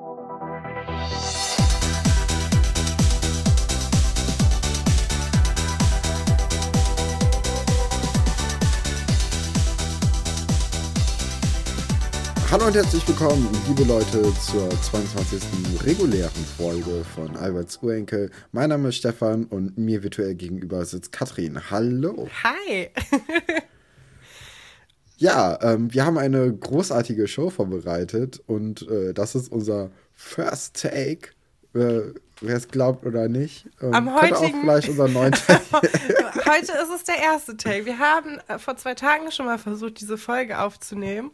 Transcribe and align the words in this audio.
Hallo 0.00 0.16
und 12.66 12.74
herzlich 12.74 13.06
willkommen, 13.06 13.46
liebe 13.68 13.84
Leute, 13.84 14.22
zur 14.40 14.70
22. 14.70 15.42
regulären 15.84 16.30
Folge 16.56 17.04
von 17.14 17.36
Alberts 17.36 17.76
Urenkel. 17.82 18.30
Mein 18.52 18.70
Name 18.70 18.88
ist 18.88 18.96
Stefan 18.96 19.44
und 19.44 19.76
mir 19.76 20.02
virtuell 20.02 20.34
gegenüber 20.34 20.82
sitzt 20.86 21.12
Katrin. 21.12 21.70
Hallo. 21.70 22.26
Hi. 22.42 22.88
ja, 25.20 25.58
ähm, 25.62 25.92
wir 25.92 26.04
haben 26.04 26.18
eine 26.18 26.52
großartige 26.52 27.28
Show 27.28 27.50
vorbereitet 27.50 28.42
und 28.46 28.88
äh, 28.88 29.14
das 29.14 29.34
ist 29.34 29.52
unser 29.52 29.90
First 30.14 30.82
Take. 30.82 31.30
Äh, 31.74 32.12
Wer 32.42 32.56
es 32.56 32.68
glaubt 32.68 33.04
oder 33.04 33.28
nicht. 33.28 33.66
Ähm, 33.82 33.92
Am 33.92 34.14
heutigen... 34.14 34.58
auch 34.58 34.60
vielleicht 34.62 34.88
unser 34.88 35.08
neuen 35.18 35.32
Take. 35.46 35.60
Heute 36.46 36.72
ist 36.72 36.90
es 36.94 37.04
der 37.04 37.18
erste 37.18 37.56
Take. 37.56 37.84
Wir 37.84 37.98
haben 37.98 38.38
äh, 38.48 38.58
vor 38.58 38.76
zwei 38.76 38.94
Tagen 38.94 39.30
schon 39.30 39.44
mal 39.44 39.58
versucht, 39.58 40.00
diese 40.00 40.16
Folge 40.16 40.58
aufzunehmen 40.58 41.30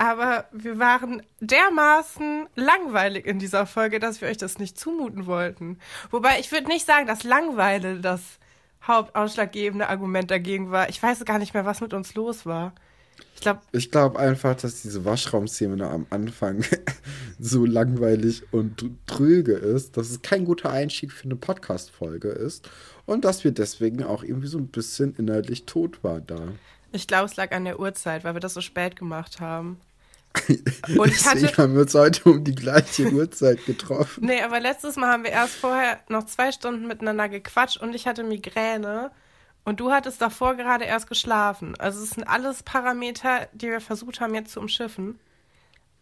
aber 0.00 0.46
wir 0.50 0.78
waren 0.78 1.22
dermaßen 1.40 2.48
langweilig 2.54 3.26
in 3.26 3.38
dieser 3.38 3.66
Folge, 3.66 4.00
dass 4.00 4.22
wir 4.22 4.28
euch 4.28 4.38
das 4.38 4.58
nicht 4.58 4.78
zumuten 4.78 5.26
wollten. 5.26 5.78
Wobei 6.10 6.40
ich 6.40 6.50
würde 6.52 6.68
nicht 6.68 6.86
sagen, 6.86 7.06
dass 7.06 7.22
Langweile 7.22 8.00
das 8.00 8.22
hauptausschlaggebende 8.82 9.90
Argument 9.90 10.30
dagegen 10.30 10.70
war. 10.70 10.88
Ich 10.88 11.02
weiß 11.02 11.22
gar 11.26 11.38
nicht 11.38 11.52
mehr, 11.52 11.66
was 11.66 11.82
mit 11.82 11.92
uns 11.92 12.14
los 12.14 12.46
war. 12.46 12.72
Ich 13.40 13.42
glaube 13.42 13.60
ich 13.72 13.90
glaub 13.90 14.16
einfach, 14.18 14.54
dass 14.54 14.82
diese 14.82 15.06
Waschraumszene 15.06 15.88
am 15.88 16.04
Anfang 16.10 16.62
so 17.40 17.64
langweilig 17.64 18.42
und 18.50 18.84
tröge 19.06 19.54
ist, 19.54 19.96
dass 19.96 20.10
es 20.10 20.20
kein 20.20 20.44
guter 20.44 20.68
Einstieg 20.68 21.10
für 21.10 21.24
eine 21.24 21.36
Podcast-Folge 21.36 22.28
ist 22.28 22.68
und 23.06 23.24
dass 23.24 23.42
wir 23.42 23.52
deswegen 23.52 24.04
auch 24.04 24.22
irgendwie 24.22 24.48
so 24.48 24.58
ein 24.58 24.68
bisschen 24.68 25.14
inhaltlich 25.16 25.64
tot 25.64 26.04
waren 26.04 26.26
da. 26.26 26.48
Ich 26.92 27.06
glaube, 27.06 27.24
es 27.30 27.36
lag 27.36 27.52
an 27.52 27.64
der 27.64 27.80
Uhrzeit, 27.80 28.24
weil 28.24 28.34
wir 28.34 28.40
das 28.40 28.52
so 28.52 28.60
spät 28.60 28.94
gemacht 28.94 29.40
haben. 29.40 29.80
Und 30.98 31.08
ich 31.08 31.24
hatte, 31.24 31.56
haben 31.56 31.74
wir 31.74 31.80
uns 31.80 31.94
heute 31.94 32.30
um 32.30 32.44
die 32.44 32.54
gleiche 32.54 33.10
Uhrzeit 33.10 33.64
getroffen. 33.64 34.26
Nee, 34.26 34.42
aber 34.42 34.60
letztes 34.60 34.96
Mal 34.96 35.10
haben 35.10 35.24
wir 35.24 35.30
erst 35.30 35.54
vorher 35.54 35.98
noch 36.08 36.26
zwei 36.26 36.52
Stunden 36.52 36.86
miteinander 36.86 37.28
gequatscht 37.28 37.78
und 37.78 37.94
ich 37.94 38.06
hatte 38.06 38.22
Migräne 38.22 39.10
und 39.64 39.80
du 39.80 39.90
hattest 39.90 40.20
davor 40.20 40.54
gerade 40.56 40.84
erst 40.84 41.08
geschlafen. 41.08 41.74
Also 41.78 42.02
es 42.02 42.10
sind 42.10 42.24
alles 42.24 42.62
Parameter, 42.62 43.48
die 43.52 43.68
wir 43.68 43.80
versucht 43.80 44.20
haben 44.20 44.34
jetzt 44.34 44.52
zu 44.52 44.60
umschiffen. 44.60 45.18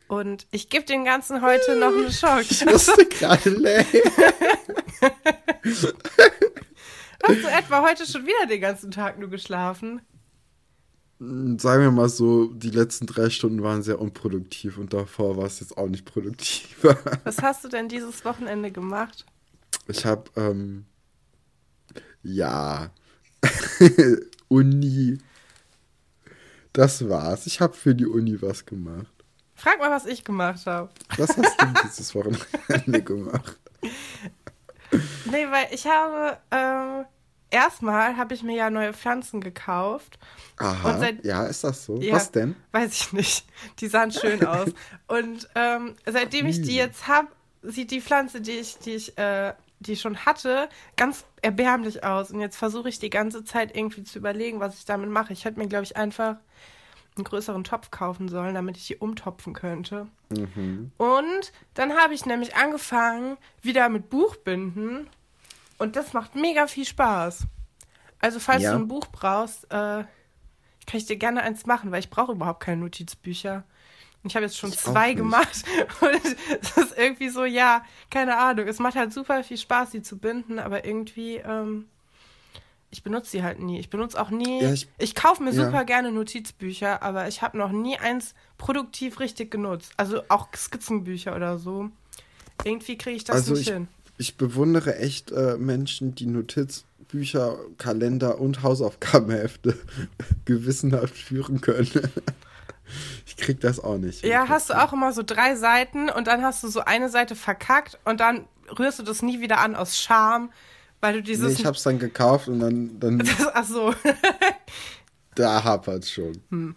Und 0.07 0.47
ich 0.51 0.71
gebe 0.71 0.87
dem 0.87 1.05
Ganzen 1.05 1.43
heute 1.43 1.77
noch 1.77 1.93
eine 1.93 2.09
Chance. 2.11 2.47
Ich 2.51 2.65
musste 2.65 3.05
gerade 3.07 3.51
lächeln. 3.51 4.03
Hast 7.23 7.43
du 7.43 7.49
etwa 7.49 7.83
heute 7.83 8.07
schon 8.07 8.25
wieder 8.27 8.47
den 8.49 8.61
ganzen 8.61 8.91
Tag 8.91 9.19
nur 9.19 9.29
geschlafen? 9.29 10.01
sagen 11.21 11.83
wir 11.83 11.91
mal 11.91 12.09
so, 12.09 12.47
die 12.47 12.71
letzten 12.71 13.07
drei 13.07 13.29
Stunden 13.29 13.63
waren 13.63 13.83
sehr 13.83 14.01
unproduktiv 14.01 14.79
und 14.79 14.93
davor 14.93 15.37
war 15.37 15.47
es 15.47 15.59
jetzt 15.59 15.77
auch 15.77 15.89
nicht 15.89 16.05
produktiv. 16.05 16.79
Was 17.25 17.43
hast 17.43 17.65
du 17.65 17.69
denn 17.69 17.89
dieses 17.89 18.25
Wochenende 18.25 18.71
gemacht? 18.71 19.27
Ich 19.89 20.07
habe, 20.07 20.31
ähm, 20.37 20.85
ja, 22.23 22.91
Uni. 24.49 25.19
Das 26.73 27.09
war's. 27.09 27.47
Ich 27.47 27.61
habe 27.61 27.75
für 27.75 27.95
die 27.95 28.07
Uni 28.07 28.41
was 28.41 28.65
gemacht. 28.65 29.07
Frag 29.55 29.79
mal, 29.81 29.91
was 29.91 30.07
ich 30.07 30.25
gemacht 30.25 30.65
habe. 30.67 30.89
Was 31.17 31.37
hast 31.37 31.61
du 31.61 31.67
dieses 31.89 32.15
Wochenende 32.15 33.03
gemacht? 33.03 33.59
Nee, 35.25 35.47
weil 35.51 35.67
ich 35.73 35.87
habe, 35.87 36.39
ähm, 36.51 37.05
erstmal 37.51 38.17
habe 38.17 38.35
ich 38.35 38.43
mir 38.43 38.57
ja 38.57 38.71
neue 38.71 38.93
Pflanzen 38.93 39.41
gekauft. 39.41 40.19
Aha, 40.59 40.99
seit, 40.99 41.25
ja, 41.25 41.45
ist 41.47 41.65
das 41.65 41.85
so? 41.85 42.01
Ja, 42.01 42.15
Was 42.15 42.31
denn? 42.31 42.55
Weiß 42.73 42.93
ich 42.93 43.13
nicht. 43.13 43.47
Die 43.81 43.89
sahen 43.89 44.13
schön 44.13 44.45
aus. 44.47 44.69
Und 45.09 45.49
ähm, 45.55 45.97
seitdem 46.07 46.47
ich 46.47 46.63
die 46.63 46.77
jetzt 46.77 47.09
habe, 47.09 47.29
sieht 47.63 47.91
die 47.91 48.01
Pflanze, 48.01 48.41
die 48.41 48.53
ich, 48.53 48.79
die 48.79 48.93
ich, 48.93 49.19
äh, 49.19 49.55
die 49.81 49.93
ich 49.93 50.01
schon 50.01 50.25
hatte, 50.25 50.69
ganz 50.97 51.25
erbärmlich 51.43 52.05
aus. 52.05 52.31
Und 52.31 52.41
jetzt 52.41 52.57
versuche 52.57 52.89
ich 52.89 52.99
die 52.99 53.11
ganze 53.11 53.45
Zeit 53.45 53.77
irgendwie 53.77 54.03
zu 54.03 54.19
überlegen, 54.19 54.61
was 54.61 54.79
ich 54.79 54.85
damit 54.85 55.11
mache. 55.11 55.33
Ich 55.33 55.45
hätte 55.45 55.59
mir, 55.59 55.69
glaube 55.69 55.85
ich, 55.85 55.97
einfach 55.97 56.37
einen 57.17 57.25
größeren 57.25 57.65
Topf 57.65 57.91
kaufen 57.91 58.29
sollen, 58.29 58.55
damit 58.55 58.77
ich 58.77 58.87
die 58.87 58.97
umtopfen 58.97 59.53
könnte. 59.53 60.07
Mhm. 60.31 60.93
Und 60.97 61.53
dann 61.75 61.95
habe 61.95 62.15
ich 62.15 62.27
nämlich 62.27 62.57
angefangen, 62.57 63.37
wieder 63.63 63.89
mit 63.89 64.09
Buchbinden 64.09 65.09
und 65.79 65.97
das 65.97 66.13
macht 66.13 66.35
mega 66.35 66.67
viel 66.67 66.85
Spaß. 66.85 67.45
Also, 68.21 68.41
falls 68.41 68.63
ja. 68.63 68.73
du 68.73 68.79
ein 68.79 68.89
Buch 68.89 69.07
brauchst, 69.13 69.65
äh, 69.67 70.05
kann 70.07 70.07
ich 70.93 71.07
dir 71.07 71.17
gerne 71.17 71.43
eins 71.43 71.67
machen, 71.67 71.93
weil 71.93 72.01
ich 72.01 72.11
brauche 72.11 72.33
überhaupt 72.33 72.61
keine 72.61 72.83
Notizbücher. 72.83 73.65
Ich 74.29 74.37
habe 74.37 74.47
jetzt 74.47 74.57
schon 74.57 74.71
ich 74.71 74.79
zwei 74.79 75.15
gemacht. 75.15 75.65
Und 76.01 76.37
es 76.63 76.77
ist 76.77 76.97
irgendwie 76.97 77.29
so, 77.29 77.45
ja, 77.45 77.85
keine 78.11 78.39
Ahnung. 78.39 78.67
Es 78.67 78.79
macht 78.79 78.97
halt 78.97 79.13
super 79.13 79.43
viel 79.45 79.59
Spaß, 79.59 79.93
sie 79.93 80.03
zu 80.03 80.19
binden, 80.19 80.59
aber 80.59 80.85
irgendwie, 80.85 81.37
ähm, 81.37 81.87
ich 82.91 83.03
benutze 83.03 83.31
sie 83.31 83.43
halt 83.43 83.61
nie. 83.61 83.79
Ich 83.79 83.91
benutze 83.91 84.21
auch 84.21 84.31
nie. 84.31 84.63
Ja, 84.63 84.73
ich, 84.73 84.89
ich 84.99 85.15
kaufe 85.15 85.43
mir 85.43 85.53
ja. 85.53 85.65
super 85.65 85.85
gerne 85.85 86.13
Notizbücher, 86.13 87.03
aber 87.03 87.29
ich 87.29 87.43
habe 87.43 87.59
noch 87.59 87.73
nie 87.73 87.99
eins 87.99 88.35
produktiv 88.57 89.21
richtig 89.21 89.51
genutzt. 89.51 89.93
Also 89.97 90.23
auch 90.29 90.49
Skizzenbücher 90.55 91.35
oder 91.35 91.59
so. 91.59 91.91
Irgendwie 92.65 92.99
kriege 92.99 93.17
ich 93.17 93.25
das 93.25 93.37
also 93.37 93.53
nicht 93.55 93.69
ich, 93.69 93.73
hin 93.73 93.89
ich 94.19 94.37
bewundere 94.37 94.97
echt 94.99 95.31
äh, 95.31 95.57
Menschen, 95.57 96.15
die 96.15 96.27
Notizbücher, 96.27 97.59
Kalender 97.79 98.41
und 98.41 98.63
Hausaufgabenhefte 98.63 99.79
gewissenhaft 100.45 101.17
führen 101.17 101.61
können. 101.61 101.89
ich 103.27 103.37
krieg 103.37 103.61
das 103.61 103.81
auch 103.81 103.99
nicht. 103.99 104.25
Ja, 104.25 104.49
hast 104.49 104.71
du 104.71 104.75
auch 104.75 104.93
immer 104.93 105.13
so 105.13 105.23
drei 105.23 105.57
Seiten 105.57 106.11
und 106.11 106.27
dann 106.27 106.43
hast 106.43 106.63
du 106.63 106.69
so 106.69 106.81
eine 106.81 107.09
Seite 107.09 107.37
verkackt 107.37 107.99
und 108.05 108.21
dann 108.21 108.47
rührst 108.79 108.99
du 108.99 109.03
das 109.03 109.23
nie 109.23 109.41
wieder 109.41 109.59
an 109.59 109.75
aus 109.75 109.99
Scham, 109.99 110.53
weil 111.01 111.15
du 111.15 111.23
dieses. 111.23 111.55
Nee, 111.55 111.61
ich 111.61 111.67
hab's 111.67 111.83
dann 111.83 111.99
gekauft 111.99 112.49
und 112.49 112.61
dann. 112.61 113.01
dann 113.01 113.19
das, 113.19 113.47
ach 113.53 113.65
so. 113.65 113.95
da 115.35 115.65
hapert's 115.65 116.11
schon. 116.11 116.43
Hm. 116.51 116.77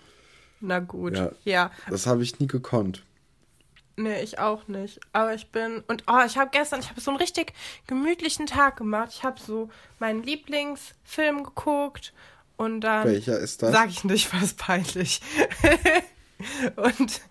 Na 0.60 0.80
gut. 0.80 1.18
Ja. 1.18 1.32
ja. 1.44 1.72
Das 1.90 2.06
habe 2.06 2.24
ich 2.24 2.40
nie 2.40 2.48
gekonnt. 2.48 3.04
Nee, 3.98 4.22
ich 4.22 4.40
auch 4.40 4.68
nicht. 4.68 5.00
Aber 5.12 5.34
ich 5.34 5.52
bin. 5.52 5.84
Und 5.88 6.04
oh, 6.08 6.22
ich 6.26 6.38
habe 6.38 6.50
gestern, 6.52 6.80
ich 6.80 6.90
habe 6.90 7.02
so 7.02 7.12
einen 7.12 7.20
richtig 7.20 7.54
gemütlichen 7.88 8.46
Tag 8.46 8.78
gemacht. 8.78 9.10
Ich 9.12 9.24
habe 9.24 9.40
so 9.40 9.70
meinen 10.00 10.24
Lieblingsfilm 10.24 11.44
geguckt 11.44 12.14
und 12.62 12.82
dann. 12.82 13.08
Welcher 13.08 13.40
ist 13.40 13.62
das? 13.62 13.72
Sag 13.72 13.90
ich 13.90 14.04
nicht, 14.04 14.30
es 14.42 14.54
peinlich. 14.54 15.22
und. 16.76 17.22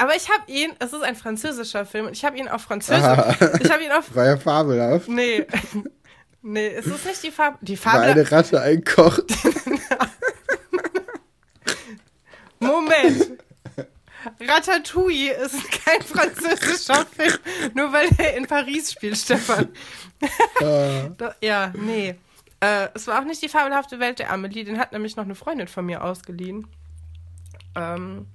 Aber 0.00 0.14
ich 0.14 0.28
habe 0.30 0.44
ihn, 0.46 0.70
es 0.78 0.92
ist 0.92 1.02
ein 1.02 1.16
französischer 1.16 1.84
Film 1.84 2.06
und 2.06 2.12
ich 2.12 2.24
habe 2.24 2.38
ihn 2.38 2.46
auf 2.46 2.62
Französisch. 2.62 3.02
Aha. 3.02 3.34
Ich 3.60 3.70
habe 3.70 3.82
ihn 3.82 3.90
auf. 3.90 4.04
War 4.14 4.26
ja 4.26 4.36
fabelhaft. 4.36 5.08
Nee. 5.08 5.46
Nee, 6.40 6.68
es 6.68 6.86
ist 6.86 7.04
nicht 7.04 7.22
die 7.24 7.32
Farbe. 7.32 7.58
Die 7.62 7.76
Farbe. 7.76 7.98
Weil 7.98 8.10
eine 8.12 8.30
Ratte 8.30 8.60
einkocht. 8.60 9.24
Moment. 12.60 13.32
Ratatouille 14.40 15.32
ist 15.32 15.56
kein 15.84 16.00
französischer 16.00 17.04
Film, 17.06 17.38
nur 17.74 17.92
weil 17.92 18.08
er 18.18 18.36
in 18.36 18.46
Paris 18.46 18.92
spielt, 18.92 19.18
Stefan. 19.18 19.68
Uh. 20.62 21.10
ja, 21.40 21.72
nee. 21.74 22.14
Äh, 22.60 22.88
es 22.94 23.06
war 23.06 23.20
auch 23.20 23.24
nicht 23.24 23.42
die 23.42 23.48
fabelhafte 23.48 24.00
Welt 24.00 24.18
der 24.18 24.32
Amelie, 24.32 24.64
den 24.64 24.78
hat 24.78 24.92
nämlich 24.92 25.16
noch 25.16 25.24
eine 25.24 25.34
Freundin 25.34 25.68
von 25.68 25.86
mir 25.86 26.02
ausgeliehen. 26.02 26.66
Ähm, 27.76 28.26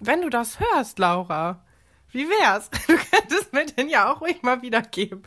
wenn 0.00 0.22
du 0.22 0.30
das 0.30 0.60
hörst, 0.60 0.98
Laura, 0.98 1.64
wie 2.10 2.28
wär's? 2.28 2.70
Du 2.86 2.96
könntest 2.96 3.52
mir 3.52 3.66
den 3.66 3.88
ja 3.88 4.12
auch 4.12 4.20
ruhig 4.20 4.42
mal 4.42 4.62
wiedergeben. 4.62 5.22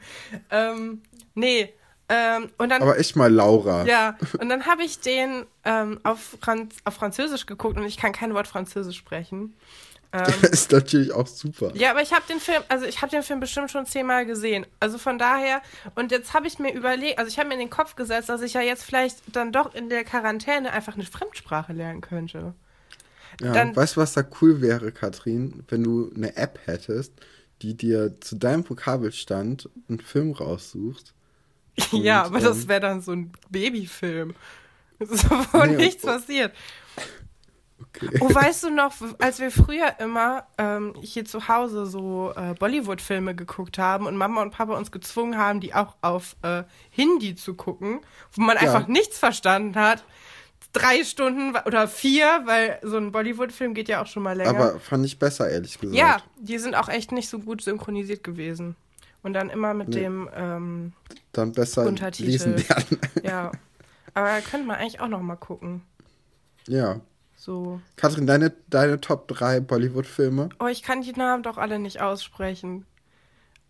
Ähm, 0.49 1.01
nee. 1.33 1.73
Ähm, 2.09 2.49
und 2.57 2.69
dann, 2.69 2.81
Aber 2.81 2.99
echt 2.99 3.15
mal 3.15 3.31
Laura. 3.31 3.85
Ja, 3.85 4.17
und 4.39 4.49
dann 4.49 4.65
habe 4.65 4.83
ich 4.83 4.99
den 4.99 5.45
ähm, 5.63 5.99
auf, 6.03 6.37
Franz 6.41 6.75
auf 6.83 6.95
Französisch 6.95 7.45
geguckt 7.45 7.77
und 7.77 7.85
ich 7.85 7.97
kann 7.97 8.11
kein 8.11 8.33
Wort 8.33 8.47
Französisch 8.47 8.97
sprechen. 8.97 9.55
Ähm, 10.13 10.31
ist 10.51 10.71
natürlich 10.71 11.11
auch 11.11 11.25
super. 11.25 11.71
Ja, 11.75 11.89
aber 11.89 12.03
ich 12.03 12.13
habe 12.13 12.23
den 12.29 12.39
Film, 12.39 12.61
also 12.69 12.85
ich 12.85 13.01
habe 13.01 13.09
den 13.09 13.23
Film 13.23 13.39
bestimmt 13.39 13.71
schon 13.71 13.87
zehnmal 13.87 14.27
gesehen. 14.27 14.65
Also 14.79 14.99
von 14.99 15.17
daher, 15.17 15.61
und 15.95 16.11
jetzt 16.11 16.35
habe 16.35 16.45
ich 16.45 16.59
mir 16.59 16.71
überlegt, 16.71 17.17
also 17.17 17.29
ich 17.29 17.39
habe 17.39 17.49
mir 17.49 17.55
in 17.55 17.61
den 17.61 17.71
Kopf 17.71 17.95
gesetzt, 17.95 18.29
dass 18.29 18.41
ich 18.41 18.53
ja 18.53 18.61
jetzt 18.61 18.83
vielleicht 18.83 19.17
dann 19.35 19.51
doch 19.51 19.73
in 19.73 19.89
der 19.89 20.03
Quarantäne 20.03 20.71
einfach 20.71 20.93
eine 20.93 21.03
Fremdsprache 21.03 21.73
lernen 21.73 22.01
könnte. 22.01 22.53
Ja, 23.41 23.53
dann, 23.53 23.75
weißt 23.75 23.95
du, 23.95 24.01
was 24.01 24.13
da 24.13 24.23
cool 24.41 24.61
wäre, 24.61 24.91
Katrin, 24.91 25.63
wenn 25.67 25.83
du 25.83 26.11
eine 26.15 26.37
App 26.37 26.59
hättest, 26.65 27.13
die 27.63 27.75
dir 27.75 28.21
zu 28.21 28.35
deinem 28.35 28.69
Vokabelstand 28.69 29.69
einen 29.89 29.99
Film 29.99 30.33
raussucht? 30.33 31.13
ja, 31.91 32.23
aber 32.23 32.37
ähm, 32.37 32.43
das 32.43 32.67
wäre 32.67 32.81
dann 32.81 33.01
so 33.01 33.13
ein 33.13 33.31
Babyfilm. 33.49 34.35
wo 34.99 35.65
nee, 35.65 35.75
nichts 35.75 36.03
passiert. 36.03 36.53
Okay. 37.95 38.17
Oh, 38.21 38.33
weißt 38.33 38.63
du 38.63 38.69
noch, 38.71 38.93
als 39.19 39.39
wir 39.39 39.51
früher 39.51 39.99
immer 39.99 40.47
ähm, 40.57 40.93
hier 41.01 41.25
zu 41.25 41.47
Hause 41.47 41.85
so 41.85 42.33
äh, 42.35 42.53
Bollywood-Filme 42.55 43.35
geguckt 43.35 43.77
haben 43.77 44.07
und 44.07 44.17
Mama 44.17 44.41
und 44.41 44.49
Papa 44.51 44.75
uns 44.75 44.91
gezwungen 44.91 45.37
haben, 45.37 45.59
die 45.59 45.75
auch 45.75 45.95
auf 46.01 46.35
äh, 46.41 46.63
Hindi 46.89 47.35
zu 47.35 47.53
gucken, 47.53 48.01
wo 48.31 48.41
man 48.41 48.55
Ja. 48.57 48.61
einfach 48.63 48.87
nichts 48.87 49.19
verstanden 49.19 49.75
hat. 49.75 50.03
Drei 50.73 51.03
Stunden 51.03 51.55
oder 51.67 51.87
vier, 51.87 52.41
weil 52.45 52.79
so 52.81 52.97
ein 52.97 53.11
Bollywood-Film 53.11 53.75
geht 53.75 53.89
ja 53.89 54.01
auch 54.01 54.07
schon 54.07 54.23
mal 54.23 54.35
länger. 54.35 54.49
Aber 54.49 54.79
fand 54.79 55.05
ich 55.05 55.19
besser, 55.19 55.47
ehrlich 55.47 55.79
gesagt. 55.79 55.95
ja, 55.95 56.17
die 56.39 56.57
sind 56.57 56.73
auch 56.73 56.89
echt 56.89 57.11
nicht 57.11 57.29
so 57.29 57.37
gut 57.37 57.61
synchronisiert 57.61 58.23
gewesen. 58.23 58.75
Und 59.21 59.33
dann 59.33 59.51
immer 59.51 59.75
mit 59.75 59.89
Nee. 59.89 59.99
dem, 60.01 60.27
ähm, 60.35 60.93
Dann 61.31 61.51
besser 61.51 61.85
Untertitel. 61.85 62.29
lesen 62.31 62.57
lernen. 62.57 62.99
ja. 63.23 63.51
Aber 64.15 64.41
könnte 64.41 64.65
man 64.65 64.77
eigentlich 64.77 64.99
auch 64.99 65.07
noch 65.07 65.21
mal 65.21 65.35
gucken. 65.35 65.83
ja. 66.67 66.99
So. 67.43 67.81
Katrin, 67.97 68.25
deine, 68.25 68.53
deine 68.69 69.01
Top 69.01 69.27
3 69.27 69.59
Bollywood-Filme? 69.59 70.47
Oh, 70.61 70.67
ich 70.67 70.81
kann 70.81 71.01
die 71.01 71.11
Namen 71.11 71.43
doch 71.43 71.57
alle 71.57 71.77
nicht 71.77 71.99
aussprechen. 71.99 72.85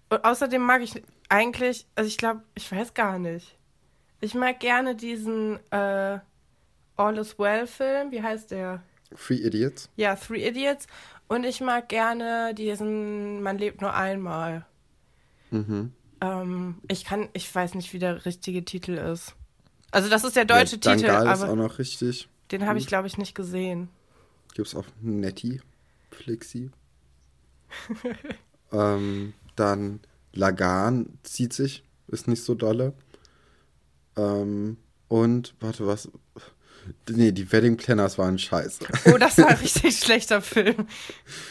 Und 0.10 0.24
außerdem 0.24 0.62
mag 0.62 0.84
ich 0.84 1.02
eigentlich, 1.28 1.88
also 1.96 2.08
ich 2.08 2.20
glaube, 2.20 2.44
ich 2.54 2.72
weiß 2.72 2.94
gar 2.94 3.18
nicht. 3.18 3.58
Ich 4.22 4.36
mag 4.36 4.60
gerne 4.60 4.96
diesen 4.96 5.58
äh, 5.72 6.20
All 6.98 7.18
is 7.18 7.40
Well 7.40 7.66
Film. 7.66 8.12
Wie 8.12 8.22
heißt 8.22 8.52
der? 8.52 8.84
Free 9.16 9.38
Idiots? 9.38 9.90
Ja, 9.96 10.18
Three 10.18 10.48
Idiots. 10.48 10.86
Und 11.28 11.44
ich 11.44 11.60
mag 11.60 11.90
gerne 11.90 12.54
diesen 12.54 13.42
Man 13.42 13.58
lebt 13.58 13.82
nur 13.82 13.96
einmal. 13.96 14.68
Mhm. 15.50 15.94
Ähm, 16.22 16.76
ich 16.88 17.06
kann, 17.06 17.28
ich 17.34 17.54
weiß 17.54 17.74
nicht, 17.74 17.92
wie 17.92 18.00
der 18.00 18.24
richtige 18.24 18.64
Titel 18.64 19.00
ist. 19.00 19.34
Also 19.90 20.10
das 20.10 20.24
ist 20.24 20.36
der 20.36 20.46
deutsche 20.46 20.76
ja, 20.76 20.94
Titel, 20.94 21.08
Dangal 21.08 21.34
ist 21.34 21.40
auch 21.40 21.48
aber 21.48 21.56
noch 21.56 21.80
richtig. 21.80 22.30
Den 22.52 22.66
habe 22.66 22.80
ich, 22.80 22.88
glaube 22.88 23.08
ich, 23.08 23.18
nicht 23.18 23.36
gesehen. 23.36 23.90
Gibt's 24.54 24.76
auf 24.76 24.86
Netty, 25.02 25.62
Flixi. 26.12 26.70
ähm, 28.72 29.34
dann 29.56 30.00
Lagan 30.34 31.18
zieht 31.24 31.54
sich, 31.54 31.84
ist 32.08 32.28
nicht 32.28 32.44
so 32.44 32.56
dolle. 32.56 32.94
Ähm, 34.16 34.78
und, 35.08 35.56
warte, 35.60 35.88
was? 35.88 36.10
Nee, 37.10 37.32
die 37.32 37.52
Wedding 37.52 37.78
Planners 37.78 38.18
waren 38.18 38.38
scheiße. 38.38 38.86
Oh, 39.06 39.18
das 39.18 39.38
war 39.38 39.50
ein 39.50 39.58
richtig 39.62 39.98
schlechter 39.98 40.42
Film. 40.42 40.88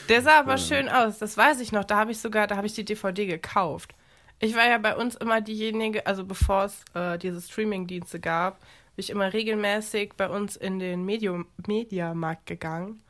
Der 0.09 0.23
sah 0.23 0.41
aber 0.41 0.59
schön 0.59 0.89
aus, 0.89 1.19
das 1.19 1.37
weiß 1.37 1.61
ich 1.61 1.73
noch. 1.73 1.85
Da 1.85 1.97
habe 1.97 2.13
ich 2.13 2.19
sogar, 2.19 2.47
da 2.47 2.57
habe 2.57 2.67
ich 2.67 2.75
die 2.75 2.85
DVD 2.85 3.27
gekauft. 3.27 3.95
Ich 4.41 4.55
war 4.57 4.67
ja 4.67 4.79
bei 4.79 4.97
uns 4.97 5.15
immer 5.15 5.41
diejenige, 5.41 6.07
also 6.07 6.25
bevor 6.25 6.65
es 6.65 6.85
äh, 6.95 7.17
diese 7.19 7.41
Streaming-Dienste 7.41 8.19
gab, 8.19 8.61
bin 8.95 9.05
ich 9.05 9.11
immer 9.11 9.33
regelmäßig 9.33 10.15
bei 10.17 10.29
uns 10.29 10.57
in 10.57 10.79
den 10.79 11.05
Medium, 11.05 11.47
Mediamarkt 11.67 12.47
gegangen 12.47 13.03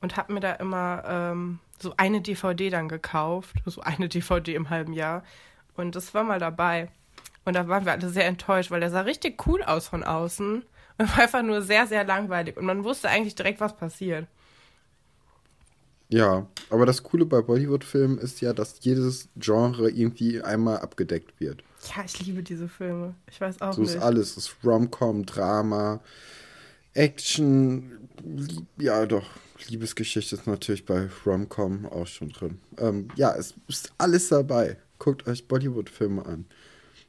und 0.00 0.16
habe 0.16 0.32
mir 0.32 0.40
da 0.40 0.52
immer 0.52 1.02
ähm, 1.06 1.58
so 1.78 1.94
eine 1.96 2.20
DVD 2.20 2.70
dann 2.70 2.88
gekauft, 2.88 3.56
so 3.64 3.80
eine 3.80 4.08
DVD 4.10 4.54
im 4.54 4.70
halben 4.70 4.92
Jahr. 4.92 5.22
Und 5.76 5.94
das 5.94 6.14
war 6.14 6.24
mal 6.24 6.38
dabei. 6.38 6.88
Und 7.44 7.54
da 7.54 7.68
waren 7.68 7.84
wir 7.84 7.92
alle 7.92 8.08
sehr 8.08 8.26
enttäuscht, 8.26 8.70
weil 8.70 8.80
der 8.80 8.90
sah 8.90 9.02
richtig 9.02 9.46
cool 9.46 9.62
aus 9.62 9.88
von 9.88 10.02
außen 10.02 10.64
und 10.98 11.16
war 11.16 11.22
einfach 11.22 11.42
nur 11.42 11.62
sehr, 11.62 11.86
sehr 11.86 12.04
langweilig. 12.04 12.56
Und 12.56 12.64
man 12.64 12.84
wusste 12.84 13.08
eigentlich 13.08 13.34
direkt, 13.34 13.60
was 13.60 13.76
passiert. 13.76 14.26
Ja, 16.08 16.46
aber 16.70 16.86
das 16.86 17.02
Coole 17.02 17.26
bei 17.26 17.42
Bollywood-Filmen 17.42 18.18
ist 18.18 18.40
ja, 18.40 18.52
dass 18.52 18.78
jedes 18.84 19.28
Genre 19.36 19.90
irgendwie 19.90 20.40
einmal 20.40 20.78
abgedeckt 20.78 21.40
wird. 21.40 21.64
Ja, 21.94 22.04
ich 22.04 22.24
liebe 22.26 22.42
diese 22.42 22.68
Filme. 22.68 23.14
Ich 23.30 23.40
weiß 23.40 23.60
auch 23.60 23.72
So 23.74 23.82
nicht. 23.82 23.94
ist 23.94 24.02
alles. 24.02 24.36
Es 24.36 24.48
ist 24.48 24.56
Rom-Com, 24.64 25.26
Drama, 25.26 26.00
Action, 26.94 28.08
ja 28.78 29.04
doch. 29.06 29.26
Liebesgeschichte 29.68 30.36
ist 30.36 30.46
natürlich 30.46 30.84
bei 30.84 31.08
Rom-Com 31.24 31.86
auch 31.86 32.06
schon 32.06 32.28
drin. 32.30 32.60
Ähm, 32.78 33.08
ja, 33.16 33.34
es 33.34 33.54
ist 33.68 33.92
alles 33.98 34.28
dabei. 34.28 34.76
Guckt 34.98 35.26
euch 35.26 35.46
Bollywood-Filme 35.48 36.24
an. 36.24 36.46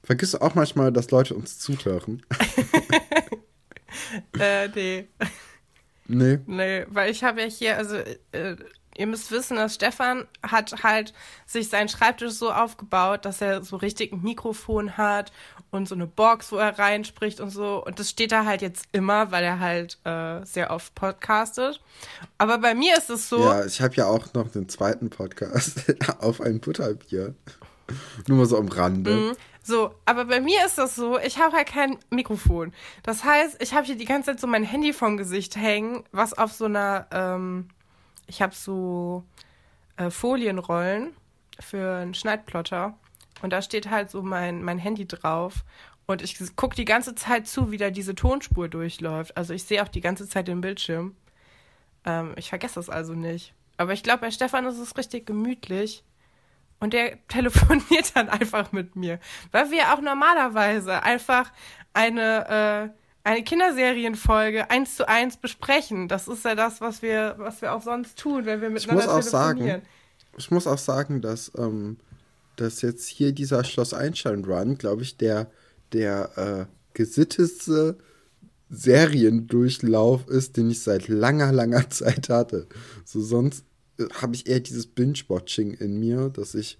Vergisst 0.04 0.42
auch 0.42 0.56
manchmal, 0.56 0.92
dass 0.92 1.12
Leute 1.12 1.36
uns 1.36 1.60
zuhören. 1.60 2.22
Äh, 4.40 4.68
nee. 4.76 5.08
nee. 6.08 6.40
Nee, 6.46 6.86
weil 6.90 7.12
ich 7.12 7.24
habe 7.24 7.42
ja 7.42 7.48
hier, 7.48 7.78
also 7.78 7.96
äh, 8.32 8.56
ihr 8.98 9.08
müsst 9.08 9.32
wissen, 9.32 9.58
dass 9.58 9.76
Stefan 9.76 10.28
hat 10.44 10.84
halt 10.84 11.14
sich 11.46 11.70
seinen 11.70 11.90
Schreibtisch 11.90 12.34
so 12.34 12.52
aufgebaut, 12.52 13.26
dass 13.26 13.42
er 13.42 13.64
so 13.64 13.78
richtig 13.78 14.12
ein 14.12 14.22
Mikrofon 14.22 14.98
hat 14.98 15.32
und 15.72 15.88
so 15.88 15.96
eine 15.96 16.08
Box, 16.08 16.52
wo 16.52 16.58
er 16.58 16.78
reinspricht 16.78 17.40
und 17.40 17.50
so. 17.50 17.84
Und 17.86 18.00
das 18.00 18.10
steht 18.10 18.32
da 18.32 18.46
halt 18.46 18.62
jetzt 18.62 18.88
immer, 18.92 19.32
weil 19.32 19.44
er 19.44 19.60
halt 19.60 20.00
äh, 20.04 20.44
sehr 20.46 20.72
oft 20.72 20.94
podcastet. 20.96 21.82
Aber 22.38 22.58
bei 22.58 22.74
mir 22.74 22.98
ist 22.98 23.10
es 23.10 23.30
so, 23.30 23.40
Ja, 23.40 23.66
ich 23.66 23.82
habe 23.82 23.96
ja 23.96 24.08
auch 24.08 24.34
noch 24.34 24.50
den 24.50 24.68
zweiten 24.70 25.10
Podcast 25.10 25.84
auf 26.20 26.42
ein 26.42 26.60
Butterbier. 26.60 27.36
Nur 28.28 28.38
mal 28.40 28.46
so 28.46 28.58
am 28.58 28.68
Rande. 28.68 29.12
Mhm. 29.12 29.38
So, 29.64 29.92
aber 30.06 30.26
bei 30.26 30.40
mir 30.40 30.66
ist 30.66 30.78
das 30.78 30.96
so, 30.96 31.20
ich 31.20 31.40
habe 31.40 31.58
halt 31.58 31.68
kein 31.68 31.98
Mikrofon. 32.10 32.72
Das 33.04 33.26
heißt, 33.26 33.62
ich 33.62 33.74
habe 33.74 33.86
hier 33.86 33.98
die 33.98 34.06
ganze 34.06 34.32
Zeit 34.32 34.40
so 34.40 34.48
mein 34.48 34.64
Handy 34.64 34.94
vom 34.94 35.18
Gesicht 35.18 35.58
hängen, 35.58 36.06
was 36.14 36.38
auf 36.38 36.54
so 36.54 36.66
einer, 36.66 37.08
ähm, 37.12 37.68
ich 38.28 38.42
habe 38.42 38.54
so 38.54 39.24
äh, 39.98 40.10
Folienrollen 40.10 41.16
für 41.60 41.98
einen 41.98 42.14
Schneidplotter. 42.14 42.98
Und 43.42 43.52
da 43.52 43.62
steht 43.62 43.90
halt 43.90 44.10
so 44.10 44.22
mein, 44.22 44.64
mein 44.64 44.78
Handy 44.78 45.08
drauf. 45.08 45.64
Und 46.06 46.22
ich 46.22 46.56
gucke 46.56 46.76
die 46.76 46.86
ganze 46.86 47.16
Zeit 47.16 47.48
zu, 47.48 47.72
wie 47.72 47.78
da 47.78 47.90
diese 47.90 48.16
Tonspur 48.16 48.70
durchläuft. 48.70 49.36
Also 49.36 49.54
ich 49.54 49.64
sehe 49.64 49.84
auch 49.84 49.90
die 49.90 50.02
ganze 50.02 50.28
Zeit 50.28 50.48
den 50.48 50.62
Bildschirm. 50.62 51.16
Ähm, 52.06 52.34
ich 52.38 52.50
vergesse 52.50 52.76
das 52.76 52.90
also 52.90 53.14
nicht. 53.14 53.54
Aber 53.78 53.94
ich 53.94 54.04
glaube, 54.04 54.22
bei 54.22 54.32
Stefan 54.32 54.66
ist 54.66 54.80
es 54.80 54.98
richtig 54.98 55.26
gemütlich. 55.26 56.04
Und 56.80 56.94
der 56.94 57.18
telefoniert 57.28 58.16
dann 58.16 58.30
einfach 58.30 58.72
mit 58.72 58.96
mir. 58.96 59.20
Weil 59.52 59.72
wir 59.72 59.94
auch 59.94 60.02
normalerweise 60.02 61.04
einfach 61.04 61.52
eine, 61.94 62.94
äh, 62.94 63.07
eine 63.28 63.44
Kinderserienfolge 63.44 64.70
eins 64.70 64.96
zu 64.96 65.08
eins 65.08 65.36
besprechen. 65.36 66.08
Das 66.08 66.30
ist 66.30 66.46
ja 66.46 66.56
das, 66.56 66.80
was 66.80 67.02
wir, 67.02 67.36
was 67.38 67.62
wir 67.62 67.74
auch 67.74 67.82
sonst 67.82 68.18
tun, 68.18 68.46
wenn 68.46 68.62
wir 68.62 68.70
Ich 68.70 68.88
miteinander 68.88 69.18
muss 69.18 69.28
auch 69.28 69.32
telefonieren. 69.32 69.82
sagen, 69.82 69.88
ich 70.38 70.50
muss 70.50 70.66
auch 70.66 70.78
sagen, 70.78 71.22
dass, 71.22 71.52
ähm, 71.58 71.98
dass 72.56 72.82
jetzt 72.82 73.06
hier 73.06 73.34
dieser 73.34 73.66
Schloss 73.66 73.94
Einstein 73.94 74.46
Run, 74.46 74.78
glaube 74.78 75.02
ich, 75.02 75.18
der, 75.18 75.52
der 75.92 76.38
äh, 76.38 76.66
gesittetste 76.94 77.98
Seriendurchlauf 78.70 80.26
ist, 80.30 80.56
den 80.56 80.70
ich 80.70 80.82
seit 80.82 81.10
langer, 81.10 81.52
langer 81.52 81.90
Zeit 81.90 82.30
hatte. 82.30 82.66
So 83.04 83.20
sonst 83.20 83.66
äh, 84.00 84.06
habe 84.22 84.36
ich 84.36 84.48
eher 84.48 84.62
dieses 84.62 84.88
Binge-Watching 84.88 85.74
in 85.74 86.00
mir, 86.00 86.30
dass 86.30 86.56
ich, 86.56 86.78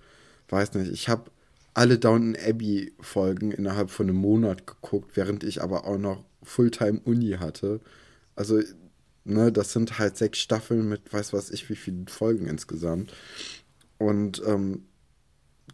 weiß 0.48 0.76
nicht, 0.76 0.94
ich 0.94 1.10
habe 1.10 1.30
alle 1.74 2.00
Downton 2.00 2.38
Abbey 2.42 2.94
Folgen 3.02 3.52
innerhalb 3.52 3.92
von 3.92 4.08
einem 4.08 4.16
Monat 4.16 4.66
geguckt, 4.66 5.12
während 5.16 5.44
ich 5.44 5.62
aber 5.62 5.86
auch 5.86 5.98
noch 5.98 6.24
Fulltime 6.48 7.00
Uni 7.04 7.32
hatte. 7.40 7.80
Also, 8.36 8.62
ne, 9.26 9.52
das 9.52 9.74
sind 9.74 10.00
halt 10.00 10.18
sechs 10.18 10.40
Staffeln 10.40 10.88
mit 10.90 11.12
weiß 11.12 11.34
was 11.34 11.50
ich 11.50 11.70
wie 11.70 11.76
vielen 11.76 12.08
Folgen 12.08 12.48
insgesamt. 12.48 13.14
Und 13.98 14.42
ähm, 14.46 14.86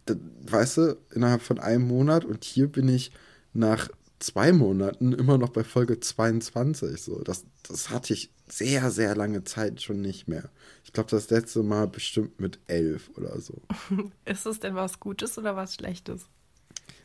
da, 0.06 0.14
weißt 0.42 0.76
du, 0.78 0.96
innerhalb 1.14 1.42
von 1.42 1.58
einem 1.58 1.86
Monat 1.86 2.24
und 2.24 2.44
hier 2.44 2.68
bin 2.68 2.88
ich 2.88 3.12
nach 3.52 3.88
zwei 4.18 4.52
Monaten 4.52 5.12
immer 5.12 5.38
noch 5.38 5.50
bei 5.50 5.64
Folge 5.64 6.00
22. 6.00 7.00
So, 7.00 7.22
das, 7.22 7.44
das 7.62 7.90
hatte 7.90 8.14
ich 8.14 8.30
sehr, 8.48 8.90
sehr 8.90 9.14
lange 9.14 9.44
Zeit 9.44 9.82
schon 9.82 10.00
nicht 10.00 10.28
mehr. 10.28 10.50
Ich 10.84 10.92
glaube, 10.92 11.10
das 11.10 11.30
letzte 11.30 11.62
Mal 11.62 11.86
bestimmt 11.88 12.40
mit 12.40 12.58
elf 12.66 13.10
oder 13.16 13.40
so. 13.40 13.62
Ist 14.24 14.46
es 14.46 14.60
denn 14.60 14.74
was 14.74 15.00
Gutes 15.00 15.38
oder 15.38 15.56
was 15.56 15.74
Schlechtes? 15.74 16.26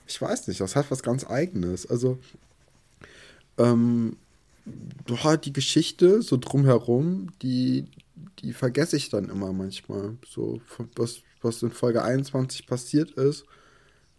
Ich 0.08 0.22
weiß 0.22 0.48
nicht, 0.48 0.60
das 0.60 0.76
hat 0.76 0.90
was 0.92 1.04
ganz 1.04 1.26
Eigenes. 1.26 1.86
Also, 1.86 2.20
ähm, 3.60 4.18
die 5.44 5.54
Geschichte 5.54 6.22
so 6.22 6.38
drumherum, 6.38 7.32
die, 7.42 7.86
die 8.40 8.54
vergesse 8.54 8.98
ich 8.98 9.10
dann 9.10 9.30
immer 9.30 9.52
manchmal. 9.54 10.18
So, 10.28 10.62
was, 10.96 11.22
was 11.42 11.64
in 11.64 11.72
Folge 11.72 12.04
21 12.04 12.68
passiert 12.68 13.12
ist, 13.12 13.46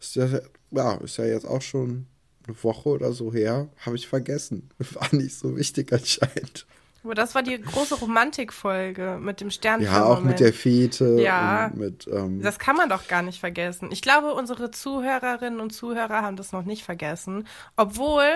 ist 0.01 0.17
ja, 0.17 0.29
ja, 0.71 0.95
ist 0.97 1.17
ja 1.17 1.25
jetzt 1.25 1.47
auch 1.47 1.63
schon 1.63 2.07
eine 2.47 2.63
Woche 2.63 2.89
oder 2.91 3.13
so 3.13 3.33
her, 3.33 3.69
habe 3.79 3.97
ich 3.97 4.09
vergessen. 4.09 4.71
War 4.79 5.09
nicht 5.15 5.37
so 5.37 5.57
wichtig 5.57 5.93
anscheinend. 5.93 6.67
Aber 7.03 7.15
das 7.15 7.35
war 7.35 7.43
die 7.43 7.59
große 7.59 7.95
Romantikfolge 7.95 9.19
mit 9.23 9.41
dem 9.41 9.51
Stern. 9.51 9.81
Ja, 9.81 10.05
auch 10.05 10.23
mit 10.23 10.39
der 10.39 10.53
Fete 10.53 11.19
Ja. 11.23 11.73
mit, 11.75 12.07
ähm, 12.13 12.43
Das 12.43 12.59
kann 12.59 12.77
man 12.77 12.91
doch 12.91 13.09
gar 13.09 13.23
nicht 13.23 13.41
vergessen. 13.41 13.89
Ich 13.91 14.03
glaube, 14.03 14.35
unsere 14.35 14.71
Zuhörerinnen 14.71 15.61
und 15.61 15.71
Zuhörer 15.71 16.21
haben 16.21 16.37
das 16.37 16.53
noch 16.53 16.65
nicht 16.65 16.85
vergessen. 16.85 17.47
Obwohl 17.77 18.27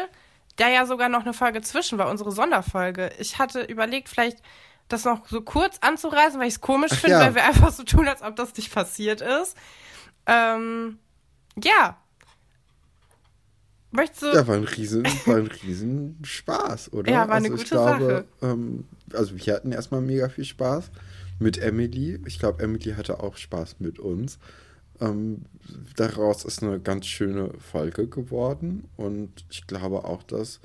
da 0.57 0.69
ja 0.69 0.87
sogar 0.87 1.09
noch 1.09 1.23
eine 1.23 1.35
Folge 1.35 1.61
zwischen 1.63 1.99
war, 1.99 2.09
unsere 2.11 2.33
Sonderfolge. 2.33 3.13
Ich 3.19 3.39
hatte 3.39 3.63
überlegt, 3.63 4.09
vielleicht 4.09 4.39
das 4.89 5.05
noch 5.05 5.27
so 5.29 5.41
kurz 5.41 5.79
anzureißen, 5.81 6.39
weil 6.39 6.49
ich 6.49 6.55
es 6.55 6.61
komisch 6.61 6.93
finde, 6.93 7.17
ja. 7.17 7.21
weil 7.21 7.35
wir 7.35 7.45
einfach 7.45 7.73
so 7.73 7.85
tun, 7.85 8.07
als 8.07 8.23
ob 8.23 8.37
das 8.37 8.55
nicht 8.57 8.73
passiert 8.73 9.21
ist. 9.21 9.57
Ähm, 10.27 10.99
ja. 11.63 11.99
Möchtest 13.91 14.23
du? 14.23 14.27
Ja, 14.27 14.47
war 14.47 14.57
ein 14.57 14.65
riesen, 14.65 15.05
war 15.27 15.37
ein 15.37 15.47
riesen 15.47 16.19
Spaß, 16.23 16.93
oder? 16.93 17.11
Ja, 17.11 17.29
war 17.29 17.37
eine 17.37 17.51
also 17.51 17.51
gute 17.51 17.63
ich 17.63 17.71
glaube, 17.71 18.27
Sache. 18.41 18.53
Ähm, 18.53 18.85
also 19.13 19.37
wir 19.37 19.55
hatten 19.55 19.73
erstmal 19.73 20.01
mega 20.01 20.29
viel 20.29 20.45
Spaß 20.45 20.91
mit 21.39 21.59
Emily. 21.59 22.21
Ich 22.27 22.39
glaube, 22.39 22.63
Emily 22.63 22.93
hatte 22.93 23.21
auch 23.21 23.37
Spaß 23.37 23.77
mit 23.79 23.99
uns. 23.99 24.39
Ähm, 25.01 25.45
daraus 25.97 26.45
ist 26.45 26.63
eine 26.63 26.81
ganz 26.81 27.07
schöne 27.07 27.51
Folge 27.59 28.07
geworden 28.07 28.89
und 28.97 29.45
ich 29.51 29.67
glaube 29.67 30.05
auch, 30.05 30.23
dass 30.23 30.61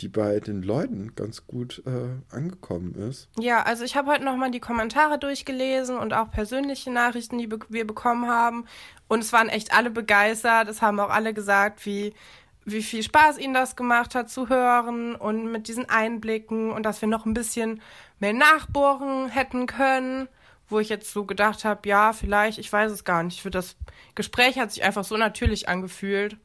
die 0.00 0.08
bei 0.08 0.38
den 0.40 0.62
Leuten 0.62 1.14
ganz 1.16 1.46
gut 1.46 1.82
äh, 1.86 2.34
angekommen 2.34 2.94
ist. 2.94 3.28
Ja, 3.38 3.62
also 3.62 3.84
ich 3.84 3.96
habe 3.96 4.10
heute 4.10 4.24
nochmal 4.24 4.50
die 4.50 4.60
Kommentare 4.60 5.18
durchgelesen 5.18 5.98
und 5.98 6.14
auch 6.14 6.30
persönliche 6.30 6.90
Nachrichten, 6.90 7.38
die 7.38 7.46
be 7.46 7.58
wir 7.68 7.86
bekommen 7.86 8.28
haben. 8.28 8.66
Und 9.08 9.20
es 9.20 9.32
waren 9.32 9.48
echt 9.48 9.72
alle 9.74 9.90
begeistert. 9.90 10.68
Es 10.68 10.82
haben 10.82 11.00
auch 11.00 11.10
alle 11.10 11.34
gesagt, 11.34 11.84
wie, 11.84 12.14
wie 12.64 12.82
viel 12.82 13.02
Spaß 13.02 13.38
ihnen 13.38 13.54
das 13.54 13.76
gemacht 13.76 14.14
hat 14.14 14.30
zu 14.30 14.48
hören 14.48 15.14
und 15.14 15.50
mit 15.50 15.68
diesen 15.68 15.88
Einblicken 15.88 16.70
und 16.70 16.84
dass 16.84 17.00
wir 17.00 17.08
noch 17.08 17.26
ein 17.26 17.34
bisschen 17.34 17.80
mehr 18.20 18.34
nachbohren 18.34 19.28
hätten 19.28 19.66
können. 19.66 20.28
Wo 20.68 20.78
ich 20.78 20.88
jetzt 20.88 21.12
so 21.12 21.24
gedacht 21.24 21.64
habe, 21.64 21.88
ja, 21.88 22.12
vielleicht, 22.12 22.58
ich 22.58 22.72
weiß 22.72 22.92
es 22.92 23.04
gar 23.04 23.22
nicht. 23.22 23.40
Für 23.40 23.50
das 23.50 23.76
Gespräch 24.14 24.58
hat 24.58 24.72
sich 24.72 24.84
einfach 24.84 25.04
so 25.04 25.16
natürlich 25.16 25.68
angefühlt 25.68 26.36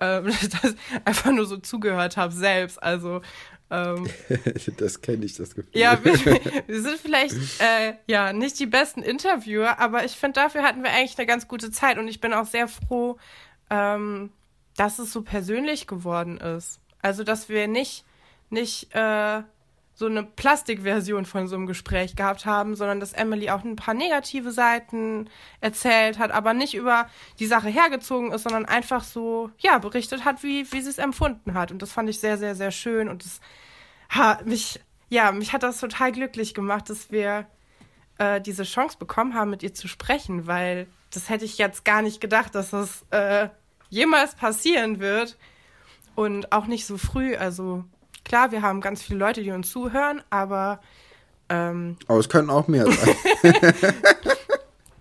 ähm, 0.00 0.26
dass 0.62 0.72
ich 0.72 0.76
einfach 1.04 1.32
nur 1.32 1.46
so 1.46 1.56
zugehört 1.56 2.16
habe 2.16 2.32
selbst. 2.32 2.82
Also 2.82 3.22
ähm, 3.70 4.08
das 4.76 5.00
kenne 5.00 5.24
ich, 5.24 5.34
das 5.34 5.54
Gefühl. 5.54 5.70
ja, 5.72 6.02
wir, 6.04 6.14
wir 6.66 6.82
sind 6.82 6.98
vielleicht 6.98 7.34
äh, 7.60 7.94
ja 8.06 8.32
nicht 8.32 8.58
die 8.58 8.66
besten 8.66 9.02
Interviewer, 9.02 9.78
aber 9.78 10.04
ich 10.04 10.12
finde, 10.12 10.40
dafür 10.40 10.62
hatten 10.62 10.82
wir 10.82 10.90
eigentlich 10.90 11.18
eine 11.18 11.26
ganz 11.26 11.48
gute 11.48 11.70
Zeit 11.70 11.98
und 11.98 12.08
ich 12.08 12.20
bin 12.20 12.32
auch 12.32 12.46
sehr 12.46 12.68
froh, 12.68 13.18
ähm, 13.70 14.30
dass 14.76 14.98
es 14.98 15.12
so 15.12 15.22
persönlich 15.22 15.86
geworden 15.86 16.38
ist. 16.38 16.80
Also, 17.02 17.24
dass 17.24 17.48
wir 17.48 17.66
nicht, 17.66 18.04
nicht 18.50 18.94
äh, 18.94 19.42
so 19.98 20.04
eine 20.04 20.22
Plastikversion 20.24 21.24
von 21.24 21.48
so 21.48 21.56
einem 21.56 21.66
Gespräch 21.66 22.16
gehabt 22.16 22.44
haben, 22.44 22.76
sondern 22.76 23.00
dass 23.00 23.14
Emily 23.14 23.48
auch 23.48 23.64
ein 23.64 23.76
paar 23.76 23.94
negative 23.94 24.52
Seiten 24.52 25.30
erzählt 25.62 26.18
hat, 26.18 26.30
aber 26.32 26.52
nicht 26.52 26.74
über 26.74 27.08
die 27.38 27.46
Sache 27.46 27.70
hergezogen 27.70 28.30
ist, 28.30 28.42
sondern 28.42 28.66
einfach 28.66 29.02
so, 29.02 29.50
ja, 29.58 29.78
berichtet 29.78 30.26
hat, 30.26 30.42
wie, 30.42 30.70
wie 30.70 30.82
sie 30.82 30.90
es 30.90 30.98
empfunden 30.98 31.54
hat. 31.54 31.72
Und 31.72 31.80
das 31.80 31.92
fand 31.92 32.10
ich 32.10 32.20
sehr, 32.20 32.36
sehr, 32.36 32.54
sehr 32.54 32.72
schön. 32.72 33.08
Und 33.08 33.24
das 33.24 33.40
hat 34.10 34.44
mich, 34.44 34.80
ja, 35.08 35.32
mich 35.32 35.54
hat 35.54 35.62
das 35.62 35.80
total 35.80 36.12
glücklich 36.12 36.52
gemacht, 36.52 36.90
dass 36.90 37.10
wir 37.10 37.46
äh, 38.18 38.38
diese 38.42 38.64
Chance 38.64 38.98
bekommen 38.98 39.32
haben, 39.32 39.48
mit 39.48 39.62
ihr 39.62 39.72
zu 39.72 39.88
sprechen, 39.88 40.46
weil 40.46 40.88
das 41.10 41.30
hätte 41.30 41.46
ich 41.46 41.56
jetzt 41.56 41.86
gar 41.86 42.02
nicht 42.02 42.20
gedacht, 42.20 42.54
dass 42.54 42.68
das 42.68 43.06
äh, 43.12 43.48
jemals 43.88 44.34
passieren 44.34 45.00
wird. 45.00 45.38
Und 46.14 46.52
auch 46.52 46.66
nicht 46.66 46.86
so 46.86 46.98
früh. 46.98 47.36
Also 47.36 47.84
klar, 48.26 48.50
wir 48.50 48.60
haben 48.60 48.80
ganz 48.80 49.02
viele 49.02 49.18
Leute, 49.20 49.42
die 49.42 49.50
uns 49.52 49.70
zuhören, 49.70 50.22
aber 50.30 50.80
ähm, 51.48 51.96
Aber 52.08 52.18
es 52.18 52.28
können 52.28 52.50
auch 52.50 52.66
mehr 52.68 52.84
sein. 52.90 53.14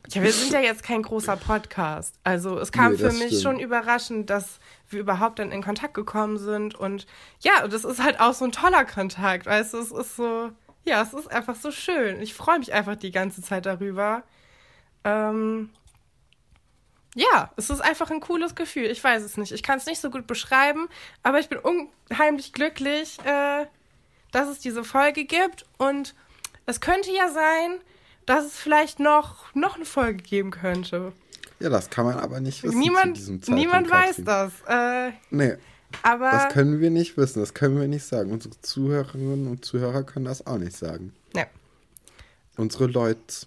ja, 0.10 0.22
wir 0.22 0.32
sind 0.32 0.54
ja 0.54 0.60
jetzt 0.60 0.84
kein 0.84 1.02
großer 1.02 1.36
Podcast. 1.36 2.16
Also 2.24 2.60
es 2.60 2.72
kam 2.72 2.92
Nee, 2.94 2.98
für 3.00 3.12
mich 3.12 3.28
stimmt. 3.28 3.42
schon 3.42 3.60
überraschend, 3.60 4.30
dass 4.30 4.60
wir 4.90 5.00
überhaupt 5.00 5.40
dann 5.40 5.52
in 5.52 5.64
Kontakt 5.64 5.96
gekommen 5.96 6.38
sind. 6.38 6.76
Und 6.76 7.08
ja, 7.40 7.68
das 7.68 7.84
ist 7.84 8.02
halt 8.04 8.20
auch 8.20 8.34
so 8.34 8.46
ein 8.46 8.52
toller 8.52 8.86
Kontakt. 8.86 9.48
Weißt 9.48 9.74
du, 9.74 9.80
es 9.80 9.92
ist 9.92 10.16
so, 10.16 10.52
ja, 10.84 11.02
es 11.02 11.14
ist 11.14 11.32
einfach 11.32 11.56
so 11.56 11.72
schön. 11.72 12.22
Ich 12.22 12.36
freue 12.36 12.60
mich 12.60 12.74
einfach 12.74 12.96
die 12.96 13.12
ganze 13.12 13.42
Zeit 13.42 13.66
darüber. 13.66 14.22
Ähm, 15.04 15.72
ja, 17.16 17.52
es 17.56 17.70
ist 17.70 17.80
einfach 17.80 18.12
ein 18.12 18.20
cooles 18.20 18.56
Gefühl. 18.56 18.86
Ich 18.86 19.04
weiß 19.04 19.24
es 19.24 19.38
nicht. 19.38 19.54
Ich 19.54 19.64
kann 19.64 19.78
es 19.78 19.86
nicht 19.86 20.02
so 20.02 20.10
gut 20.10 20.28
beschreiben, 20.28 20.88
aber 21.24 21.40
ich 21.40 21.48
bin 21.48 21.60
unheimlich 21.60 22.52
glücklich, 22.52 23.18
äh, 23.26 23.66
dass 24.32 24.50
es 24.50 24.60
diese 24.60 24.84
Folge 24.84 25.24
gibt. 25.24 25.66
Und 25.78 26.14
es 26.66 26.82
könnte 26.82 27.10
ja 27.12 27.30
sein, 27.30 27.80
dass 28.26 28.46
es 28.46 28.56
vielleicht 28.58 29.00
noch, 29.00 29.54
noch 29.56 29.76
eine 29.76 29.86
Folge 29.86 30.22
geben 30.22 30.52
könnte. 30.52 31.14
Ja, 31.60 31.70
das 31.70 31.90
kann 31.90 32.06
man 32.06 32.20
aber 32.20 32.42
nicht 32.42 32.64
wissen 32.64 32.78
Niemand, 32.80 33.48
niemand 33.48 33.90
weiß 33.90 34.22
das. 34.26 34.52
Äh, 34.68 35.14
Nee, 35.30 35.56
aber 36.04 36.32
das 36.32 36.50
können 36.50 36.82
wir 36.82 36.90
nicht 36.90 37.16
wissen. 37.16 37.40
Das 37.40 37.54
können 37.54 37.80
wir 37.80 37.88
nicht 37.88 38.04
sagen. 38.04 38.32
Unsere 38.34 38.60
Zuhörerinnen 38.60 39.48
und 39.48 39.64
Zuhörer 39.64 40.04
können 40.04 40.26
das 40.26 40.46
auch 40.46 40.58
nicht 40.58 40.76
sagen. 40.76 41.14
ja, 41.34 41.46
Unsere 42.58 42.88
Leute. 42.88 43.46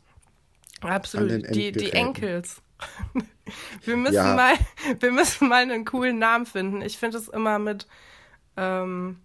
absolut. 0.80 1.54
Die, 1.54 1.70
die. 1.72 1.92
Enkels. 1.92 2.62
Wir, 3.85 3.97
müssen 3.97 4.14
Ja. 4.14 4.35
mal, 4.35 4.54
wir 5.00 5.12
müssen 5.12 5.49
mal 5.49 5.62
einen 5.62 5.85
coolen 5.85 6.18
Namen 6.18 6.47
finden. 6.47 6.82
Ich 6.82 6.99
finde 6.99 7.18
es 7.18 7.28
immer 7.28 7.58
mit 7.58 7.87
ähm, 8.56 9.20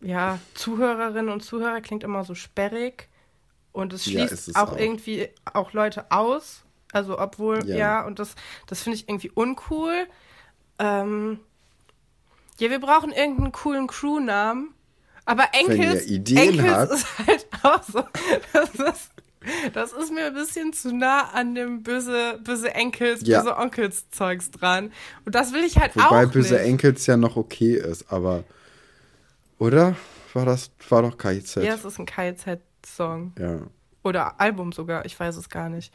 ja, 0.00 0.38
Zuhörerinnen 0.54 1.28
und 1.30 1.42
Zuhörer 1.42 1.80
klingt 1.80 2.04
immer 2.04 2.24
so 2.24 2.34
sperrig. 2.34 3.08
Und 3.72 3.92
es 3.92 4.06
Ja, 4.06 4.20
schließt 4.20 4.32
ist 4.32 4.48
es 4.48 4.54
auch, 4.56 4.72
auch. 4.72 4.78
irgendwie 4.78 5.28
auch 5.52 5.72
Leute 5.72 6.10
aus. 6.10 6.64
Also 6.92 7.18
obwohl, 7.18 7.66
ja, 7.68 7.76
Ja. 7.76 8.06
und 8.06 8.18
das, 8.18 8.34
das 8.66 8.82
finde 8.82 8.96
ich 8.96 9.08
irgendwie 9.08 9.30
uncool. 9.30 10.06
Ähm, 10.78 11.40
ja, 12.58 12.70
wir 12.70 12.80
brauchen 12.80 13.12
irgendeinen 13.12 13.52
coolen 13.52 13.86
Crewnamen. 13.86 14.74
Aber 15.24 15.48
Enkels, 15.52 16.06
ihr 16.06 16.16
Ideen 16.16 16.58
Enkels 16.58 16.72
habt. 16.72 16.92
ist 16.92 17.06
halt 17.26 17.46
auch 17.62 17.82
so. 17.82 18.04
Das 18.52 18.70
ist, 18.74 19.10
das 19.72 19.92
ist 19.92 20.12
mir 20.12 20.26
ein 20.26 20.34
bisschen 20.34 20.72
zu 20.72 20.94
nah 20.94 21.30
an 21.32 21.54
dem 21.54 21.82
böse, 21.82 22.38
böse 22.42 22.74
Enkels, 22.74 23.20
Ja. 23.24 23.40
böse 23.42 23.56
Onkels-Zeugs 23.56 24.50
dran. 24.50 24.92
Und 25.24 25.34
das 25.34 25.52
will 25.52 25.64
ich 25.64 25.78
halt 25.78 25.94
Wobei 25.96 26.26
auch 26.26 26.30
böse 26.30 26.54
nicht. 26.54 26.64
Enkels 26.64 27.06
ja 27.06 27.16
noch 27.16 27.36
okay 27.36 27.74
ist, 27.74 28.10
aber. 28.12 28.44
Oder? 29.58 29.96
War 30.34 30.44
das. 30.46 30.70
War 30.88 31.02
doch 31.02 31.16
KIZ. 31.18 31.56
Ja, 31.56 31.74
es 31.74 31.84
ist 31.84 31.98
ein 31.98 32.06
KZ-Song. 32.06 33.32
ja. 33.38 33.60
Oder 34.04 34.40
Album 34.40 34.72
sogar, 34.72 35.04
ich 35.04 35.18
weiß 35.18 35.36
es 35.36 35.48
gar 35.50 35.68
nicht. 35.68 35.92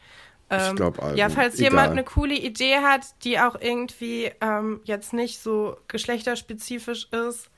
Ähm, 0.49 0.75
glaub, 0.75 1.01
Album. 1.01 1.17
Ja, 1.17 1.29
falls 1.29 1.55
Egal. 1.55 1.69
jemand 1.71 1.91
eine 1.91 2.03
coole 2.03 2.35
Idee 2.35 2.77
hat, 2.77 3.01
die 3.23 3.39
auch 3.39 3.55
irgendwie 3.59 4.29
ähm, 4.41 4.81
jetzt 4.83 5.13
nicht 5.13 5.39
so 5.41 5.77
geschlechterspezifisch 5.87 7.07
ist, 7.11 7.49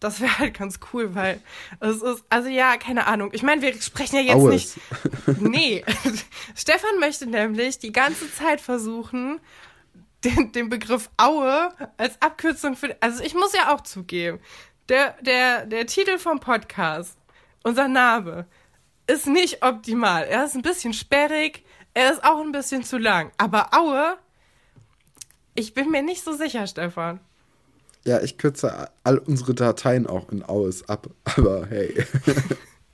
das 0.00 0.20
wäre 0.20 0.38
halt 0.38 0.58
ganz 0.58 0.78
cool, 0.92 1.14
weil 1.14 1.40
es 1.80 2.02
ist, 2.02 2.24
also 2.28 2.48
ja, 2.48 2.76
keine 2.76 3.06
Ahnung. 3.06 3.30
Ich 3.32 3.42
meine, 3.42 3.62
wir 3.62 3.74
sprechen 3.80 4.16
ja 4.16 4.22
jetzt 4.22 4.34
Aues. 4.34 4.52
nicht. 4.52 4.76
Nee. 5.40 5.84
Stefan 6.54 6.98
möchte 7.00 7.26
nämlich 7.26 7.78
die 7.78 7.92
ganze 7.92 8.32
Zeit 8.32 8.60
versuchen, 8.60 9.40
den, 10.24 10.52
den 10.52 10.68
Begriff 10.68 11.10
Aue 11.16 11.72
als 11.96 12.20
Abkürzung 12.20 12.76
für. 12.76 12.96
Also 13.00 13.22
ich 13.22 13.34
muss 13.34 13.52
ja 13.54 13.74
auch 13.74 13.80
zugeben, 13.82 14.40
der, 14.88 15.14
der, 15.22 15.66
der 15.66 15.86
Titel 15.86 16.18
vom 16.18 16.40
Podcast, 16.40 17.18
unser 17.62 17.88
Name, 17.88 18.46
ist 19.06 19.26
nicht 19.26 19.64
optimal. 19.64 20.24
Er 20.24 20.44
ist 20.44 20.54
ein 20.54 20.62
bisschen 20.62 20.92
sperrig, 20.92 21.64
er 21.94 22.12
ist 22.12 22.24
auch 22.24 22.40
ein 22.40 22.52
bisschen 22.52 22.84
zu 22.84 22.98
lang. 22.98 23.30
Aber 23.38 23.72
Aue, 23.72 24.18
ich 25.54 25.74
bin 25.74 25.90
mir 25.90 26.02
nicht 26.02 26.22
so 26.22 26.32
sicher, 26.32 26.66
Stefan. 26.66 27.20
Ja, 28.06 28.22
ich 28.22 28.38
kürze 28.38 28.88
all 29.02 29.18
unsere 29.18 29.52
Dateien 29.54 30.06
auch 30.06 30.30
in 30.30 30.42
Aus 30.42 30.88
ab, 30.88 31.08
aber 31.24 31.66
hey. 31.66 31.92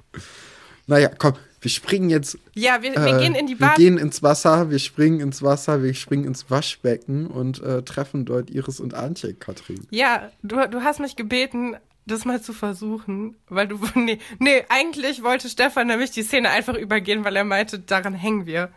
naja, 0.87 1.11
komm, 1.17 1.35
wir 1.61 1.71
springen 1.71 2.11
jetzt. 2.11 2.39
Ja, 2.55 2.83
wir, 2.83 2.95
wir 2.95 3.19
äh, 3.19 3.21
gehen 3.21 3.35
in 3.35 3.47
die 3.47 3.61
Wir 3.61 3.69
Bad. 3.69 3.77
gehen 3.77 3.99
ins 3.99 4.23
Wasser, 4.23 4.71
wir 4.71 4.79
springen 4.79 5.21
ins 5.21 5.43
Wasser, 5.43 5.83
wir 5.83 5.95
springen 5.95 6.25
ins 6.25 6.51
Waschbecken 6.51 7.27
und 7.27 7.63
äh, 7.63 7.83
treffen 7.83 8.25
dort 8.25 8.51
Iris 8.51 8.81
und 8.81 8.95
Antje, 8.95 9.35
Katrin. 9.35 9.87
Ja, 9.91 10.31
du, 10.43 10.67
du 10.69 10.83
hast 10.83 10.99
mich 10.99 11.15
gebeten, 11.15 11.77
das 12.07 12.25
mal 12.25 12.41
zu 12.41 12.53
versuchen, 12.53 13.37
weil 13.49 13.69
du, 13.69 13.79
nee, 13.95 14.19
nee, 14.39 14.65
eigentlich 14.71 15.23
wollte 15.23 15.49
Stefan 15.49 15.89
nämlich 15.89 16.11
die 16.11 16.23
Szene 16.23 16.51
einfach 16.51 16.75
übergehen, 16.75 17.25
weil 17.25 17.37
er 17.37 17.45
meinte, 17.45 17.79
daran 17.79 18.15
hängen 18.15 18.47
wir. 18.47 18.71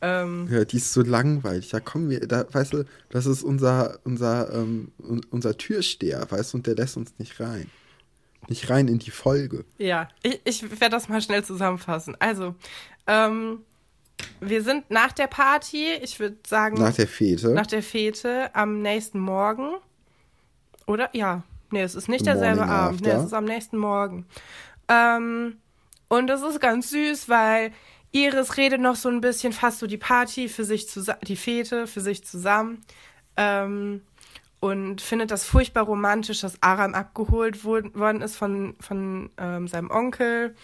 Ähm, 0.00 0.48
Ja, 0.50 0.64
die 0.64 0.76
ist 0.76 0.92
so 0.92 1.02
langweilig. 1.02 1.70
Da 1.70 1.80
kommen 1.80 2.08
wir, 2.10 2.20
da, 2.26 2.44
weißt 2.52 2.72
du, 2.72 2.84
das 3.10 3.26
ist 3.26 3.42
unser, 3.42 3.98
unser, 4.04 4.52
ähm, 4.54 4.92
un- 4.98 5.26
unser 5.30 5.56
Türsteher, 5.56 6.24
weißt 6.30 6.52
du, 6.52 6.58
und 6.58 6.66
der 6.66 6.76
lässt 6.76 6.96
uns 6.96 7.12
nicht 7.18 7.40
rein. 7.40 7.68
Nicht 8.48 8.70
rein 8.70 8.88
in 8.88 8.98
die 8.98 9.10
Folge. 9.10 9.64
ja, 9.78 10.08
ich, 10.22 10.40
ich 10.44 10.62
werde 10.80 10.90
das 10.96 11.08
mal 11.08 11.20
schnell 11.20 11.44
zusammenfassen. 11.44 12.16
Also, 12.20 12.54
ähm, 13.06 13.60
wir 14.40 14.62
sind 14.62 14.90
nach 14.90 15.12
der 15.12 15.26
Party, 15.26 15.84
ich 16.02 16.18
würde 16.18 16.36
sagen, 16.46 16.78
Nach 16.80 16.94
der 16.94 17.06
Fete. 17.08 17.50
nach 17.50 17.66
der 17.66 17.82
Fete 17.82 18.54
am 18.54 18.80
nächsten 18.82 19.18
Morgen. 19.20 19.70
Oder? 20.86 21.10
Ja. 21.12 21.42
Nee, 21.70 21.82
es 21.82 21.94
ist 21.94 22.08
nicht 22.08 22.20
The 22.20 22.30
derselbe 22.30 22.64
Abend. 22.64 23.02
Nee, 23.02 23.08
after. 23.08 23.20
es 23.20 23.26
ist 23.26 23.34
am 23.34 23.44
nächsten 23.44 23.76
Morgen. 23.76 24.24
Ähm, 24.88 25.56
und 26.08 26.30
es 26.30 26.40
ist 26.42 26.60
ganz 26.60 26.90
süß, 26.90 27.28
weil 27.28 27.72
Iris 28.12 28.56
redet 28.56 28.80
noch 28.80 28.96
so 28.96 29.08
ein 29.08 29.20
bisschen 29.20 29.52
fast 29.52 29.80
so 29.80 29.86
die 29.86 29.98
Party 29.98 30.48
für 30.48 30.64
sich 30.64 30.88
zusammen, 30.88 31.20
die 31.24 31.36
Fete 31.36 31.86
für 31.86 32.00
sich 32.00 32.24
zusammen. 32.24 32.84
Ähm, 33.36 34.02
und 34.60 35.00
findet 35.00 35.30
das 35.30 35.44
furchtbar 35.44 35.84
romantisch, 35.84 36.40
dass 36.40 36.62
Aram 36.62 36.94
abgeholt 36.94 37.64
worden 37.64 38.22
ist 38.22 38.36
von, 38.36 38.74
von 38.80 39.30
ähm, 39.38 39.68
seinem 39.68 39.90
Onkel. 39.90 40.56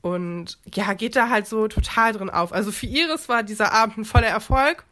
Und 0.00 0.58
ja, 0.74 0.92
geht 0.94 1.16
da 1.16 1.28
halt 1.28 1.46
so 1.46 1.68
total 1.68 2.12
drin 2.12 2.28
auf. 2.28 2.52
Also 2.52 2.72
für 2.72 2.86
Iris 2.86 3.28
war 3.28 3.42
dieser 3.42 3.72
Abend 3.72 3.98
ein 3.98 4.04
voller 4.04 4.26
Erfolg. 4.26 4.84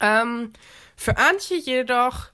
Ähm, 0.00 0.52
für 0.96 1.16
Antje 1.16 1.58
jedoch 1.58 2.30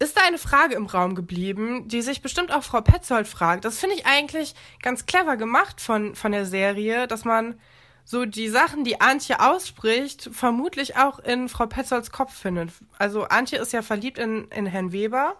ist 0.00 0.16
da 0.16 0.22
eine 0.26 0.38
Frage 0.38 0.74
im 0.74 0.86
Raum 0.86 1.14
geblieben, 1.14 1.86
die 1.86 2.00
sich 2.00 2.22
bestimmt 2.22 2.52
auch 2.52 2.64
Frau 2.64 2.80
Petzold 2.80 3.28
fragt. 3.28 3.64
Das 3.64 3.78
finde 3.78 3.96
ich 3.96 4.06
eigentlich 4.06 4.54
ganz 4.82 5.04
clever 5.06 5.36
gemacht 5.36 5.80
von, 5.80 6.14
von 6.14 6.32
der 6.32 6.46
Serie, 6.46 7.06
dass 7.06 7.24
man 7.24 7.60
so 8.04 8.24
die 8.24 8.48
Sachen, 8.48 8.82
die 8.82 9.00
Antje 9.00 9.40
ausspricht, 9.40 10.30
vermutlich 10.32 10.96
auch 10.96 11.18
in 11.18 11.50
Frau 11.50 11.66
Petzolds 11.66 12.10
Kopf 12.10 12.34
findet. 12.34 12.70
Also 12.98 13.24
Antje 13.24 13.58
ist 13.58 13.72
ja 13.72 13.82
verliebt 13.82 14.18
in, 14.18 14.48
in 14.48 14.64
Herrn 14.66 14.90
Weber 14.90 15.36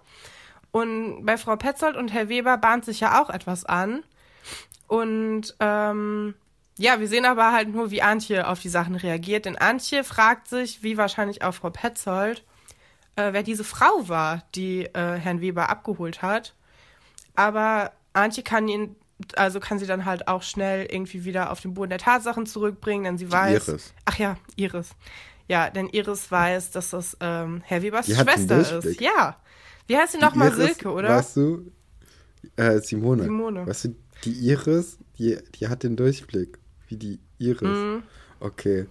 und 0.71 1.25
bei 1.25 1.39
Frau 1.39 1.57
Petzold 1.57 1.97
und 1.97 2.13
Herr 2.13 2.29
Weber 2.29 2.59
bahnt 2.59 2.85
sich 2.85 3.01
ja 3.01 3.21
auch 3.21 3.31
etwas 3.31 3.65
an. 3.65 4.05
Und 4.87 5.57
ähm, 5.59 6.35
ja, 6.79 7.01
wir 7.01 7.09
sehen 7.09 7.25
aber 7.25 7.53
halt 7.53 7.69
nur, 7.69 7.91
wie 7.91 8.03
Antje 8.03 8.47
auf 8.47 8.61
die 8.61 8.69
Sachen 8.69 8.95
reagiert. 8.95 9.47
Denn 9.47 9.57
Antje 9.57 10.05
fragt 10.05 10.49
sich, 10.49 10.83
wie 10.83 10.97
wahrscheinlich 10.97 11.43
auch 11.43 11.55
Frau 11.55 11.71
Petzold, 11.71 12.45
äh, 13.17 13.33
wer 13.33 13.43
diese 13.43 13.65
Frau 13.65 14.09
war, 14.09 14.45
die 14.55 14.85
äh, 14.87 15.17
Herrn 15.17 15.41
Weber 15.41 15.69
abgeholt 15.69 16.23
hat. 16.23 16.55
Aber 17.35 17.93
Antje 18.13 18.43
kann 18.43 18.69
ihn, 18.69 18.97
also 19.37 19.61
kann 19.61 19.79
sie 19.79 19.87
dann 19.87 20.05
halt 20.05 20.29
auch 20.29 20.43
schnell 20.43 20.87
irgendwie 20.91 21.25
wieder 21.25 21.51
auf 21.51 21.61
den 21.61 21.75
Boden 21.75 21.91
der 21.91 21.99
Tatsachen 21.99 22.47
zurückbringen, 22.47 23.05
denn 23.05 23.19
sie 23.19 23.31
weiß. 23.31 23.69
Iris. 23.69 23.95
Ach 24.05 24.19
ja, 24.19 24.37
Iris. 24.57 24.91
Ja, 25.49 25.69
denn 25.69 25.89
Iris 25.89 26.31
weiß, 26.31 26.71
dass 26.71 26.91
das 26.91 27.17
ähm, 27.21 27.63
Herr 27.65 27.83
Webers 27.83 28.07
die 28.07 28.15
Schwester 28.15 28.79
ist. 28.79 29.01
Ja. 29.01 29.37
Wie 29.87 29.97
heißt 29.97 30.13
sie 30.13 30.19
nochmal? 30.19 30.53
Silke, 30.53 30.91
oder? 30.91 31.09
Weißt 31.09 31.37
du? 31.37 31.73
Äh, 32.57 32.79
Simone. 32.79 33.25
Simone. 33.25 33.67
Weißt 33.67 33.87
du, 33.87 33.97
die 34.25 34.31
Iris, 34.31 34.99
die, 35.19 35.39
die 35.57 35.69
hat 35.69 35.83
den 35.83 35.97
Durchblick. 35.97 36.59
Wie 36.87 36.97
die 36.97 37.21
Iris. 37.39 37.63
Mhm. 37.63 38.03
Okay. 38.39 38.87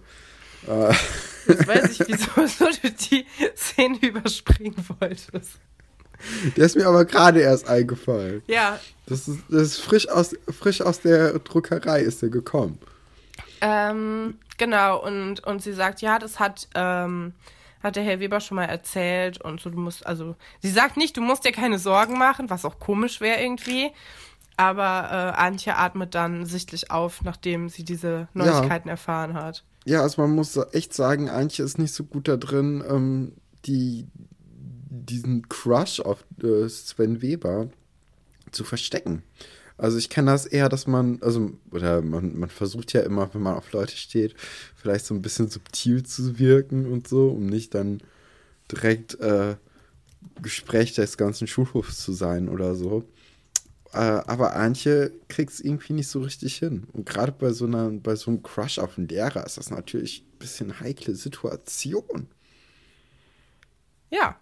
Äh. 0.66 0.94
Jetzt 1.46 1.66
weiß 1.66 2.00
ich, 2.00 2.08
wieso 2.08 2.64
du 2.82 2.90
die 2.90 3.26
Szene 3.56 3.98
überspringen 4.00 4.76
wolltest. 5.00 5.58
Der 6.56 6.66
ist 6.66 6.76
mir 6.76 6.86
aber 6.86 7.04
gerade 7.04 7.40
erst 7.40 7.68
eingefallen. 7.68 8.42
Ja. 8.46 8.78
Das 9.06 9.26
ist, 9.26 9.40
das 9.48 9.62
ist 9.62 9.80
frisch, 9.80 10.08
aus, 10.08 10.36
frisch 10.48 10.82
aus 10.82 11.00
der 11.00 11.38
Druckerei 11.38 12.00
ist 12.02 12.22
der 12.22 12.28
gekommen. 12.28 12.78
Ähm, 13.60 14.38
genau, 14.58 15.02
und, 15.02 15.40
und 15.46 15.62
sie 15.62 15.72
sagt, 15.72 16.02
ja, 16.02 16.18
das 16.18 16.38
hat, 16.38 16.68
ähm, 16.74 17.32
hat 17.82 17.96
der 17.96 18.04
Herr 18.04 18.20
Weber 18.20 18.40
schon 18.40 18.56
mal 18.56 18.66
erzählt 18.66 19.40
und 19.40 19.60
so, 19.60 19.70
du 19.70 19.78
musst, 19.78 20.06
also, 20.06 20.36
sie 20.60 20.70
sagt 20.70 20.96
nicht, 20.96 21.16
du 21.16 21.22
musst 21.22 21.44
dir 21.44 21.52
keine 21.52 21.78
Sorgen 21.78 22.18
machen, 22.18 22.50
was 22.50 22.64
auch 22.64 22.78
komisch 22.78 23.20
wäre 23.20 23.40
irgendwie. 23.40 23.90
Aber 24.56 25.34
äh, 25.36 25.40
Antje 25.40 25.76
atmet 25.76 26.14
dann 26.14 26.44
sichtlich 26.44 26.90
auf, 26.90 27.22
nachdem 27.22 27.70
sie 27.70 27.82
diese 27.82 28.28
Neuigkeiten 28.34 28.88
ja. 28.88 28.92
erfahren 28.92 29.32
hat. 29.32 29.64
Ja, 29.90 30.02
also 30.02 30.22
man 30.22 30.30
muss 30.30 30.56
echt 30.70 30.94
sagen, 30.94 31.28
Antje 31.28 31.64
ist 31.64 31.76
nicht 31.76 31.92
so 31.92 32.04
gut 32.04 32.28
da 32.28 32.36
drin, 32.36 32.84
ähm, 32.88 33.32
die, 33.64 34.06
diesen 34.14 35.48
Crush 35.48 35.98
auf 35.98 36.24
äh, 36.40 36.68
Sven 36.68 37.22
Weber 37.22 37.70
zu 38.52 38.62
verstecken. 38.62 39.24
Also 39.78 39.98
ich 39.98 40.08
kenne 40.08 40.30
das 40.30 40.46
eher, 40.46 40.68
dass 40.68 40.86
man, 40.86 41.18
also, 41.22 41.54
oder 41.72 42.02
man, 42.02 42.38
man 42.38 42.50
versucht 42.50 42.92
ja 42.92 43.00
immer, 43.00 43.34
wenn 43.34 43.42
man 43.42 43.56
auf 43.56 43.72
Leute 43.72 43.96
steht, 43.96 44.36
vielleicht 44.76 45.06
so 45.06 45.12
ein 45.12 45.22
bisschen 45.22 45.48
subtil 45.48 46.04
zu 46.04 46.38
wirken 46.38 46.86
und 46.86 47.08
so, 47.08 47.26
um 47.30 47.46
nicht 47.46 47.74
dann 47.74 48.00
direkt 48.70 49.18
äh, 49.18 49.56
Gespräch 50.40 50.94
des 50.94 51.16
ganzen 51.16 51.48
Schulhofs 51.48 51.98
zu 51.98 52.12
sein 52.12 52.48
oder 52.48 52.76
so. 52.76 53.02
Äh, 53.92 53.98
aber 53.98 54.54
Antje 54.54 55.12
kriegt 55.28 55.50
es 55.50 55.60
irgendwie 55.60 55.94
nicht 55.94 56.08
so 56.08 56.20
richtig 56.20 56.56
hin. 56.56 56.86
Und 56.92 57.06
gerade 57.06 57.32
bei 57.32 57.50
so 57.50 57.66
bei 57.66 58.14
so 58.14 58.30
einem 58.30 58.42
Crush 58.42 58.78
auf 58.78 58.96
einen 58.96 59.08
Lehrer 59.08 59.44
ist 59.44 59.58
das 59.58 59.70
natürlich 59.70 60.24
ein 60.24 60.38
bisschen 60.38 60.80
heikle 60.80 61.14
Situation. 61.14 62.28
Ja. 64.10 64.36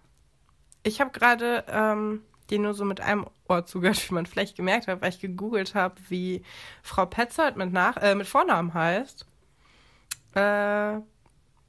Ich 0.83 1.01
habe 1.01 1.11
gerade 1.11 1.65
ähm, 1.67 2.21
dir 2.49 2.59
nur 2.59 2.73
so 2.73 2.85
mit 2.85 3.01
einem 3.01 3.27
Ohr 3.47 3.65
zugehört, 3.65 4.01
wie 4.09 4.13
man 4.13 4.25
vielleicht 4.25 4.55
gemerkt 4.55 4.87
hat, 4.87 5.01
weil 5.01 5.09
ich 5.09 5.19
gegoogelt 5.19 5.75
habe, 5.75 5.95
wie 6.09 6.43
Frau 6.83 7.05
Petzold 7.05 7.57
mit, 7.57 7.73
Nach 7.73 7.97
äh, 7.97 8.15
mit 8.15 8.27
Vornamen 8.27 8.73
heißt. 8.73 9.25
Äh, 10.35 10.99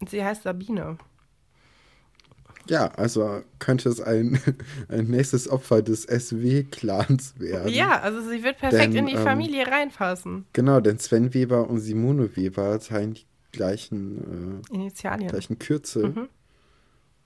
sie 0.06 0.24
heißt 0.24 0.42
Sabine. 0.42 0.98
Ja, 2.68 2.88
also 2.92 3.42
könnte 3.58 3.88
es 3.88 4.00
ein, 4.00 4.38
ein 4.88 5.06
nächstes 5.06 5.48
Opfer 5.48 5.82
des 5.82 6.02
SW-Clans 6.02 7.38
werden. 7.38 7.72
Ja, 7.72 8.00
also 8.00 8.20
sie 8.28 8.42
wird 8.42 8.58
perfekt 8.58 8.94
denn, 8.94 8.96
in 8.96 9.06
die 9.06 9.14
ähm, 9.14 9.22
Familie 9.22 9.66
reinpassen. 9.66 10.46
Genau, 10.52 10.80
denn 10.80 10.98
Sven 10.98 11.32
Weber 11.34 11.68
und 11.68 11.80
Simone 11.80 12.36
Weber 12.36 12.78
teilen 12.80 13.14
die 13.14 13.26
gleichen 13.52 14.62
äh, 14.70 14.74
Initialien. 14.74 15.28
gleichen 15.28 15.58
Kürzel. 15.58 16.10
Mhm. 16.10 16.28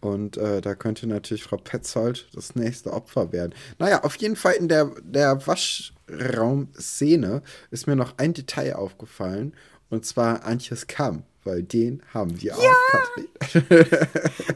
Und 0.01 0.37
äh, 0.37 0.61
da 0.61 0.75
könnte 0.75 1.07
natürlich 1.07 1.44
Frau 1.44 1.57
Petzold 1.57 2.29
das 2.35 2.55
nächste 2.55 2.92
Opfer 2.92 3.33
werden. 3.33 3.55
Naja, 3.79 4.05
auf 4.05 4.16
jeden 4.16 4.37
Fall 4.37 4.53
in 4.55 4.68
der, 4.68 4.90
der 5.03 5.47
Waschraum-Szene 5.47 7.42
ist 7.70 7.87
mir 7.87 7.97
noch 7.97 8.18
ein 8.18 8.35
Detail 8.35 8.75
aufgefallen. 8.75 9.55
Und 9.88 10.05
zwar 10.05 10.44
Antjes 10.44 10.87
Kamm 10.87 11.23
weil 11.44 11.62
den 11.62 12.02
haben 12.12 12.40
wir 12.40 12.54
ja! 12.57 12.70
auch, 12.70 12.90
Katrin. 12.90 13.28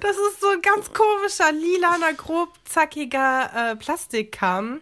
das 0.00 0.16
ist 0.16 0.40
so 0.40 0.48
ein 0.48 0.62
ganz 0.62 0.92
komischer, 0.92 1.52
lilaner, 1.52 2.14
grob 2.14 2.50
zackiger 2.64 3.50
äh, 3.54 3.76
Plastikkamm, 3.76 4.80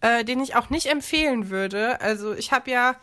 äh, 0.00 0.24
den 0.24 0.40
ich 0.40 0.56
auch 0.56 0.70
nicht 0.70 0.86
empfehlen 0.86 1.50
würde. 1.50 2.00
Also 2.00 2.34
ich 2.34 2.52
habe 2.52 2.70
ja 2.70 2.96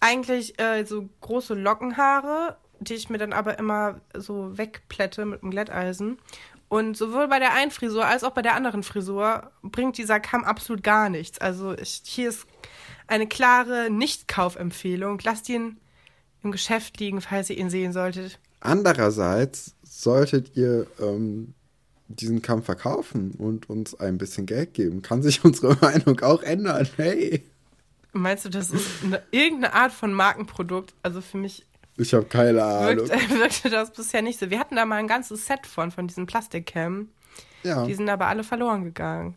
eigentlich 0.00 0.60
äh, 0.60 0.84
so 0.84 1.08
große 1.20 1.54
Lockenhaare, 1.54 2.56
die 2.80 2.94
ich 2.94 3.08
mir 3.08 3.18
dann 3.18 3.32
aber 3.32 3.58
immer 3.58 4.00
so 4.14 4.56
wegplätte 4.56 5.24
mit 5.24 5.42
dem 5.42 5.50
Glätteisen. 5.50 6.18
Und 6.68 6.96
sowohl 6.96 7.28
bei 7.28 7.38
der 7.38 7.54
einen 7.54 7.70
Frisur 7.70 8.04
als 8.04 8.24
auch 8.24 8.32
bei 8.32 8.42
der 8.42 8.54
anderen 8.54 8.82
Frisur 8.82 9.52
bringt 9.62 9.96
dieser 9.96 10.20
Kamm 10.20 10.44
absolut 10.44 10.82
gar 10.82 11.08
nichts. 11.08 11.38
Also 11.38 11.72
ich, 11.72 12.02
hier 12.04 12.30
ist 12.30 12.46
eine 13.06 13.26
klare 13.26 13.90
Nicht-Kaufempfehlung. 13.90 15.20
Lasst 15.22 15.48
ihn 15.48 15.78
im 16.44 16.52
Geschäft 16.52 16.98
liegen, 17.00 17.20
falls 17.20 17.50
ihr 17.50 17.58
ihn 17.58 17.70
sehen 17.70 17.92
solltet. 17.92 18.38
Andererseits 18.60 19.74
solltet 19.82 20.56
ihr 20.56 20.86
ähm, 21.00 21.54
diesen 22.08 22.42
Kampf 22.42 22.66
verkaufen 22.66 23.32
und 23.32 23.68
uns 23.68 23.98
ein 23.98 24.18
bisschen 24.18 24.46
Geld 24.46 24.74
geben. 24.74 25.02
Kann 25.02 25.22
sich 25.22 25.44
unsere 25.44 25.76
Meinung 25.80 26.20
auch 26.20 26.42
ändern. 26.42 26.88
Hey. 26.96 27.44
Meinst 28.12 28.44
du, 28.44 28.48
das 28.48 28.70
ist 28.70 29.02
eine, 29.02 29.22
irgendeine 29.30 29.74
Art 29.74 29.92
von 29.92 30.12
Markenprodukt? 30.12 30.94
Also 31.02 31.20
für 31.20 31.38
mich. 31.38 31.66
Ich 31.96 32.14
habe 32.14 32.24
keine 32.24 32.62
Ahnung. 32.62 33.08
Wirkte, 33.08 33.30
wirkte, 33.38 33.70
das 33.70 33.92
bisher 33.92 34.22
nicht 34.22 34.38
so. 34.38 34.50
Wir 34.50 34.58
hatten 34.58 34.76
da 34.76 34.84
mal 34.84 34.96
ein 34.96 35.08
ganzes 35.08 35.46
Set 35.46 35.66
von, 35.66 35.90
von 35.90 36.06
diesen 36.06 36.26
Plastikcam. 36.26 37.08
Ja. 37.62 37.86
Die 37.86 37.94
sind 37.94 38.08
aber 38.08 38.26
alle 38.26 38.44
verloren 38.44 38.84
gegangen. 38.84 39.34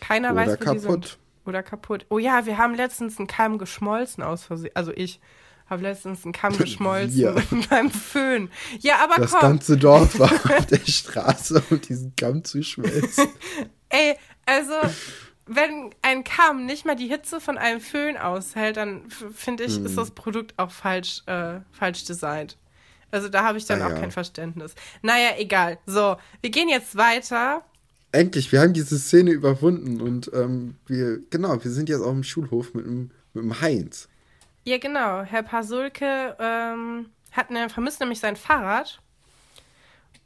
Keiner 0.00 0.32
Oder 0.32 0.36
weiß, 0.36 0.52
wo 0.52 0.64
kaputt. 0.64 0.74
die 0.74 0.78
sind. 0.78 1.18
Oder 1.46 1.62
kaputt. 1.62 2.06
Oh 2.08 2.18
ja, 2.18 2.46
wir 2.46 2.58
haben 2.58 2.74
letztens 2.74 3.18
einen 3.18 3.28
Keim 3.28 3.58
geschmolzen 3.58 4.22
aus 4.22 4.44
Versehen. 4.44 4.72
Also 4.74 4.92
ich 4.92 5.20
habe 5.68 5.82
letztens 5.82 6.24
einen 6.24 6.32
Kamm 6.32 6.56
geschmolzen 6.56 7.18
ja. 7.18 7.34
beim 7.68 7.90
Föhn. 7.90 8.50
Ja, 8.80 8.98
aber 9.02 9.16
das 9.16 9.32
komm. 9.32 9.40
Das 9.40 9.48
ganze 9.50 9.76
Dorf 9.76 10.18
war 10.18 10.32
auf 10.32 10.66
der 10.66 10.86
Straße, 10.86 11.62
um 11.70 11.80
diesen 11.80 12.14
Kamm 12.16 12.44
zu 12.44 12.62
schmelzen. 12.62 13.28
Ey, 13.88 14.16
also 14.44 14.74
wenn 15.46 15.90
ein 16.02 16.24
Kamm 16.24 16.66
nicht 16.66 16.84
mal 16.84 16.96
die 16.96 17.08
Hitze 17.08 17.40
von 17.40 17.58
einem 17.58 17.80
Föhn 17.80 18.16
aushält, 18.16 18.76
dann 18.76 19.02
finde 19.08 19.64
ich, 19.64 19.76
hm. 19.76 19.86
ist 19.86 19.96
das 19.96 20.10
Produkt 20.10 20.54
auch 20.56 20.70
falsch, 20.70 21.22
äh, 21.26 21.60
falsch 21.72 22.04
designt. 22.04 22.56
Also 23.10 23.28
da 23.28 23.44
habe 23.44 23.58
ich 23.58 23.66
dann 23.66 23.82
ah, 23.82 23.86
auch 23.86 23.90
ja. 23.90 24.00
kein 24.00 24.10
Verständnis. 24.10 24.74
Naja, 25.02 25.30
egal. 25.38 25.78
So, 25.86 26.16
wir 26.42 26.50
gehen 26.50 26.68
jetzt 26.68 26.96
weiter. 26.96 27.62
Endlich, 28.12 28.50
wir 28.50 28.60
haben 28.60 28.72
diese 28.72 28.98
Szene 28.98 29.30
überwunden 29.30 30.00
und 30.00 30.30
ähm, 30.34 30.76
wir, 30.86 31.20
genau, 31.30 31.62
wir 31.62 31.70
sind 31.70 31.88
jetzt 31.88 32.02
auch 32.02 32.12
im 32.12 32.24
Schulhof 32.24 32.74
mit 32.74 32.86
dem, 32.86 33.10
mit 33.34 33.44
dem 33.44 33.60
Heinz. 33.60 34.08
Ja, 34.66 34.78
genau. 34.78 35.22
Herr 35.22 35.44
Pasulke 35.44 36.36
ähm, 36.40 37.10
hat 37.30 37.52
ne, 37.52 37.70
vermisst 37.70 38.00
nämlich 38.00 38.18
sein 38.18 38.34
Fahrrad. 38.34 39.00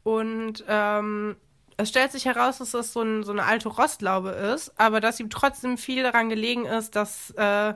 Und 0.02 0.64
ähm, 0.66 1.36
es 1.76 1.90
stellt 1.90 2.10
sich 2.10 2.24
heraus, 2.24 2.56
dass 2.56 2.70
das 2.70 2.94
so, 2.94 3.02
ein, 3.02 3.22
so, 3.22 3.32
eine 3.32 3.44
alte 3.44 3.68
Rostlaube 3.68 4.30
ist, 4.30 4.72
aber 4.80 5.00
dass 5.00 5.20
ihm 5.20 5.28
trotzdem 5.28 5.76
viel 5.76 6.02
daran 6.02 6.30
gelegen 6.30 6.64
ist, 6.64 6.96
dass 6.96 7.32
äh, 7.32 7.74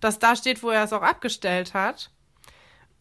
das 0.00 0.18
da 0.18 0.36
steht, 0.36 0.62
wo 0.62 0.68
er 0.68 0.84
es 0.84 0.92
auch 0.92 1.00
abgestellt 1.00 1.72
hat. 1.72 2.10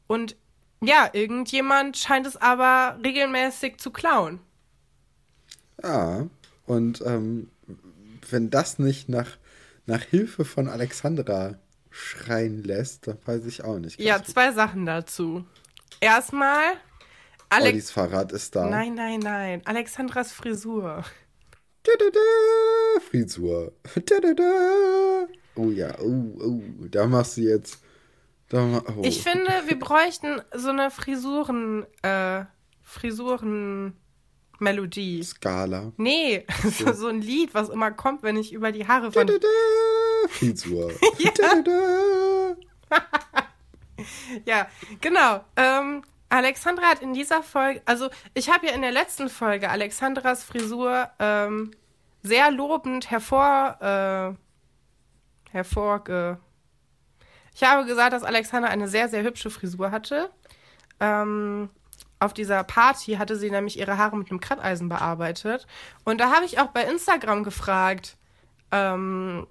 Und 0.08 0.38
ja, 0.82 1.10
irgendjemand 1.12 1.97
scheint 1.97 2.26
es 2.26 2.38
aber 2.38 2.97
regelmäßig 3.04 3.78
zu 3.78 3.91
klauen. 3.91 4.39
Ja, 5.84 6.28
und 6.65 7.04
ähm, 7.06 7.52
wenn 8.30 8.50
das 8.50 8.80
nicht 8.80 9.10
nach, 9.10 9.38
nach 9.86 10.02
Hilfe 10.02 10.45
von 10.45 10.69
Alexandra 10.69 11.56
schreien 11.92 12.64
lässt, 12.64 13.08
dann 13.08 13.18
weiß 13.26 13.46
ich 13.46 13.64
auch 13.64 13.78
nicht. 13.78 14.00
Ja, 14.00 14.24
zwei 14.24 14.52
Sachen 14.52 14.86
dazu. 14.86 15.46
Erstmal, 16.00 16.78
Alex. 17.50 17.74
Ollis 17.74 17.92
Fahrrad 17.92 18.32
ist 18.32 18.56
da. 18.56 18.70
Nein, 18.70 18.96
nein, 18.96 19.20
nein. 19.20 19.62
Alexandras 19.66 20.32
Frisur. 20.32 21.04
Da, 21.84 21.92
da, 22.00 22.06
da, 22.12 23.02
Frisur. 23.02 23.74
Da, 24.06 24.20
da, 24.20 24.34
da. 24.34 25.28
Oh 25.56 25.70
ja, 25.70 25.94
oh, 26.00 26.38
oh. 26.42 26.62
Da 26.90 27.06
machst 27.08 27.38
du 27.38 27.42
jetzt. 27.42 27.84
Da, 28.48 28.82
oh. 28.96 29.02
Ich 29.04 29.22
finde, 29.22 29.52
wir 29.68 29.78
bräuchten 29.78 30.42
so 30.56 30.70
eine 30.70 30.92
Frisuren, 30.92 31.86
äh, 32.04 32.46
Frisuren 32.82 33.98
Melodie. 34.60 35.24
Skala. 35.24 35.92
Nee, 35.98 36.46
so. 36.64 36.94
so 36.94 37.08
ein 37.08 37.22
Lied, 37.22 37.54
was 37.54 37.70
immer 37.70 37.92
kommt, 37.92 38.24
wenn 38.24 38.38
ich 38.38 38.54
über 38.54 38.72
die 38.72 38.88
Haare 38.88 39.12
von. 39.12 39.28
Frisur. 40.30 40.92
ja, 44.46 44.68
genau. 45.00 45.44
Ähm, 45.56 46.04
Alexandra 46.30 46.86
hat 46.86 47.02
in 47.02 47.14
dieser 47.14 47.44
Folge, 47.44 47.82
also 47.86 48.10
ich 48.34 48.50
habe 48.50 48.68
ja 48.68 48.74
in 48.74 48.82
der 48.82 48.92
letzten 48.92 49.30
Folge 49.30 49.70
Alexandras 49.70 50.44
Frisur 50.44 51.10
ähm, 51.20 51.72
sehr 52.24 52.52
lobend 52.52 53.12
hervor, 53.12 53.78
äh, 53.82 55.52
hervorge. 55.52 56.40
Ich 57.54 57.64
habe 57.64 57.86
gesagt, 57.86 58.14
dass 58.14 58.24
Alexandra 58.24 58.70
eine 58.70 58.88
sehr, 58.88 59.10
sehr 59.10 59.24
hübsche 59.24 59.50
Frisur 59.50 59.92
hatte. 59.92 60.30
Ähm, 61.00 61.70
auf 62.20 62.34
dieser 62.34 62.64
Party 62.64 63.14
hatte 63.14 63.36
sie 63.36 63.50
nämlich 63.50 63.78
ihre 63.80 63.98
Haare 63.98 64.16
mit 64.16 64.30
einem 64.30 64.40
Kratteisen 64.40 64.88
bearbeitet. 64.88 65.68
Und 66.06 66.22
da 66.22 66.32
habe 66.32 66.46
ich 66.46 66.60
auch 66.60 66.68
bei 66.68 66.84
Instagram 66.84 67.44
gefragt, 67.44 68.16
ähm, 68.72 69.48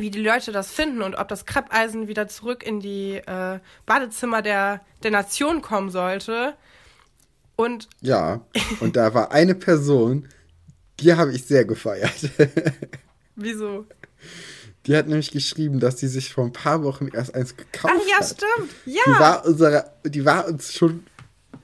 wie 0.00 0.10
die 0.10 0.22
Leute 0.22 0.52
das 0.52 0.70
finden 0.70 1.02
und 1.02 1.14
ob 1.14 1.28
das 1.28 1.46
Kreppeisen 1.46 2.08
wieder 2.08 2.28
zurück 2.28 2.62
in 2.62 2.80
die 2.80 3.14
äh, 3.14 3.60
Badezimmer 3.86 4.42
der, 4.42 4.80
der 5.02 5.10
Nation 5.10 5.62
kommen 5.62 5.90
sollte. 5.90 6.54
Und 7.56 7.88
ja, 8.00 8.40
und 8.80 8.96
da 8.96 9.12
war 9.14 9.32
eine 9.32 9.54
Person, 9.54 10.28
die 11.00 11.14
habe 11.14 11.32
ich 11.32 11.44
sehr 11.44 11.64
gefeiert. 11.64 12.30
Wieso? 13.36 13.86
Die 14.86 14.96
hat 14.96 15.08
nämlich 15.08 15.30
geschrieben, 15.30 15.78
dass 15.78 15.98
sie 15.98 16.08
sich 16.08 16.32
vor 16.32 16.44
ein 16.44 16.52
paar 16.52 16.82
Wochen 16.82 17.08
erst 17.08 17.34
eins 17.34 17.56
gekauft 17.56 17.94
hat. 17.94 18.00
Ach 18.02 18.08
ja, 18.08 18.18
hat. 18.18 18.26
stimmt. 18.26 18.70
Ja. 18.86 19.02
Die 19.06 19.20
war, 19.20 19.46
unsere, 19.46 19.90
die 20.04 20.24
war 20.24 20.46
uns 20.48 20.72
schon 20.72 21.04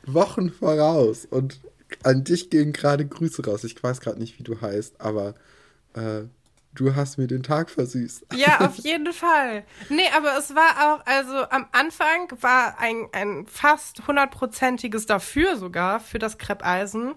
Wochen 0.04 0.50
voraus. 0.50 1.26
Und 1.28 1.60
an 2.02 2.24
dich 2.24 2.50
gehen 2.50 2.72
gerade 2.72 3.06
Grüße 3.06 3.44
raus. 3.44 3.64
Ich 3.64 3.82
weiß 3.82 4.00
gerade 4.00 4.18
nicht, 4.18 4.38
wie 4.38 4.42
du 4.42 4.60
heißt, 4.60 5.00
aber 5.00 5.34
äh, 5.94 6.24
du 6.80 6.94
hast 6.94 7.18
mir 7.18 7.26
den 7.26 7.42
Tag 7.42 7.70
versüßt. 7.70 8.26
Ja, 8.34 8.60
auf 8.66 8.76
jeden 8.76 9.12
Fall. 9.12 9.64
Nee, 9.88 10.08
aber 10.16 10.36
es 10.38 10.54
war 10.54 10.94
auch, 10.94 11.06
also 11.06 11.48
am 11.50 11.66
Anfang 11.72 12.30
war 12.40 12.78
ein, 12.78 13.08
ein 13.12 13.46
fast 13.46 14.06
hundertprozentiges 14.06 15.06
Dafür 15.06 15.56
sogar 15.56 16.00
für 16.00 16.18
das 16.18 16.38
Kreppeisen. 16.38 17.14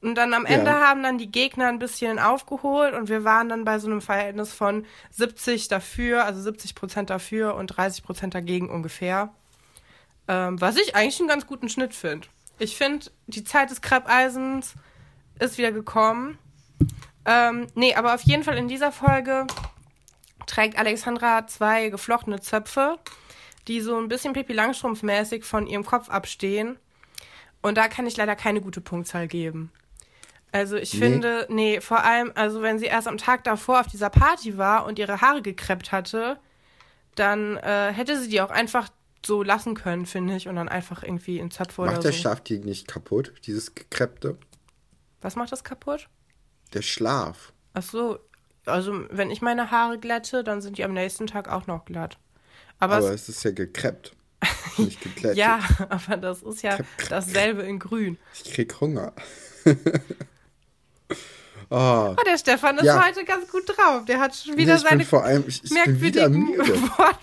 Und 0.00 0.16
dann 0.16 0.34
am 0.34 0.46
Ende 0.46 0.72
ja. 0.72 0.80
haben 0.80 1.04
dann 1.04 1.16
die 1.16 1.30
Gegner 1.30 1.68
ein 1.68 1.78
bisschen 1.78 2.18
aufgeholt 2.18 2.92
und 2.94 3.08
wir 3.08 3.22
waren 3.22 3.48
dann 3.48 3.64
bei 3.64 3.78
so 3.78 3.86
einem 3.86 4.00
Verhältnis 4.00 4.52
von 4.52 4.84
70 5.10 5.68
dafür, 5.68 6.24
also 6.24 6.40
70 6.40 6.74
Prozent 6.74 7.08
dafür 7.08 7.54
und 7.54 7.68
30 7.68 8.02
Prozent 8.02 8.34
dagegen 8.34 8.68
ungefähr. 8.68 9.32
Ähm, 10.26 10.60
was 10.60 10.76
ich 10.76 10.96
eigentlich 10.96 11.20
einen 11.20 11.28
ganz 11.28 11.46
guten 11.46 11.68
Schnitt 11.68 11.94
finde. 11.94 12.26
Ich 12.58 12.76
finde, 12.76 13.06
die 13.28 13.44
Zeit 13.44 13.70
des 13.70 13.80
Kreppeisens 13.80 14.74
ist 15.38 15.58
wieder 15.58 15.70
gekommen. 15.70 16.36
Ähm, 17.24 17.66
nee, 17.74 17.94
aber 17.94 18.14
auf 18.14 18.22
jeden 18.22 18.42
Fall 18.42 18.58
in 18.58 18.68
dieser 18.68 18.92
Folge 18.92 19.46
trägt 20.46 20.78
Alexandra 20.78 21.46
zwei 21.46 21.88
geflochtene 21.88 22.40
Zöpfe, 22.40 22.98
die 23.68 23.80
so 23.80 23.96
ein 23.96 24.08
bisschen 24.08 24.32
Pippi 24.32 24.52
Langstrumpf-mäßig 24.52 25.44
von 25.44 25.66
ihrem 25.66 25.84
Kopf 25.84 26.08
abstehen. 26.08 26.78
Und 27.62 27.76
da 27.78 27.88
kann 27.88 28.06
ich 28.06 28.16
leider 28.16 28.34
keine 28.34 28.60
gute 28.60 28.80
Punktzahl 28.80 29.28
geben. 29.28 29.70
Also 30.50 30.76
ich 30.76 30.92
nee. 30.94 31.00
finde, 31.00 31.46
nee, 31.48 31.80
vor 31.80 32.04
allem, 32.04 32.32
also 32.34 32.60
wenn 32.60 32.78
sie 32.78 32.86
erst 32.86 33.08
am 33.08 33.16
Tag 33.16 33.44
davor 33.44 33.80
auf 33.80 33.86
dieser 33.86 34.10
Party 34.10 34.58
war 34.58 34.84
und 34.84 34.98
ihre 34.98 35.20
Haare 35.20 35.40
gekreppt 35.40 35.92
hatte, 35.92 36.38
dann 37.14 37.56
äh, 37.58 37.92
hätte 37.92 38.20
sie 38.20 38.28
die 38.28 38.40
auch 38.40 38.50
einfach 38.50 38.90
so 39.24 39.42
lassen 39.42 39.74
können, 39.74 40.04
finde 40.04 40.36
ich, 40.36 40.48
und 40.48 40.56
dann 40.56 40.68
einfach 40.68 41.02
irgendwie 41.02 41.38
in 41.38 41.50
Zöpfe 41.50 41.82
macht 41.82 41.92
oder 41.92 42.02
so. 42.02 42.08
Macht 42.08 42.14
der 42.14 42.20
Schlaf 42.20 42.40
die 42.40 42.58
nicht 42.58 42.88
kaputt, 42.88 43.32
dieses 43.46 43.74
gekreppte? 43.74 44.36
Was 45.22 45.36
macht 45.36 45.52
das 45.52 45.64
kaputt? 45.64 46.08
Der 46.74 46.82
Schlaf. 46.82 47.52
Ach 47.74 47.82
so, 47.82 48.18
also 48.66 49.04
wenn 49.10 49.30
ich 49.30 49.42
meine 49.42 49.70
Haare 49.70 49.98
glätte, 49.98 50.44
dann 50.44 50.60
sind 50.60 50.78
die 50.78 50.84
am 50.84 50.92
nächsten 50.92 51.26
Tag 51.26 51.48
auch 51.48 51.66
noch 51.66 51.84
glatt. 51.84 52.18
Aber, 52.78 52.96
aber 52.96 53.12
es, 53.12 53.22
es 53.22 53.36
ist 53.36 53.44
ja 53.44 53.50
gekreppt. 53.52 54.14
nicht 54.78 55.00
geglättet. 55.02 55.38
ja, 55.38 55.60
aber 55.88 56.16
das 56.16 56.42
ist 56.42 56.62
ja 56.62 56.76
krepp, 56.76 57.08
dasselbe 57.08 57.62
in 57.62 57.78
grün. 57.78 58.18
Ich 58.34 58.52
krieg 58.52 58.80
Hunger. 58.80 59.12
Oh. 61.74 62.14
oh, 62.18 62.22
der 62.26 62.36
Stefan 62.36 62.76
ist 62.76 62.84
ja. 62.84 63.02
heute 63.02 63.24
ganz 63.24 63.50
gut 63.50 63.62
drauf. 63.66 64.04
Der 64.04 64.20
hat 64.20 64.36
schon 64.36 64.58
wieder 64.58 64.74
nee, 64.74 64.80
seine 64.80 65.04
vor 65.06 65.24
allem, 65.24 65.44
ich, 65.46 65.64
ich 65.64 65.70
merkwürdigen 65.70 66.58
Wort, 66.98 67.18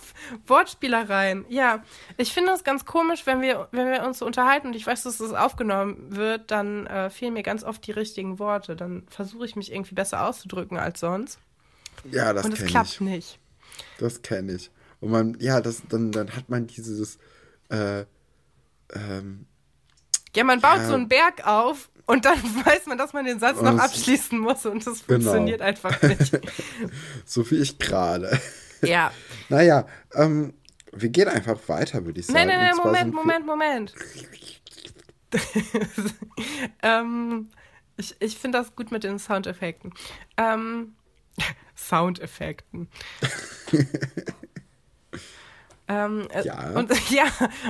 Wortspielereien. 0.48 1.46
Ja, 1.50 1.84
ich 2.18 2.34
finde 2.34 2.54
es 2.54 2.64
ganz 2.64 2.84
komisch, 2.84 3.28
wenn 3.28 3.42
wir, 3.42 3.68
wenn 3.72 3.92
wir 3.92 4.04
uns 4.04 4.18
so 4.18 4.26
unterhalten 4.26 4.68
und 4.68 4.76
ich 4.76 4.88
weiß, 4.88 5.04
dass 5.04 5.20
das 5.20 5.34
aufgenommen 5.34 6.16
wird, 6.16 6.50
dann 6.50 6.88
äh, 6.88 7.12
fehlen 7.12 7.34
mir 7.34 7.44
ganz 7.44 7.64
oft 7.64 7.86
die 7.86 7.92
richtigen 7.92 8.40
Worte. 8.40 8.76
Dann 8.76 9.04
versuche 9.08 9.46
ich 9.46 9.56
mich 9.56 9.72
irgendwie 9.72 9.94
besser 9.94 10.26
auszudrücken 10.26 10.80
als 10.80 11.00
sonst. 11.00 11.38
Ja, 12.10 12.34
das 12.34 12.44
Und 12.44 12.60
es 12.60 12.66
klappt 12.66 12.90
ich. 12.90 13.02
nicht. 13.02 13.40
Das 14.00 14.24
kenne 14.24 14.54
ich. 14.54 14.72
Und 15.00 15.12
man, 15.12 15.38
ja, 15.40 15.62
das, 15.62 15.84
dann, 15.88 16.12
dann 16.12 16.36
hat 16.36 16.50
man 16.50 16.66
dieses, 16.66 17.20
äh, 17.70 18.06
ähm, 18.96 19.46
ja, 20.36 20.44
man 20.44 20.60
baut 20.60 20.78
ja. 20.78 20.88
so 20.88 20.96
einen 20.96 21.08
Berg 21.08 21.46
auf 21.46 21.90
und 22.10 22.26
dann 22.26 22.38
weiß 22.66 22.88
man, 22.88 22.98
dass 22.98 23.14
man 23.14 23.26
den 23.26 23.40
Satz 23.40 23.62
noch 23.62 23.78
abschließen 23.78 24.40
muss 24.40 24.66
und 24.66 24.86
das 24.86 25.06
genau. 25.06 25.20
funktioniert 25.20 25.62
einfach 25.62 26.02
nicht. 26.02 26.40
so 27.26 27.50
wie 27.52 27.58
ich 27.58 27.78
gerade. 27.78 28.40
Ja. 28.82 29.12
naja, 29.50 29.86
ähm, 30.16 30.56
wir 30.92 31.10
gehen 31.10 31.28
einfach 31.28 31.60
weiter, 31.68 32.06
würde 32.06 32.20
ich 32.20 32.26
sagen. 32.26 32.40
Nein, 32.40 32.48
nein, 32.48 32.72
nein, 32.72 32.78
Moment, 32.78 33.14
Moment, 33.14 33.46
Moment. 33.46 33.94
ähm, 36.82 37.50
ich 37.98 38.16
ich 38.20 38.40
finde 38.40 38.58
das 38.58 38.76
gut 38.76 38.92
mit 38.92 39.04
den 39.04 39.20
Soundeffekten. 39.20 39.94
Ähm, 40.36 40.96
Soundeffekten. 41.76 42.90
Ähm, 45.90 46.28
äh, 46.32 46.46
ja. 46.46 46.70
Und, 46.76 46.92
ja, 47.10 47.26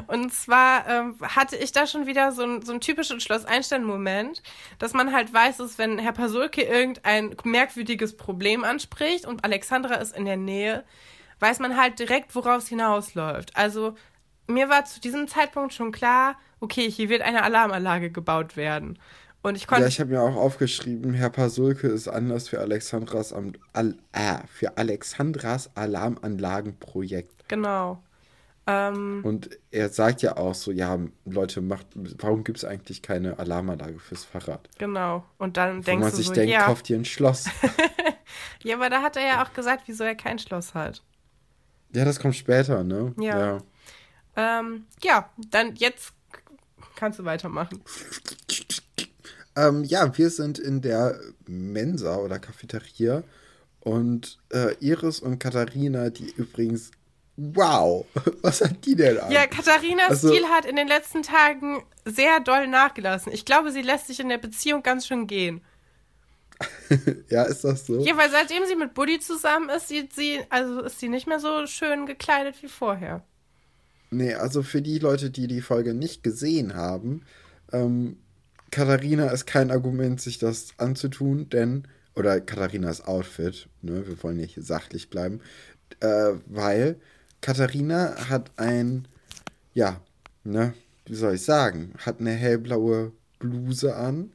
und 0.08 0.34
zwar 0.34 0.88
ähm, 0.88 1.16
hatte 1.22 1.56
ich 1.56 1.72
da 1.72 1.88
schon 1.88 2.06
wieder 2.06 2.34
so, 2.34 2.44
ein, 2.44 2.62
so 2.62 2.74
einen 2.74 2.82
typischen 2.82 3.22
Schloss-Einstein-Moment, 3.22 4.44
dass 4.78 4.94
man 4.94 5.14
halt 5.14 5.34
weiß, 5.34 5.58
dass 5.58 5.78
wenn 5.78 5.98
Herr 5.98 6.12
Pasulke 6.12 6.62
irgendein 6.62 7.36
merkwürdiges 7.46 8.18
Problem 8.18 8.66
anspricht 8.66 9.26
und 9.26 9.46
Alexandra 9.46 9.96
ist 9.96 10.16
in 10.16 10.26
der 10.26 10.36
Nähe, 10.36 10.84
weiß 11.40 11.60
man 11.60 11.78
halt 11.78 11.98
direkt, 11.98 12.36
worauf 12.36 12.58
es 12.58 12.68
hinausläuft. 12.68 13.56
Also 13.56 13.96
mir 14.48 14.68
war 14.68 14.84
zu 14.84 15.00
diesem 15.00 15.30
Zeitpunkt 15.30 15.74
schon 15.74 15.94
klar, 15.94 16.38
okay, 16.60 16.92
hier 16.92 17.08
wird 17.08 17.22
eine 17.22 17.44
Alarmanlage 17.44 18.12
gebaut 18.12 18.58
werden. 18.58 19.00
Und 19.42 19.56
ich 19.56 19.68
konnte. 19.68 19.84
Ja, 19.84 19.88
ich 19.88 20.02
habe 20.02 20.10
mir 20.10 20.22
auch 20.22 20.36
aufgeschrieben, 20.36 21.14
Herr 21.14 21.30
Pasulke 21.30 21.88
ist 21.88 22.10
anders 22.10 22.50
für 22.50 22.60
Alexandras, 22.60 23.32
Al 23.32 23.96
äh, 24.12 24.40
für 24.48 24.78
Alexandras 24.78 25.70
Alarmanlagenprojekt. 25.76 27.48
Genau. 27.48 28.04
Ähm, 28.72 29.22
und 29.24 29.50
er 29.72 29.90
sagt 29.90 30.22
ja 30.22 30.38
auch 30.38 30.54
so, 30.54 30.72
ja, 30.72 31.00
Leute, 31.26 31.60
macht, 31.60 31.88
warum 32.20 32.44
gibt 32.44 32.60
es 32.60 32.66
eigentlich 32.66 33.02
keine 33.02 33.40
Alarmanlage 33.40 33.98
fürs 33.98 34.26
Fahrrad? 34.26 34.70
Genau. 34.78 35.26
Und 35.40 35.58
dann 35.58 35.80
Wo 35.80 35.82
denkst 35.82 36.04
man 36.04 36.12
sich 36.12 36.28
so, 36.28 36.34
denkt, 36.34 36.52
ja. 36.52 36.66
kauft 36.66 36.88
ihr 36.92 36.98
ein 36.98 37.06
Schloss. 37.06 37.50
ja, 38.64 38.76
aber 38.76 38.92
da 38.92 39.02
hat 39.02 39.16
er 39.16 39.26
ja 39.26 39.44
auch 39.44 39.54
gesagt, 39.54 39.84
wieso 39.88 40.04
er 40.04 40.14
kein 40.14 40.38
Schloss 40.38 40.76
hat. 40.76 41.02
Ja, 41.96 42.06
das 42.06 42.20
kommt 42.20 42.36
später, 42.36 42.84
ne? 42.84 43.12
Ja. 43.20 43.40
Ja, 43.40 44.60
ähm, 44.60 44.86
ja 45.02 45.30
dann 45.50 45.76
jetzt 45.76 46.14
kannst 46.96 47.18
du 47.18 47.26
weitermachen. 47.26 47.82
Ähm, 49.56 49.84
ja, 49.84 50.18
wir 50.18 50.30
sind 50.30 50.58
in 50.58 50.80
der 50.80 51.20
Mensa 51.46 52.16
oder 52.18 52.40
Cafeteria 52.40 53.24
und 53.82 54.40
äh, 54.54 54.76
Iris 54.80 55.20
und 55.20 55.40
Katharina, 55.40 56.12
die 56.12 56.30
übrigens 56.30 56.92
wow, 57.40 58.06
was 58.42 58.62
hat 58.62 58.86
die 58.86 58.96
denn 58.96 59.18
an? 59.18 59.32
Ja, 59.32 59.48
Katharinas 59.48 60.10
also, 60.10 60.30
Stil 60.30 60.46
hat 60.48 60.66
in 60.66 60.76
den 60.76 60.88
letzten 60.88 61.24
Tagen 61.24 61.84
sehr 62.06 62.40
doll 62.40 62.68
nachgelassen. 62.68 63.32
Ich 63.32 63.46
glaube, 63.46 63.72
sie 63.72 63.82
lässt 63.82 64.08
sich 64.08 64.20
in 64.20 64.30
der 64.30 64.38
Beziehung 64.38 64.84
ganz 64.84 65.08
schön 65.08 65.28
gehen. 65.28 65.62
ja, 67.30 67.44
ist 67.44 67.64
das 67.64 67.86
so? 67.86 68.04
Ja, 68.06 68.18
weil 68.18 68.30
seitdem 68.30 68.66
sie 68.68 68.76
mit 68.76 68.94
Buddy 68.94 69.20
zusammen 69.20 69.70
ist, 69.70 69.88
sieht 69.88 70.14
sie, 70.14 70.40
also 70.50 70.82
ist 70.82 71.00
sie 71.00 71.08
nicht 71.08 71.28
mehr 71.28 71.40
so 71.40 71.66
schön 71.68 72.06
gekleidet 72.06 72.62
wie 72.62 72.68
vorher. 72.68 73.24
Nee, 74.12 74.34
also 74.34 74.64
für 74.64 74.82
die 74.82 75.00
Leute, 75.00 75.30
die 75.30 75.48
die 75.48 75.62
Folge 75.62 75.94
nicht 75.94 76.24
gesehen 76.24 76.76
haben, 76.76 77.24
ähm, 77.72 78.18
Katharina 78.72 79.30
ist 79.30 79.46
kein 79.46 79.72
Argument, 79.72 80.20
sich 80.20 80.38
das 80.38 80.74
anzutun, 80.78 81.50
denn, 81.50 81.88
oder 82.16 82.42
Katharinas 82.42 83.02
Outfit, 83.02 83.70
ne, 83.82 84.06
wir 84.08 84.22
wollen 84.24 84.40
hier 84.40 84.64
sachlich 84.64 85.10
bleiben, 85.10 85.42
äh, 86.02 86.34
weil 86.46 87.00
Katharina 87.42 88.30
hat 88.30 88.52
ein, 88.58 89.08
ja, 89.74 90.02
ne, 90.44 90.74
wie 91.06 91.16
soll 91.16 91.36
ich 91.36 91.44
sagen, 91.44 91.94
hat 91.98 92.20
eine 92.20 92.32
hellblaue 92.32 93.12
Bluse 93.40 93.96
an 93.96 94.32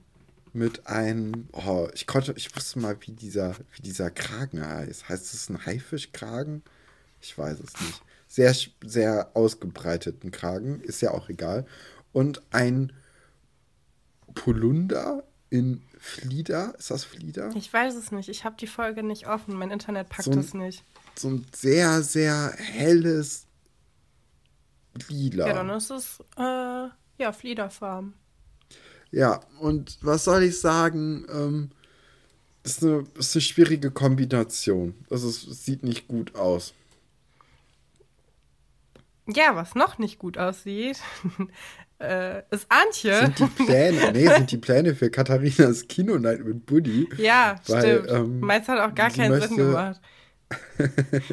mit 0.53 0.87
einem, 0.87 1.49
oh, 1.53 1.89
ich 1.95 2.07
konnte, 2.07 2.33
ich 2.37 2.55
wusste 2.55 2.79
mal, 2.79 2.97
wie 3.01 3.13
dieser, 3.13 3.57
wie 3.75 3.83
dieser 3.83 4.11
Kragen 4.11 4.65
heißt. 4.65 5.09
Heißt 5.09 5.35
es 5.35 5.49
ein 5.49 5.67
Haifischkragen? 5.67 6.63
Ich 7.21 7.37
weiß 7.37 7.59
es 7.59 7.81
nicht. 7.81 8.03
Sehr, 8.29 8.55
sehr 8.85 9.31
ausgebreiteten 9.35 10.31
Kragen, 10.31 10.81
ist 10.81 11.03
ja 11.03 11.11
auch 11.11 11.29
egal. 11.29 11.67
Und 12.13 12.43
ein 12.51 12.93
Polunder 14.35 15.25
in 15.55 15.83
Flieder. 15.99 16.75
Ist 16.79 16.91
das 16.91 17.05
Flieder? 17.05 17.51
Ich 17.55 17.73
weiß 17.73 17.95
es 17.95 18.11
nicht. 18.13 18.29
Ich 18.29 18.45
habe 18.45 18.57
die 18.59 18.67
Folge 18.67 19.03
nicht 19.03 19.27
offen. 19.29 19.55
Mein 19.57 19.71
Internet 19.71 20.09
packt 20.09 20.25
So 20.25 20.33
ein- 20.33 20.39
es 20.39 20.53
nicht. 20.55 20.85
So 21.17 21.29
ein 21.29 21.47
sehr, 21.55 22.03
sehr 22.03 22.53
helles 22.59 23.47
Lila. 25.09 25.47
Ja, 25.47 25.53
dann 25.55 25.71
ist 25.71 25.91
es, 25.91 26.21
äh, 26.37 26.43
ja, 27.19 27.33
Fliederfarben. 27.33 28.15
Ja, 29.11 29.41
und 29.61 29.99
was 30.03 30.25
soll 30.25 30.43
ich 30.43 30.59
sagen? 30.61 31.25
Ähm, 31.33 31.71
ist, 32.65 32.83
eine, 32.83 33.05
ist 33.17 33.35
eine 33.37 33.43
schwierige 33.43 33.91
Kombination. 33.93 34.95
Also 35.11 35.29
es 35.29 35.43
sieht 35.65 35.85
nicht 35.85 36.09
gut 36.09 36.35
aus. 36.35 36.75
Ja, 39.27 39.55
was 39.57 39.75
noch 39.75 39.99
nicht 39.99 40.19
gut 40.19 40.37
aussieht, 40.37 40.99
äh, 42.01 42.43
ist 42.51 42.67
Antje. 42.69 43.17
Sind 43.19 43.39
die 43.39 43.65
Pläne, 43.65 44.11
nee, 44.13 44.27
sind 44.29 44.51
die 44.51 44.59
Pläne 44.59 44.95
für 44.95 45.11
Katharinas 45.11 45.87
Kinonight 45.89 46.45
mit 46.45 46.67
Buddy. 46.67 47.09
ja, 47.19 47.57
Weil, 47.69 48.01
stimmt. 48.03 48.11
ähm, 48.11 48.41
Meins 48.41 48.69
hat 48.69 48.79
auch 48.81 48.95
gar 48.95 49.11
keinen 49.11 49.41
Sinn 49.41 49.57
möchte- 49.57 49.57
gemacht. 49.57 50.01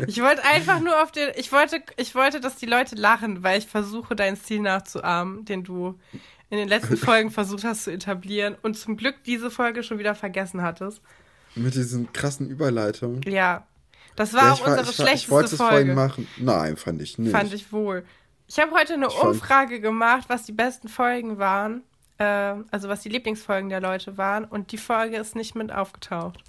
Ich 0.08 0.22
wollte 0.22 0.44
einfach 0.46 0.80
nur 0.80 1.02
auf 1.04 1.12
den, 1.12 1.30
ich 1.36 1.52
wollte, 1.52 1.82
ich 1.98 2.16
wollte, 2.16 2.40
dass 2.40 2.56
die 2.56 2.66
Leute 2.66 2.96
lachen, 2.96 3.44
weil 3.44 3.60
ich 3.60 3.68
versuche, 3.68 4.16
deinen 4.16 4.36
Stil 4.38 4.62
nachzuahmen, 4.62 5.46
den 5.46 5.64
du 5.64 6.00
in 6.50 6.58
den 6.58 6.68
letzten 6.68 6.98
Folgen 6.98 7.30
versucht 7.32 7.64
hast 7.64 7.84
zu 7.84 7.92
etablieren 7.92 8.56
und 8.62 8.78
zum 8.78 8.98
Glück 8.98 9.16
diese 9.26 9.52
Folge 9.52 9.84
schon 9.84 10.00
wieder 10.00 10.16
vergessen 10.16 10.62
hattest. 10.62 11.02
Mit 11.56 11.76
diesen 11.76 12.12
krassen 12.14 12.50
Überleitungen. 12.50 13.22
Ja, 13.24 13.68
das 14.16 14.34
war 14.34 14.44
Ja, 14.46 14.52
auch 14.54 14.60
ich, 14.60 14.66
war- 14.66 14.80
unsere 14.80 14.92
ich, 14.92 15.00
war- 15.00 15.06
ich 15.06 15.10
schlechteste 15.10 15.32
wollte 15.32 15.50
es 15.52 15.56
vorhin 15.58 15.78
Folge. 15.78 15.94
machen. 15.94 16.28
Nein, 16.38 16.78
fand 16.78 17.02
ich 17.02 17.18
nicht. 17.18 17.32
Fand 17.32 17.54
ich 17.54 17.72
wohl. 17.72 18.04
Ich 18.54 18.60
habe 18.60 18.72
heute 18.74 18.96
eine 18.96 19.10
fand- 19.10 19.24
Umfrage 19.36 19.80
gemacht, 19.80 20.26
was 20.28 20.44
die 20.44 20.52
besten 20.52 20.90
Folgen 20.90 21.38
waren. 21.38 21.84
Äh, 22.18 22.56
also 22.70 22.90
was 22.90 23.00
die 23.00 23.08
Lieblingsfolgen 23.08 23.70
der 23.70 23.80
Leute 23.80 24.18
waren. 24.18 24.44
Und 24.44 24.74
die 24.74 24.78
Folge 24.78 25.16
ist 25.18 25.36
nicht 25.38 25.56
mit 25.56 25.72
aufgetaucht. 25.72 26.44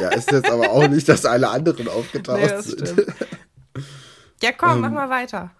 Ja, 0.00 0.08
ist 0.08 0.32
jetzt 0.32 0.50
aber 0.50 0.70
auch 0.70 0.88
nicht, 0.88 1.08
dass 1.08 1.24
alle 1.24 1.48
anderen 1.48 1.86
aufgetaucht 1.98 2.40
Nee, 2.40 2.48
das 2.48 2.64
sind. 2.66 2.88
stimmt. 2.88 3.14
Ja, 4.42 4.50
komm, 4.50 4.70
Ähm, 4.72 4.80
mach 4.80 4.90
mal 4.90 5.10
weiter. 5.10 5.52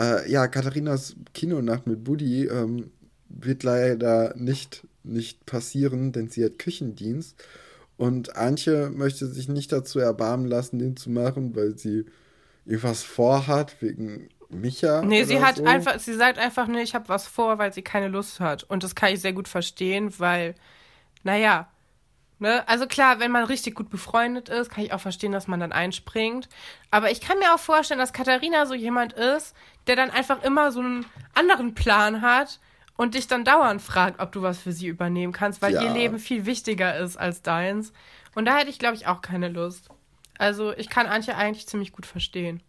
Äh, 0.00 0.30
ja, 0.30 0.46
Katharinas 0.48 1.14
Kinonacht 1.34 1.86
mit 1.86 2.02
Buddy 2.02 2.46
ähm, 2.46 2.90
wird 3.28 3.62
leider 3.64 4.34
nicht, 4.36 4.86
nicht 5.02 5.44
passieren, 5.44 6.12
denn 6.12 6.30
sie 6.30 6.42
hat 6.44 6.58
Küchendienst. 6.58 7.36
Und 7.98 8.34
Antje 8.36 8.88
möchte 8.88 9.26
sich 9.26 9.48
nicht 9.48 9.72
dazu 9.72 9.98
erbarmen 9.98 10.46
lassen, 10.46 10.78
den 10.78 10.96
zu 10.96 11.10
machen, 11.10 11.54
weil 11.54 11.76
sie 11.76 12.06
irgendwas 12.64 13.02
vorhat 13.02 13.80
wegen 13.80 14.28
Micha. 14.48 15.02
Nee, 15.02 15.24
sie 15.24 15.42
hat 15.42 15.56
so. 15.56 15.64
einfach, 15.64 15.98
sie 15.98 16.14
sagt 16.14 16.38
einfach, 16.38 16.66
nee, 16.66 16.82
ich 16.82 16.94
habe 16.94 17.08
was 17.08 17.26
vor, 17.26 17.58
weil 17.58 17.72
sie 17.72 17.82
keine 17.82 18.08
Lust 18.08 18.40
hat. 18.40 18.64
Und 18.64 18.84
das 18.84 18.94
kann 18.94 19.12
ich 19.12 19.20
sehr 19.20 19.32
gut 19.32 19.48
verstehen, 19.48 20.12
weil, 20.18 20.54
naja, 21.22 21.68
ne, 22.38 22.66
also 22.68 22.86
klar, 22.86 23.18
wenn 23.20 23.30
man 23.30 23.44
richtig 23.44 23.74
gut 23.74 23.88
befreundet 23.88 24.48
ist, 24.50 24.70
kann 24.70 24.84
ich 24.84 24.92
auch 24.92 25.00
verstehen, 25.00 25.32
dass 25.32 25.48
man 25.48 25.60
dann 25.60 25.72
einspringt. 25.72 26.48
Aber 26.90 27.10
ich 27.10 27.20
kann 27.20 27.38
mir 27.38 27.54
auch 27.54 27.58
vorstellen, 27.60 28.00
dass 28.00 28.12
Katharina 28.12 28.66
so 28.66 28.74
jemand 28.74 29.14
ist, 29.14 29.54
der 29.86 29.96
dann 29.96 30.10
einfach 30.10 30.42
immer 30.42 30.70
so 30.70 30.80
einen 30.80 31.06
anderen 31.34 31.74
Plan 31.74 32.20
hat 32.20 32.60
und 32.96 33.14
dich 33.14 33.26
dann 33.26 33.44
dauernd 33.44 33.80
fragt, 33.80 34.20
ob 34.20 34.32
du 34.32 34.42
was 34.42 34.58
für 34.58 34.72
sie 34.72 34.86
übernehmen 34.88 35.32
kannst, 35.32 35.62
weil 35.62 35.72
Ja. 35.72 35.82
ihr 35.82 35.90
Leben 35.92 36.18
viel 36.18 36.44
wichtiger 36.44 36.98
ist 36.98 37.16
als 37.16 37.40
deins. 37.42 37.92
Und 38.34 38.44
da 38.44 38.56
hätte 38.58 38.70
ich, 38.70 38.78
glaube 38.78 38.96
ich, 38.96 39.06
auch 39.06 39.22
keine 39.22 39.48
Lust. 39.48 39.88
Also 40.42 40.72
ich 40.76 40.88
kann 40.88 41.06
Antje 41.06 41.36
eigentlich 41.36 41.66
ziemlich 41.68 41.92
gut 41.92 42.04
verstehen. 42.04 42.62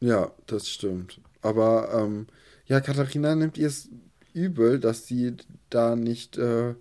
Ja, 0.00 0.32
das 0.46 0.68
stimmt. 0.68 1.20
Aber 1.40 1.90
ähm, 1.94 2.26
ja, 2.66 2.80
Katharina 2.80 3.34
nimmt 3.34 3.56
ihr 3.58 3.68
es 3.68 3.88
übel, 4.32 4.78
dass 4.80 5.06
sie 5.06 5.36
da 5.70 5.94
nicht, 5.96 6.36
äh, 6.36 6.74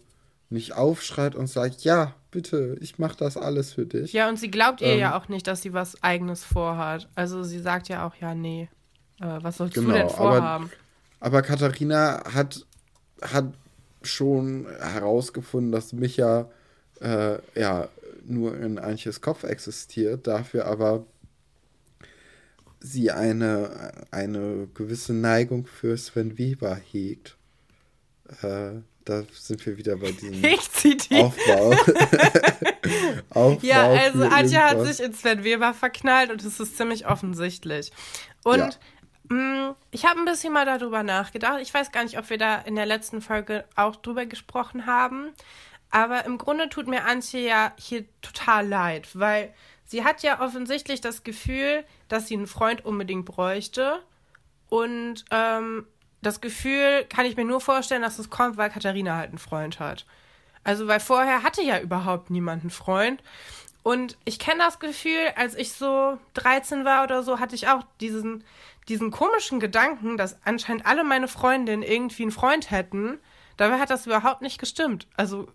nicht 0.50 0.74
aufschreit 0.74 1.36
und 1.36 1.48
sagt, 1.48 1.82
ja, 1.84 2.16
bitte, 2.32 2.76
ich 2.82 2.98
mache 3.00 3.18
das 3.18 3.38
alles 3.38 3.74
für 3.74 3.86
dich. 3.86 4.14
Ja, 4.14 4.30
und 4.30 4.38
sie 4.40 4.50
glaubt 4.52 4.82
ihr 4.82 4.88
Ähm, 4.88 5.00
ja 5.00 5.18
auch 5.18 5.28
nicht, 5.30 5.46
dass 5.48 5.62
sie 5.62 5.74
was 5.74 6.02
Eigenes 6.04 6.44
vorhat. 6.44 7.08
Also 7.16 7.44
sie 7.44 7.60
sagt 7.60 7.88
ja 7.88 8.06
auch, 8.08 8.16
ja, 8.16 8.34
nee, 8.36 8.70
äh, 9.22 9.38
was 9.42 9.58
sollst 9.58 9.76
Genau, 9.76 9.88
du 9.90 9.94
denn 9.94 10.08
aber- 10.08 10.14
vorhaben? 10.16 10.72
Aber 11.20 11.42
Katharina 11.42 12.24
hat, 12.34 12.66
hat 13.22 13.46
schon 14.04 14.68
herausgefunden, 14.80 15.72
dass 15.72 15.94
Micha 15.94 16.50
äh, 17.02 17.38
ja 17.60 17.88
nur 18.28 18.58
in 18.58 18.80
Antjes 18.80 19.22
Kopf 19.22 19.44
existiert, 19.44 20.28
dafür 20.28 20.66
aber 20.66 21.06
sie 22.80 23.12
eine, 23.12 24.06
eine 24.12 24.68
gewisse 24.74 25.14
Neigung 25.14 25.66
für 25.66 25.98
Sven 25.98 26.38
Weber 26.38 26.76
hegt. 26.76 27.38
Äh, 28.42 28.82
da 29.06 29.24
sind 29.32 29.66
wir 29.66 29.78
wieder 29.78 29.96
bei 29.96 30.12
diesem. 30.12 30.44
Aufbau. 31.24 31.72
Aufbau 33.30 33.66
ja, 33.66 33.90
also 33.90 34.24
Antje 34.24 34.60
hat 34.60 34.86
sich 34.86 35.00
in 35.00 35.14
Sven 35.14 35.44
Weber 35.44 35.74
verknallt 35.74 36.30
und 36.30 36.44
es 36.44 36.60
ist 36.60 36.78
ziemlich 36.78 37.08
offensichtlich. 37.08 37.92
Und 38.44 38.80
mh, 39.30 39.76
ich 39.92 40.06
habe 40.06 40.20
ein 40.20 40.26
bisschen 40.26 40.54
mal 40.54 40.66
darüber 40.66 41.04
nachgedacht. 41.04 41.60
Ich 41.62 41.74
weiß 41.74 41.92
gar 41.92 42.04
nicht, 42.04 42.18
ob 42.18 42.30
wir 42.30 42.38
da 42.38 42.58
in 42.60 42.76
der 42.76 42.86
letzten 42.86 43.22
Folge 43.22 43.64
auch 43.76 43.96
drüber 43.96 44.26
gesprochen 44.26 44.86
haben. 44.86 45.30
Aber 45.90 46.26
im 46.26 46.38
Grunde 46.38 46.70
tut 46.70 46.88
mir 46.88 47.06
Antje 47.06 47.48
ja 47.48 47.72
hier 47.78 48.06
total 48.22 48.68
leid, 48.68 49.10
weil 49.14 49.54
sie 49.86 50.04
hat 50.04 50.22
ja 50.22 50.42
offensichtlich 50.42 51.02
das 51.02 51.24
Gefühl, 51.24 51.86
dass 52.10 52.28
sie 52.28 52.36
einen 52.36 52.48
Freund 52.48 52.86
unbedingt 52.86 53.26
bräuchte. 53.26 54.04
Und 54.70 55.24
ähm, 55.32 55.88
das 56.22 56.42
Gefühl 56.42 57.06
kann 57.06 57.26
ich 57.26 57.38
mir 57.38 57.46
nur 57.46 57.62
vorstellen, 57.62 58.02
dass 58.02 58.20
es 58.20 58.30
kommt, 58.30 58.58
weil 58.58 58.70
Katharina 58.70 59.16
halt 59.16 59.30
einen 59.30 59.38
Freund 59.38 59.80
hat. 59.80 60.06
Also, 60.64 60.88
weil 60.88 61.00
vorher 61.00 61.44
hatte 61.44 61.62
ja 61.62 61.80
überhaupt 61.80 62.30
niemand 62.30 62.64
einen 62.64 62.72
Freund. 62.72 63.24
Und 63.84 64.18
ich 64.26 64.38
kenne 64.38 64.60
das 64.60 64.80
Gefühl, 64.80 65.32
als 65.38 65.56
ich 65.56 65.72
so 65.72 66.18
13 66.34 66.84
war 66.84 67.06
oder 67.06 67.24
so, 67.24 67.40
hatte 67.40 67.56
ich 67.56 67.70
auch 67.70 67.84
diesen, 68.02 68.44
diesen 68.90 69.12
komischen 69.12 69.62
Gedanken, 69.62 70.18
dass 70.18 70.38
anscheinend 70.44 70.86
alle 70.86 71.06
meine 71.06 71.30
Freundinnen 71.30 71.84
irgendwie 71.84 72.24
einen 72.24 72.34
Freund 72.34 72.70
hätten. 72.70 73.18
Dabei 73.56 73.80
hat 73.80 73.90
das 73.90 74.06
überhaupt 74.06 74.42
nicht 74.42 74.60
gestimmt. 74.60 75.08
Also, 75.16 75.48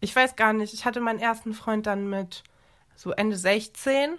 ich 0.00 0.14
weiß 0.14 0.36
gar 0.36 0.52
nicht. 0.52 0.74
Ich 0.74 0.84
hatte 0.84 1.00
meinen 1.00 1.18
ersten 1.18 1.54
Freund 1.54 1.86
dann 1.86 2.08
mit 2.08 2.42
so 2.96 3.12
Ende 3.12 3.36
16 3.36 4.18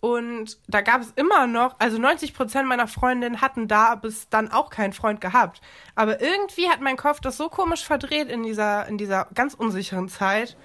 und 0.00 0.58
da 0.68 0.82
gab 0.82 1.00
es 1.00 1.10
immer 1.16 1.46
noch, 1.46 1.76
also 1.78 1.98
90 1.98 2.34
Prozent 2.34 2.68
meiner 2.68 2.86
Freundinnen 2.86 3.40
hatten 3.40 3.66
da 3.66 3.94
bis 3.94 4.28
dann 4.28 4.52
auch 4.52 4.70
keinen 4.70 4.92
Freund 4.92 5.20
gehabt. 5.20 5.60
Aber 5.94 6.20
irgendwie 6.20 6.68
hat 6.68 6.80
mein 6.80 6.96
Kopf 6.96 7.20
das 7.20 7.36
so 7.36 7.48
komisch 7.48 7.84
verdreht 7.84 8.28
in 8.28 8.42
dieser, 8.42 8.86
in 8.86 8.98
dieser 8.98 9.26
ganz 9.34 9.54
unsicheren 9.54 10.08
Zeit, 10.08 10.56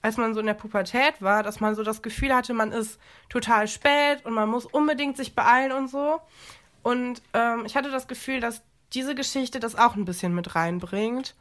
als 0.00 0.16
man 0.16 0.34
so 0.34 0.40
in 0.40 0.46
der 0.46 0.54
Pubertät 0.54 1.20
war, 1.20 1.42
dass 1.42 1.60
man 1.60 1.74
so 1.74 1.82
das 1.82 2.02
Gefühl 2.02 2.34
hatte, 2.34 2.54
man 2.54 2.72
ist 2.72 2.98
total 3.28 3.68
spät 3.68 4.24
und 4.24 4.32
man 4.32 4.48
muss 4.48 4.64
unbedingt 4.64 5.16
sich 5.16 5.34
beeilen 5.34 5.72
und 5.72 5.88
so. 5.88 6.20
Und 6.82 7.22
ähm, 7.34 7.64
ich 7.66 7.76
hatte 7.76 7.90
das 7.90 8.08
Gefühl, 8.08 8.40
dass 8.40 8.62
diese 8.94 9.14
Geschichte 9.14 9.60
das 9.60 9.76
auch 9.76 9.96
ein 9.96 10.06
bisschen 10.06 10.34
mit 10.34 10.54
reinbringt, 10.54 11.36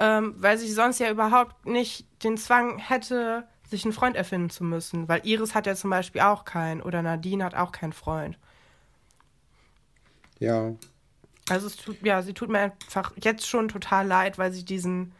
ähm, 0.00 0.34
weil 0.38 0.58
sie 0.58 0.72
sonst 0.72 0.98
ja 0.98 1.10
überhaupt 1.10 1.66
nicht 1.66 2.06
den 2.24 2.36
Zwang 2.38 2.78
hätte, 2.78 3.46
sich 3.68 3.84
einen 3.84 3.92
Freund 3.92 4.16
erfinden 4.16 4.50
zu 4.50 4.64
müssen. 4.64 5.08
Weil 5.08 5.24
Iris 5.26 5.54
hat 5.54 5.66
ja 5.66 5.74
zum 5.76 5.90
Beispiel 5.90 6.22
auch 6.22 6.44
keinen 6.44 6.82
oder 6.82 7.02
Nadine 7.02 7.44
hat 7.44 7.54
auch 7.54 7.70
keinen 7.72 7.92
Freund. 7.92 8.38
Ja, 10.38 10.72
Also 11.50 11.66
es 11.66 11.76
tut, 11.76 12.02
ja, 12.02 12.22
sie 12.22 12.32
tut 12.34 12.48
mir 12.48 12.60
einfach 12.60 13.12
jetzt 13.22 13.46
schon 13.46 13.68
total 13.68 14.06
leid, 14.06 14.38
weil 14.38 14.52
sie 14.52 14.64
diesen, 14.64 15.12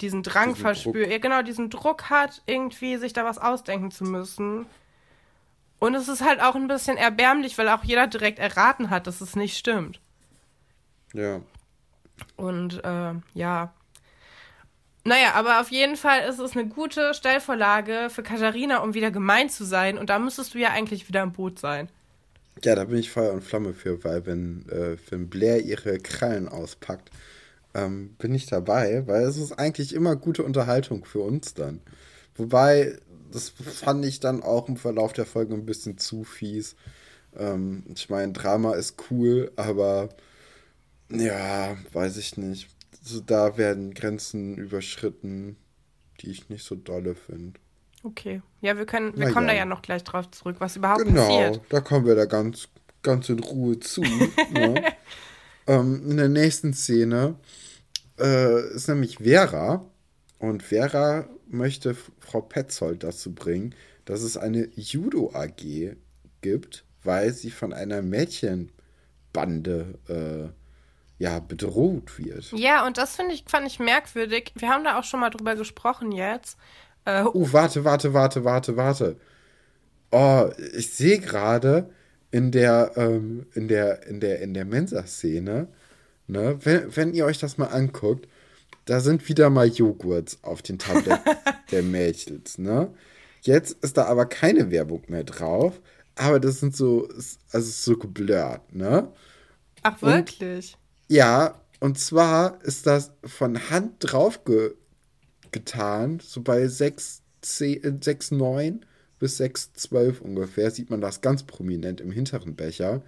diesen 0.00 0.22
Drang 0.22 0.50
Diesen 0.50 0.60
verspürt. 0.60 1.10
Ja, 1.10 1.18
genau, 1.18 1.42
diesen 1.42 1.70
Druck 1.70 2.10
hat, 2.10 2.42
irgendwie 2.46 2.98
sich 2.98 3.12
da 3.14 3.24
was 3.24 3.38
ausdenken 3.38 3.90
zu 3.90 4.04
müssen. 4.04 4.66
Und 5.78 5.94
es 5.94 6.08
ist 6.08 6.22
halt 6.22 6.42
auch 6.42 6.54
ein 6.56 6.68
bisschen 6.68 6.96
erbärmlich, 6.98 7.56
weil 7.58 7.68
auch 7.70 7.84
jeder 7.84 8.06
direkt 8.06 8.38
erraten 8.38 8.90
hat, 8.90 9.06
dass 9.06 9.20
es 9.22 9.34
nicht 9.36 9.56
stimmt. 9.56 10.00
ja. 11.14 11.40
Und 12.36 12.84
äh, 12.84 13.14
ja. 13.34 13.72
Naja, 15.04 15.32
aber 15.34 15.60
auf 15.60 15.70
jeden 15.70 15.96
Fall 15.96 16.28
ist 16.28 16.38
es 16.38 16.52
eine 16.52 16.68
gute 16.68 17.14
Stellvorlage 17.14 18.08
für 18.10 18.22
Katharina, 18.22 18.78
um 18.78 18.92
wieder 18.94 19.10
gemein 19.10 19.48
zu 19.48 19.64
sein. 19.64 19.96
Und 19.96 20.10
da 20.10 20.18
müsstest 20.18 20.54
du 20.54 20.58
ja 20.58 20.70
eigentlich 20.70 21.08
wieder 21.08 21.22
im 21.22 21.32
Boot 21.32 21.58
sein. 21.58 21.88
Ja, 22.62 22.74
da 22.74 22.84
bin 22.84 22.98
ich 22.98 23.10
Feuer 23.10 23.32
und 23.32 23.42
Flamme 23.42 23.72
für, 23.72 24.04
weil 24.04 24.26
wenn, 24.26 24.68
äh, 24.68 24.96
wenn 25.08 25.30
Blair 25.30 25.60
ihre 25.62 25.98
Krallen 25.98 26.48
auspackt, 26.48 27.10
ähm, 27.72 28.14
bin 28.18 28.34
ich 28.34 28.46
dabei, 28.46 29.06
weil 29.06 29.22
es 29.22 29.38
ist 29.38 29.52
eigentlich 29.52 29.94
immer 29.94 30.16
gute 30.16 30.42
Unterhaltung 30.42 31.04
für 31.04 31.20
uns 31.20 31.54
dann. 31.54 31.80
Wobei, 32.36 32.98
das 33.32 33.48
fand 33.50 34.04
ich 34.04 34.20
dann 34.20 34.42
auch 34.42 34.68
im 34.68 34.76
Verlauf 34.76 35.12
der 35.14 35.24
Folge 35.24 35.54
ein 35.54 35.64
bisschen 35.64 35.96
zu 35.96 36.24
fies. 36.24 36.76
Ähm, 37.36 37.84
ich 37.94 38.10
meine, 38.10 38.32
Drama 38.32 38.74
ist 38.74 38.96
cool, 39.10 39.52
aber 39.56 40.10
ja, 41.10 41.76
weiß 41.92 42.18
ich 42.18 42.36
nicht. 42.36 42.68
So, 43.02 43.20
da 43.20 43.56
werden 43.56 43.94
Grenzen 43.94 44.56
überschritten, 44.56 45.56
die 46.20 46.30
ich 46.30 46.48
nicht 46.48 46.64
so 46.64 46.74
dolle 46.74 47.14
finde. 47.14 47.58
Okay. 48.02 48.42
Ja, 48.60 48.76
wir 48.76 48.86
können, 48.86 49.16
wir 49.16 49.26
Na 49.26 49.32
kommen 49.32 49.46
da 49.46 49.52
ja. 49.52 49.60
ja 49.60 49.64
noch 49.64 49.82
gleich 49.82 50.04
drauf 50.04 50.30
zurück, 50.30 50.56
was 50.58 50.76
überhaupt 50.76 51.04
Genau, 51.04 51.26
passiert. 51.26 51.60
da 51.70 51.80
kommen 51.80 52.06
wir 52.06 52.14
da 52.14 52.24
ganz, 52.26 52.68
ganz 53.02 53.28
in 53.28 53.40
Ruhe 53.40 53.78
zu. 53.80 54.02
ne? 54.02 54.82
ähm, 55.66 56.02
in 56.10 56.16
der 56.16 56.28
nächsten 56.28 56.72
Szene 56.74 57.36
äh, 58.18 58.74
ist 58.74 58.88
nämlich 58.88 59.18
Vera. 59.18 59.84
Und 60.38 60.62
Vera 60.62 61.28
möchte 61.48 61.94
Frau 62.20 62.40
Petzold 62.40 63.02
dazu 63.04 63.34
bringen, 63.34 63.74
dass 64.06 64.22
es 64.22 64.36
eine 64.38 64.68
Judo-AG 64.74 65.96
gibt, 66.40 66.84
weil 67.04 67.32
sie 67.32 67.50
von 67.50 67.72
einer 67.74 68.00
Mädchenbande 68.02 69.98
äh, 70.08 70.48
ja, 71.20 71.38
bedroht 71.38 72.18
wird. 72.18 72.50
Ja, 72.52 72.86
und 72.86 72.96
das 72.96 73.14
finde 73.14 73.34
ich, 73.34 73.44
fand 73.46 73.66
ich 73.66 73.78
merkwürdig. 73.78 74.52
Wir 74.56 74.70
haben 74.70 74.84
da 74.84 74.98
auch 74.98 75.04
schon 75.04 75.20
mal 75.20 75.28
drüber 75.28 75.54
gesprochen 75.54 76.12
jetzt. 76.12 76.56
Äh, 77.04 77.24
uh, 77.24 77.52
warte, 77.52 77.84
warte, 77.84 78.14
warte, 78.14 78.44
warte, 78.46 78.76
warte. 78.78 79.16
Oh, 80.10 80.48
ich 80.74 80.94
sehe 80.94 81.18
gerade 81.18 81.90
in 82.30 82.50
der, 82.52 82.92
ähm, 82.96 83.46
in 83.52 83.68
der, 83.68 84.06
in 84.06 84.20
der, 84.20 84.40
in 84.40 84.54
der 84.54 84.64
Mensa-Szene, 84.64 85.68
ne, 86.26 86.58
wenn, 86.62 86.96
wenn 86.96 87.12
ihr 87.12 87.26
euch 87.26 87.38
das 87.38 87.58
mal 87.58 87.66
anguckt, 87.66 88.26
da 88.86 89.00
sind 89.00 89.28
wieder 89.28 89.50
mal 89.50 89.68
Joghurts 89.68 90.38
auf 90.42 90.62
den 90.62 90.78
Tabletten 90.78 91.36
der 91.70 91.82
Mädels, 91.82 92.56
ne? 92.56 92.94
Jetzt 93.42 93.72
ist 93.84 93.98
da 93.98 94.06
aber 94.06 94.24
keine 94.24 94.70
Werbung 94.70 95.02
mehr 95.08 95.24
drauf, 95.24 95.82
aber 96.14 96.40
das 96.40 96.60
sind 96.60 96.74
so, 96.74 97.08
also 97.52 97.70
so 97.70 97.98
geblurrt, 97.98 98.74
ne? 98.74 99.12
Ach, 99.82 100.00
wirklich? 100.00 100.78
Ja, 101.10 101.60
und 101.80 101.98
zwar 101.98 102.62
ist 102.62 102.86
das 102.86 103.10
von 103.24 103.68
Hand 103.68 103.96
drauf 103.98 104.44
ge 104.44 104.74
getan, 105.50 106.20
so 106.22 106.40
bei 106.40 106.68
6, 106.68 107.22
10, 107.40 108.00
6, 108.00 108.30
9 108.30 108.86
bis 109.18 109.38
6, 109.38 109.72
12 109.72 110.20
ungefähr, 110.20 110.70
sieht 110.70 110.88
man 110.88 111.00
das 111.00 111.20
ganz 111.20 111.42
prominent 111.42 112.00
im 112.00 112.12
hinteren 112.12 112.54
Becher, 112.54 113.02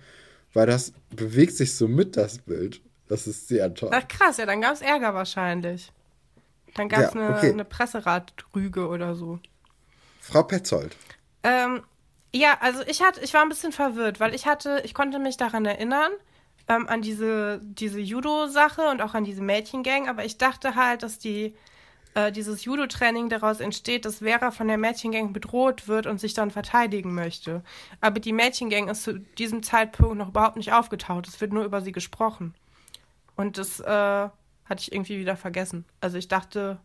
weil 0.52 0.66
das 0.66 0.94
bewegt 1.14 1.56
sich 1.56 1.76
so 1.76 1.86
mit, 1.86 2.16
das 2.16 2.38
Bild. 2.38 2.80
Das 3.06 3.28
ist 3.28 3.46
sehr 3.46 3.72
toll. 3.72 3.90
Ach 3.92 4.08
krass, 4.08 4.38
ja, 4.38 4.46
dann 4.46 4.60
gab 4.60 4.74
es 4.74 4.80
Ärger 4.80 5.14
wahrscheinlich. 5.14 5.92
Dann 6.74 6.88
gab 6.88 7.02
es 7.02 7.14
ja, 7.14 7.20
eine, 7.20 7.36
okay. 7.36 7.50
eine 7.50 7.64
Presseradrüge 7.64 8.88
oder 8.88 9.14
so. 9.14 9.38
Frau 10.18 10.42
Petzold. 10.42 10.96
Ähm, 11.44 11.84
ja, 12.34 12.58
also 12.60 12.82
ich 12.88 13.00
hatte, 13.00 13.20
ich 13.20 13.32
war 13.32 13.42
ein 13.42 13.48
bisschen 13.48 13.70
verwirrt, 13.70 14.18
weil 14.18 14.34
ich 14.34 14.46
hatte, 14.46 14.82
ich 14.84 14.92
konnte 14.92 15.20
mich 15.20 15.36
daran 15.36 15.64
erinnern, 15.66 16.10
ähm, 16.72 16.88
an 16.88 17.02
diese, 17.02 17.60
diese 17.62 18.00
Judo-Sache 18.00 18.82
und 18.90 19.02
auch 19.02 19.14
an 19.14 19.24
diese 19.24 19.42
Mädchengang, 19.42 20.08
aber 20.08 20.24
ich 20.24 20.38
dachte 20.38 20.74
halt, 20.74 21.02
dass 21.02 21.18
die, 21.18 21.54
äh, 22.14 22.32
dieses 22.32 22.64
Judo-Training 22.64 23.28
daraus 23.28 23.60
entsteht, 23.60 24.04
dass 24.04 24.18
Vera 24.18 24.50
von 24.50 24.68
der 24.68 24.78
Mädchengang 24.78 25.32
bedroht 25.32 25.88
wird 25.88 26.06
und 26.06 26.20
sich 26.20 26.34
dann 26.34 26.50
verteidigen 26.50 27.14
möchte. 27.14 27.62
Aber 28.00 28.20
die 28.20 28.32
Mädchengang 28.32 28.88
ist 28.88 29.02
zu 29.02 29.18
diesem 29.18 29.62
Zeitpunkt 29.62 30.16
noch 30.16 30.28
überhaupt 30.28 30.56
nicht 30.56 30.72
aufgetaucht. 30.72 31.28
Es 31.28 31.40
wird 31.40 31.52
nur 31.52 31.64
über 31.64 31.80
sie 31.80 31.92
gesprochen. 31.92 32.54
Und 33.36 33.58
das 33.58 33.80
äh, 33.80 33.86
hatte 33.86 34.32
ich 34.78 34.92
irgendwie 34.92 35.18
wieder 35.18 35.36
vergessen. 35.36 35.84
Also 36.00 36.18
ich 36.18 36.28
dachte, 36.28 36.78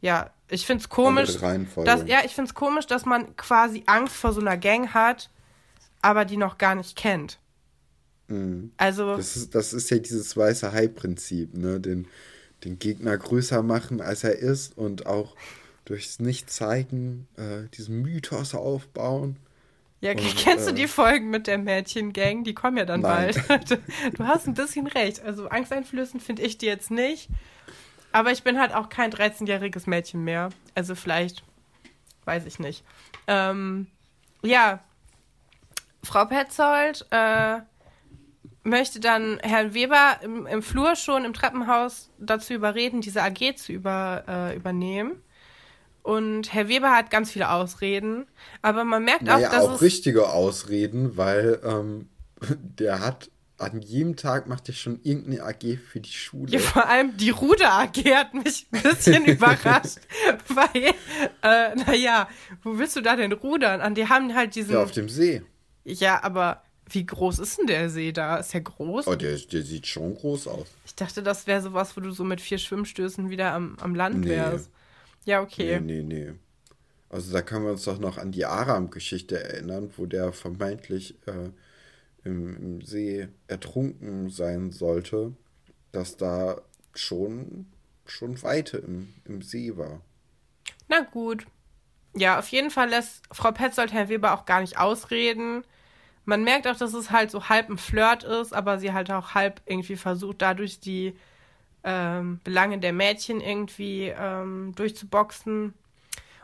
ja, 0.00 0.30
ich 0.48 0.66
finde 0.66 0.82
es 0.82 0.88
komisch, 0.88 1.36
dass, 1.36 2.06
ja, 2.06 2.20
ich 2.24 2.34
finde 2.34 2.48
es 2.48 2.54
komisch, 2.54 2.86
dass 2.86 3.04
man 3.04 3.36
quasi 3.36 3.82
Angst 3.86 4.16
vor 4.16 4.32
so 4.32 4.40
einer 4.40 4.56
Gang 4.56 4.94
hat, 4.94 5.30
aber 6.02 6.24
die 6.24 6.36
noch 6.36 6.56
gar 6.58 6.74
nicht 6.74 6.96
kennt. 6.96 7.38
Mhm. 8.30 8.72
Also. 8.76 9.16
Das 9.16 9.36
ist, 9.36 9.54
das 9.54 9.72
ist 9.72 9.90
ja 9.90 9.98
dieses 9.98 10.36
weiße 10.36 10.72
Hai-Prinzip, 10.72 11.54
ne? 11.54 11.80
Den, 11.80 12.06
den 12.64 12.78
Gegner 12.78 13.16
größer 13.18 13.62
machen, 13.62 14.00
als 14.00 14.24
er 14.24 14.38
ist 14.38 14.78
und 14.78 15.06
auch 15.06 15.36
durchs 15.84 16.20
Nicht-Zeigen 16.20 17.26
äh, 17.36 17.68
diesen 17.76 18.02
Mythos 18.02 18.54
aufbauen. 18.54 19.36
Ja, 20.00 20.12
und, 20.12 20.36
kennst 20.36 20.66
äh, 20.66 20.70
du 20.70 20.74
die 20.76 20.88
Folgen 20.88 21.30
mit 21.30 21.46
der 21.46 21.58
Mädchengang? 21.58 22.44
Die 22.44 22.54
kommen 22.54 22.76
ja 22.76 22.84
dann 22.84 23.00
nein. 23.00 23.34
bald. 23.48 23.70
du 24.18 24.24
hast 24.24 24.46
ein 24.46 24.54
bisschen 24.54 24.86
recht. 24.86 25.20
Also 25.22 25.48
angsteinflößend 25.48 26.22
finde 26.22 26.42
ich 26.42 26.58
die 26.58 26.66
jetzt 26.66 26.90
nicht. 26.90 27.28
Aber 28.12 28.32
ich 28.32 28.42
bin 28.42 28.58
halt 28.58 28.74
auch 28.74 28.88
kein 28.88 29.12
13-jähriges 29.12 29.88
Mädchen 29.88 30.24
mehr. 30.24 30.50
Also 30.74 30.94
vielleicht, 30.94 31.42
weiß 32.24 32.46
ich 32.46 32.58
nicht. 32.58 32.82
Ähm, 33.26 33.88
ja, 34.42 34.82
Frau 36.02 36.24
Petzold 36.24 37.06
äh, 37.10 37.58
möchte 38.62 39.00
dann 39.00 39.38
Herrn 39.42 39.74
Weber 39.74 40.18
im, 40.22 40.46
im, 40.46 40.62
Flur 40.62 40.96
schon 40.96 41.24
im 41.24 41.32
Treppenhaus 41.32 42.10
dazu 42.18 42.52
überreden, 42.52 43.00
diese 43.00 43.22
AG 43.22 43.56
zu 43.56 43.72
über, 43.72 44.24
äh, 44.28 44.56
übernehmen. 44.56 45.22
Und 46.02 46.52
Herr 46.52 46.68
Weber 46.68 46.92
hat 46.92 47.10
ganz 47.10 47.30
viele 47.30 47.50
Ausreden, 47.50 48.26
aber 48.62 48.84
man 48.84 49.04
merkt 49.04 49.22
naja, 49.22 49.48
auch, 49.48 49.52
dass 49.52 49.64
auch 49.64 49.80
richtige 49.82 50.30
Ausreden, 50.30 51.16
weil 51.16 51.60
ähm, 51.62 52.08
der 52.58 53.00
hat 53.00 53.30
an 53.58 53.82
jedem 53.82 54.16
Tag 54.16 54.46
macht 54.46 54.68
er 54.68 54.74
schon 54.74 55.00
irgendeine 55.02 55.42
AG 55.44 55.78
für 55.92 56.00
die 56.00 56.10
Schule. 56.10 56.50
Ja, 56.50 56.58
vor 56.60 56.88
allem 56.88 57.14
die 57.18 57.28
Ruder 57.28 57.70
AG 57.72 57.96
hat 58.14 58.32
mich 58.32 58.66
ein 58.72 58.82
bisschen 58.82 59.24
überrascht, 59.26 59.98
weil, 60.48 60.94
äh, 61.42 61.74
naja, 61.74 62.28
wo 62.62 62.78
willst 62.78 62.96
du 62.96 63.02
da 63.02 63.16
denn 63.16 63.32
rudern? 63.32 63.82
An 63.82 63.94
die 63.94 64.08
haben 64.08 64.34
halt 64.34 64.54
diesen. 64.54 64.72
Ja, 64.72 64.82
auf 64.82 64.92
dem 64.92 65.10
See. 65.10 65.42
Ja, 65.84 66.22
aber 66.22 66.62
wie 66.90 67.06
groß 67.06 67.38
ist 67.38 67.58
denn 67.58 67.66
der 67.66 67.90
See 67.90 68.12
da? 68.12 68.36
Ist 68.36 68.52
der 68.52 68.62
groß? 68.62 69.06
Oh, 69.06 69.14
der, 69.14 69.36
der 69.36 69.62
sieht 69.62 69.86
schon 69.86 70.14
groß 70.14 70.48
aus. 70.48 70.66
Ich 70.84 70.94
dachte, 70.94 71.22
das 71.22 71.46
wäre 71.46 71.62
sowas, 71.62 71.96
wo 71.96 72.00
du 72.00 72.10
so 72.10 72.24
mit 72.24 72.40
vier 72.40 72.58
Schwimmstößen 72.58 73.30
wieder 73.30 73.52
am, 73.52 73.76
am 73.80 73.94
Land 73.94 74.20
nee. 74.20 74.30
wärst. 74.30 74.70
Ja, 75.24 75.42
okay. 75.42 75.80
Nee, 75.80 76.02
nee, 76.02 76.14
nee. 76.14 76.32
Also 77.08 77.32
da 77.32 77.42
können 77.42 77.64
wir 77.64 77.72
uns 77.72 77.84
doch 77.84 77.98
noch 77.98 78.18
an 78.18 78.32
die 78.32 78.44
Aram-Geschichte 78.44 79.42
erinnern, 79.42 79.90
wo 79.96 80.06
der 80.06 80.32
vermeintlich 80.32 81.16
äh, 81.26 81.50
im, 82.24 82.56
im, 82.56 82.82
See 82.82 83.28
ertrunken 83.48 84.30
sein 84.30 84.70
sollte, 84.70 85.34
dass 85.90 86.16
da 86.16 86.60
schon, 86.94 87.66
schon 88.06 88.40
Weite 88.42 88.78
im, 88.78 89.12
im 89.24 89.42
See 89.42 89.76
war. 89.76 90.00
Na 90.88 91.00
gut. 91.00 91.46
Ja, 92.14 92.38
auf 92.38 92.48
jeden 92.48 92.70
Fall 92.70 92.90
lässt 92.90 93.22
Frau 93.32 93.52
Petzold 93.52 93.92
Herr 93.92 94.08
Weber 94.08 94.34
auch 94.34 94.46
gar 94.46 94.60
nicht 94.60 94.78
ausreden. 94.78 95.64
Man 96.30 96.44
merkt 96.44 96.68
auch, 96.68 96.76
dass 96.76 96.94
es 96.94 97.10
halt 97.10 97.32
so 97.32 97.48
halb 97.48 97.68
ein 97.70 97.76
Flirt 97.76 98.22
ist, 98.22 98.52
aber 98.52 98.78
sie 98.78 98.92
halt 98.92 99.10
auch 99.10 99.34
halb 99.34 99.60
irgendwie 99.66 99.96
versucht, 99.96 100.40
dadurch 100.40 100.78
die 100.78 101.16
ähm, 101.82 102.38
Belange 102.44 102.78
der 102.78 102.92
Mädchen 102.92 103.40
irgendwie 103.40 104.14
ähm, 104.16 104.72
durchzuboxen. 104.76 105.74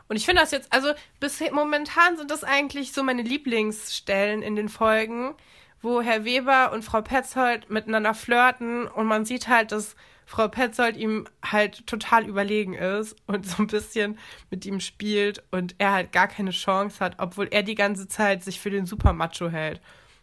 Und 0.09 0.15
ich 0.17 0.25
finde 0.25 0.41
das 0.41 0.51
jetzt, 0.51 0.73
also 0.73 0.91
bis 1.21 1.39
momentan 1.51 2.17
sind 2.17 2.31
das 2.31 2.43
eigentlich 2.43 2.91
so 2.91 3.01
meine 3.01 3.21
Lieblingsstellen 3.21 4.41
in 4.41 4.57
den 4.57 4.67
Folgen, 4.67 5.35
wo 5.81 6.01
Herr 6.01 6.25
Weber 6.25 6.73
und 6.73 6.83
Frau 6.83 7.01
Petzold 7.01 7.69
miteinander 7.69 8.13
flirten 8.13 8.89
und 8.89 9.05
man 9.05 9.23
sieht 9.23 9.47
halt, 9.47 9.71
dass 9.71 9.95
Frau 10.29 10.49
Petzold 10.49 10.97
ihm 10.97 11.25
halt 11.41 11.87
total 11.87 12.27
überlegen 12.27 12.73
ist 12.73 13.15
und 13.27 13.47
so 13.47 13.63
ein 13.63 13.67
bisschen 13.67 14.19
mit 14.51 14.65
ihm 14.65 14.81
spielt 14.81 15.41
und 15.51 15.73
er 15.77 15.93
halt 15.93 16.11
gar 16.11 16.27
keine 16.27 16.51
Chance 16.51 16.99
hat, 16.99 17.15
obwohl 17.17 17.47
er 17.49 17.63
die 17.63 17.75
ganze 17.75 18.09
Zeit 18.09 18.43
sich 18.43 18.59
für 18.59 18.69
den 18.69 18.85
Supermacho 18.85 19.47
hält. 19.47 19.79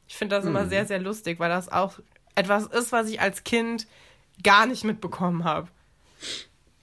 Ich 0.06 0.14
finde 0.16 0.36
das 0.36 0.44
mhm. 0.44 0.50
immer 0.50 0.66
sehr, 0.66 0.84
sehr 0.84 1.00
lustig, 1.00 1.40
weil 1.40 1.48
das 1.48 1.72
auch 1.72 2.00
etwas 2.34 2.66
ist, 2.66 2.92
was 2.92 3.08
ich 3.08 3.22
als 3.22 3.44
Kind 3.44 3.86
gar 4.42 4.66
nicht 4.66 4.84
mitbekommen 4.84 5.44
habe. 5.44 5.68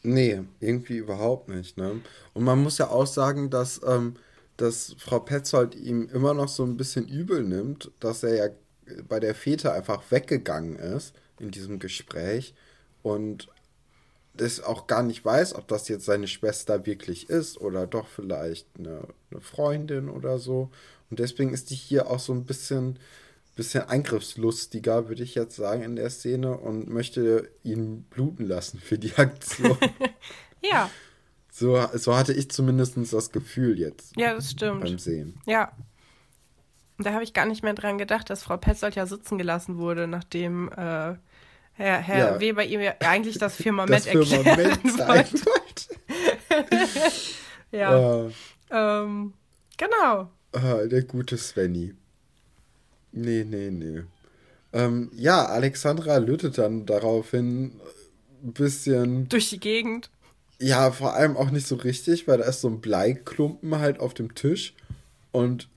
Nee, 0.01 0.41
irgendwie 0.59 0.97
überhaupt 0.97 1.47
nicht. 1.47 1.77
Ne? 1.77 2.01
Und 2.33 2.43
man 2.43 2.63
muss 2.63 2.79
ja 2.79 2.89
auch 2.89 3.05
sagen, 3.05 3.51
dass, 3.51 3.81
ähm, 3.85 4.15
dass 4.57 4.95
Frau 4.97 5.19
Petzold 5.19 5.75
ihm 5.75 6.09
immer 6.11 6.33
noch 6.33 6.47
so 6.47 6.63
ein 6.63 6.75
bisschen 6.75 7.07
übel 7.07 7.43
nimmt, 7.43 7.91
dass 7.99 8.23
er 8.23 8.33
ja 8.33 8.49
bei 9.07 9.19
der 9.19 9.35
Fete 9.35 9.73
einfach 9.73 10.01
weggegangen 10.09 10.75
ist 10.75 11.13
in 11.39 11.51
diesem 11.51 11.77
Gespräch 11.77 12.55
und 13.03 13.47
das 14.33 14.61
auch 14.61 14.87
gar 14.87 15.03
nicht 15.03 15.23
weiß, 15.23 15.55
ob 15.55 15.67
das 15.67 15.87
jetzt 15.87 16.05
seine 16.05 16.27
Schwester 16.27 16.85
wirklich 16.85 17.29
ist 17.29 17.59
oder 17.59 17.85
doch 17.87 18.07
vielleicht 18.07 18.67
eine, 18.77 19.07
eine 19.29 19.41
Freundin 19.41 20.09
oder 20.09 20.39
so. 20.39 20.69
Und 21.09 21.19
deswegen 21.19 21.53
ist 21.53 21.69
die 21.69 21.75
hier 21.75 22.09
auch 22.09 22.19
so 22.19 22.33
ein 22.33 22.45
bisschen, 22.45 22.97
bisschen 23.55 23.83
eingriffslustiger, 23.83 25.09
würde 25.09 25.23
ich 25.23 25.35
jetzt 25.35 25.55
sagen, 25.55 25.83
in 25.83 25.95
der 25.95 26.09
Szene 26.09 26.57
und 26.57 26.89
möchte 26.89 27.49
ihn 27.63 28.03
bluten 28.03 28.45
lassen 28.45 28.79
für 28.79 28.97
die 28.97 29.13
Aktion. 29.15 29.77
ja. 30.61 30.89
So, 31.51 31.85
so 31.95 32.15
hatte 32.15 32.31
ich 32.31 32.49
zumindest 32.49 32.95
das 33.11 33.31
Gefühl 33.31 33.77
jetzt. 33.77 34.15
Ja, 34.15 34.33
das 34.33 34.51
stimmt. 34.51 34.81
Beim 34.81 34.97
Sehen. 34.97 35.39
Ja. 35.45 35.73
Da 36.97 37.13
habe 37.13 37.23
ich 37.23 37.33
gar 37.33 37.45
nicht 37.45 37.63
mehr 37.63 37.73
dran 37.73 37.97
gedacht, 37.97 38.29
dass 38.29 38.43
Frau 38.43 38.57
Petzold 38.57 38.95
ja 38.95 39.05
sitzen 39.05 39.37
gelassen 39.37 39.77
wurde, 39.77 40.07
nachdem 40.07 40.71
äh, 40.71 41.15
Herr, 41.73 41.99
Herr 41.99 42.33
ja. 42.33 42.39
Weber 42.39 42.63
ihm 42.63 42.81
ja 42.81 42.93
eigentlich 42.99 43.37
das 43.37 43.55
Firmament, 43.55 44.05
das 44.05 44.05
Firmament 44.05 44.99
erklären 44.99 45.07
wollte. 45.07 45.91
ja. 47.71 48.25
Uh, 48.25 48.31
ähm, 48.69 49.33
genau. 49.77 50.29
Uh, 50.55 50.87
der 50.87 51.03
gute 51.03 51.37
Svenny. 51.37 51.93
Nee, 53.11 53.45
nee, 53.47 53.69
nee. 53.71 54.03
Ähm, 54.73 55.11
ja, 55.15 55.45
Alexandra 55.45 56.17
lüttet 56.17 56.57
dann 56.57 56.85
daraufhin 56.85 57.79
ein 58.43 58.53
bisschen. 58.53 59.27
Durch 59.29 59.49
die 59.49 59.59
Gegend. 59.59 60.09
Ja, 60.59 60.91
vor 60.91 61.15
allem 61.15 61.35
auch 61.37 61.49
nicht 61.49 61.67
so 61.67 61.75
richtig, 61.75 62.27
weil 62.27 62.37
da 62.37 62.45
ist 62.45 62.61
so 62.61 62.69
ein 62.69 62.81
Bleiklumpen 62.81 63.79
halt 63.79 63.99
auf 63.99 64.13
dem 64.13 64.35
Tisch. 64.35 64.75
Und 65.31 65.69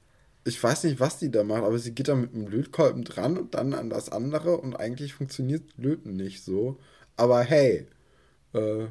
ich 0.44 0.62
weiß 0.62 0.84
nicht, 0.84 1.00
was 1.00 1.18
die 1.18 1.30
da 1.30 1.42
macht, 1.42 1.62
aber 1.62 1.78
sie 1.78 1.94
geht 1.94 2.08
da 2.08 2.14
mit 2.14 2.34
dem 2.34 2.46
Lötkolben 2.46 3.04
dran 3.04 3.38
und 3.38 3.54
dann 3.54 3.72
an 3.72 3.90
das 3.90 4.10
andere 4.10 4.58
und 4.58 4.76
eigentlich 4.76 5.14
funktioniert 5.14 5.62
Löten 5.76 6.16
nicht 6.16 6.44
so. 6.44 6.78
Aber 7.16 7.40
hey, 7.40 7.86
äh, 8.52 8.86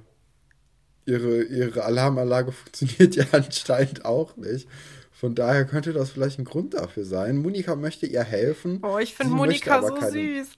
ihre, 1.06 1.44
ihre 1.44 1.84
Alarmanlage 1.84 2.52
funktioniert 2.54 3.16
ja 3.16 3.26
anscheinend 3.32 4.06
auch 4.06 4.36
nicht. 4.36 4.68
Von 5.12 5.36
daher 5.36 5.66
könnte 5.66 5.94
das 5.94 6.10
vielleicht 6.10 6.40
ein 6.40 6.46
Grund 6.46 6.74
dafür 6.74 7.06
sein. 7.06 7.38
Monika 7.38 7.76
möchte 7.76 8.08
ihr 8.08 8.24
helfen. 8.24 8.82
Oh, 8.84 8.98
ich 8.98 9.14
finde 9.14 9.34
Monika 9.34 9.82
so 9.82 9.94
keine... 9.94 10.12
süß. 10.12 10.50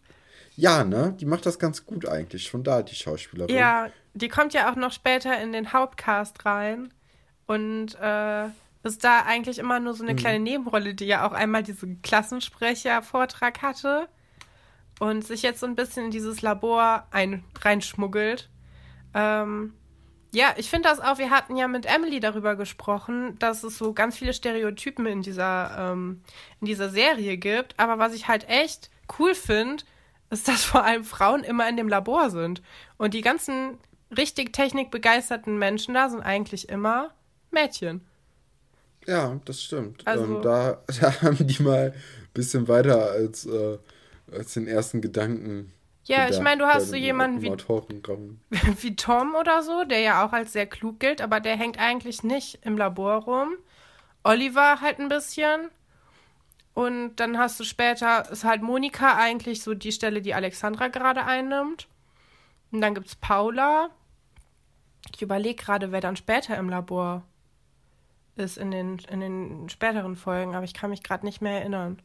Ja, 0.55 0.85
ne? 0.85 1.15
Die 1.19 1.25
macht 1.25 1.45
das 1.45 1.59
ganz 1.59 1.85
gut 1.85 2.07
eigentlich. 2.07 2.45
Schon 2.45 2.63
da, 2.63 2.81
die 2.81 2.95
Schauspielerin. 2.95 3.53
Ja, 3.53 3.89
die 4.13 4.29
kommt 4.29 4.53
ja 4.53 4.71
auch 4.71 4.75
noch 4.77 4.93
später 4.93 5.39
in 5.41 5.51
den 5.51 5.73
Hauptcast 5.73 6.45
rein. 6.45 6.93
Und 7.45 7.95
äh, 8.01 8.45
ist 8.86 9.03
da 9.03 9.21
eigentlich 9.21 9.59
immer 9.59 9.79
nur 9.79 9.93
so 9.93 10.03
eine 10.03 10.13
mhm. 10.13 10.17
kleine 10.17 10.39
Nebenrolle, 10.39 10.93
die 10.93 11.05
ja 11.05 11.27
auch 11.27 11.33
einmal 11.33 11.63
diesen 11.63 12.01
Klassensprecher-Vortrag 12.01 13.61
hatte 13.61 14.07
und 14.99 15.25
sich 15.25 15.41
jetzt 15.41 15.59
so 15.59 15.65
ein 15.65 15.75
bisschen 15.75 16.05
in 16.05 16.11
dieses 16.11 16.41
Labor 16.41 17.07
ein, 17.11 17.43
reinschmuggelt. 17.59 18.49
Ähm, 19.13 19.73
ja, 20.33 20.53
ich 20.57 20.69
finde 20.69 20.89
das 20.89 20.99
auch, 20.99 21.17
wir 21.17 21.29
hatten 21.29 21.55
ja 21.55 21.67
mit 21.67 21.86
Emily 21.86 22.19
darüber 22.19 22.55
gesprochen, 22.55 23.39
dass 23.39 23.63
es 23.63 23.77
so 23.77 23.93
ganz 23.93 24.17
viele 24.17 24.33
Stereotypen 24.33 25.05
in 25.05 25.21
dieser, 25.21 25.91
ähm, 25.93 26.21
in 26.59 26.67
dieser 26.67 26.89
Serie 26.89 27.38
gibt. 27.38 27.79
Aber 27.79 27.99
was 27.99 28.13
ich 28.13 28.27
halt 28.27 28.47
echt 28.49 28.89
cool 29.17 29.33
finde, 29.33 29.83
ist, 30.29 30.47
dass 30.47 30.63
vor 30.63 30.83
allem 30.83 31.05
Frauen 31.05 31.43
immer 31.43 31.67
in 31.69 31.77
dem 31.77 31.88
Labor 31.88 32.29
sind. 32.29 32.61
Und 32.97 33.13
die 33.13 33.21
ganzen 33.21 33.77
richtig 34.15 34.53
technikbegeisterten 34.53 35.57
Menschen 35.57 35.93
da 35.93 36.09
sind 36.09 36.21
eigentlich 36.21 36.69
immer 36.69 37.11
Mädchen. 37.51 38.05
Ja, 39.05 39.39
das 39.45 39.61
stimmt. 39.61 40.05
Also, 40.05 40.23
ähm, 40.23 40.41
da, 40.41 40.81
da, 41.01 41.21
haben 41.21 41.45
die 41.45 41.61
mal 41.61 41.93
ein 41.93 42.29
bisschen 42.33 42.67
weiter 42.67 43.11
als, 43.11 43.45
äh, 43.45 43.77
als 44.31 44.53
den 44.53 44.67
ersten 44.67 45.01
Gedanken. 45.01 45.71
Ja, 46.05 46.29
ich 46.29 46.39
meine, 46.39 46.61
du 46.61 46.67
hast 46.67 46.89
so 46.89 46.95
jemanden 46.95 47.41
wie, 47.41 47.49
wie 48.83 48.95
Tom 48.95 49.33
oder 49.33 49.63
so, 49.63 49.85
der 49.85 50.01
ja 50.01 50.25
auch 50.25 50.33
als 50.33 50.53
sehr 50.53 50.67
klug 50.67 50.99
gilt, 50.99 51.19
aber 51.19 51.39
der 51.39 51.57
hängt 51.57 51.79
eigentlich 51.79 52.23
nicht 52.23 52.59
im 52.61 52.77
Labor 52.77 53.23
rum. 53.23 53.55
Oliver 54.23 54.81
halt 54.81 54.99
ein 54.99 55.09
bisschen. 55.09 55.69
Und 56.75 57.15
dann 57.15 57.39
hast 57.39 57.59
du 57.59 57.63
später, 57.63 58.29
ist 58.29 58.43
halt 58.43 58.61
Monika 58.61 59.15
eigentlich 59.17 59.63
so 59.63 59.73
die 59.73 59.91
Stelle, 59.91 60.21
die 60.21 60.33
Alexandra 60.33 60.89
gerade 60.89 61.25
einnimmt. 61.25 61.87
Und 62.71 62.81
dann 62.81 62.93
gibt's 62.93 63.15
Paula. 63.15 63.89
Ich 65.15 65.21
überlege 65.21 65.63
gerade, 65.63 65.91
wer 65.91 66.01
dann 66.01 66.17
später 66.17 66.57
im 66.57 66.69
Labor 66.69 67.23
ist 68.36 68.57
in 68.57 68.71
den, 68.71 68.99
in 69.09 69.19
den 69.19 69.69
späteren 69.69 70.15
Folgen, 70.15 70.55
aber 70.55 70.65
ich 70.65 70.73
kann 70.73 70.89
mich 70.89 71.03
gerade 71.03 71.25
nicht 71.25 71.41
mehr 71.41 71.59
erinnern. 71.59 72.01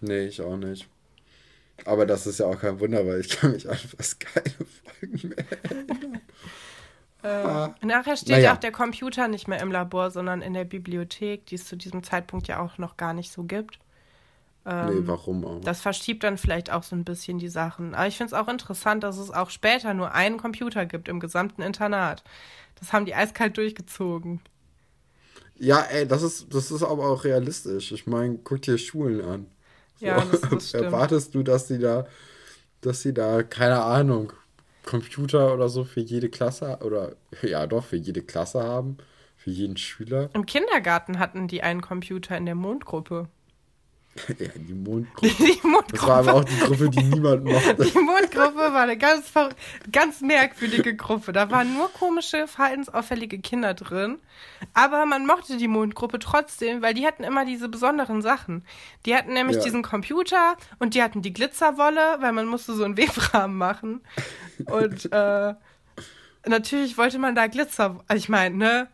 Nee, 0.00 0.26
ich 0.26 0.40
auch 0.40 0.56
nicht. 0.56 0.88
Aber 1.84 2.06
das 2.06 2.26
ist 2.26 2.40
ja 2.40 2.46
auch 2.46 2.58
kein 2.58 2.78
Wunder, 2.80 3.06
weil 3.06 3.20
ich 3.20 3.28
kann 3.28 3.52
mich 3.52 3.68
an 3.68 3.76
fast 3.76 4.20
keine 4.20 4.54
Folgen 4.84 5.28
mehr 5.28 5.38
erinnern. 5.62 6.20
Äh, 7.22 7.28
ah. 7.28 7.74
Nachher 7.82 8.16
steht 8.16 8.30
naja. 8.30 8.44
ja 8.44 8.54
auch 8.54 8.60
der 8.60 8.72
Computer 8.72 9.28
nicht 9.28 9.46
mehr 9.46 9.60
im 9.60 9.70
Labor, 9.70 10.10
sondern 10.10 10.40
in 10.40 10.54
der 10.54 10.64
Bibliothek, 10.64 11.46
die 11.46 11.56
es 11.56 11.66
zu 11.66 11.76
diesem 11.76 12.02
Zeitpunkt 12.02 12.48
ja 12.48 12.60
auch 12.60 12.78
noch 12.78 12.96
gar 12.96 13.12
nicht 13.12 13.30
so 13.30 13.44
gibt. 13.44 13.78
Ähm, 14.66 14.86
nee, 14.86 15.06
warum 15.06 15.44
auch? 15.44 15.60
Das 15.60 15.80
verschiebt 15.80 16.22
dann 16.22 16.38
vielleicht 16.38 16.70
auch 16.70 16.82
so 16.82 16.96
ein 16.96 17.04
bisschen 17.04 17.38
die 17.38 17.48
Sachen. 17.48 17.94
Aber 17.94 18.06
ich 18.06 18.16
finde 18.16 18.34
es 18.34 18.40
auch 18.40 18.48
interessant, 18.48 19.02
dass 19.02 19.18
es 19.18 19.30
auch 19.30 19.50
später 19.50 19.94
nur 19.94 20.12
einen 20.12 20.38
Computer 20.38 20.86
gibt 20.86 21.08
im 21.08 21.20
gesamten 21.20 21.62
Internat. 21.62 22.22
Das 22.78 22.92
haben 22.92 23.04
die 23.04 23.14
eiskalt 23.14 23.56
durchgezogen. 23.56 24.40
Ja, 25.60 25.82
ey, 25.82 26.06
das 26.08 26.22
ist, 26.22 26.52
das 26.54 26.70
ist 26.70 26.82
aber 26.82 27.06
auch 27.10 27.24
realistisch. 27.24 27.92
Ich 27.92 28.06
meine, 28.06 28.38
guck 28.38 28.62
dir 28.62 28.78
Schulen 28.78 29.20
an. 29.20 29.46
So, 29.96 30.06
ja, 30.06 30.24
das, 30.24 30.40
das. 30.40 30.74
Erwartest 30.74 31.34
du, 31.34 31.42
dass 31.42 31.68
sie 31.68 31.78
da, 31.78 32.06
dass 32.80 33.02
sie 33.02 33.12
da, 33.12 33.42
keine 33.42 33.82
Ahnung, 33.82 34.32
Computer 34.84 35.52
oder 35.52 35.68
so 35.68 35.84
für 35.84 36.00
jede 36.00 36.30
Klasse 36.30 36.78
oder 36.82 37.14
ja 37.42 37.66
doch, 37.66 37.84
für 37.84 37.96
jede 37.96 38.22
Klasse 38.22 38.62
haben? 38.62 38.96
Für 39.36 39.50
jeden 39.50 39.76
Schüler? 39.76 40.30
Im 40.32 40.46
Kindergarten 40.46 41.18
hatten 41.18 41.46
die 41.46 41.62
einen 41.62 41.82
Computer 41.82 42.36
in 42.38 42.46
der 42.46 42.54
Mondgruppe. 42.54 43.28
Ja, 44.16 44.34
die 44.56 44.74
Mondgruppe. 44.74 45.28
Die 45.38 45.60
Mondgruppe. 45.66 45.92
Das 45.92 46.06
war 46.06 46.18
aber 46.18 46.34
auch 46.34 46.44
die 46.44 46.58
Gruppe, 46.58 46.90
die 46.90 47.02
niemand 47.02 47.44
mochte. 47.44 47.76
Die 47.76 47.98
Mondgruppe 47.98 48.56
war 48.56 48.82
eine 48.82 48.98
ganz, 48.98 49.32
ganz 49.92 50.20
merkwürdige 50.20 50.96
Gruppe. 50.96 51.32
Da 51.32 51.50
waren 51.50 51.74
nur 51.74 51.92
komische, 51.92 52.48
verhaltensauffällige 52.48 53.38
Kinder 53.38 53.74
drin. 53.74 54.18
Aber 54.74 55.06
man 55.06 55.26
mochte 55.26 55.56
die 55.56 55.68
Mondgruppe 55.68 56.18
trotzdem, 56.18 56.82
weil 56.82 56.92
die 56.92 57.06
hatten 57.06 57.22
immer 57.22 57.44
diese 57.44 57.68
besonderen 57.68 58.20
Sachen. 58.20 58.64
Die 59.06 59.14
hatten 59.14 59.32
nämlich 59.32 59.58
ja. 59.58 59.62
diesen 59.62 59.82
Computer 59.82 60.56
und 60.80 60.94
die 60.94 61.02
hatten 61.02 61.22
die 61.22 61.32
Glitzerwolle, 61.32 62.16
weil 62.20 62.32
man 62.32 62.46
musste 62.46 62.74
so 62.74 62.84
einen 62.84 62.96
Webrahmen 62.96 63.56
machen. 63.56 64.00
Und 64.66 65.10
äh, 65.12 65.54
natürlich 66.46 66.98
wollte 66.98 67.18
man 67.20 67.36
da 67.36 67.46
Glitzer. 67.46 68.00
Also 68.08 68.18
ich 68.18 68.28
meine, 68.28 68.56
ne? 68.56 68.88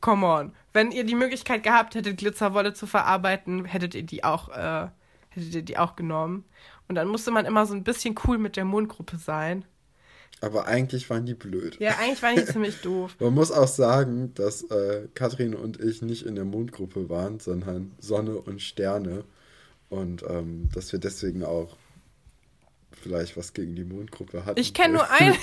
Come 0.00 0.26
on 0.26 0.52
wenn 0.72 0.90
ihr 0.90 1.04
die 1.04 1.14
Möglichkeit 1.14 1.62
gehabt 1.62 1.94
hättet, 1.94 2.18
Glitzerwolle 2.18 2.72
zu 2.72 2.86
verarbeiten, 2.86 3.64
hättet 3.64 3.94
ihr 3.94 4.02
die 4.02 4.24
auch, 4.24 4.48
äh, 4.48 4.88
hättet 5.30 5.54
ihr 5.54 5.62
die 5.62 5.78
auch 5.78 5.96
genommen. 5.96 6.44
Und 6.88 6.94
dann 6.96 7.08
musste 7.08 7.30
man 7.30 7.46
immer 7.46 7.66
so 7.66 7.74
ein 7.74 7.84
bisschen 7.84 8.14
cool 8.26 8.38
mit 8.38 8.56
der 8.56 8.64
Mondgruppe 8.64 9.16
sein. 9.16 9.64
Aber 10.40 10.66
eigentlich 10.66 11.08
waren 11.08 11.24
die 11.24 11.34
blöd. 11.34 11.78
Ja, 11.78 11.98
eigentlich 11.98 12.22
waren 12.22 12.34
die 12.36 12.44
ziemlich 12.52 12.80
doof. 12.80 13.16
Man 13.20 13.32
muss 13.32 13.52
auch 13.52 13.68
sagen, 13.68 14.34
dass 14.34 14.62
äh, 14.64 15.08
Katrin 15.14 15.54
und 15.54 15.80
ich 15.80 16.02
nicht 16.02 16.26
in 16.26 16.34
der 16.34 16.44
Mondgruppe 16.44 17.08
waren, 17.08 17.38
sondern 17.38 17.92
Sonne 18.00 18.36
und 18.36 18.60
Sterne. 18.60 19.24
Und 19.88 20.24
ähm, 20.28 20.68
dass 20.74 20.90
wir 20.92 20.98
deswegen 20.98 21.44
auch 21.44 21.76
vielleicht 22.90 23.36
was 23.36 23.52
gegen 23.52 23.76
die 23.76 23.84
Mondgruppe 23.84 24.44
hatten. 24.44 24.58
Ich 24.58 24.74
kenne 24.74 24.94
nur 24.94 25.10
ein, 25.18 25.34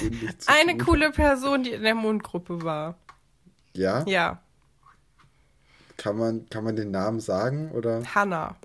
eine 0.48 0.78
coole 0.78 1.12
Person, 1.12 1.64
die 1.64 1.72
in 1.72 1.84
der 1.84 1.96
Mondgruppe 1.96 2.64
war. 2.64 2.98
Ja? 3.76 4.04
Ja. 4.06 4.42
Kann 6.00 6.18
man, 6.18 6.50
kann 6.50 6.64
man 6.64 6.78
den 6.78 6.92
Namen 6.92 7.20
sagen? 7.20 7.72
Oder? 7.72 8.02
Hannah. 8.16 8.56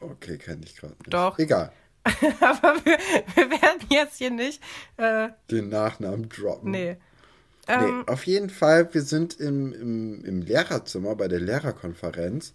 Okay, 0.00 0.38
kenne 0.38 0.62
ich 0.64 0.76
gerade 0.76 0.94
nicht. 0.94 1.12
Doch. 1.12 1.38
Egal. 1.38 1.70
Aber 2.40 2.74
wir, 2.84 2.98
wir, 3.34 3.50
werden 3.50 3.86
jetzt 3.90 4.16
hier 4.16 4.30
nicht 4.30 4.62
äh, 4.96 5.28
den 5.50 5.68
Nachnamen 5.68 6.30
droppen. 6.30 6.70
Nee. 6.70 6.96
Nee, 7.68 7.74
ähm, 7.74 8.08
auf 8.08 8.26
jeden 8.26 8.50
Fall, 8.50 8.92
wir 8.92 9.02
sind 9.02 9.38
im, 9.38 9.72
im, 9.74 10.24
im 10.24 10.40
Lehrerzimmer 10.40 11.14
bei 11.14 11.28
der 11.28 11.38
Lehrerkonferenz. 11.38 12.54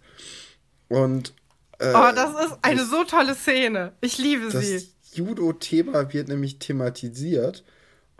Und. 0.88 1.34
Äh, 1.78 1.94
oh, 1.94 2.12
das 2.14 2.46
ist 2.46 2.58
eine 2.62 2.80
das, 2.80 2.90
so 2.90 3.04
tolle 3.04 3.36
Szene. 3.36 3.92
Ich 4.00 4.18
liebe 4.18 4.50
das 4.50 4.66
sie. 4.66 4.74
Das 4.74 5.14
Judo-Thema 5.14 6.12
wird 6.12 6.26
nämlich 6.26 6.58
thematisiert. 6.58 7.64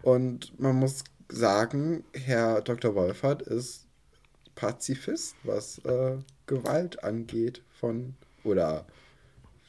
Und 0.02 0.58
man 0.60 0.76
muss 0.76 1.02
sagen, 1.28 2.04
Herr 2.14 2.62
Dr. 2.62 2.94
Wolfert 2.94 3.42
ist 3.42 3.87
Pazifist, 4.58 5.36
was 5.44 5.78
äh, 5.84 6.16
Gewalt 6.46 7.04
angeht 7.04 7.62
von 7.78 8.14
oder 8.42 8.84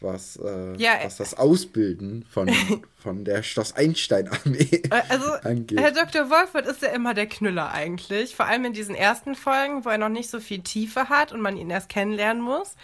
was, 0.02 0.38
äh, 0.38 0.76
ja, 0.78 0.94
was 1.04 1.18
das 1.18 1.36
Ausbilden 1.36 2.26
von, 2.28 2.50
von 2.98 3.24
der 3.24 3.44
Schloss 3.44 3.74
Einstein-Armee 3.76 4.82
äh, 4.90 5.02
also, 5.10 5.32
angeht. 5.44 5.80
Herr 5.80 5.92
Dr. 5.92 6.32
Wolfert 6.32 6.66
ist 6.66 6.82
ja 6.82 6.88
immer 6.90 7.14
der 7.14 7.28
Knüller 7.28 7.72
eigentlich. 7.72 8.36
Vor 8.36 8.48
allem 8.48 8.66
in 8.66 8.74
diesen 8.74 8.96
ersten 8.96 9.36
Folgen, 9.36 9.86
wo 9.86 9.90
er 9.90 10.00
noch 10.00 10.10
nicht 10.10 10.30
so 10.30 10.40
viel 10.40 10.62
Tiefe 10.62 11.10
hat 11.10 11.34
und 11.34 11.42
man 11.42 11.56
ihn 11.56 11.70
erst 11.70 11.90
kennenlernen 11.90 12.42
muss. 12.42 12.76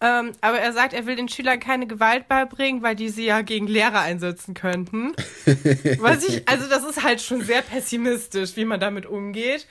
Ähm, 0.00 0.32
aber 0.40 0.58
er 0.58 0.72
sagt, 0.72 0.92
er 0.92 1.06
will 1.06 1.14
den 1.14 1.28
Schülern 1.28 1.60
keine 1.60 1.86
Gewalt 1.86 2.26
beibringen, 2.26 2.82
weil 2.82 2.96
die 2.96 3.10
sie 3.10 3.26
ja 3.26 3.42
gegen 3.42 3.68
Lehrer 3.68 4.00
einsetzen 4.00 4.54
könnten. 4.54 5.12
Was 6.00 6.24
ich, 6.24 6.48
also 6.48 6.68
das 6.68 6.82
ist 6.84 7.04
halt 7.04 7.20
schon 7.20 7.42
sehr 7.42 7.62
pessimistisch, 7.62 8.56
wie 8.56 8.64
man 8.64 8.80
damit 8.80 9.06
umgeht. 9.06 9.68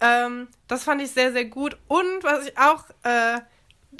Ähm, 0.00 0.48
das 0.66 0.84
fand 0.84 1.02
ich 1.02 1.10
sehr, 1.10 1.32
sehr 1.32 1.44
gut. 1.44 1.76
Und 1.88 2.22
was 2.22 2.46
ich 2.46 2.58
auch, 2.58 2.84
äh, 3.02 3.40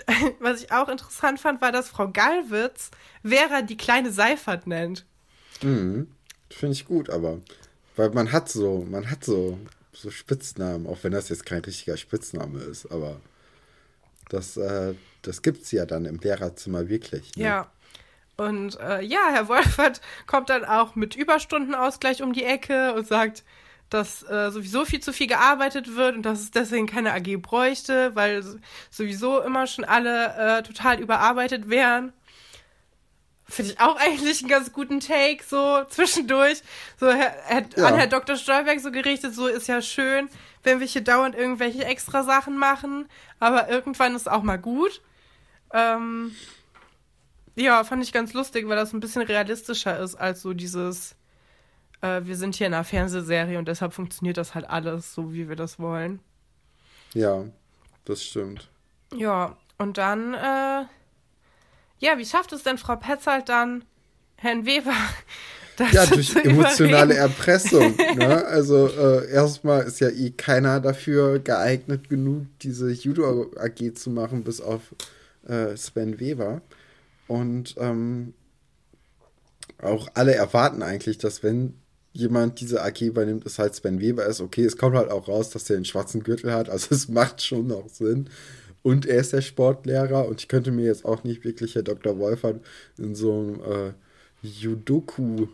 was 0.40 0.62
ich 0.62 0.72
auch 0.72 0.88
interessant 0.88 1.40
fand, 1.40 1.60
war, 1.60 1.72
dass 1.72 1.88
Frau 1.88 2.08
Gallwitz 2.08 2.90
Vera 3.24 3.62
die 3.62 3.76
kleine 3.76 4.12
Seifert 4.12 4.66
nennt. 4.66 5.04
Mhm. 5.62 6.08
Finde 6.50 6.72
ich 6.72 6.86
gut, 6.86 7.10
aber 7.10 7.40
weil 7.96 8.10
man 8.10 8.32
hat 8.32 8.48
so, 8.48 8.86
man 8.88 9.10
hat 9.10 9.24
so, 9.24 9.58
so 9.92 10.10
Spitznamen, 10.10 10.86
auch 10.86 10.98
wenn 11.02 11.12
das 11.12 11.28
jetzt 11.28 11.44
kein 11.44 11.62
richtiger 11.62 11.96
Spitzname 11.96 12.60
ist, 12.60 12.90
aber 12.90 13.20
das, 14.28 14.56
äh, 14.56 14.94
das 15.22 15.40
es 15.44 15.72
ja 15.72 15.84
dann 15.84 16.04
im 16.04 16.18
Lehrerzimmer 16.18 16.88
wirklich. 16.88 17.36
Ne? 17.36 17.44
Ja. 17.44 17.70
Und 18.36 18.78
äh, 18.78 19.02
ja, 19.02 19.30
Herr 19.32 19.48
Wolfert 19.48 20.00
kommt 20.26 20.48
dann 20.48 20.64
auch 20.64 20.94
mit 20.94 21.16
Überstundenausgleich 21.16 22.22
um 22.22 22.32
die 22.32 22.44
Ecke 22.44 22.94
und 22.94 23.06
sagt, 23.06 23.42
dass 23.90 24.22
äh, 24.22 24.50
sowieso 24.50 24.84
viel 24.84 25.00
zu 25.00 25.12
viel 25.12 25.26
gearbeitet 25.26 25.96
wird 25.96 26.16
und 26.16 26.22
dass 26.22 26.40
es 26.40 26.50
deswegen 26.50 26.86
keine 26.86 27.12
AG 27.12 27.36
bräuchte, 27.40 28.14
weil 28.14 28.44
sowieso 28.90 29.40
immer 29.40 29.66
schon 29.66 29.84
alle 29.84 30.58
äh, 30.58 30.62
total 30.62 31.00
überarbeitet 31.00 31.70
wären. 31.70 32.12
Finde 33.46 33.72
ich 33.72 33.80
auch 33.80 33.96
eigentlich 34.00 34.40
einen 34.40 34.50
ganz 34.50 34.72
guten 34.72 35.00
Take, 35.00 35.42
so 35.46 35.84
zwischendurch. 35.88 36.62
So 36.98 37.10
Herr, 37.10 37.34
Herr, 37.44 37.64
ja. 37.76 37.86
an 37.86 37.96
Herr 37.96 38.06
Dr. 38.06 38.36
Stolberg 38.36 38.80
so 38.80 38.90
gerichtet, 38.90 39.34
so 39.34 39.46
ist 39.46 39.68
ja 39.68 39.80
schön, 39.80 40.28
wenn 40.62 40.80
wir 40.80 40.86
hier 40.86 41.02
dauernd 41.02 41.34
irgendwelche 41.34 41.84
extra 41.84 42.24
Sachen 42.24 42.58
machen, 42.58 43.08
aber 43.40 43.68
irgendwann 43.70 44.14
ist 44.14 44.30
auch 44.30 44.42
mal 44.42 44.58
gut. 44.58 45.00
Ähm, 45.72 46.34
ja, 47.56 47.82
fand 47.84 48.02
ich 48.02 48.12
ganz 48.12 48.34
lustig, 48.34 48.68
weil 48.68 48.76
das 48.76 48.92
ein 48.92 49.00
bisschen 49.00 49.22
realistischer 49.22 49.98
ist 49.98 50.14
als 50.14 50.42
so 50.42 50.52
dieses 50.52 51.16
äh, 52.00 52.20
wir 52.24 52.36
sind 52.36 52.54
hier 52.54 52.66
in 52.66 52.74
einer 52.74 52.84
Fernsehserie 52.84 53.58
und 53.58 53.68
deshalb 53.68 53.92
funktioniert 53.92 54.36
das 54.36 54.54
halt 54.54 54.68
alles 54.68 55.14
so, 55.14 55.32
wie 55.32 55.48
wir 55.48 55.56
das 55.56 55.78
wollen. 55.78 56.20
Ja, 57.14 57.44
das 58.04 58.22
stimmt. 58.22 58.70
Ja, 59.14 59.56
und 59.78 59.98
dann, 59.98 60.34
äh, 60.34 60.84
ja, 61.98 62.18
wie 62.18 62.26
schafft 62.26 62.52
es 62.52 62.62
denn 62.62 62.78
Frau 62.78 62.96
Petzold 62.96 63.48
dann, 63.48 63.84
Herrn 64.36 64.66
Weber 64.66 64.94
das 65.76 65.92
ja, 65.92 66.06
durch 66.06 66.34
emotionale 66.36 67.14
Erpressung. 67.14 67.96
Ne? 68.16 68.44
Also 68.46 68.88
äh, 68.88 69.30
erstmal 69.30 69.84
ist 69.84 70.00
ja 70.00 70.08
eh 70.08 70.30
keiner 70.30 70.80
dafür 70.80 71.38
geeignet 71.38 72.08
genug, 72.08 72.46
diese 72.62 72.90
Judo 72.90 73.52
AG 73.56 73.94
zu 73.94 74.10
machen, 74.10 74.42
bis 74.42 74.60
auf 74.60 74.94
äh, 75.46 75.76
Sven 75.76 76.18
Weber. 76.18 76.62
Und 77.28 77.76
ähm, 77.78 78.34
auch 79.80 80.08
alle 80.14 80.34
erwarten 80.34 80.82
eigentlich, 80.82 81.18
dass 81.18 81.42
wenn 81.42 81.74
jemand 82.18 82.60
diese 82.60 82.82
AG 82.82 83.00
übernimmt, 83.00 83.46
es 83.46 83.58
halt 83.58 83.74
Sven 83.74 84.00
Weber 84.00 84.26
ist. 84.26 84.40
Okay, 84.40 84.64
es 84.64 84.76
kommt 84.76 84.96
halt 84.96 85.10
auch 85.10 85.28
raus, 85.28 85.50
dass 85.50 85.70
er 85.70 85.76
einen 85.76 85.84
schwarzen 85.84 86.22
Gürtel 86.22 86.52
hat, 86.52 86.68
also 86.68 86.88
es 86.94 87.08
macht 87.08 87.42
schon 87.42 87.68
noch 87.68 87.88
Sinn. 87.88 88.28
Und 88.82 89.06
er 89.06 89.18
ist 89.18 89.32
der 89.32 89.40
Sportlehrer 89.40 90.26
und 90.28 90.40
ich 90.40 90.48
könnte 90.48 90.70
mir 90.70 90.86
jetzt 90.86 91.04
auch 91.04 91.24
nicht 91.24 91.44
wirklich 91.44 91.74
Herr 91.74 91.82
Dr. 91.82 92.18
Wolfert 92.18 92.60
in 92.96 93.14
so 93.14 93.32
einem 93.32 93.60
äh, 93.60 93.92
Judoku 94.42 95.48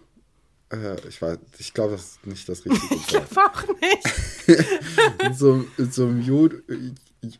äh, 0.70 0.96
ich 1.08 1.20
weiß, 1.20 1.38
ich 1.58 1.74
glaube, 1.74 1.92
das 1.92 2.02
ist 2.02 2.26
nicht 2.26 2.48
das 2.48 2.64
richtige 2.64 2.94
Ich 2.94 3.06
glaube 3.06 3.26
auch 3.36 3.64
nicht. 3.80 5.22
in, 5.22 5.34
so, 5.34 5.64
in 5.78 5.90
so 5.90 6.06
einem 6.06 6.20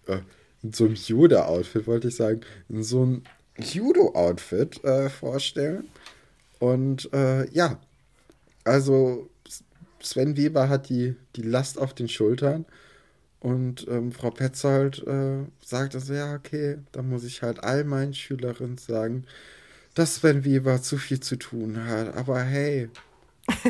äh, 0.07 0.19
in 0.63 0.73
so 0.73 0.85
einem 0.85 0.95
Yoda-Outfit, 0.95 1.87
wollte 1.87 2.09
ich 2.09 2.17
sagen, 2.17 2.41
in 2.69 2.83
so 2.83 3.03
einem 3.03 3.23
Judo-Outfit 3.59 4.83
äh, 4.85 5.11
vorstellen. 5.11 5.89
Und 6.59 7.13
äh, 7.13 7.49
ja, 7.51 7.79
also 8.65 9.31
Sven 10.01 10.37
Weber 10.37 10.69
hat 10.69 10.89
die, 10.89 11.17
die 11.37 11.43
Last 11.43 11.79
auf 11.79 11.95
den 11.95 12.09
Schultern. 12.09 12.65
Und 13.41 13.87
ähm, 13.89 14.11
Frau 14.13 14.31
Petzold 14.31 15.07
äh, 15.07 15.45
sagt 15.63 15.95
also, 15.95 16.15
ja, 16.15 16.35
okay, 16.35 16.79
da 16.93 17.03
muss 17.03 17.25
ich 17.25 17.43
halt 17.43 17.63
all 17.63 17.85
meinen 17.85 18.15
Schülerinnen 18.15 18.79
sagen, 18.79 19.25
dass 19.95 20.17
Sven 20.17 20.45
Weber 20.45 20.81
zu 20.81 20.97
viel 20.97 21.21
zu 21.21 21.37
tun 21.37 21.85
hat. 21.85 22.17
Aber 22.17 22.41
hey, 22.41 22.89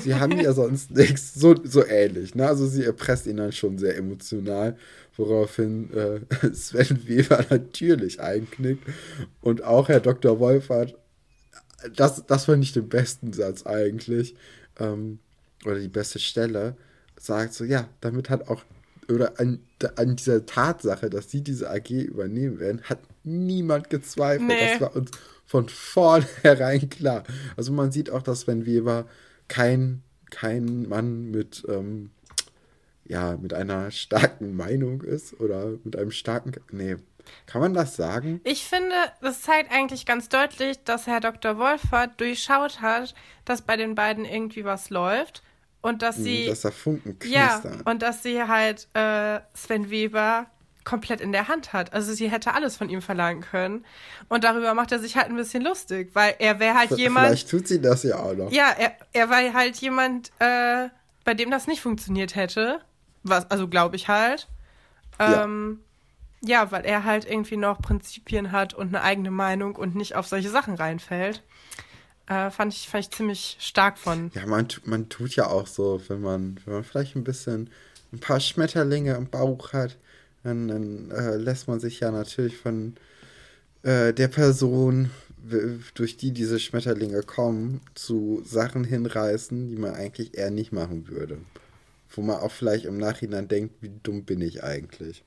sie 0.00 0.14
haben 0.14 0.38
ja 0.38 0.52
sonst 0.54 0.92
nichts. 0.92 1.34
So, 1.34 1.56
so 1.64 1.84
ähnlich. 1.84 2.36
Ne? 2.36 2.46
Also 2.46 2.66
sie 2.66 2.84
erpresst 2.84 3.26
ihn 3.26 3.38
dann 3.38 3.50
schon 3.50 3.78
sehr 3.78 3.96
emotional, 3.96 4.76
woraufhin 5.16 5.92
äh, 5.92 6.20
Sven 6.52 7.08
Weber 7.08 7.44
natürlich 7.50 8.20
einknickt. 8.20 8.86
Und 9.40 9.64
auch 9.64 9.88
Herr 9.88 10.00
Dr. 10.00 10.38
Wolfert, 10.38 10.96
das, 11.96 12.24
das 12.26 12.44
fand 12.44 12.62
ich 12.62 12.72
den 12.72 12.88
besten 12.88 13.32
Satz 13.32 13.66
eigentlich, 13.66 14.36
ähm, 14.78 15.18
oder 15.64 15.78
die 15.78 15.88
beste 15.88 16.18
Stelle, 16.18 16.76
sagt 17.18 17.54
so, 17.54 17.64
ja, 17.64 17.88
damit 18.00 18.30
hat 18.30 18.48
auch, 18.48 18.62
oder 19.08 19.38
an, 19.38 19.60
an 19.96 20.16
dieser 20.16 20.46
Tatsache, 20.46 21.10
dass 21.10 21.30
sie 21.30 21.42
diese 21.42 21.70
AG 21.70 21.90
übernehmen 21.90 22.58
werden, 22.58 22.82
hat 22.82 22.98
niemand 23.22 23.90
gezweifelt. 23.90 24.48
Nee. 24.48 24.72
Das 24.72 24.80
war 24.80 24.96
uns 24.96 25.10
von 25.46 25.68
vornherein 25.68 26.88
klar. 26.88 27.24
Also 27.56 27.72
man 27.72 27.92
sieht 27.92 28.10
auch, 28.10 28.22
dass 28.22 28.40
Sven 28.42 28.66
Weber 28.66 29.06
kein, 29.48 30.02
kein 30.30 30.88
Mann 30.88 31.30
mit, 31.30 31.64
ähm, 31.68 32.10
ja, 33.04 33.36
mit 33.36 33.52
einer 33.54 33.90
starken 33.90 34.56
Meinung 34.56 35.02
ist 35.02 35.38
oder 35.40 35.74
mit 35.84 35.96
einem 35.96 36.10
starken. 36.10 36.52
Nee, 36.72 36.96
kann 37.46 37.60
man 37.60 37.74
das 37.74 37.96
sagen? 37.96 38.40
Ich 38.44 38.64
finde, 38.64 38.94
das 39.20 39.42
zeigt 39.42 39.72
eigentlich 39.72 40.06
ganz 40.06 40.28
deutlich, 40.28 40.82
dass 40.84 41.06
Herr 41.06 41.20
Dr. 41.20 41.58
Wolfert 41.58 42.20
durchschaut 42.20 42.80
hat, 42.80 43.14
dass 43.44 43.62
bei 43.62 43.76
den 43.76 43.94
beiden 43.94 44.24
irgendwie 44.24 44.64
was 44.64 44.90
läuft 44.90 45.42
und 45.80 46.02
dass 46.02 46.16
hm, 46.16 46.24
sie. 46.24 46.46
Dass 46.46 46.62
da 46.62 46.70
Funken 46.70 47.18
knistern. 47.18 47.82
Ja, 47.84 47.90
und 47.90 48.02
dass 48.02 48.22
sie 48.22 48.42
halt 48.42 48.88
äh, 48.94 49.40
Sven 49.54 49.90
Weber 49.90 50.46
komplett 50.84 51.20
in 51.20 51.32
der 51.32 51.48
Hand 51.48 51.72
hat. 51.72 51.92
Also 51.92 52.12
sie 52.12 52.30
hätte 52.30 52.54
alles 52.54 52.76
von 52.76 52.88
ihm 52.88 53.02
verlangen 53.02 53.42
können. 53.42 53.84
Und 54.28 54.44
darüber 54.44 54.74
macht 54.74 54.92
er 54.92 54.98
sich 54.98 55.16
halt 55.16 55.28
ein 55.28 55.36
bisschen 55.36 55.62
lustig, 55.62 56.10
weil 56.14 56.36
er 56.38 56.60
wäre 56.60 56.76
halt 56.76 56.90
jemand. 56.92 57.26
Vielleicht 57.26 57.50
tut 57.50 57.66
sie 57.68 57.80
das 57.80 58.02
ja 58.02 58.18
auch 58.18 58.34
noch. 58.34 58.52
Ja, 58.52 58.70
er, 58.78 58.92
er 59.12 59.30
war 59.30 59.52
halt 59.52 59.76
jemand, 59.76 60.30
äh, 60.38 60.88
bei 61.24 61.34
dem 61.34 61.50
das 61.50 61.66
nicht 61.66 61.80
funktioniert 61.80 62.36
hätte. 62.36 62.80
Was, 63.22 63.50
also 63.50 63.68
glaube 63.68 63.96
ich 63.96 64.08
halt. 64.08 64.48
Ähm, 65.18 65.80
ja. 65.80 65.93
Ja, 66.46 66.70
weil 66.70 66.84
er 66.84 67.04
halt 67.04 67.28
irgendwie 67.28 67.56
noch 67.56 67.80
Prinzipien 67.80 68.52
hat 68.52 68.74
und 68.74 68.88
eine 68.88 69.02
eigene 69.02 69.30
Meinung 69.30 69.76
und 69.76 69.94
nicht 69.94 70.14
auf 70.14 70.26
solche 70.26 70.50
Sachen 70.50 70.74
reinfällt. 70.74 71.42
Äh, 72.26 72.50
fand, 72.50 72.72
ich, 72.72 72.88
fand 72.88 73.04
ich 73.04 73.10
ziemlich 73.10 73.56
stark 73.60 73.98
von. 73.98 74.30
Ja, 74.34 74.46
man, 74.46 74.68
man 74.84 75.08
tut 75.08 75.36
ja 75.36 75.46
auch 75.48 75.66
so, 75.66 76.00
wenn 76.08 76.20
man, 76.20 76.58
wenn 76.64 76.74
man 76.74 76.84
vielleicht 76.84 77.16
ein 77.16 77.24
bisschen 77.24 77.70
ein 78.12 78.20
paar 78.20 78.40
Schmetterlinge 78.40 79.14
im 79.14 79.28
Bauch 79.28 79.72
hat, 79.72 79.96
dann, 80.42 80.68
dann 80.68 81.10
äh, 81.10 81.36
lässt 81.36 81.68
man 81.68 81.80
sich 81.80 82.00
ja 82.00 82.10
natürlich 82.10 82.56
von 82.56 82.94
äh, 83.82 84.12
der 84.12 84.28
Person, 84.28 85.10
durch 85.94 86.16
die 86.16 86.32
diese 86.32 86.58
Schmetterlinge 86.58 87.22
kommen, 87.22 87.82
zu 87.94 88.42
Sachen 88.44 88.84
hinreißen, 88.84 89.70
die 89.70 89.76
man 89.76 89.94
eigentlich 89.94 90.38
eher 90.38 90.50
nicht 90.50 90.72
machen 90.72 91.08
würde. 91.08 91.38
Wo 92.08 92.22
man 92.22 92.36
auch 92.36 92.50
vielleicht 92.50 92.86
im 92.86 92.96
Nachhinein 92.96 93.48
denkt, 93.48 93.74
wie 93.80 93.90
dumm 94.02 94.24
bin 94.24 94.40
ich 94.40 94.64
eigentlich. 94.64 95.22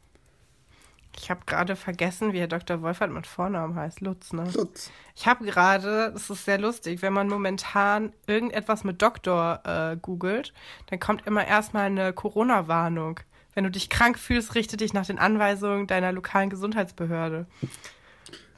Ich 1.20 1.32
habe 1.32 1.41
gerade 1.45 1.76
vergessen, 1.76 2.32
wie 2.32 2.39
Herr 2.39 2.47
Dr. 2.47 2.82
Wolfert 2.82 3.11
mit 3.11 3.26
Vornamen 3.26 3.76
heißt. 3.76 4.01
Lutz, 4.01 4.34
ne? 4.34 4.49
Lutz. 4.53 4.91
Ich 5.15 5.26
habe 5.26 5.45
gerade, 5.45 6.11
das 6.13 6.30
ist 6.30 6.45
sehr 6.45 6.59
lustig, 6.59 7.01
wenn 7.01 7.13
man 7.13 7.28
momentan 7.28 8.13
irgendetwas 8.28 8.84
mit 8.84 9.01
Doktor 9.01 9.61
äh, 9.65 9.97
googelt, 9.97 10.53
dann 10.88 10.99
kommt 10.99 11.26
immer 11.26 11.45
erstmal 11.45 11.88
eine 11.88 12.13
Corona-Warnung. 12.13 13.20
Wenn 13.55 13.63
du 13.63 13.72
dich 13.72 13.89
krank 13.89 14.20
fühlst, 14.20 14.53
richte 14.53 14.78
dich 14.78 14.93
nach 14.93 15.07
den 15.07 15.18
Anweisungen 15.18 15.88
deiner 15.88 16.11
lokalen 16.11 16.51
Gesundheitsbehörde. 16.51 17.47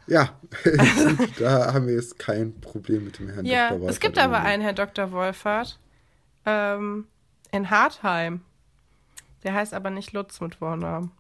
Ja, 0.08 0.34
da 1.40 1.74
haben 1.74 1.88
wir 1.88 1.94
jetzt 1.94 2.20
kein 2.20 2.60
Problem 2.60 3.06
mit 3.06 3.20
dem 3.20 3.30
Herrn 3.30 3.46
ja, 3.46 3.70
Dr. 3.70 3.80
Wolfert. 3.80 3.96
Es 3.96 4.00
gibt 4.02 4.18
aber 4.18 4.42
einen 4.42 4.62
Herrn 4.62 4.76
Dr. 4.76 5.12
Wolfert 5.12 5.80
ähm, 6.46 7.08
in 7.52 7.70
Hartheim. 7.70 8.42
Der 9.44 9.54
heißt 9.54 9.74
aber 9.74 9.90
nicht 9.90 10.12
Lutz 10.12 10.42
mit 10.42 10.56
Vornamen. 10.56 11.12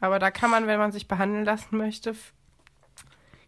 Aber 0.00 0.18
da 0.18 0.30
kann 0.30 0.50
man, 0.50 0.66
wenn 0.66 0.78
man 0.78 0.92
sich 0.92 1.08
behandeln 1.08 1.44
lassen 1.44 1.76
möchte, 1.76 2.14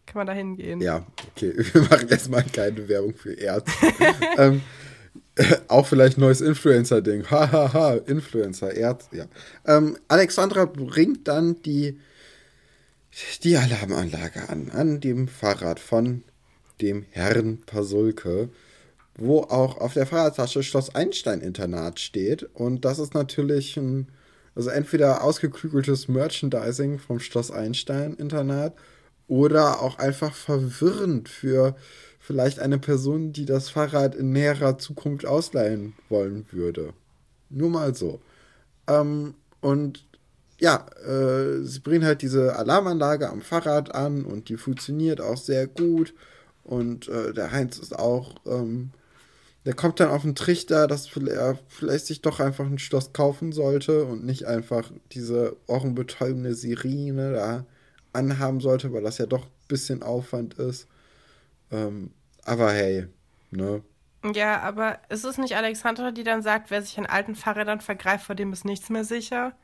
kann 0.07 0.21
man 0.21 0.27
da 0.27 0.33
hingehen. 0.33 0.81
Ja, 0.81 1.07
okay. 1.31 1.55
Wir 1.73 1.83
machen 1.83 2.09
erstmal 2.09 2.45
keine 2.45 2.89
Werbung 2.89 3.15
für 3.15 3.35
Ärzte. 3.35 3.71
ähm, 4.39 4.63
auch 5.69 5.87
vielleicht 5.87 6.19
neues 6.19 6.41
Influencer-Ding. 6.41 7.31
Hahaha, 7.31 7.95
Influencer, 8.07 8.75
Erz, 8.75 9.09
ja. 9.13 9.27
Ähm, 9.67 9.97
Alexandra 10.09 10.65
bringt 10.65 11.29
dann 11.29 11.63
die, 11.63 12.01
die 13.45 13.57
Alarmanlage 13.57 14.49
an, 14.49 14.71
an 14.71 15.01
dem 15.01 15.29
Fahrrad 15.29 15.79
von 15.79 16.25
dem 16.81 17.05
Herrn 17.11 17.59
Pasulke, 17.67 18.49
wo 19.17 19.41
auch 19.41 19.79
auf 19.79 19.95
der 19.95 20.07
Fahrradtasche 20.07 20.63
Schloss 20.63 20.95
Einstein-Internat 20.95 22.01
steht. 22.01 22.43
Und 22.55 22.85
das 22.85 22.99
ist 22.99 23.15
natürlich 23.15 23.77
ein, 23.77 24.09
also 24.59 24.71
entweder 24.71 25.23
ausgeklügeltes 25.23 26.09
Merchandising 26.09 26.99
vom 26.99 27.21
Schloss 27.21 27.53
Einstein-Internat 27.53 28.75
oder 29.29 29.81
auch 29.81 29.99
einfach 29.99 30.35
verwirrend 30.35 31.29
für 31.29 31.77
vielleicht 32.19 32.59
eine 32.59 32.79
Person, 32.79 33.33
die 33.33 33.45
das 33.45 33.71
Fahrrad 33.71 34.17
in 34.17 34.33
näherer 34.33 34.77
Zukunft 34.77 35.25
ausleihen 35.27 35.93
wollen 36.09 36.45
würde. 36.51 36.93
Nur 37.51 37.71
mal 37.71 37.95
so. 37.95 38.21
Ähm, 38.89 39.35
und 39.61 40.05
ja, 40.59 40.87
äh, 41.07 41.63
sie 41.63 41.79
bringen 41.79 42.05
halt 42.05 42.23
diese 42.23 42.57
Alarmanlage 42.57 43.31
am 43.31 43.43
Fahrrad 43.43 43.95
an 43.95 44.25
und 44.25 44.49
die 44.49 44.57
funktioniert 44.57 45.21
auch 45.21 45.37
sehr 45.37 45.69
gut. 45.69 46.15
Und 46.65 47.07
äh, 47.07 47.33
der 47.33 47.53
Heinz 47.53 47.79
ist 47.79 47.97
auch, 47.97 48.35
ähm, 48.45 48.91
der 49.65 49.75
kommt 49.75 50.01
dann 50.01 50.11
auf 50.11 50.23
den 50.23 50.35
Trichter, 50.35 50.87
dass 50.87 51.15
er 51.17 51.59
vielleicht 51.69 52.07
sich 52.07 52.23
doch 52.23 52.41
einfach 52.41 52.67
ein 52.67 52.79
Schloss 52.79 53.13
kaufen 53.13 53.53
sollte 53.53 54.05
und 54.05 54.25
nicht 54.25 54.47
einfach 54.47 54.91
diese 55.13 55.57
ohrenbetäubende 55.67 56.55
Sirene 56.55 57.33
da 57.33 57.67
anhaben 58.13 58.61
sollte, 58.61 58.93
weil 58.93 59.03
das 59.03 59.19
ja 59.19 59.27
doch 59.27 59.45
ein 59.45 59.51
bisschen 59.69 60.03
Aufwand 60.03 60.55
ist. 60.55 60.87
Ähm, 61.71 62.13
aber 62.45 62.73
hey, 62.73 63.09
ne? 63.51 63.83
Ja, 64.35 64.61
aber 64.63 64.99
ist 65.11 65.25
es 65.25 65.39
nicht 65.39 65.57
Alexandra, 65.57 66.11
die 66.11 66.25
dann 66.25 66.43
sagt, 66.43 66.71
wer 66.71 66.83
sich 66.83 66.99
an 66.99 67.07
alten 67.07 67.35
Fahrrädern 67.35 67.81
vergreift, 67.81 68.27
vor 68.27 68.35
dem 68.35 68.53
ist 68.53 68.65
nichts 68.65 68.91
mehr 68.91 69.05
sicher? 69.05 69.55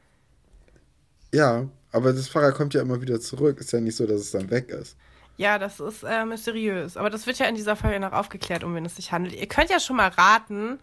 Ja, 1.33 1.69
aber 1.91 2.13
das 2.13 2.29
Fahrrad 2.29 2.55
kommt 2.55 2.75
ja 2.75 2.83
immer 2.83 3.01
wieder 3.01 3.21
zurück. 3.21 3.59
Ist 3.59 3.73
ja 3.73 3.81
nicht 3.81 3.97
so, 3.97 4.07
dass 4.07 4.21
es 4.21 4.31
dann 4.31 4.51
weg 4.51 4.69
ist. 4.69 4.97
Ja, 5.37 5.59
das 5.59 5.81
ist 5.81 6.05
äh, 6.05 6.25
mysteriös. 6.25 6.97
Aber 6.97 7.11
das 7.11 7.27
wird 7.27 7.39
ja 7.39 7.47
in 7.47 7.55
dieser 7.55 7.77
Folge 7.77 7.99
noch 7.99 8.13
aufgeklärt, 8.13 8.63
um 8.63 8.75
wen 8.75 8.85
es 8.85 8.97
sich 8.97 9.13
handelt. 9.13 9.35
Ihr 9.35 9.49
könnt 9.49 9.71
ja 9.71 9.81
schon 9.81 9.97
mal 9.97 10.09
raten, 10.09 10.79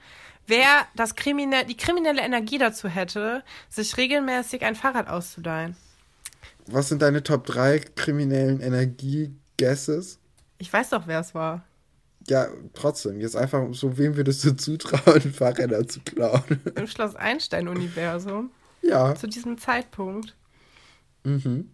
wer 0.48 0.88
das 0.96 1.16
kriminell, 1.16 1.66
die 1.66 1.78
kriminelle 1.78 2.22
Energie 2.22 2.58
dazu 2.58 2.88
hätte, 2.90 3.44
sich 3.70 3.96
regelmäßig 3.98 4.64
ein 4.64 4.76
Fahrrad 4.76 5.08
auszuleihen. 5.08 5.76
Was 6.68 6.90
sind 6.90 7.02
deine 7.02 7.24
Top 7.24 7.46
3 7.46 7.80
kriminellen 7.96 8.60
Energie-Guesses? 8.60 10.20
Ich 10.58 10.72
weiß 10.72 10.90
doch, 10.90 11.08
wer 11.08 11.22
es 11.22 11.34
war. 11.34 11.64
Ja, 12.28 12.48
trotzdem. 12.74 13.20
Jetzt 13.20 13.36
einfach 13.36 13.68
so, 13.72 13.98
wem 13.98 14.16
würdest 14.16 14.44
du 14.44 14.56
zutrauen, 14.56 15.22
Fahrräder 15.34 15.88
zu 15.88 16.02
klauen? 16.02 16.62
Im 16.76 16.88
Schloss 16.88 17.16
Einstein-Universum. 17.16 18.52
Ja. 18.82 19.16
Zu 19.16 19.28
diesem 19.28 19.58
Zeitpunkt. 19.58 20.36
Mhm. 21.24 21.70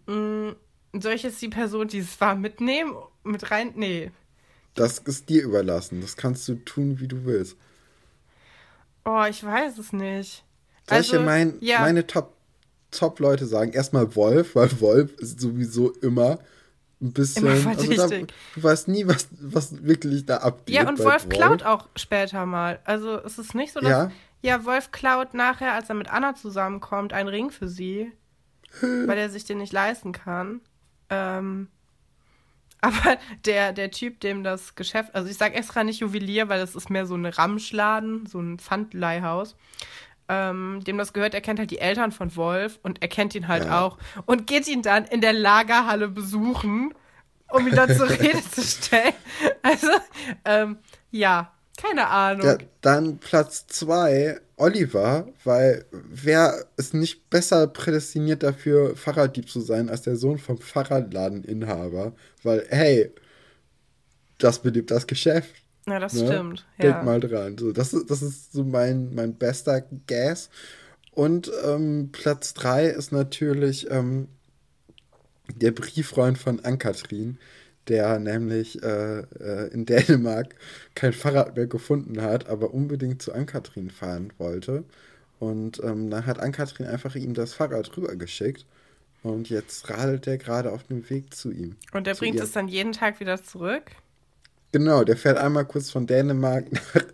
Soll 1.00 1.12
ich 1.12 1.22
jetzt 1.22 1.40
die 1.42 1.48
Person, 1.48 1.88
die 1.88 1.98
es 1.98 2.20
war, 2.20 2.34
mitnehmen? 2.34 2.94
Mit 3.24 3.50
rein? 3.50 3.72
Nee. 3.76 4.10
Das 4.74 4.98
ist 4.98 5.28
dir 5.28 5.42
überlassen. 5.42 6.00
Das 6.00 6.16
kannst 6.16 6.48
du 6.48 6.54
tun, 6.56 7.00
wie 7.00 7.08
du 7.08 7.24
willst. 7.24 7.56
Oh, 9.04 9.24
ich 9.28 9.42
weiß 9.42 9.78
es 9.78 9.92
nicht. 9.92 10.44
Soll 10.88 11.00
ich 11.00 11.10
dir 11.10 11.20
mein, 11.20 11.54
ja. 11.60 11.80
meine 11.80 12.06
Top, 12.06 12.34
Top-Leute 12.90 13.46
sagen? 13.46 13.72
Erstmal 13.72 14.14
Wolf, 14.14 14.54
weil 14.54 14.80
Wolf 14.80 15.14
ist 15.18 15.40
sowieso 15.40 15.90
immer 16.00 16.38
ein 17.00 17.12
bisschen. 17.12 17.46
Immer 17.46 17.70
also 17.70 17.94
da, 17.94 18.08
du 18.08 18.62
weißt 18.62 18.88
nie, 18.88 19.06
was, 19.06 19.28
was 19.40 19.84
wirklich 19.84 20.26
da 20.26 20.38
abgeht. 20.38 20.74
Ja, 20.74 20.88
und 20.88 20.98
bei 20.98 21.04
Wolf 21.04 21.28
klaut 21.28 21.62
auch 21.62 21.88
später 21.96 22.46
mal. 22.46 22.80
Also 22.84 23.16
es 23.16 23.38
ist 23.38 23.54
nicht 23.54 23.72
so, 23.72 23.80
dass. 23.80 23.90
Ja? 23.90 24.12
Ja, 24.40 24.64
Wolf 24.64 24.92
klaut 24.92 25.34
nachher, 25.34 25.72
als 25.72 25.88
er 25.88 25.96
mit 25.96 26.08
Anna 26.08 26.34
zusammenkommt, 26.34 27.12
einen 27.12 27.28
Ring 27.28 27.50
für 27.50 27.68
sie. 27.68 28.12
weil 28.80 29.18
er 29.18 29.30
sich 29.30 29.44
den 29.44 29.58
nicht 29.58 29.72
leisten 29.72 30.12
kann. 30.12 30.60
Ähm, 31.10 31.68
aber 32.80 33.18
der, 33.44 33.72
der 33.72 33.90
Typ, 33.90 34.20
dem 34.20 34.44
das 34.44 34.74
Geschäft, 34.74 35.14
also 35.14 35.28
ich 35.28 35.36
sage 35.36 35.54
extra 35.54 35.82
nicht 35.82 36.00
Juwelier, 36.00 36.48
weil 36.48 36.60
das 36.60 36.76
ist 36.76 36.90
mehr 36.90 37.06
so 37.06 37.16
ein 37.16 37.26
Ramschladen, 37.26 38.26
so 38.26 38.38
ein 38.40 38.58
Pfandleihhaus. 38.58 39.56
Ähm, 40.28 40.84
dem 40.86 40.98
das 40.98 41.14
gehört, 41.14 41.32
er 41.32 41.40
kennt 41.40 41.58
halt 41.58 41.70
die 41.70 41.78
Eltern 41.78 42.12
von 42.12 42.36
Wolf 42.36 42.78
und 42.82 43.00
er 43.00 43.08
kennt 43.08 43.34
ihn 43.34 43.48
halt 43.48 43.64
Ja. 43.64 43.80
auch 43.80 43.96
und 44.26 44.46
geht 44.46 44.68
ihn 44.68 44.82
dann 44.82 45.04
in 45.06 45.22
der 45.22 45.32
Lagerhalle 45.32 46.08
besuchen, 46.08 46.92
um 47.50 47.66
ihn 47.66 47.74
dann 47.74 47.88
zur 47.96 48.08
Rede 48.20 48.42
zu 48.50 48.62
stellen. 48.62 49.14
Also, 49.62 49.88
ähm, 50.44 50.78
ja, 51.10 51.50
keine 51.78 52.08
Ahnung. 52.08 52.44
Ja, 52.46 52.58
dann 52.82 53.18
Platz 53.18 53.66
zwei, 53.68 54.38
Oliver, 54.56 55.28
weil 55.44 55.86
wer 55.92 56.66
ist 56.76 56.92
nicht 56.92 57.30
besser 57.30 57.66
prädestiniert 57.68 58.42
dafür, 58.42 58.96
Fahrraddieb 58.96 59.48
zu 59.48 59.60
sein, 59.60 59.88
als 59.88 60.02
der 60.02 60.16
Sohn 60.16 60.38
vom 60.38 60.58
Fahrradladeninhaber? 60.58 62.12
Weil, 62.42 62.66
hey, 62.68 63.10
das 64.38 64.60
belebt 64.60 64.90
das 64.90 65.06
Geschäft. 65.06 65.54
Ja, 65.86 65.98
das 65.98 66.12
Ne? 66.12 66.26
stimmt. 66.26 66.66
Denk 66.82 66.96
Ja. 66.96 67.02
mal 67.02 67.20
dran. 67.20 67.56
So, 67.56 67.72
das, 67.72 67.94
ist, 67.94 68.10
das 68.10 68.22
ist 68.22 68.52
so 68.52 68.64
mein, 68.64 69.14
mein 69.14 69.34
bester 69.34 69.82
Gas. 70.06 70.50
Und 71.12 71.50
ähm, 71.64 72.10
Platz 72.12 72.54
drei 72.54 72.86
ist 72.86 73.10
natürlich 73.12 73.90
ähm, 73.90 74.28
der 75.56 75.72
Brieffreund 75.72 76.38
von 76.38 76.60
Ann-Kathrin, 76.64 77.38
der 77.88 78.18
nämlich 78.18 78.82
äh, 78.82 79.20
äh, 79.20 79.72
in 79.72 79.86
Dänemark 79.86 80.54
kein 80.94 81.12
Fahrrad 81.12 81.56
mehr 81.56 81.66
gefunden 81.66 82.22
hat, 82.22 82.48
aber 82.48 82.72
unbedingt 82.72 83.22
zu 83.22 83.32
Ann-Kathrin 83.32 83.90
fahren 83.90 84.32
wollte. 84.38 84.84
Und 85.38 85.82
ähm, 85.82 86.10
dann 86.10 86.26
hat 86.26 86.40
Ann-Kathrin 86.40 86.86
einfach 86.86 87.14
ihm 87.14 87.34
das 87.34 87.54
Fahrrad 87.54 87.96
rübergeschickt. 87.96 88.66
Und 89.22 89.50
jetzt 89.50 89.88
radelt 89.90 90.26
er 90.26 90.38
gerade 90.38 90.72
auf 90.72 90.84
dem 90.84 91.08
Weg 91.10 91.34
zu 91.34 91.50
ihm. 91.50 91.76
Und 91.92 92.06
der 92.06 92.14
zu 92.14 92.20
bringt 92.20 92.36
ihr. 92.36 92.44
es 92.44 92.52
dann 92.52 92.68
jeden 92.68 92.92
Tag 92.92 93.20
wieder 93.20 93.42
zurück. 93.42 93.82
Genau, 94.72 95.02
der 95.02 95.16
fährt 95.16 95.38
einmal 95.38 95.64
kurz 95.64 95.90
von 95.90 96.06
Dänemark 96.06 96.70
nach, 96.72 97.04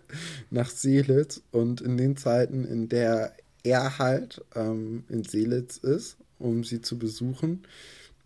nach 0.49 0.69
Seelitz 0.69 1.41
und 1.51 1.81
in 1.81 1.97
den 1.97 2.17
Zeiten, 2.17 2.65
in 2.65 2.89
der 2.89 3.33
er 3.63 3.97
halt 3.97 4.43
ähm, 4.55 5.03
in 5.09 5.23
Seelitz 5.23 5.77
ist, 5.77 6.17
um 6.37 6.63
sie 6.63 6.81
zu 6.81 6.99
besuchen, 6.99 7.63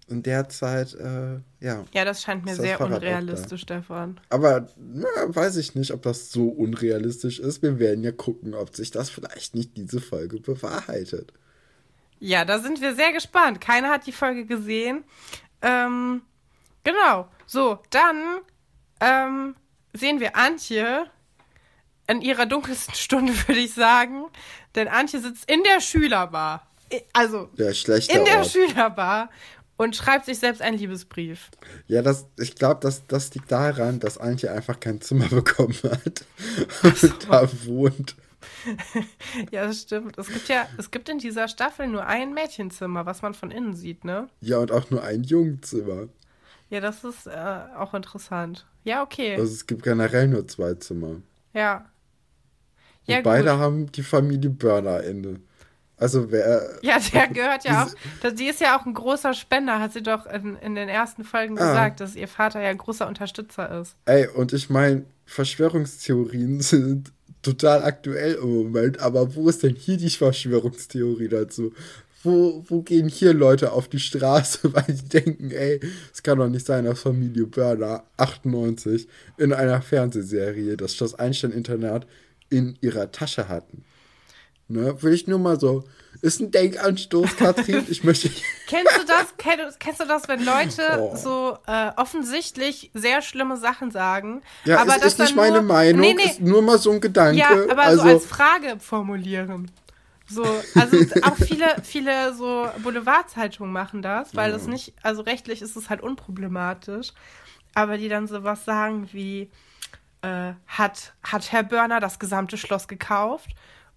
in 0.09 0.23
der 0.23 0.49
Zeit, 0.49 0.93
äh, 0.93 1.39
ja. 1.59 1.85
Ja, 1.93 2.05
das 2.05 2.21
scheint 2.21 2.45
mir 2.45 2.51
das 2.51 2.59
sehr 2.59 2.77
Fahrrad 2.77 3.01
unrealistisch, 3.01 3.61
Stefan. 3.61 4.19
Aber 4.29 4.67
na, 4.77 5.07
weiß 5.27 5.57
ich 5.57 5.75
nicht, 5.75 5.91
ob 5.91 6.01
das 6.01 6.31
so 6.31 6.49
unrealistisch 6.49 7.39
ist. 7.39 7.61
Wir 7.61 7.79
werden 7.79 8.03
ja 8.03 8.11
gucken, 8.11 8.53
ob 8.53 8.75
sich 8.75 8.91
das 8.91 9.09
vielleicht 9.09 9.55
nicht 9.55 9.77
diese 9.77 10.01
Folge 10.01 10.39
bewahrheitet. 10.39 11.33
Ja, 12.19 12.45
da 12.45 12.59
sind 12.59 12.81
wir 12.81 12.95
sehr 12.95 13.13
gespannt. 13.13 13.61
Keiner 13.61 13.89
hat 13.89 14.05
die 14.05 14.11
Folge 14.11 14.45
gesehen. 14.45 15.03
Ähm, 15.61 16.21
genau. 16.83 17.29
So, 17.45 17.79
dann 17.89 18.39
ähm, 18.99 19.55
sehen 19.93 20.19
wir 20.19 20.35
Antje 20.35 21.05
in 22.07 22.21
ihrer 22.21 22.45
dunkelsten 22.45 22.95
Stunde, 22.95 23.33
würde 23.47 23.61
ich 23.61 23.73
sagen. 23.73 24.25
Denn 24.75 24.87
Antje 24.87 25.19
sitzt 25.19 25.49
in 25.49 25.63
der 25.63 25.79
Schülerbar. 25.81 26.67
Also, 27.13 27.49
Ja, 27.55 27.73
schlechter 27.73 28.17
in 28.17 28.25
der 28.25 28.39
Ort. 28.39 28.47
Schülerbar 28.47 29.29
und 29.79 29.95
schreibt 29.95 30.25
sich 30.25 30.39
selbst 30.39 30.61
einen 30.61 30.77
Liebesbrief. 30.77 31.49
Ja, 31.87 32.01
das, 32.01 32.27
ich 32.37 32.53
glaube, 32.55 32.81
das, 32.81 33.07
das 33.07 33.33
liegt 33.33 33.49
daran, 33.51 33.99
dass 34.01 34.17
Antje 34.17 34.51
einfach 34.51 34.79
kein 34.79 34.99
Zimmer 34.99 35.27
bekommen 35.29 35.73
hat 35.83 36.25
und 36.83 37.25
da 37.29 37.49
wohnt. 37.65 38.15
Ja, 39.51 39.65
das 39.67 39.81
stimmt. 39.81 40.17
Es 40.17 40.27
gibt 40.27 40.47
ja, 40.49 40.65
es 40.77 40.91
gibt 40.91 41.09
in 41.09 41.17
dieser 41.19 41.47
Staffel 41.47 41.87
nur 41.87 42.05
ein 42.05 42.33
Mädchenzimmer, 42.33 43.05
was 43.05 43.21
man 43.21 43.33
von 43.33 43.51
innen 43.51 43.73
sieht, 43.75 44.05
ne? 44.05 44.29
Ja, 44.41 44.57
und 44.59 44.71
auch 44.71 44.89
nur 44.89 45.03
ein 45.03 45.23
Jungenzimmer. 45.23 46.07
Ja, 46.69 46.79
das 46.79 47.03
ist 47.03 47.27
äh, 47.27 47.31
auch 47.77 47.93
interessant. 47.93 48.65
Ja, 48.83 49.01
okay. 49.03 49.35
Also 49.35 49.53
es 49.53 49.65
gibt 49.67 49.83
generell 49.83 50.27
nur 50.27 50.47
zwei 50.47 50.73
Zimmer. 50.75 51.21
ja. 51.53 51.85
Und 53.07 53.13
Ja, 53.15 53.21
beide 53.21 53.51
gut. 53.51 53.59
haben 53.59 53.91
die 53.91 54.03
Familie 54.03 54.49
Burner 54.51 55.03
inne. 55.03 55.39
Also 55.99 56.31
wer. 56.31 56.79
Ja, 56.81 56.97
der 57.13 57.27
gehört 57.33 57.65
ja 57.65 57.83
auch. 57.83 58.31
Die 58.31 58.45
ist 58.47 58.61
ja 58.61 58.77
auch 58.77 58.85
ein 58.85 58.93
großer 58.93 59.33
Spender, 59.33 59.79
hat 59.79 59.93
sie 59.93 60.01
doch 60.01 60.25
in, 60.25 60.55
in 60.57 60.75
den 60.75 60.89
ersten 60.89 61.23
Folgen 61.23 61.57
Ah. 61.59 61.69
gesagt, 61.69 61.99
dass 61.99 62.15
ihr 62.15 62.27
Vater 62.27 62.61
ja 62.61 62.69
ein 62.69 62.77
großer 62.77 63.07
Unterstützer 63.07 63.81
ist. 63.81 63.95
Ey, 64.05 64.27
und 64.27 64.53
ich 64.53 64.69
meine, 64.69 65.03
Verschwörungstheorien 65.25 66.61
sind 66.61 67.11
total 67.41 67.83
aktuell 67.83 68.35
im 68.35 68.63
Moment, 68.63 68.99
aber 68.99 69.35
wo 69.35 69.49
ist 69.49 69.63
denn 69.63 69.75
hier 69.75 69.97
die 69.97 70.09
Verschwörungstheorie 70.09 71.27
dazu? 71.29 71.73
Wo, 72.21 72.65
wo 72.67 72.81
gehen 72.81 73.07
hier 73.07 73.33
Leute 73.33 73.71
auf 73.71 73.87
die 73.87 73.99
Straße, 73.99 74.73
weil 74.73 74.83
die 74.87 75.07
denken, 75.07 75.51
ey, 75.51 75.79
es 76.13 76.21
kann 76.23 76.37
doch 76.37 76.49
nicht 76.49 76.65
sein, 76.65 76.85
dass 76.85 77.01
Familie 77.01 77.45
Burner 77.45 78.03
98 78.17 79.07
in 79.37 79.53
einer 79.53 79.81
Fernsehserie 79.81 80.75
das 80.75 80.95
Schloss 80.95 81.15
Einstein-Internat 81.15 82.07
in 82.49 82.77
ihrer 82.81 83.11
Tasche 83.11 83.47
hatten. 83.47 83.83
Ne, 84.69 85.01
will 85.01 85.13
ich 85.13 85.27
nur 85.27 85.39
mal 85.39 85.59
so. 85.59 85.83
Ist 86.21 86.39
ein 86.41 86.51
Denkanstoß, 86.51 87.37
Katrin. 87.37 87.85
Ich 87.89 88.03
möchte. 88.03 88.29
Kennst 88.67 88.97
du 88.97 89.05
das? 89.05 89.33
Kennst, 89.37 89.79
kennst 89.79 89.99
du 89.99 90.05
das, 90.05 90.27
wenn 90.27 90.45
Leute 90.45 90.83
Oh. 90.99 91.15
so 91.15 91.57
äh, 91.65 91.91
offensichtlich 91.97 92.91
sehr 92.93 93.21
schlimme 93.23 93.57
Sachen 93.57 93.89
sagen? 93.89 94.41
Ja, 94.65 94.79
aber 94.79 94.95
es 94.95 95.01
das 95.01 95.13
ist 95.13 95.19
nicht 95.19 95.29
dann 95.31 95.37
meine 95.37 95.53
nur, 95.61 95.63
Meinung, 95.63 96.01
Nee, 96.01 96.13
nee, 96.13 96.23
ist 96.23 96.41
nur 96.41 96.61
mal 96.61 96.77
so 96.77 96.91
ein 96.91 97.01
Gedanke. 97.01 97.39
ja, 97.39 97.49
aber 97.69 97.81
also, 97.83 98.03
so 98.03 98.09
als 98.09 98.25
Frage 98.25 98.79
formulieren. 98.79 99.71
So, 100.27 100.43
also 100.75 100.97
auch 101.23 101.35
viele, 101.37 101.65
viele 101.83 102.35
so 102.35 102.67
Boulevardzeitungen 102.83 103.71
machen 103.73 104.03
das, 104.03 104.35
weil 104.35 104.51
das 104.51 104.67
nicht, 104.67 104.93
also 105.01 105.23
rechtlich 105.23 105.63
ist 105.63 105.75
es 105.75 105.89
halt 105.89 106.01
unproblematisch, 106.01 107.13
aber 107.73 107.97
die 107.97 108.09
dann 108.09 108.27
sowas 108.27 108.63
sagen 108.65 109.09
wie, 109.11 109.49
äh, 110.21 110.51
hat, 110.67 111.13
hat 111.23 111.51
Herr 111.51 111.63
Börner 111.63 111.99
das 111.99 112.19
gesamte 112.19 112.57
Schloss 112.57 112.87
gekauft? 112.87 113.49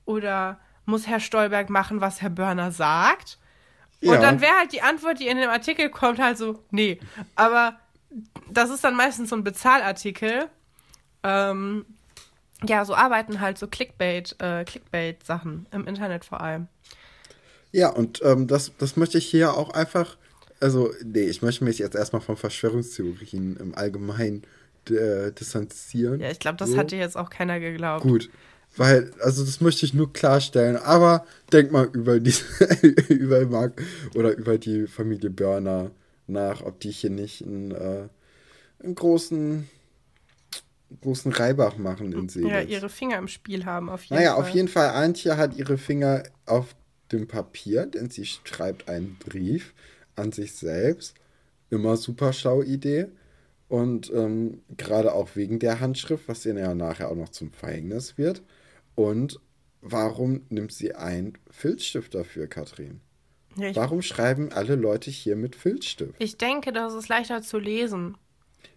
Oder 0.05 0.59
muss 0.85 1.07
Herr 1.07 1.21
Stolberg 1.21 1.71
machen, 1.71 2.01
was 2.01 2.23
Herr 2.23 2.31
Börner 2.31 2.73
sagt? 2.73 3.39
Ja. 4.01 4.13
Und 4.13 4.23
dann 4.23 4.41
wäre 4.41 4.53
halt 4.59 4.73
die 4.73 4.83
Antwort, 4.83 5.21
die 5.21 5.29
in 5.29 5.37
dem 5.37 5.49
Artikel 5.49 5.89
kommt, 5.89 6.19
halt 6.19 6.37
so, 6.37 6.63
nee. 6.71 6.99
Aber 7.37 7.79
das 8.51 8.71
ist 8.71 8.83
dann 8.83 8.97
meistens 8.97 9.31
so 9.31 9.37
ein 9.37 9.45
Bezahlartikel. 9.45 10.49
Ähm, 11.23 11.87
ja, 12.65 12.85
so 12.85 12.95
arbeiten 12.95 13.41
halt 13.41 13.59
so 13.59 13.69
Clickbait, 13.69 14.37
äh, 14.41 14.65
Clickbait-Sachen 14.65 15.67
im 15.71 15.87
Internet 15.87 16.25
vor 16.25 16.41
allem. 16.41 16.67
Ja, 17.71 17.89
und 17.89 18.21
ähm, 18.23 18.47
das, 18.47 18.73
das 18.79 18.97
möchte 18.97 19.19
ich 19.19 19.27
hier 19.27 19.55
auch 19.55 19.71
einfach. 19.71 20.17
Also, 20.61 20.93
nee, 21.03 21.23
ich 21.23 21.43
möchte 21.43 21.65
mich 21.65 21.79
jetzt 21.79 21.97
erstmal 21.97 22.23
von 22.23 22.37
Verschwörungstheorien 22.37 23.57
im 23.57 23.75
Allgemeinen 23.75 24.45
äh, 24.91 25.33
distanzieren. 25.33 26.21
Ja, 26.21 26.31
ich 26.31 26.39
glaube, 26.39 26.57
das 26.57 26.71
So. 26.71 26.77
hat 26.77 26.91
dir 26.93 26.99
jetzt 26.99 27.17
auch 27.17 27.31
keiner 27.31 27.59
geglaubt. 27.61 28.03
Gut. 28.03 28.31
Weil, 28.77 29.13
also 29.21 29.45
das 29.45 29.61
möchte 29.61 29.85
ich 29.85 29.93
nur 29.95 30.13
klarstellen, 30.13 30.77
aber 30.77 31.27
denk 31.53 31.73
mal 31.73 31.89
über 31.93 32.21
die 32.21 32.35
über 33.09 33.45
Mark 33.47 33.83
oder 34.15 34.35
über 34.37 34.57
die 34.59 34.87
Familie 34.87 35.31
Börner 35.31 35.91
nach, 36.27 36.63
ob 36.63 36.81
die 36.81 36.91
hier 36.91 37.11
nicht 37.11 37.43
einen, 37.45 37.73
äh, 37.73 38.09
einen 38.83 38.95
großen 38.95 39.69
großen 41.01 41.33
Reibach 41.33 41.79
machen 41.79 42.13
in 42.13 42.29
Seelitz. 42.29 42.51
Ja, 42.51 42.61
ihre 42.61 42.89
Finger 42.89 43.19
im 43.19 43.29
Spiel 43.29 43.65
haben 43.65 43.89
auf 43.89 44.05
jeden 44.05 44.17
Naja, 44.17 44.35
Fall. 44.35 44.43
auf 44.43 44.49
jeden 44.51 44.69
Fall, 44.69 44.89
Antje 44.91 45.37
hat 45.37 45.57
ihre 45.57 45.79
Finger 45.79 46.23
auf 46.47 46.75
dem 47.11 47.29
Papier, 47.29 47.87
denn 47.87 48.11
sie 48.11 48.27
schreibt 48.27 48.89
einen 48.89 49.17
Brief 49.19 49.75
an 50.17 50.33
sich 50.33 50.53
selbst. 50.55 51.15
Immer 51.71 51.97
super 51.97 52.33
schlau 52.33 52.63
Idee. 52.63 53.07
Und 53.69 54.13
ähm, 54.13 54.61
gerade 54.77 55.15
auch 55.15 55.31
wegen 55.35 55.59
der 55.59 55.81
Handschrift, 55.81 56.29
was 56.29 56.45
ihr 56.45 56.55
ja 56.55 56.75
nachher 56.75 57.11
auch 57.11 57.17
noch 57.17 57.31
zum 57.31 57.51
Verhängnis 57.51 58.19
wird. 58.19 58.43
Und 58.95 59.41
warum 59.81 60.43
nimmt 60.49 60.73
sie 60.73 60.95
einen 60.95 61.39
Filzstift 61.51 62.15
dafür, 62.15 62.47
Katrin? 62.47 63.01
Ja, 63.57 63.75
Warum 63.77 64.01
schreiben 64.01 64.51
alle 64.53 64.77
Leute 64.77 65.11
hier 65.11 65.37
mit 65.37 65.57
Filzstift? 65.57 66.15
ich 66.19 66.39
denke, 66.39 66.73
das 66.73 66.95
ist 66.95 67.09
leichter 67.09 67.43
zu 67.43 67.59
lesen. 67.59 68.17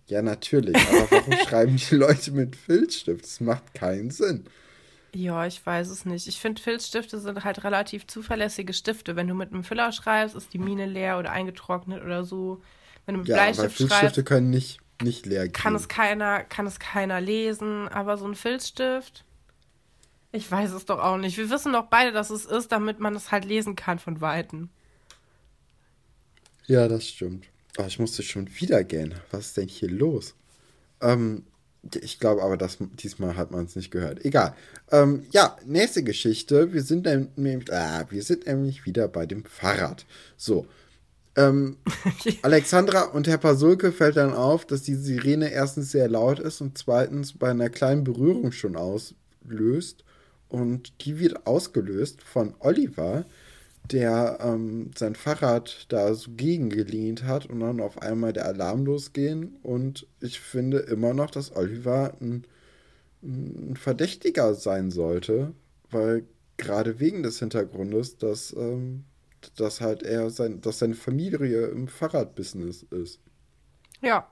Ja, 0.07 0.21
natürlich. 0.21 0.75
Aber 0.75 1.09
warum 1.11 1.33
schreiben 1.47 1.77
die 1.77 1.95
Leute 1.95 2.31
mit 2.31 2.55
Filzstift? 2.55 3.23
Das 3.23 3.39
macht 3.39 3.73
keinen 3.73 4.11
Sinn. 4.11 4.45
Ja, 5.13 5.45
ich 5.47 5.65
weiß 5.65 5.89
es 5.89 6.05
nicht. 6.05 6.27
Ich 6.27 6.39
finde, 6.39 6.61
Filzstifte 6.61 7.19
sind 7.19 7.43
halt 7.45 7.63
relativ 7.63 8.05
zuverlässige 8.05 8.73
Stifte. 8.73 9.15
Wenn 9.15 9.27
du 9.29 9.33
mit 9.33 9.53
einem 9.53 9.63
Füller 9.63 9.91
schreibst, 9.93 10.35
ist 10.35 10.53
die 10.53 10.59
Mine 10.59 10.85
leer 10.85 11.17
oder 11.17 11.31
eingetrocknet 11.31 12.03
oder 12.03 12.25
so. 12.25 12.61
Wenn 13.05 13.15
du 13.15 13.19
mit 13.19 13.29
ja, 13.29 13.35
Bleistift 13.35 13.59
aber 13.59 13.69
Filzstifte 13.69 14.13
schreibst, 14.15 14.25
können 14.25 14.49
nicht, 14.49 14.79
nicht 15.01 15.25
leer 15.25 15.43
gehen. 15.43 15.53
kann 15.53 15.73
es 15.73 15.87
keiner, 15.87 16.43
kann 16.43 16.67
es 16.67 16.79
keiner 16.79 17.21
lesen. 17.21 17.87
Aber 17.87 18.17
so 18.17 18.27
ein 18.27 18.35
Filzstift, 18.35 19.24
ich 20.35 20.51
weiß 20.51 20.71
es 20.71 20.85
doch 20.85 20.99
auch 20.99 21.17
nicht. 21.17 21.37
Wir 21.37 21.49
wissen 21.49 21.73
doch 21.73 21.87
beide, 21.87 22.11
dass 22.11 22.29
es 22.29 22.45
ist, 22.45 22.71
damit 22.71 22.99
man 22.99 23.15
es 23.15 23.31
halt 23.31 23.45
lesen 23.45 23.75
kann 23.75 23.99
von 23.99 24.21
Weitem. 24.21 24.69
Ja, 26.67 26.87
das 26.87 27.07
stimmt. 27.07 27.45
Oh, 27.77 27.85
ich 27.87 27.99
musste 27.99 28.23
schon 28.23 28.49
wieder 28.59 28.83
gehen. 28.83 29.15
Was 29.31 29.47
ist 29.47 29.57
denn 29.57 29.67
hier 29.67 29.89
los? 29.89 30.35
Ähm, 31.01 31.43
ich 32.01 32.19
glaube 32.19 32.41
aber, 32.41 32.57
dass 32.57 32.77
diesmal 32.79 33.35
hat 33.35 33.51
man 33.51 33.65
es 33.65 33.75
nicht 33.75 33.91
gehört. 33.91 34.23
Egal. 34.25 34.55
Ähm, 34.91 35.25
ja, 35.31 35.55
nächste 35.65 36.03
Geschichte. 36.03 36.73
Wir 36.73 36.81
sind 36.83 37.05
nämlich, 37.37 37.71
ah, 37.71 38.05
wir 38.09 38.23
sind 38.23 38.47
nämlich 38.47 38.85
wieder 38.85 39.07
bei 39.07 39.25
dem 39.25 39.45
Fahrrad. 39.45 40.05
So. 40.37 40.65
Ähm, 41.35 41.77
Alexandra 42.41 43.03
und 43.03 43.27
Herr 43.27 43.37
Pasulke 43.37 43.91
fällt 43.91 44.17
dann 44.17 44.33
auf, 44.33 44.65
dass 44.65 44.81
die 44.83 44.95
Sirene 44.95 45.51
erstens 45.51 45.91
sehr 45.91 46.07
laut 46.07 46.39
ist 46.39 46.61
und 46.61 46.77
zweitens 46.77 47.33
bei 47.33 47.49
einer 47.51 47.69
kleinen 47.69 48.03
Berührung 48.03 48.51
schon 48.51 48.75
auslöst. 48.75 50.04
Und 50.55 50.93
die 51.03 51.19
wird 51.19 51.45
ausgelöst 51.45 52.21
von 52.21 52.53
Oliver, 52.59 53.25
der 53.91 54.39
ähm, 54.41 54.91
sein 54.95 55.15
Fahrrad 55.15 55.85
da 55.89 56.13
so 56.13 56.31
gegengelehnt 56.31 57.25
hat 57.25 57.45
und 57.47 57.59
dann 57.59 57.81
auf 57.81 58.01
einmal 58.01 58.31
der 58.31 58.45
Alarm 58.45 58.85
losgehen. 58.85 59.57
Und 59.63 60.07
ich 60.21 60.39
finde 60.39 60.77
immer 60.77 61.13
noch, 61.13 61.29
dass 61.29 61.53
Oliver 61.53 62.13
ein, 62.21 62.45
ein 63.21 63.75
Verdächtiger 63.75 64.53
sein 64.53 64.91
sollte, 64.91 65.51
weil 65.91 66.23
gerade 66.55 67.01
wegen 67.01 67.21
des 67.21 67.39
Hintergrundes, 67.39 68.17
dass, 68.17 68.53
ähm, 68.57 69.03
dass 69.57 69.81
halt 69.81 70.03
er 70.03 70.29
sein, 70.29 70.61
dass 70.61 70.79
seine 70.79 70.95
Familie 70.95 71.65
im 71.67 71.89
Fahrradbusiness 71.89 72.83
ist. 72.83 73.19
Ja. 74.01 74.25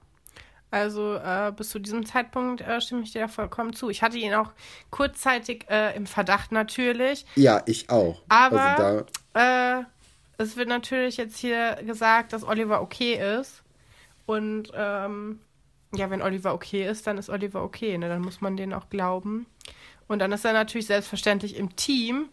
Also 0.74 1.18
äh, 1.18 1.54
bis 1.56 1.70
zu 1.70 1.78
diesem 1.78 2.04
Zeitpunkt 2.04 2.62
äh, 2.62 2.82
stimme 2.82 3.04
ich 3.04 3.12
dir 3.12 3.22
da 3.22 3.28
vollkommen 3.28 3.74
zu. 3.74 3.92
Ich 3.92 4.02
hatte 4.02 4.18
ihn 4.18 4.34
auch 4.34 4.54
kurzzeitig 4.90 5.66
äh, 5.70 5.96
im 5.96 6.08
Verdacht 6.08 6.52
natürlich. 6.52 7.28
Ja, 7.36 7.62
ich 7.68 7.92
auch. 7.92 8.24
Aber 8.28 9.06
Also 9.34 9.86
es 10.40 10.58
wird 10.58 10.70
natürlich 10.70 11.18
jetzt 11.18 11.38
hier 11.38 11.78
gesagt, 11.86 12.34
dass 12.34 12.44
Oliver 12.44 12.82
okay 12.82 13.40
ist. 13.40 13.62
Und 14.26 14.72
ähm, 14.74 15.42
ja, 15.94 16.10
wenn 16.10 16.24
Oliver 16.24 16.56
okay 16.56 16.90
ist, 16.90 17.06
dann 17.06 17.20
ist 17.20 17.30
Oliver 17.30 17.64
okay. 17.64 17.96
Ne? 18.00 18.10
Dann 18.10 18.22
muss 18.22 18.42
man 18.42 18.58
den 18.58 18.74
auch 18.74 18.90
glauben. 18.90 19.46
Und 20.08 20.18
dann 20.18 20.32
ist 20.32 20.44
er 20.44 20.54
natürlich 20.54 20.88
selbstverständlich 20.88 21.56
im 21.56 21.76
Team, 21.76 22.30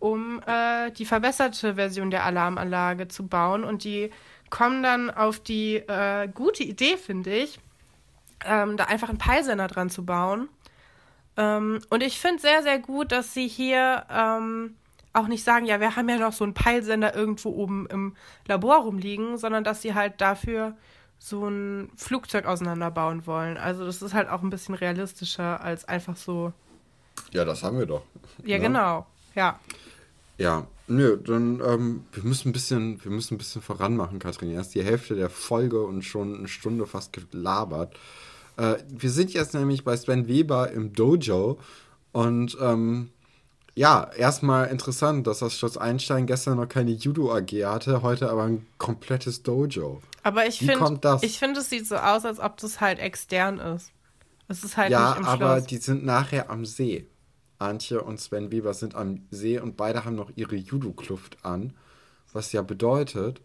um 0.00 0.42
äh, 0.46 0.90
die 0.90 1.06
verbesserte 1.06 1.76
Version 1.76 2.10
der 2.10 2.26
Alarmanlage 2.26 3.08
zu 3.08 3.26
bauen. 3.26 3.64
Und 3.64 3.84
die 3.84 4.10
kommen 4.50 4.82
dann 4.82 5.08
auf 5.08 5.40
die 5.40 5.76
äh, 5.76 6.28
gute 6.28 6.62
Idee, 6.62 6.98
finde 6.98 7.34
ich, 7.34 7.58
ähm, 8.44 8.76
da 8.76 8.84
einfach 8.84 9.08
einen 9.08 9.18
Peilsender 9.18 9.68
dran 9.68 9.90
zu 9.90 10.04
bauen. 10.04 10.48
Ähm, 11.36 11.80
und 11.90 12.02
ich 12.02 12.18
finde 12.18 12.40
sehr, 12.40 12.62
sehr 12.62 12.78
gut, 12.78 13.12
dass 13.12 13.34
sie 13.34 13.48
hier 13.48 14.04
ähm, 14.10 14.76
auch 15.12 15.26
nicht 15.26 15.44
sagen, 15.44 15.66
ja, 15.66 15.80
wir 15.80 15.96
haben 15.96 16.08
ja 16.08 16.18
noch 16.18 16.32
so 16.32 16.44
einen 16.44 16.54
Peilsender 16.54 17.14
irgendwo 17.14 17.50
oben 17.50 17.86
im 17.86 18.14
Labor 18.46 18.82
rumliegen, 18.82 19.38
sondern 19.38 19.64
dass 19.64 19.82
sie 19.82 19.94
halt 19.94 20.20
dafür 20.20 20.76
so 21.18 21.46
ein 21.46 21.90
Flugzeug 21.96 22.46
auseinanderbauen 22.46 23.26
wollen. 23.26 23.56
Also 23.56 23.84
das 23.84 24.02
ist 24.02 24.14
halt 24.14 24.28
auch 24.28 24.42
ein 24.42 24.50
bisschen 24.50 24.74
realistischer 24.74 25.62
als 25.62 25.84
einfach 25.84 26.16
so. 26.16 26.52
Ja, 27.32 27.44
das 27.44 27.62
haben 27.62 27.78
wir 27.78 27.86
doch. 27.86 28.02
Ja, 28.44 28.56
ne? 28.56 28.64
genau. 28.64 29.06
Ja. 29.34 29.60
Ja, 30.38 30.66
nö, 30.86 31.18
dann 31.18 31.60
ähm, 31.60 32.04
wir 32.12 32.22
müssen 32.22 32.48
ein 32.48 32.52
bisschen, 32.52 33.04
wir 33.04 33.10
müssen 33.10 33.34
ein 33.34 33.38
bisschen 33.38 33.60
voranmachen, 33.60 34.18
Kathrin. 34.18 34.50
Erst 34.50 34.74
die 34.74 34.82
Hälfte 34.82 35.14
der 35.14 35.28
Folge 35.28 35.82
und 35.82 36.02
schon 36.02 36.34
eine 36.34 36.48
Stunde 36.48 36.86
fast 36.86 37.12
gelabert. 37.12 37.94
Äh, 38.60 38.76
wir 38.88 39.10
sind 39.10 39.32
jetzt 39.32 39.54
nämlich 39.54 39.84
bei 39.84 39.96
Sven 39.96 40.28
Weber 40.28 40.70
im 40.70 40.92
Dojo 40.92 41.58
und 42.12 42.58
ähm, 42.60 43.10
ja, 43.74 44.10
erstmal 44.14 44.66
interessant, 44.66 45.26
dass 45.26 45.38
das 45.38 45.56
Schloss 45.56 45.78
Einstein 45.78 46.26
gestern 46.26 46.58
noch 46.58 46.68
keine 46.68 46.90
Judo 46.90 47.34
AG 47.34 47.50
hatte, 47.64 48.02
heute 48.02 48.30
aber 48.30 48.44
ein 48.44 48.66
komplettes 48.76 49.42
Dojo. 49.42 50.02
Aber 50.22 50.46
ich 50.46 50.58
finde, 50.58 50.98
das? 51.00 51.22
ich 51.22 51.38
finde, 51.38 51.60
es 51.60 51.70
sieht 51.70 51.86
so 51.86 51.96
aus, 51.96 52.26
als 52.26 52.38
ob 52.38 52.58
das 52.58 52.82
halt 52.82 52.98
extern 52.98 53.58
ist. 53.58 53.92
Es 54.48 54.62
ist 54.62 54.76
halt 54.76 54.90
ja, 54.90 55.10
nicht 55.10 55.20
im 55.20 55.24
aber 55.24 55.56
Schloss. 55.56 55.66
die 55.68 55.76
sind 55.78 56.04
nachher 56.04 56.50
am 56.50 56.66
See. 56.66 57.06
Antje 57.58 58.02
und 58.02 58.20
Sven 58.20 58.50
Weber 58.52 58.74
sind 58.74 58.94
am 58.94 59.26
See 59.30 59.58
und 59.58 59.78
beide 59.78 60.04
haben 60.04 60.16
noch 60.16 60.30
ihre 60.34 60.56
Judo-Kluft 60.56 61.38
an, 61.44 61.72
was 62.32 62.52
ja 62.52 62.60
bedeutet, 62.60 63.40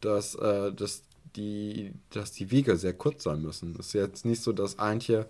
dass, 0.00 0.34
äh, 0.36 0.72
dass, 0.72 1.02
die, 1.36 1.92
dass 2.10 2.32
die 2.32 2.50
Wege 2.50 2.76
sehr 2.76 2.94
kurz 2.94 3.24
sein 3.24 3.42
müssen. 3.42 3.76
Es 3.78 3.88
ist 3.88 3.92
jetzt 3.94 4.24
nicht 4.24 4.42
so, 4.42 4.52
dass 4.52 4.78
Antje 4.78 5.28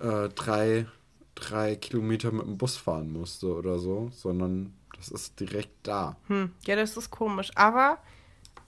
äh, 0.00 0.28
drei, 0.30 0.86
drei 1.34 1.76
Kilometer 1.76 2.32
mit 2.32 2.46
dem 2.46 2.58
Bus 2.58 2.76
fahren 2.76 3.12
musste 3.12 3.54
oder 3.54 3.78
so, 3.78 4.10
sondern 4.12 4.72
das 4.96 5.08
ist 5.08 5.38
direkt 5.40 5.74
da. 5.82 6.16
Hm, 6.28 6.52
ja, 6.66 6.76
das 6.76 6.96
ist 6.96 7.10
komisch. 7.10 7.50
Aber 7.54 7.98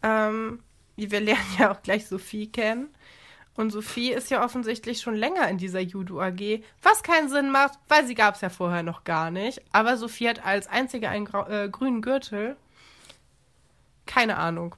ähm, 0.02 0.60
wir 0.96 1.20
lernen 1.20 1.56
ja 1.58 1.72
auch 1.72 1.82
gleich 1.82 2.06
Sophie 2.06 2.48
kennen. 2.48 2.88
Und 3.54 3.70
Sophie 3.70 4.12
ist 4.12 4.30
ja 4.30 4.44
offensichtlich 4.44 5.00
schon 5.00 5.16
länger 5.16 5.48
in 5.48 5.58
dieser 5.58 5.80
Judo 5.80 6.20
AG, 6.22 6.62
was 6.80 7.02
keinen 7.02 7.28
Sinn 7.28 7.50
macht, 7.50 7.76
weil 7.88 8.06
sie 8.06 8.14
gab 8.14 8.36
es 8.36 8.40
ja 8.40 8.50
vorher 8.50 8.84
noch 8.84 9.02
gar 9.02 9.32
nicht. 9.32 9.60
Aber 9.72 9.96
Sophie 9.96 10.28
hat 10.28 10.46
als 10.46 10.68
einzige 10.68 11.08
einen 11.08 11.26
äh, 11.26 11.68
grünen 11.68 12.00
Gürtel. 12.00 12.56
Keine 14.06 14.36
Ahnung. 14.36 14.76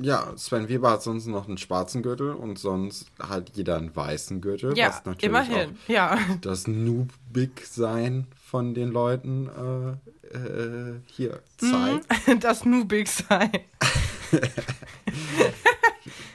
Ja, 0.00 0.32
Sven 0.36 0.68
Weber 0.68 0.92
hat 0.92 1.02
sonst 1.02 1.26
noch 1.26 1.48
einen 1.48 1.58
schwarzen 1.58 2.02
Gürtel 2.02 2.30
und 2.30 2.58
sonst 2.58 3.10
hat 3.18 3.50
jeder 3.54 3.76
einen 3.76 3.94
weißen 3.94 4.40
Gürtel. 4.40 4.76
Ja, 4.78 4.88
was 4.88 5.04
natürlich 5.04 5.24
immerhin. 5.24 5.70
auch 5.70 5.88
Ja. 5.88 6.18
das 6.40 6.68
Noobig-Sein 6.68 8.28
von 8.44 8.74
den 8.74 8.90
Leuten 8.90 9.48
äh, 9.48 10.36
äh, 10.36 11.00
hier 11.06 11.40
zeigt. 11.56 12.28
Mhm. 12.28 12.40
Das 12.40 12.64
Nubig 12.64 13.08
sein. 13.08 13.50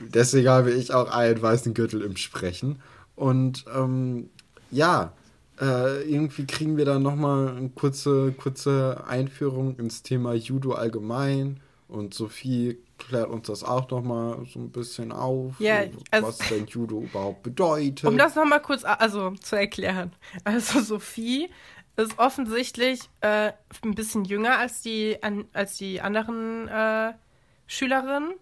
Deswegen 0.00 0.48
habe 0.48 0.72
ich 0.72 0.92
auch 0.92 1.10
einen 1.10 1.40
weißen 1.40 1.72
Gürtel 1.74 2.02
im 2.02 2.16
Sprechen. 2.16 2.80
Und 3.16 3.64
ähm, 3.74 4.28
ja, 4.70 5.12
äh, 5.60 6.02
irgendwie 6.02 6.46
kriegen 6.46 6.76
wir 6.76 6.84
dann 6.84 7.02
nochmal 7.02 7.56
eine 7.56 7.68
kurze, 7.70 8.32
kurze 8.32 9.04
Einführung 9.06 9.76
ins 9.78 10.02
Thema 10.02 10.34
Judo 10.34 10.72
allgemein. 10.72 11.60
Und 11.88 12.14
Sophie 12.14 12.78
klärt 12.98 13.28
uns 13.28 13.46
das 13.46 13.62
auch 13.62 13.90
nochmal 13.90 14.44
so 14.52 14.58
ein 14.58 14.70
bisschen 14.70 15.12
auf, 15.12 15.54
Ja, 15.58 15.84
also- 16.10 16.28
was 16.28 16.38
denn 16.38 16.66
Judo 16.66 17.02
überhaupt 17.02 17.42
bedeutet. 17.42 18.04
Um 18.04 18.16
das 18.16 18.34
nochmal 18.34 18.62
kurz 18.62 18.84
also, 18.84 19.32
zu 19.32 19.56
erklären. 19.56 20.12
Also 20.44 20.80
Sophie 20.80 21.50
ist 21.96 22.18
offensichtlich 22.18 23.00
äh, 23.20 23.52
ein 23.82 23.94
bisschen 23.94 24.24
jünger 24.24 24.58
als 24.58 24.82
die, 24.82 25.22
an, 25.22 25.44
als 25.52 25.76
die 25.76 26.00
anderen 26.00 26.68
äh, 26.68 27.12
Schülerinnen. 27.66 28.34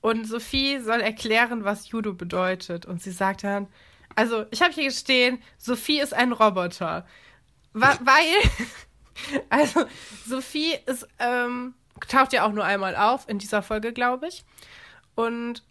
Und 0.00 0.26
Sophie 0.26 0.80
soll 0.80 1.00
erklären, 1.00 1.64
was 1.64 1.88
Judo 1.88 2.12
bedeutet. 2.12 2.86
Und 2.86 3.00
sie 3.00 3.12
sagt 3.12 3.44
dann, 3.44 3.68
also 4.16 4.44
ich 4.50 4.60
habe 4.60 4.72
hier 4.72 4.90
stehen, 4.90 5.40
Sophie 5.58 6.00
ist 6.00 6.12
ein 6.12 6.32
Roboter. 6.32 7.06
Wa 7.72 7.96
weil, 8.02 9.42
also 9.48 9.84
Sophie 10.26 10.74
ist, 10.86 11.06
ähm, 11.18 11.74
taucht 12.08 12.32
ja 12.32 12.46
auch 12.46 12.52
nur 12.52 12.64
einmal 12.64 12.96
auf 12.96 13.28
in 13.28 13.38
dieser 13.38 13.62
Folge, 13.62 13.92
glaube 13.92 14.28
ich. 14.28 14.44
Und 15.14 15.62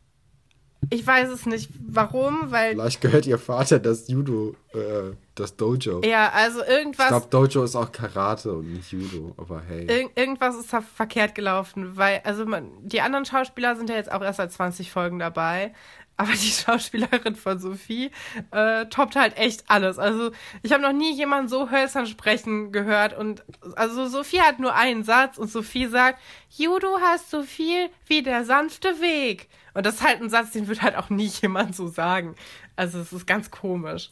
ich 0.90 1.06
weiß 1.06 1.30
es 1.30 1.46
nicht, 1.46 1.70
warum, 1.88 2.52
weil 2.52 2.72
Vielleicht 2.72 3.02
gehört 3.02 3.28
ihr 3.28 3.38
Vater 3.38 3.80
das 3.80 4.08
Judo, 4.08 4.56
äh, 4.74 5.16
das 5.36 5.56
Dojo. 5.56 6.02
Ja, 6.04 6.32
also 6.34 6.62
Ich 6.64 6.70
irgendwas, 6.70 7.08
glaube, 7.08 7.28
Dojo 7.30 7.64
ist 7.64 7.76
auch 7.76 7.92
Karate 7.92 8.52
und 8.52 8.74
nicht 8.74 8.92
Judo, 8.92 9.34
aber 9.38 9.62
hey. 9.62 9.86
irg 9.86 10.12
irgendwas 10.16 10.58
ist 10.58 10.74
da 10.74 10.82
verkehrt 10.82 11.36
gelaufen, 11.36 11.96
weil, 11.96 12.22
also 12.24 12.46
man, 12.46 12.72
die 12.82 13.00
anderen 13.02 13.26
Schauspieler 13.26 13.76
sind 13.76 13.90
ja 13.90 13.96
jetzt 13.96 14.12
auch 14.12 14.22
erst 14.22 14.38
seit 14.38 14.52
20 14.52 14.92
Folgen 14.92 15.20
dabei, 15.20 15.74
aber 16.22 16.34
die 16.34 16.38
Schauspielerin 16.52 17.36
von 17.36 17.58
Sophie 17.58 18.12
äh, 18.52 18.86
toppt 18.86 19.16
halt 19.16 19.38
echt 19.38 19.64
alles. 19.68 19.98
Also 19.98 20.32
ich 20.62 20.72
habe 20.72 20.84
noch 20.84 20.94
nie 20.94 21.14
jemanden 21.16 21.50
so 21.50 21.72
hölzern 21.72 22.06
sprechen 22.06 22.72
gehört 22.72 23.18
und 23.18 23.44
also 23.76 24.08
Sophie 24.08 24.42
hat 24.42 24.60
nur 24.60 24.76
einen 24.76 25.04
Satz 25.04 25.40
und 25.40 25.50
Sophie 25.50 25.88
sagt, 25.88 26.20
Judo 26.56 27.00
heißt 27.02 27.32
so 27.32 27.42
viel 27.42 27.90
wie 28.06 28.22
der 28.22 28.46
sanfte 28.46 29.02
Weg. 29.02 29.50
Und 29.74 29.86
das 29.86 29.96
ist 29.96 30.08
halt 30.08 30.22
ein 30.22 30.30
Satz, 30.30 30.52
den 30.52 30.68
wird 30.68 30.84
halt 30.84 30.96
auch 30.96 31.10
nie 31.10 31.26
jemand 31.42 31.76
so 31.76 31.88
sagen. 31.88 32.36
Also 32.76 33.00
es 33.00 33.12
ist 33.12 33.26
ganz 33.26 33.50
komisch. 33.50 34.12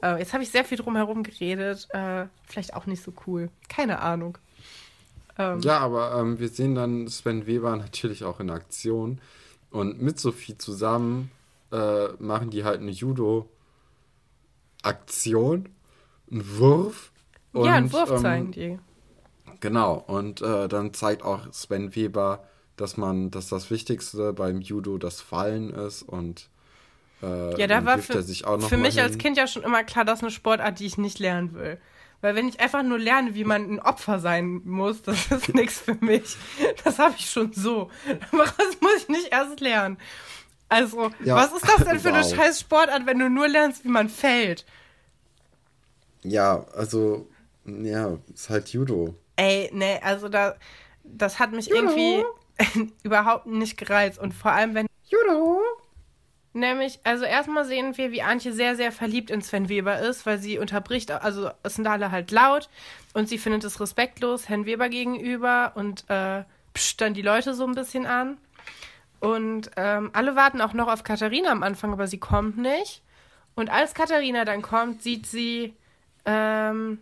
Äh, 0.00 0.20
jetzt 0.20 0.32
habe 0.32 0.44
ich 0.44 0.50
sehr 0.50 0.64
viel 0.64 0.78
drum 0.78 0.94
herum 0.94 1.24
geredet. 1.24 1.88
Äh, 1.90 2.26
vielleicht 2.46 2.74
auch 2.74 2.86
nicht 2.86 3.02
so 3.02 3.12
cool. 3.26 3.50
Keine 3.68 3.98
Ahnung. 3.98 4.38
Ähm, 5.36 5.58
Ja, 5.60 5.78
aber 5.78 6.14
ähm, 6.20 6.38
wir 6.38 6.50
sehen 6.50 6.76
dann 6.76 7.08
Sven 7.08 7.48
Weber 7.48 7.74
natürlich 7.74 8.22
auch 8.22 8.38
in 8.38 8.50
Aktion 8.50 9.20
und 9.70 10.00
mit 10.00 10.20
Sophie 10.20 10.56
zusammen 10.56 11.32
äh, 11.72 12.08
machen 12.18 12.50
die 12.50 12.64
halt 12.64 12.80
eine 12.80 12.90
Judo-Aktion, 12.90 15.68
einen 16.30 16.58
Wurf. 16.58 17.12
Und, 17.52 17.66
ja, 17.66 17.74
einen 17.74 17.92
Wurf 17.92 18.10
ähm, 18.10 18.18
zeigen 18.18 18.52
die. 18.52 18.78
Genau, 19.60 19.94
und 19.94 20.40
äh, 20.42 20.68
dann 20.68 20.94
zeigt 20.94 21.24
auch 21.24 21.52
Sven 21.52 21.96
Weber, 21.96 22.44
dass 22.76 22.96
man, 22.96 23.30
dass 23.30 23.48
das 23.48 23.70
Wichtigste 23.70 24.32
beim 24.32 24.60
Judo 24.60 24.98
das 24.98 25.20
Fallen 25.20 25.70
ist 25.70 26.02
und 26.02 26.48
äh, 27.22 27.60
ja, 27.60 27.66
da 27.66 27.84
war 27.84 27.98
für, 27.98 28.22
für 28.22 28.76
mich 28.76 28.94
hin. 28.94 29.02
als 29.02 29.18
Kind 29.18 29.36
ja 29.36 29.48
schon 29.48 29.64
immer 29.64 29.84
klar, 29.84 30.04
das 30.04 30.20
ist 30.20 30.22
eine 30.22 30.30
Sportart, 30.30 30.78
die 30.78 30.86
ich 30.86 30.98
nicht 30.98 31.18
lernen 31.18 31.54
will. 31.54 31.80
Weil 32.20 32.34
wenn 32.34 32.48
ich 32.48 32.58
einfach 32.58 32.82
nur 32.82 32.98
lerne, 32.98 33.34
wie 33.34 33.44
man 33.44 33.70
ein 33.70 33.80
Opfer 33.80 34.18
sein 34.18 34.62
muss, 34.64 35.02
das 35.02 35.30
ist 35.30 35.48
nichts 35.54 35.80
für 35.80 35.96
mich. 36.00 36.36
Das 36.84 36.98
habe 36.98 37.14
ich 37.16 37.30
schon 37.30 37.52
so. 37.52 37.90
Aber 38.32 38.44
das 38.44 38.80
muss 38.80 39.02
ich 39.02 39.08
nicht 39.08 39.32
erst 39.32 39.60
lernen. 39.60 39.98
Also, 40.68 41.10
ja. 41.24 41.36
was 41.36 41.52
ist 41.52 41.66
das 41.68 41.84
denn 41.86 41.98
für 42.00 42.10
wow. 42.10 42.16
eine 42.16 42.24
scheiß 42.24 42.60
Sportart, 42.60 43.06
wenn 43.06 43.18
du 43.18 43.30
nur 43.30 43.48
lernst, 43.48 43.84
wie 43.84 43.88
man 43.88 44.08
fällt? 44.08 44.64
Ja, 46.22 46.66
also, 46.74 47.28
ja, 47.64 48.18
ist 48.32 48.50
halt 48.50 48.68
Judo. 48.70 49.14
Ey, 49.36 49.70
nee, 49.72 49.98
also 50.02 50.28
da, 50.28 50.56
das 51.04 51.38
hat 51.38 51.52
mich 51.52 51.68
Judo. 51.68 51.90
irgendwie 51.90 52.92
überhaupt 53.02 53.46
nicht 53.46 53.76
gereizt. 53.76 54.18
Und 54.18 54.34
vor 54.34 54.52
allem, 54.52 54.74
wenn. 54.74 54.86
Judo! 55.04 55.62
Nämlich, 56.54 56.98
also 57.04 57.24
erstmal 57.24 57.64
sehen 57.64 57.96
wir, 57.96 58.10
wie 58.10 58.22
Antje 58.22 58.52
sehr, 58.52 58.74
sehr 58.74 58.90
verliebt 58.90 59.30
in 59.30 59.42
Sven 59.42 59.68
Weber 59.68 60.00
ist, 60.00 60.26
weil 60.26 60.38
sie 60.38 60.58
unterbricht, 60.58 61.10
also 61.10 61.50
es 61.62 61.74
sind 61.74 61.86
alle 61.86 62.10
halt 62.10 62.30
laut 62.30 62.68
und 63.12 63.28
sie 63.28 63.38
findet 63.38 63.64
es 63.64 63.80
respektlos 63.80 64.48
Herrn 64.48 64.66
Weber 64.66 64.88
gegenüber 64.88 65.72
und 65.76 66.04
äh, 66.08 66.42
pscht 66.74 67.00
dann 67.00 67.14
die 67.14 67.22
Leute 67.22 67.54
so 67.54 67.64
ein 67.64 67.74
bisschen 67.74 68.06
an. 68.06 68.38
Und 69.20 69.70
ähm, 69.76 70.10
alle 70.12 70.36
warten 70.36 70.60
auch 70.60 70.72
noch 70.72 70.88
auf 70.88 71.02
Katharina 71.02 71.50
am 71.50 71.62
Anfang, 71.62 71.92
aber 71.92 72.06
sie 72.06 72.18
kommt 72.18 72.58
nicht. 72.58 73.02
Und 73.54 73.70
als 73.70 73.94
Katharina 73.94 74.44
dann 74.44 74.62
kommt, 74.62 75.02
sieht 75.02 75.26
sie, 75.26 75.74
ähm, 76.24 76.98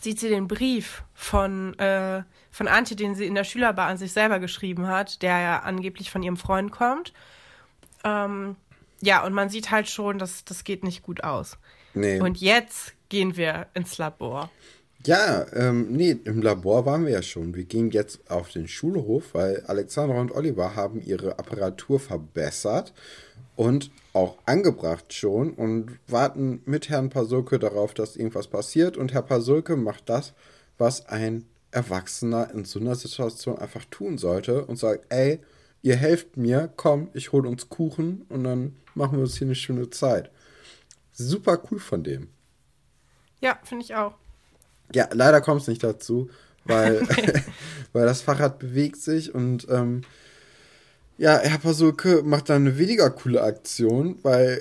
sieht 0.00 0.18
sie 0.18 0.30
den 0.30 0.48
Brief 0.48 1.04
von, 1.12 1.78
äh, 1.78 2.22
von 2.50 2.68
Antje, 2.68 2.96
den 2.96 3.14
sie 3.14 3.26
in 3.26 3.34
der 3.34 3.44
Schülerbar 3.44 3.88
an 3.88 3.98
sich 3.98 4.12
selber 4.12 4.38
geschrieben 4.38 4.86
hat, 4.88 5.20
der 5.22 5.38
ja 5.40 5.58
angeblich 5.60 6.10
von 6.10 6.22
ihrem 6.22 6.38
Freund 6.38 6.72
kommt. 6.72 7.12
Ähm, 8.04 8.56
ja, 9.02 9.24
und 9.24 9.34
man 9.34 9.50
sieht 9.50 9.70
halt 9.70 9.90
schon, 9.90 10.18
dass 10.18 10.44
das 10.44 10.64
geht 10.64 10.84
nicht 10.84 11.02
gut 11.02 11.22
aus. 11.22 11.58
Nee. 11.92 12.20
Und 12.20 12.38
jetzt 12.38 12.94
gehen 13.10 13.36
wir 13.36 13.66
ins 13.74 13.98
Labor. 13.98 14.50
Ja, 15.04 15.46
ähm, 15.52 15.92
nee, 15.92 16.16
im 16.24 16.42
Labor 16.42 16.86
waren 16.86 17.04
wir 17.04 17.12
ja 17.12 17.22
schon. 17.22 17.54
Wir 17.54 17.64
gehen 17.64 17.90
jetzt 17.90 18.30
auf 18.30 18.50
den 18.50 18.68
Schulhof, 18.68 19.34
weil 19.34 19.62
Alexandra 19.66 20.20
und 20.20 20.32
Oliver 20.32 20.76
haben 20.76 21.02
ihre 21.02 21.38
Apparatur 21.40 21.98
verbessert 21.98 22.92
und 23.56 23.90
auch 24.12 24.38
angebracht 24.46 25.12
schon 25.12 25.54
und 25.54 25.98
warten 26.06 26.62
mit 26.66 26.88
Herrn 26.88 27.10
Pasulke 27.10 27.58
darauf, 27.58 27.94
dass 27.94 28.16
irgendwas 28.16 28.46
passiert. 28.46 28.96
Und 28.96 29.12
Herr 29.12 29.22
Pasulke 29.22 29.76
macht 29.76 30.08
das, 30.08 30.34
was 30.78 31.06
ein 31.06 31.46
Erwachsener 31.72 32.50
in 32.52 32.64
so 32.64 32.78
einer 32.78 32.94
Situation 32.94 33.58
einfach 33.58 33.84
tun 33.86 34.18
sollte 34.18 34.64
und 34.66 34.76
sagt, 34.76 35.06
ey, 35.08 35.40
ihr 35.82 35.96
helft 35.96 36.36
mir, 36.36 36.72
komm, 36.76 37.08
ich 37.12 37.32
hole 37.32 37.48
uns 37.48 37.68
Kuchen 37.68 38.24
und 38.28 38.44
dann 38.44 38.76
machen 38.94 39.18
wir 39.18 39.22
uns 39.22 39.36
hier 39.36 39.48
eine 39.48 39.56
schöne 39.56 39.90
Zeit. 39.90 40.30
Super 41.12 41.60
cool 41.70 41.80
von 41.80 42.04
dem. 42.04 42.28
Ja, 43.40 43.58
finde 43.64 43.84
ich 43.84 43.94
auch. 43.96 44.21
Ja, 44.94 45.08
leider 45.12 45.40
kommt 45.40 45.62
es 45.62 45.68
nicht 45.68 45.82
dazu, 45.82 46.30
weil, 46.64 47.02
weil 47.92 48.06
das 48.06 48.22
Fahrrad 48.22 48.58
bewegt 48.58 48.98
sich 48.98 49.34
und 49.34 49.66
ähm, 49.70 50.02
ja, 51.18 51.38
Herr 51.38 51.58
Pasulke 51.58 52.22
macht 52.24 52.48
dann 52.48 52.66
eine 52.66 52.78
weniger 52.78 53.10
coole 53.10 53.42
Aktion, 53.42 54.18
weil 54.22 54.60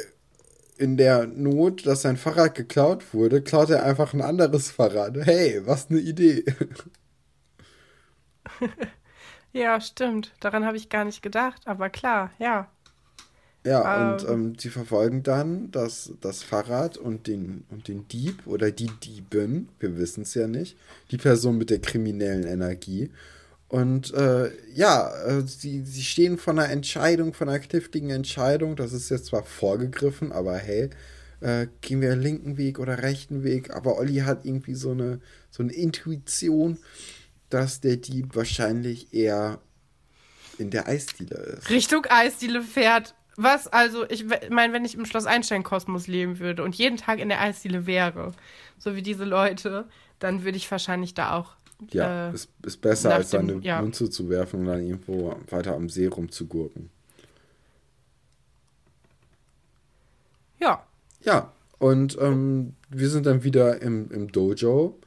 in 0.77 0.97
der 0.97 1.27
Not, 1.27 1.85
dass 1.85 2.01
sein 2.01 2.17
Fahrrad 2.17 2.55
geklaut 2.55 3.13
wurde, 3.13 3.41
klaut 3.41 3.69
er 3.69 3.83
einfach 3.83 4.13
ein 4.13 4.21
anderes 4.21 4.71
Fahrrad. 4.71 5.15
Hey, 5.17 5.61
was 5.65 5.89
eine 5.89 5.99
Idee. 5.99 6.43
Ja, 9.53 9.81
stimmt. 9.81 10.31
Daran 10.39 10.65
habe 10.65 10.77
ich 10.77 10.89
gar 10.89 11.03
nicht 11.03 11.21
gedacht, 11.21 11.67
aber 11.67 11.89
klar, 11.89 12.31
ja. 12.39 12.69
Ja, 13.63 13.95
ähm, 13.95 14.13
und 14.13 14.29
ähm, 14.29 14.55
sie 14.57 14.69
verfolgen 14.69 15.23
dann 15.23 15.69
das, 15.71 16.13
das 16.21 16.43
Fahrrad 16.43 16.97
und 16.97 17.27
den, 17.27 17.63
und 17.69 17.87
den 17.87 18.07
Dieb 18.07 18.47
oder 18.47 18.71
die 18.71 18.89
Diebin, 19.03 19.69
wir 19.79 19.97
wissen 19.97 20.23
es 20.23 20.33
ja 20.33 20.47
nicht, 20.47 20.77
die 21.11 21.17
Person 21.17 21.57
mit 21.57 21.69
der 21.69 21.79
kriminellen 21.79 22.47
Energie. 22.47 23.11
Und 23.67 24.13
äh, 24.13 24.51
ja, 24.73 25.09
äh, 25.25 25.43
sie, 25.45 25.83
sie 25.83 26.03
stehen 26.03 26.37
vor 26.37 26.53
einer 26.53 26.69
Entscheidung, 26.69 27.33
vor 27.33 27.47
einer 27.47 27.59
kniffligen 27.59 28.09
Entscheidung. 28.09 28.75
Das 28.75 28.91
ist 28.91 29.09
jetzt 29.09 29.27
zwar 29.27 29.43
vorgegriffen, 29.43 30.31
aber 30.31 30.57
hey, 30.57 30.89
äh, 31.39 31.67
gehen 31.79 32.01
wir 32.01 32.15
linken 32.15 32.57
Weg 32.57 32.79
oder 32.79 33.01
rechten 33.01 33.43
Weg? 33.43 33.73
Aber 33.73 33.97
Olli 33.97 34.17
hat 34.17 34.43
irgendwie 34.45 34.75
so 34.75 34.91
eine, 34.91 35.21
so 35.51 35.63
eine 35.63 35.71
Intuition 35.71 36.79
dass 37.51 37.81
der 37.81 37.97
Dieb 37.97 38.35
wahrscheinlich 38.35 39.13
eher 39.13 39.59
in 40.57 40.69
der 40.69 40.87
Eisdiele 40.87 41.35
ist. 41.35 41.69
Richtung 41.69 42.05
Eisdiele 42.09 42.61
fährt. 42.61 43.13
Was 43.43 43.67
also, 43.67 44.07
ich 44.07 44.25
meine, 44.51 44.71
wenn 44.71 44.85
ich 44.85 44.93
im 44.93 45.05
Schloss 45.05 45.25
Einstein-Kosmos 45.25 46.05
leben 46.05 46.37
würde 46.37 46.63
und 46.63 46.75
jeden 46.75 46.97
Tag 46.97 47.17
in 47.17 47.27
der 47.27 47.41
Eisdiele 47.41 47.87
wäre, 47.87 48.33
so 48.77 48.95
wie 48.95 49.01
diese 49.01 49.25
Leute, 49.25 49.85
dann 50.19 50.43
würde 50.43 50.57
ich 50.57 50.69
wahrscheinlich 50.69 51.15
da 51.15 51.35
auch. 51.37 51.55
Ja, 51.89 52.29
äh, 52.29 52.33
ist, 52.35 52.49
ist 52.63 52.77
besser, 52.81 53.15
als 53.15 53.31
dem, 53.31 53.41
eine 53.41 53.53
ja. 53.61 53.81
Münze 53.81 54.11
zu 54.11 54.29
werfen 54.29 54.59
und 54.59 54.65
dann 54.67 54.85
irgendwo 54.85 55.35
weiter 55.49 55.73
am 55.73 55.89
See 55.89 56.05
rumzugurken. 56.05 56.91
Ja. 60.59 60.85
Ja, 61.23 61.51
und 61.79 62.15
ähm, 62.21 62.75
wir 62.89 63.09
sind 63.09 63.25
dann 63.25 63.43
wieder 63.43 63.81
im, 63.81 64.11
im 64.11 64.31
Dojo. 64.31 64.99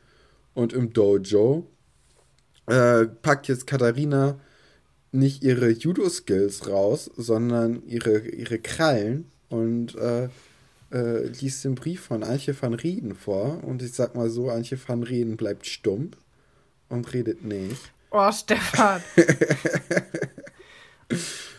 Und 0.55 0.73
im 0.73 0.93
Dojo 0.93 1.69
äh, 2.67 3.07
packt 3.07 3.47
jetzt 3.47 3.69
Katharina 3.69 4.41
nicht 5.15 5.43
ihre 5.43 5.71
Judo-Skills 5.71 6.69
raus, 6.69 7.11
sondern 7.17 7.83
ihre, 7.87 8.19
ihre 8.19 8.59
Krallen 8.59 9.27
und 9.49 9.95
äh, 9.97 10.29
äh, 10.93 11.27
liest 11.41 11.65
den 11.65 11.75
Brief 11.75 12.01
von 12.01 12.23
Antje 12.23 12.55
van 12.61 12.75
Rieden 12.75 13.15
vor. 13.15 13.63
Und 13.65 13.83
ich 13.83 13.93
sag 13.93 14.15
mal 14.15 14.29
so, 14.29 14.51
Antje 14.51 14.79
van 14.87 15.03
Rieden 15.03 15.37
bleibt 15.37 15.67
stumm 15.67 16.11
und 16.89 17.13
redet 17.13 17.45
nicht. 17.45 17.93
Oh, 18.11 18.31
Stefan. 18.31 19.03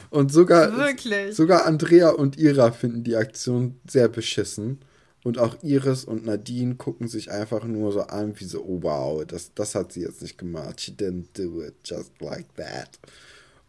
und 0.10 0.32
sogar, 0.32 0.78
Wirklich? 0.78 1.36
sogar 1.36 1.66
Andrea 1.66 2.10
und 2.10 2.38
Ira 2.38 2.72
finden 2.72 3.04
die 3.04 3.16
Aktion 3.16 3.80
sehr 3.88 4.08
beschissen. 4.08 4.80
Und 5.24 5.40
auch 5.40 5.58
Iris 5.64 6.06
und 6.06 6.26
Nadine 6.26 6.76
gucken 6.76 7.08
sich 7.08 7.32
einfach 7.32 7.64
nur 7.64 7.92
so 7.92 8.02
an, 8.02 8.40
wie 8.40 8.46
so, 8.46 8.64
oh 8.64 8.84
wow, 8.84 9.26
das, 9.26 9.52
das 9.56 9.74
hat 9.74 9.92
sie 9.92 10.02
jetzt 10.02 10.22
nicht 10.22 10.38
gemacht. 10.38 10.80
She 10.80 10.92
didn't 10.92 11.30
do 11.34 11.64
it 11.64 11.74
just 11.84 12.12
like 12.22 12.46
that. 12.58 13.00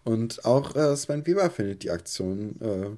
Und 0.06 0.44
auch 0.44 0.76
äh, 0.76 0.96
Sven 0.96 1.26
Weber 1.26 1.50
findet 1.50 1.82
die 1.82 1.90
Aktion, 1.90 2.54
äh, 2.60 2.90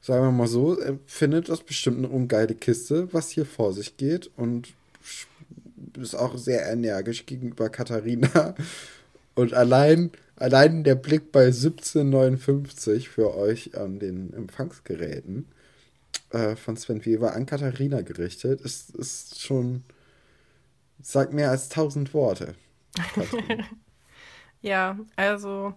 sagen 0.00 0.24
wir 0.24 0.30
mal 0.30 0.46
so, 0.46 0.78
er 0.78 0.96
findet 1.04 1.48
das 1.48 1.62
bestimmt 1.62 1.98
eine 1.98 2.08
ungeile 2.08 2.54
Kiste, 2.54 3.12
was 3.12 3.30
hier 3.30 3.44
vor 3.44 3.72
sich 3.72 3.96
geht. 3.96 4.30
Und 4.36 4.72
ist 6.00 6.14
auch 6.14 6.38
sehr 6.38 6.64
energisch 6.70 7.26
gegenüber 7.26 7.70
Katharina. 7.70 8.54
Und 9.34 9.52
allein, 9.52 10.12
allein 10.36 10.84
der 10.84 10.94
Blick 10.94 11.32
bei 11.32 11.46
1759 11.46 13.08
für 13.08 13.34
euch 13.34 13.76
an 13.76 13.98
den 13.98 14.32
Empfangsgeräten 14.32 15.48
äh, 16.30 16.54
von 16.54 16.76
Sven 16.76 17.04
Weber 17.04 17.34
an 17.34 17.46
Katharina 17.46 18.02
gerichtet, 18.02 18.60
ist, 18.60 18.94
ist 18.94 19.42
schon, 19.42 19.82
sagt 21.02 21.32
mehr 21.32 21.50
als 21.50 21.68
tausend 21.68 22.14
Worte. 22.14 22.54
ja, 24.62 24.96
also 25.16 25.74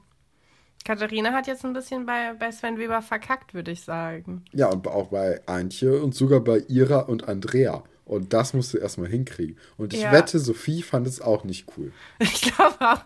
Katharina 0.83 1.31
hat 1.31 1.47
jetzt 1.47 1.65
ein 1.65 1.73
bisschen 1.73 2.05
bei, 2.05 2.33
bei 2.37 2.51
Sven 2.51 2.77
Weber 2.77 3.01
verkackt, 3.01 3.53
würde 3.53 3.71
ich 3.71 3.81
sagen. 3.81 4.45
Ja, 4.51 4.67
und 4.67 4.87
auch 4.87 5.07
bei 5.07 5.41
Antje 5.45 6.01
und 6.01 6.15
sogar 6.15 6.39
bei 6.39 6.63
Ira 6.67 6.99
und 6.99 7.27
Andrea. 7.27 7.83
Und 8.05 8.33
das 8.33 8.53
musst 8.53 8.73
du 8.73 8.77
erstmal 8.77 9.07
hinkriegen. 9.07 9.57
Und 9.77 9.93
ich 9.93 10.01
ja. 10.01 10.11
wette, 10.11 10.39
Sophie 10.39 10.81
fand 10.81 11.07
es 11.07 11.21
auch 11.21 11.43
nicht 11.43 11.67
cool. 11.77 11.93
Ich 12.19 12.41
glaube 12.41 12.75
auch. 12.79 13.03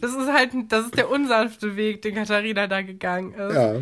Das 0.00 0.14
ist 0.14 0.32
halt, 0.32 0.52
das 0.68 0.84
ist 0.84 0.96
der 0.96 1.10
unsanfte 1.10 1.74
Weg, 1.74 2.02
den 2.02 2.14
Katharina 2.14 2.66
da 2.66 2.82
gegangen 2.82 3.34
ist. 3.34 3.54
Ja. 3.54 3.74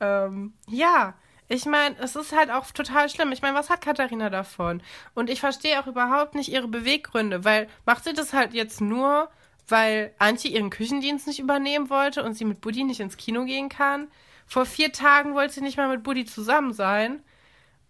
Ähm, 0.00 0.54
ja, 0.68 1.14
ich 1.48 1.66
meine, 1.66 1.96
es 2.00 2.16
ist 2.16 2.34
halt 2.34 2.50
auch 2.50 2.70
total 2.70 3.08
schlimm. 3.08 3.32
Ich 3.32 3.42
meine, 3.42 3.56
was 3.56 3.68
hat 3.68 3.82
Katharina 3.82 4.30
davon? 4.30 4.82
Und 5.14 5.28
ich 5.28 5.40
verstehe 5.40 5.78
auch 5.78 5.86
überhaupt 5.86 6.34
nicht 6.34 6.48
ihre 6.50 6.68
Beweggründe, 6.68 7.44
weil 7.44 7.68
macht 7.84 8.04
sie 8.04 8.14
das 8.14 8.32
halt 8.32 8.54
jetzt 8.54 8.80
nur, 8.80 9.28
weil 9.68 10.14
Antje 10.18 10.50
ihren 10.50 10.70
Küchendienst 10.70 11.26
nicht 11.26 11.40
übernehmen 11.40 11.90
wollte 11.90 12.22
und 12.22 12.34
sie 12.34 12.44
mit 12.44 12.60
Buddy 12.60 12.84
nicht 12.84 13.00
ins 13.00 13.16
Kino 13.16 13.44
gehen 13.44 13.68
kann? 13.68 14.08
Vor 14.46 14.66
vier 14.66 14.92
Tagen 14.92 15.34
wollte 15.34 15.54
sie 15.54 15.60
nicht 15.62 15.76
mal 15.76 15.88
mit 15.88 16.02
Buddy 16.02 16.24
zusammen 16.24 16.72
sein. 16.72 17.22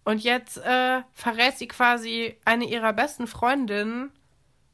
Und 0.03 0.23
jetzt 0.23 0.57
äh, 0.57 1.01
verrät 1.13 1.57
sie 1.57 1.67
quasi 1.67 2.37
eine 2.45 2.65
ihrer 2.65 2.93
besten 2.93 3.27
Freundinnen 3.27 4.11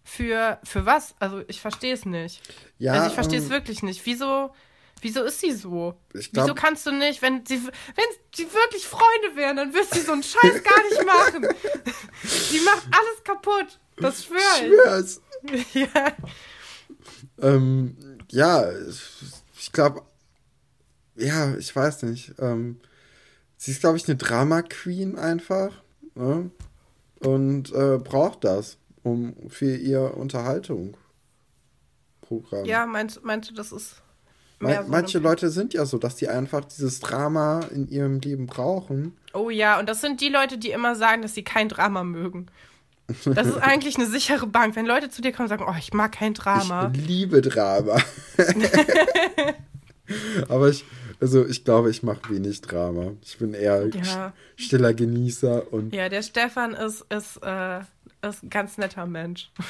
für, 0.03 0.59
für 0.63 0.85
was? 0.85 1.15
Also 1.19 1.41
ich 1.47 1.61
verstehe 1.61 1.93
es 1.93 2.05
nicht. 2.05 2.41
Ja, 2.77 2.93
also 2.93 3.07
ich 3.07 3.13
verstehe 3.13 3.39
es 3.39 3.45
ähm, 3.45 3.51
wirklich 3.51 3.81
nicht. 3.81 4.05
Wieso 4.05 4.51
Wieso 5.01 5.23
ist 5.23 5.39
sie 5.39 5.51
so? 5.51 5.95
Glaub, 6.13 6.45
Wieso 6.45 6.53
kannst 6.53 6.85
du 6.85 6.91
nicht, 6.91 7.23
wenn 7.23 7.43
sie, 7.43 7.59
wenn 7.63 8.05
sie 8.35 8.53
wirklich 8.53 8.85
Freunde 8.85 9.35
wären, 9.35 9.57
dann 9.57 9.73
wirst 9.73 9.95
sie 9.95 10.01
so 10.01 10.11
einen 10.11 10.21
Scheiß 10.21 10.63
gar 10.63 10.83
nicht 10.83 11.05
machen. 11.05 11.47
sie 12.23 12.59
macht 12.59 12.85
alles 12.91 13.23
kaputt. 13.23 13.79
Das 13.97 14.25
schwör 14.25 14.37
ich. 14.61 14.67
Schwör's. 14.67 15.21
ja. 15.73 16.13
Ähm, 17.41 17.97
ja, 18.29 18.69
ich 19.57 19.71
glaube, 19.71 20.01
ja, 21.15 21.55
ich 21.55 21.75
weiß 21.75 22.03
nicht. 22.03 22.33
Ähm, 22.39 22.79
sie 23.57 23.71
ist, 23.71 23.81
glaube 23.81 23.97
ich, 23.97 24.07
eine 24.07 24.17
Drama-Queen 24.17 25.17
einfach. 25.17 25.71
Ne? 26.15 26.49
Und 27.19 27.71
äh, 27.73 27.97
braucht 27.97 28.43
das, 28.43 28.77
um 29.03 29.35
für 29.49 29.75
ihr 29.75 30.17
Unterhaltung. 30.17 30.97
Programm. 32.21 32.65
Ja, 32.65 32.85
meinst, 32.85 33.23
meinst 33.23 33.49
du, 33.49 33.53
das 33.53 33.71
ist 33.71 33.95
Man, 34.59 34.85
so 34.85 34.89
manche 34.89 35.19
Leute 35.19 35.49
sind 35.49 35.73
ja 35.73 35.85
so, 35.85 35.97
dass 35.97 36.15
die 36.15 36.29
einfach 36.29 36.63
dieses 36.63 36.99
Drama 37.01 37.59
in 37.73 37.89
ihrem 37.89 38.19
Leben 38.19 38.47
brauchen. 38.47 39.17
Oh 39.33 39.49
ja, 39.49 39.77
und 39.79 39.89
das 39.89 40.01
sind 40.01 40.21
die 40.21 40.29
Leute, 40.29 40.57
die 40.57 40.71
immer 40.71 40.95
sagen, 40.95 41.21
dass 41.21 41.33
sie 41.33 41.43
kein 41.43 41.67
Drama 41.67 42.03
mögen. 42.03 42.47
Das 43.07 43.47
ist 43.47 43.57
eigentlich 43.57 43.97
eine 43.97 44.05
sichere 44.05 44.47
Bank. 44.47 44.75
Wenn 44.75 44.85
Leute 44.85 45.09
zu 45.09 45.21
dir 45.21 45.31
kommen 45.31 45.45
und 45.45 45.49
sagen, 45.49 45.65
oh, 45.67 45.75
ich 45.77 45.93
mag 45.93 46.13
kein 46.13 46.33
Drama. 46.33 46.91
Ich 46.93 47.07
liebe 47.07 47.41
Drama. 47.41 48.01
Aber 50.49 50.69
ich, 50.69 50.85
also 51.19 51.45
ich 51.45 51.63
glaube, 51.63 51.89
ich 51.89 52.03
mache 52.03 52.29
wenig 52.29 52.61
Drama. 52.61 53.13
Ich 53.21 53.37
bin 53.37 53.53
eher 53.53 53.87
ja. 53.87 54.33
stiller 54.55 54.93
Genießer 54.93 55.71
und. 55.73 55.93
Ja, 55.93 56.09
der 56.09 56.21
Stefan 56.21 56.73
ist, 56.73 57.05
ist, 57.09 57.37
äh, 57.43 57.79
ist 58.21 58.43
ein 58.43 58.49
ganz 58.49 58.77
netter 58.77 59.05
Mensch. 59.05 59.51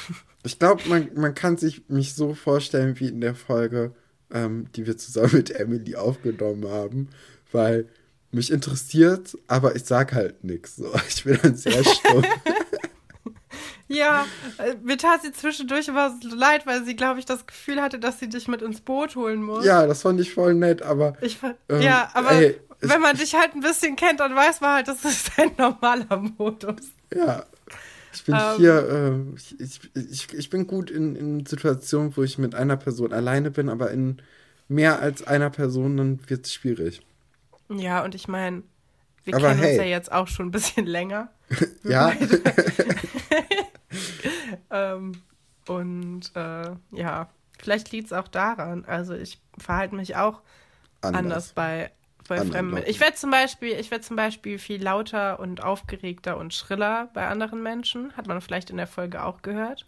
Ich 0.44 0.58
glaube, 0.58 0.82
man, 0.88 1.08
man 1.14 1.34
kann 1.34 1.56
sich 1.56 1.88
mich 1.88 2.14
so 2.14 2.34
vorstellen 2.34 2.98
wie 2.98 3.06
in 3.06 3.20
der 3.20 3.36
Folge, 3.36 3.94
ähm, 4.32 4.66
die 4.74 4.88
wir 4.88 4.98
zusammen 4.98 5.34
mit 5.34 5.52
Emily 5.52 5.94
aufgenommen 5.94 6.68
haben, 6.68 7.10
weil 7.52 7.86
mich 8.32 8.50
interessiert, 8.50 9.38
aber 9.46 9.76
ich 9.76 9.84
sag 9.84 10.12
halt 10.12 10.42
nichts. 10.42 10.74
So. 10.74 10.92
Ich 11.08 11.22
bin 11.22 11.38
dann 11.40 11.54
sehr 11.54 11.84
stumm. 11.84 12.24
Ja, 13.92 14.26
äh, 14.58 14.74
mir 14.82 14.96
tat 14.96 15.22
sie 15.22 15.32
zwischendurch 15.32 15.88
immer 15.88 16.16
so 16.20 16.34
leid, 16.34 16.66
weil 16.66 16.84
sie, 16.84 16.96
glaube 16.96 17.20
ich, 17.20 17.26
das 17.26 17.46
Gefühl 17.46 17.80
hatte, 17.80 17.98
dass 17.98 18.18
sie 18.18 18.28
dich 18.28 18.48
mit 18.48 18.62
ins 18.62 18.80
Boot 18.80 19.16
holen 19.16 19.42
muss. 19.42 19.64
Ja, 19.64 19.86
das 19.86 20.02
fand 20.02 20.20
ich 20.20 20.32
voll 20.32 20.54
nett, 20.54 20.82
aber. 20.82 21.16
Ich 21.20 21.38
fand, 21.38 21.56
ähm, 21.68 21.82
ja, 21.82 22.10
aber 22.14 22.32
ey, 22.32 22.60
wenn 22.80 23.00
man 23.00 23.16
dich 23.16 23.34
halt 23.34 23.54
ein 23.54 23.60
bisschen 23.60 23.96
kennt, 23.96 24.20
dann 24.20 24.34
weiß 24.34 24.60
man 24.60 24.74
halt, 24.74 24.88
das 24.88 25.04
ist 25.04 25.30
ein 25.38 25.52
normaler 25.58 26.16
Modus. 26.16 26.92
Ja. 27.14 27.44
Ich 28.14 28.24
bin 28.24 28.34
ähm, 28.34 28.56
hier, 28.58 28.88
äh, 28.88 29.62
ich, 29.62 29.80
ich, 29.94 30.34
ich 30.34 30.50
bin 30.50 30.66
gut 30.66 30.90
in, 30.90 31.16
in 31.16 31.46
Situationen, 31.46 32.14
wo 32.16 32.22
ich 32.22 32.36
mit 32.38 32.54
einer 32.54 32.76
Person 32.76 33.12
alleine 33.12 33.50
bin, 33.50 33.68
aber 33.68 33.90
in 33.90 34.20
mehr 34.68 35.00
als 35.00 35.26
einer 35.26 35.50
Person, 35.50 35.96
dann 35.96 36.20
wird 36.28 36.46
es 36.46 36.52
schwierig. 36.52 37.00
Ja, 37.70 38.04
und 38.04 38.14
ich 38.14 38.28
meine, 38.28 38.62
wir 39.24 39.34
aber 39.34 39.48
kennen 39.48 39.60
hey. 39.60 39.70
uns 39.70 39.78
ja 39.78 39.84
jetzt 39.84 40.12
auch 40.12 40.28
schon 40.28 40.48
ein 40.48 40.50
bisschen 40.50 40.86
länger. 40.86 41.30
ja. 41.84 42.12
ähm, 44.70 45.12
und 45.68 46.32
äh, 46.34 46.70
ja, 46.92 47.30
vielleicht 47.58 47.92
liegt 47.92 48.06
es 48.06 48.12
auch 48.12 48.28
daran. 48.28 48.84
Also 48.84 49.14
ich 49.14 49.40
verhalte 49.58 49.94
mich 49.94 50.16
auch 50.16 50.40
anders, 51.00 51.18
anders 51.18 51.52
bei, 51.52 51.90
bei 52.28 52.44
Fremden. 52.44 52.82
Ich 52.86 53.00
werde 53.00 53.14
zum 53.14 53.30
Beispiel, 53.30 53.72
ich 53.78 53.90
werde 53.90 54.04
zum 54.04 54.16
Beispiel 54.16 54.58
viel 54.58 54.82
lauter 54.82 55.38
und 55.40 55.62
aufgeregter 55.62 56.36
und 56.36 56.54
schriller 56.54 57.10
bei 57.14 57.28
anderen 57.28 57.62
Menschen. 57.62 58.16
Hat 58.16 58.26
man 58.26 58.40
vielleicht 58.40 58.70
in 58.70 58.76
der 58.76 58.86
Folge 58.86 59.22
auch 59.22 59.42
gehört. 59.42 59.86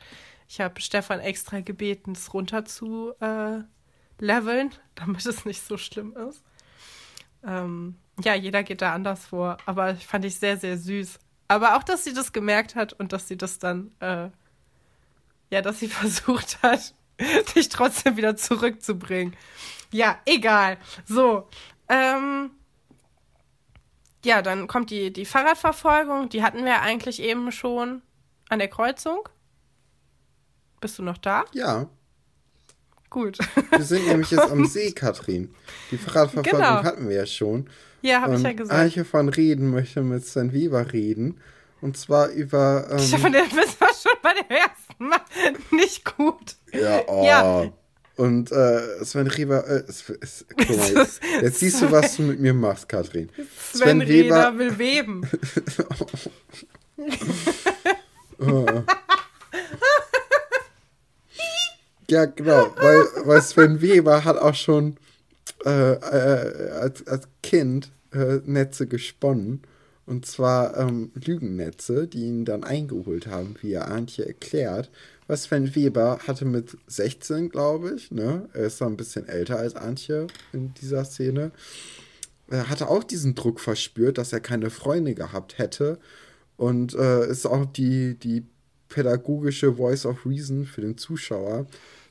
Ich 0.48 0.60
habe 0.60 0.80
Stefan 0.80 1.20
extra 1.20 1.60
gebeten, 1.60 2.12
es 2.12 2.32
runter 2.34 2.64
zu 2.64 3.12
äh, 3.20 3.60
leveln, 4.18 4.70
damit 4.94 5.24
es 5.26 5.44
nicht 5.44 5.64
so 5.64 5.76
schlimm 5.76 6.14
ist. 6.28 6.42
Ähm, 7.46 7.96
ja, 8.22 8.34
jeder 8.34 8.62
geht 8.62 8.80
da 8.80 8.94
anders 8.94 9.26
vor, 9.26 9.58
aber 9.66 9.92
ich 9.92 10.06
fand 10.06 10.24
ich 10.24 10.38
sehr, 10.38 10.56
sehr 10.56 10.78
süß. 10.78 11.18
Aber 11.48 11.76
auch, 11.76 11.82
dass 11.82 12.04
sie 12.04 12.14
das 12.14 12.32
gemerkt 12.32 12.74
hat 12.74 12.92
und 12.94 13.12
dass 13.12 13.28
sie 13.28 13.36
das 13.36 13.58
dann, 13.58 13.92
äh, 14.00 14.28
ja, 15.50 15.62
dass 15.62 15.80
sie 15.80 15.88
versucht 15.88 16.62
hat, 16.62 16.94
dich 17.54 17.68
trotzdem 17.68 18.16
wieder 18.16 18.36
zurückzubringen. 18.36 19.36
Ja, 19.92 20.18
egal. 20.26 20.78
So, 21.06 21.48
ähm, 21.88 22.50
ja, 24.24 24.42
dann 24.42 24.66
kommt 24.66 24.90
die, 24.90 25.12
die 25.12 25.24
Fahrradverfolgung. 25.24 26.28
Die 26.30 26.42
hatten 26.42 26.64
wir 26.64 26.80
eigentlich 26.80 27.20
eben 27.20 27.52
schon 27.52 28.02
an 28.48 28.58
der 28.58 28.68
Kreuzung. 28.68 29.28
Bist 30.80 30.98
du 30.98 31.02
noch 31.02 31.18
da? 31.18 31.44
Ja. 31.52 31.88
Gut. 33.10 33.38
Wir 33.70 33.84
sind 33.84 34.06
nämlich 34.08 34.30
jetzt 34.30 34.50
am 34.50 34.64
See, 34.66 34.92
Katrin. 34.92 35.54
Die 35.90 35.98
Fahrradverfolgung 35.98 36.60
genau. 36.60 36.82
hatten 36.82 37.08
wir 37.08 37.16
ja 37.16 37.26
schon. 37.26 37.70
Ja, 38.04 38.20
habe 38.20 38.36
ich 38.36 38.42
ja 38.42 38.52
gesagt. 38.52 38.78
Eiche 38.78 39.06
von 39.06 39.30
Reden 39.30 39.70
möchte 39.70 40.02
mit 40.02 40.26
Sven 40.26 40.52
Weber 40.52 40.92
reden. 40.92 41.40
Und 41.80 41.96
zwar 41.96 42.28
über. 42.28 42.86
Ähm, 42.90 42.98
Stefan, 42.98 43.32
das 43.32 43.80
war 43.80 43.88
schon 43.88 44.12
bei 44.22 44.34
der 44.34 44.58
ersten 44.58 45.08
Mal 45.08 45.20
nicht 45.70 46.04
gut. 46.04 46.56
Ja, 46.70 47.00
oh. 47.06 47.24
Ja. 47.24 47.72
Und 48.16 48.52
äh, 48.52 49.02
Sven 49.02 49.34
Weber, 49.34 49.66
äh, 49.66 49.84
guck 49.86 50.76
mal, 50.76 50.92
jetzt, 50.94 51.20
jetzt 51.40 51.60
siehst 51.60 51.80
du, 51.80 51.90
was 51.90 52.16
du 52.16 52.22
mit 52.24 52.40
mir 52.40 52.52
machst, 52.52 52.90
Katrin. 52.90 53.30
Sven, 53.72 54.02
Sven 54.02 54.08
Weber 54.08 54.58
will 54.58 54.78
weben. 54.78 55.26
oh. 58.38 58.66
ja, 62.10 62.26
genau, 62.26 62.70
weil, 62.76 63.04
weil 63.24 63.40
Sven 63.40 63.80
Weber 63.80 64.24
hat 64.24 64.36
auch 64.36 64.54
schon 64.54 64.98
äh, 65.64 65.92
äh, 65.94 66.70
als, 66.70 67.06
als 67.06 67.28
Kind 67.42 67.90
äh, 68.12 68.40
Netze 68.44 68.86
gesponnen. 68.86 69.62
Und 70.06 70.26
zwar 70.26 70.76
ähm, 70.76 71.12
Lügennetze, 71.14 72.06
die 72.06 72.26
ihn 72.26 72.44
dann 72.44 72.62
eingeholt 72.62 73.26
haben, 73.26 73.54
wie 73.62 73.72
er 73.72 73.90
Antje 73.90 74.26
erklärt. 74.26 74.90
Was 75.26 75.44
Sven 75.44 75.74
Weber 75.74 76.18
hatte 76.26 76.44
mit 76.44 76.76
16, 76.86 77.48
glaube 77.48 77.94
ich, 77.96 78.10
ne? 78.10 78.48
Er 78.52 78.64
ist 78.64 78.76
so 78.76 78.84
ein 78.84 78.98
bisschen 78.98 79.26
älter 79.26 79.56
als 79.58 79.74
Antje 79.74 80.26
in 80.52 80.74
dieser 80.74 81.06
Szene. 81.06 81.52
Er 82.48 82.68
hatte 82.68 82.88
auch 82.88 83.02
diesen 83.02 83.34
Druck 83.34 83.60
verspürt, 83.60 84.18
dass 84.18 84.34
er 84.34 84.40
keine 84.40 84.68
Freunde 84.68 85.14
gehabt 85.14 85.56
hätte. 85.56 85.98
Und 86.58 86.94
äh, 86.94 87.26
ist 87.26 87.46
auch 87.46 87.64
die, 87.64 88.18
die 88.18 88.44
pädagogische 88.90 89.74
Voice 89.74 90.04
of 90.04 90.26
Reason 90.26 90.66
für 90.66 90.82
den 90.82 90.98
Zuschauer, 90.98 91.66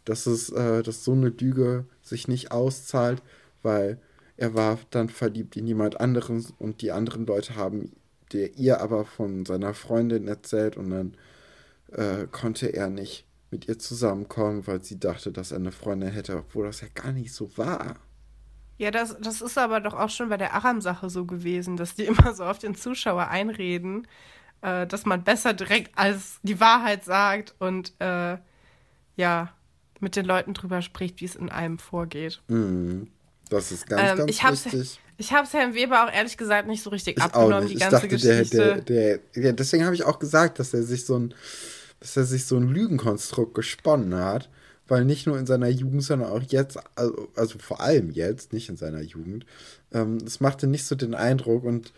dass 0.06 0.26
es, 0.26 0.50
äh, 0.50 0.82
dass 0.84 1.04
so 1.04 1.14
eine 1.14 1.30
Lüge 1.30 1.86
sich 2.02 2.28
nicht 2.28 2.52
auszahlt, 2.52 3.22
weil 3.64 4.00
er 4.38 4.54
war 4.54 4.80
dann 4.92 5.10
verliebt 5.10 5.58
in 5.58 5.68
jemand 5.68 6.00
anderen 6.00 6.46
und 6.60 6.82
die 6.82 6.92
anderen 6.92 7.26
Leute 7.26 7.56
haben 7.56 7.92
der 8.34 8.58
ihr 8.58 8.82
aber 8.82 9.06
von 9.06 9.46
seiner 9.46 9.74
Freundin 9.74 10.28
erzählt 10.28 10.76
und 10.76 10.90
dann 10.90 11.18
äh, 11.92 12.28
konnte 12.28 12.68
er 12.68 12.90
nicht 12.90 13.26
mit 13.52 13.68
ihr 13.68 13.78
zusammenkommen, 13.78 14.66
weil 14.66 14.84
sie 14.84 15.00
dachte, 15.00 15.32
dass 15.32 15.52
er 15.52 15.58
eine 15.58 15.72
Freundin 15.72 16.10
hätte, 16.10 16.38
obwohl 16.38 16.66
das 16.66 16.82
ja 16.82 16.88
gar 16.94 17.12
nicht 17.12 17.34
so 17.34 17.56
war. 17.58 17.98
Ja, 18.80 18.90
das, 18.90 19.16
das 19.22 19.42
ist 19.42 19.58
aber 19.58 19.80
doch 19.80 19.94
auch 19.94 20.10
schon 20.10 20.30
bei 20.30 20.38
der 20.38 20.54
Aram-Sache 20.56 21.10
so 21.10 21.26
gewesen, 21.26 21.78
dass 21.78 21.96
die 21.96 22.06
immer 22.06 22.34
so 22.34 22.44
auf 22.44 22.58
den 22.58 22.76
Zuschauer 22.76 23.28
einreden, 23.28 24.08
äh, 24.62 24.88
dass 24.88 25.06
man 25.06 25.24
besser 25.24 25.54
direkt 25.54 25.98
als 25.98 26.40
die 26.42 26.60
Wahrheit 26.60 27.06
sagt 27.06 27.56
und 27.60 27.94
äh, 28.00 28.38
ja, 29.16 29.54
mit 30.00 30.16
den 30.16 30.26
Leuten 30.26 30.56
drüber 30.56 30.82
spricht, 30.82 31.22
wie 31.22 31.26
es 31.26 31.36
in 31.36 31.50
einem 31.50 31.78
vorgeht. 31.78 32.42
Mhm. 32.48 33.10
Das 33.54 33.72
ist 33.72 33.88
ganz, 33.88 34.12
ähm, 34.12 34.18
ganz 34.18 34.32
ich 34.32 34.44
wichtig. 34.44 35.00
Ich 35.18 35.32
habe 35.32 35.46
es 35.46 35.54
Herrn 35.54 35.76
Weber 35.76 36.06
auch 36.06 36.12
ehrlich 36.12 36.38
gesagt 36.38 36.68
nicht 36.68 36.84
so 36.84 36.90
richtig 36.90 37.18
ich 37.18 37.24
abgenommen, 37.24 37.68
die 37.68 37.76
ganze 37.76 37.96
dachte, 37.96 38.08
Geschichte. 38.08 38.82
Der, 38.88 39.18
der, 39.18 39.20
der, 39.36 39.54
deswegen 39.54 39.86
habe 39.86 39.96
ich 39.96 40.04
auch 40.04 40.20
gesagt, 40.20 40.60
dass 40.60 40.74
er 40.74 40.84
sich 40.84 41.06
so 41.06 41.18
ein, 41.18 41.34
dass 42.00 42.18
er 42.18 42.26
sich 42.26 42.46
so 42.46 42.58
ein 42.58 42.68
Lügenkonstrukt 42.68 43.54
gesponnen 43.54 44.16
hat, 44.16 44.50
weil 44.88 45.06
nicht 45.06 45.28
nur 45.28 45.38
in 45.38 45.46
seiner 45.46 45.70
Jugend, 45.70 46.04
sondern 46.04 46.32
auch 46.32 46.42
jetzt, 46.42 46.78
also, 46.96 47.30
also 47.36 47.60
vor 47.60 47.80
allem 47.82 48.12
jetzt, 48.12 48.54
nicht 48.54 48.70
in 48.70 48.78
seiner 48.78 49.02
Jugend, 49.02 49.46
ähm, 49.94 50.18
es 50.26 50.40
machte 50.40 50.68
nicht 50.68 50.86
so 50.86 50.96
den 50.96 51.14
Eindruck 51.14 51.64
und 51.64 51.94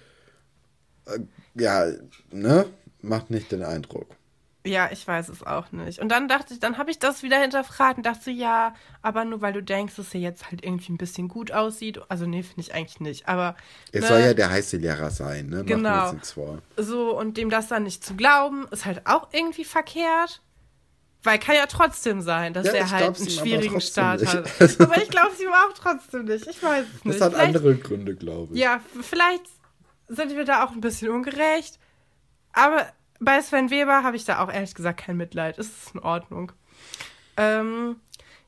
äh, 1.05 1.19
ja, 1.55 1.85
ne, 2.31 2.65
macht 3.01 3.31
nicht 3.31 3.51
den 3.51 3.63
Eindruck. 3.63 4.07
Ja, 4.65 4.89
ich 4.91 5.07
weiß 5.07 5.29
es 5.29 5.43
auch 5.43 5.71
nicht. 5.71 5.99
Und 5.99 6.09
dann 6.09 6.27
dachte 6.27 6.53
ich, 6.53 6.59
dann 6.59 6.77
habe 6.77 6.89
ich 6.89 6.97
das 6.97 7.21
wieder 7.21 7.39
hinterfragt 7.39 7.97
und 7.97 8.05
dachte 8.05 8.31
ja, 8.31 8.73
aber 9.03 9.23
nur 9.23 9.41
weil 9.41 9.53
du 9.53 9.61
denkst, 9.61 9.95
dass 9.95 10.13
er 10.13 10.19
jetzt 10.19 10.49
halt 10.49 10.63
irgendwie 10.63 10.91
ein 10.91 10.97
bisschen 10.97 11.27
gut 11.27 11.51
aussieht. 11.51 11.99
Also 12.09 12.25
nee, 12.25 12.41
finde 12.41 12.61
ich 12.61 12.73
eigentlich 12.73 12.99
nicht. 12.99 13.27
Aber 13.27 13.55
er 13.91 14.01
ne, 14.01 14.07
soll 14.07 14.19
ja 14.19 14.33
der 14.33 14.49
heiße 14.49 14.77
Lehrer 14.77 15.11
sein, 15.11 15.47
ne? 15.47 15.63
Genau. 15.63 16.13
So 16.77 17.17
und 17.17 17.37
dem 17.37 17.49
das 17.49 17.67
dann 17.67 17.83
nicht 17.83 18.03
zu 18.03 18.15
glauben, 18.15 18.67
ist 18.71 18.85
halt 18.85 19.05
auch 19.05 19.29
irgendwie 19.31 19.65
verkehrt. 19.65 20.41
Weil 21.21 21.39
kann 21.39 21.55
ja 21.55 21.65
trotzdem 21.65 22.21
sein, 22.21 22.53
dass 22.53 22.67
ja, 22.67 22.73
er 22.73 22.91
halt 22.91 23.17
einen 23.17 23.29
schwierigen 23.29 23.81
Start 23.81 24.21
nicht. 24.21 24.33
hat. 24.33 24.45
aber 24.79 24.97
ich 24.97 25.09
glaube 25.09 25.31
es 25.33 25.41
ihm 25.41 25.49
auch 25.49 25.73
trotzdem 25.73 26.25
nicht. 26.25 26.47
Ich 26.47 26.61
weiß 26.61 26.85
es 26.85 27.05
nicht. 27.05 27.19
Das 27.19 27.25
hat 27.25 27.33
vielleicht, 27.33 27.55
andere 27.55 27.75
Gründe, 27.75 28.15
glaube 28.15 28.53
ich. 28.53 28.59
Ja, 28.59 28.79
vielleicht 29.01 29.45
sind 30.07 30.35
wir 30.35 30.45
da 30.45 30.63
auch 30.63 30.71
ein 30.71 30.81
bisschen 30.81 31.09
ungerecht. 31.09 31.79
Aber 32.53 32.85
bei 33.19 33.41
Sven 33.41 33.69
Weber 33.69 34.03
habe 34.03 34.17
ich 34.17 34.25
da 34.25 34.43
auch 34.43 34.51
ehrlich 34.51 34.75
gesagt 34.75 35.01
kein 35.01 35.17
Mitleid. 35.17 35.57
Es 35.57 35.67
ist 35.67 35.93
in 35.93 35.99
Ordnung. 36.01 36.51
Ähm, 37.37 37.97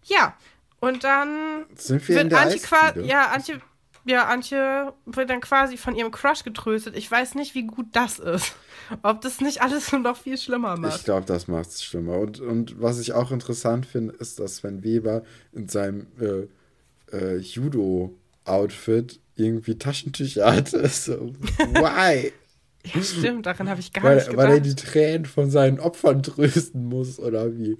ja, 0.03 0.35
Und 0.79 1.03
dann 1.03 1.65
Sind 1.75 2.07
wir 2.07 2.15
wird 2.15 2.23
in 2.25 2.29
der 2.29 2.39
Antje 2.41 2.59
quasi, 2.59 3.01
ja, 3.01 3.27
Antje, 3.29 3.59
ja, 4.05 4.25
Antje 4.27 4.93
wird 5.05 5.29
dann 5.29 5.41
quasi 5.41 5.75
von 5.75 5.95
ihrem 5.95 6.11
Crush 6.11 6.43
getröstet. 6.43 6.95
Ich 6.95 7.09
weiß 7.09 7.35
nicht, 7.35 7.55
wie 7.55 7.63
gut 7.65 7.87
das 7.93 8.19
ist. 8.19 8.55
Ob 9.01 9.21
das 9.21 9.41
nicht 9.41 9.61
alles 9.61 9.91
nur 9.91 10.01
noch 10.01 10.17
viel 10.17 10.37
schlimmer 10.37 10.77
macht. 10.77 10.97
Ich 10.97 11.03
glaube, 11.05 11.25
das 11.25 11.47
macht 11.47 11.69
es 11.69 11.83
schlimmer. 11.83 12.17
Und, 12.19 12.39
und 12.39 12.81
was 12.81 12.99
ich 12.99 13.13
auch 13.13 13.31
interessant 13.31 13.85
finde, 13.85 14.13
ist, 14.15 14.39
dass 14.39 14.57
Sven 14.57 14.83
Weber 14.83 15.23
in 15.51 15.67
seinem 15.67 16.07
äh, 16.21 16.47
äh, 17.15 17.37
Judo-Outfit 17.37 19.19
irgendwie 19.35 19.77
Taschentücher 19.77 20.53
hatte. 20.53 20.87
So, 20.89 21.33
why? 21.57 22.31
Ja, 22.93 23.01
stimmt, 23.01 23.45
daran 23.45 23.69
habe 23.69 23.79
ich 23.79 23.93
gar 23.93 24.03
weil, 24.03 24.15
nicht 24.15 24.29
gedacht. 24.29 24.47
weil 24.47 24.53
er 24.55 24.59
die 24.61 24.75
Tränen 24.75 25.25
von 25.25 25.49
seinen 25.49 25.79
Opfern 25.79 26.23
trösten 26.23 26.85
muss, 26.85 27.19
oder 27.19 27.55
wie? 27.57 27.77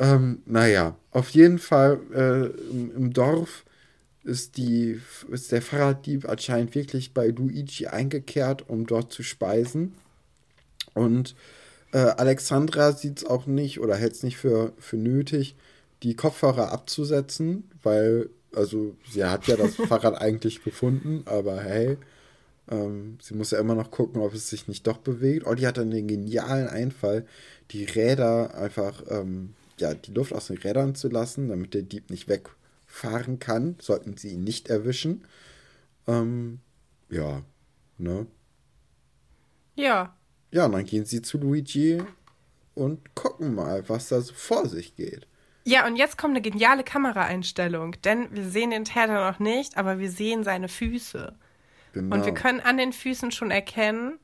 Ähm, 0.00 0.42
naja, 0.46 0.96
auf 1.10 1.30
jeden 1.30 1.58
Fall 1.58 2.00
äh, 2.14 2.46
im, 2.70 2.96
im 2.96 3.12
Dorf 3.12 3.64
ist, 4.24 4.56
die, 4.56 5.00
ist 5.30 5.52
der 5.52 5.62
Fahrraddieb 5.62 6.28
anscheinend 6.28 6.74
wirklich 6.74 7.12
bei 7.12 7.28
Luigi 7.28 7.86
eingekehrt, 7.86 8.68
um 8.68 8.86
dort 8.86 9.12
zu 9.12 9.22
speisen. 9.22 9.94
Und 10.94 11.34
äh, 11.92 11.98
Alexandra 11.98 12.92
sieht 12.92 13.18
es 13.18 13.26
auch 13.26 13.46
nicht 13.46 13.80
oder 13.80 13.96
hält 13.96 14.14
es 14.14 14.22
nicht 14.22 14.36
für, 14.36 14.72
für 14.78 14.96
nötig, 14.96 15.56
die 16.02 16.16
Kopfhörer 16.16 16.72
abzusetzen, 16.72 17.70
weil, 17.82 18.30
also 18.54 18.96
sie 19.10 19.24
hat 19.24 19.46
ja 19.46 19.56
das 19.56 19.74
Fahrrad 19.88 20.20
eigentlich 20.20 20.62
gefunden, 20.62 21.22
aber 21.26 21.60
hey, 21.60 21.98
ähm, 22.70 23.18
sie 23.20 23.34
muss 23.34 23.50
ja 23.50 23.58
immer 23.58 23.74
noch 23.74 23.90
gucken, 23.90 24.22
ob 24.22 24.34
es 24.34 24.48
sich 24.48 24.68
nicht 24.68 24.86
doch 24.86 24.98
bewegt. 24.98 25.46
Olli 25.46 25.62
hat 25.62 25.78
dann 25.78 25.90
den 25.90 26.08
genialen 26.08 26.68
Einfall, 26.68 27.26
die 27.70 27.84
Räder 27.84 28.54
einfach, 28.54 29.02
ähm, 29.08 29.54
ja, 29.78 29.94
die 29.94 30.12
Luft 30.12 30.32
aus 30.32 30.46
den 30.46 30.58
Rädern 30.58 30.94
zu 30.94 31.08
lassen, 31.08 31.48
damit 31.48 31.74
der 31.74 31.82
Dieb 31.82 32.10
nicht 32.10 32.28
wegfahren 32.28 33.38
kann, 33.38 33.76
sollten 33.80 34.16
sie 34.16 34.30
ihn 34.30 34.44
nicht 34.44 34.68
erwischen. 34.68 35.26
Ähm, 36.06 36.60
ja, 37.10 37.42
ne? 37.98 38.26
ja, 39.74 40.16
Ja, 40.50 40.66
und 40.66 40.72
dann 40.72 40.84
gehen 40.84 41.04
sie 41.04 41.22
zu 41.22 41.38
Luigi 41.38 42.02
und 42.74 43.14
gucken 43.14 43.54
mal, 43.54 43.88
was 43.88 44.08
da 44.08 44.20
so 44.20 44.32
vor 44.34 44.68
sich 44.68 44.96
geht. 44.96 45.26
Ja, 45.64 45.86
und 45.86 45.96
jetzt 45.96 46.18
kommt 46.18 46.32
eine 46.32 46.42
geniale 46.42 46.82
Kameraeinstellung, 46.82 47.96
denn 48.02 48.34
wir 48.34 48.48
sehen 48.48 48.70
den 48.70 48.84
Täter 48.84 49.30
noch 49.30 49.38
nicht, 49.38 49.76
aber 49.76 49.98
wir 49.98 50.10
sehen 50.10 50.42
seine 50.42 50.68
Füße. 50.68 51.36
Genau. 51.92 52.16
Und 52.16 52.24
wir 52.24 52.34
können 52.34 52.60
an 52.60 52.76
den 52.76 52.92
Füßen 52.92 53.30
schon 53.30 53.50
erkennen, 53.50 54.18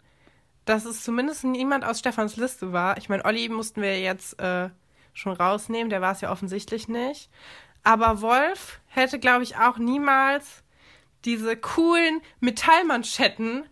dass 0.64 0.84
es 0.84 1.02
zumindest 1.02 1.44
niemand 1.44 1.84
aus 1.84 1.98
Stefans 1.98 2.36
Liste 2.36 2.72
war. 2.72 2.98
Ich 2.98 3.08
meine, 3.08 3.24
Olli 3.24 3.48
mussten 3.48 3.80
wir 3.80 4.00
jetzt 4.00 4.38
äh, 4.40 4.68
schon 5.12 5.32
rausnehmen, 5.32 5.90
der 5.90 6.00
war 6.00 6.12
es 6.12 6.20
ja 6.20 6.30
offensichtlich 6.30 6.88
nicht. 6.88 7.30
Aber 7.84 8.20
Wolf 8.20 8.80
hätte, 8.86 9.18
glaube 9.18 9.44
ich, 9.44 9.56
auch 9.56 9.78
niemals 9.78 10.62
diese 11.24 11.56
coolen 11.56 12.20
Metallmanschetten 12.40 13.64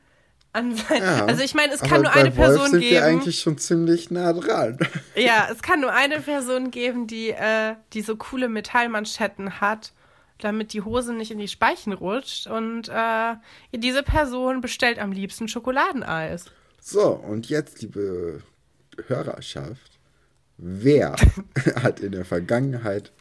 an 0.53 0.75
sein. 0.75 1.03
Ja, 1.03 1.27
also 1.27 1.43
ich 1.43 1.55
meine, 1.55 1.75
es 1.75 1.81
kann 1.81 2.03
nur 2.03 2.13
bei 2.13 2.21
eine 2.21 2.37
Wolf 2.37 2.49
Person 2.49 2.71
sind 2.71 2.81
wir 2.81 2.89
geben. 2.89 3.05
eigentlich 3.05 3.41
schon 3.41 3.59
ziemlich 3.59 4.11
nah 4.11 4.33
dran. 4.33 4.79
Ja, 5.15 5.49
es 5.53 5.63
kann 5.63 5.81
nur 5.81 5.93
eine 5.93 6.21
Person 6.21 6.71
geben, 6.71 7.07
die, 7.07 7.31
äh, 7.31 7.77
die 7.93 8.01
so 8.01 8.17
coole 8.17 8.49
Metallmanschetten 8.49 9.61
hat, 9.61 9.93
damit 10.39 10.73
die 10.73 10.83
Hose 10.83 11.13
nicht 11.15 11.31
in 11.31 11.39
die 11.39 11.49
Speichen 11.49 11.93
rutscht. 11.93 12.47
Und 12.47 12.89
äh, 12.89 13.35
diese 13.73 14.03
Person 14.03 14.61
bestellt 14.61 14.99
am 14.99 15.13
liebsten 15.13 15.49
Schokoladeneis. 15.49 16.47
So, 16.81 17.11
und 17.11 17.49
jetzt, 17.49 17.83
liebe 17.83 18.43
Hörerschaft, 19.09 19.99
wer 20.59 21.17
hat 21.83 22.01
in 22.01 22.13
der 22.13 22.25
Vergangenheit 22.25 23.13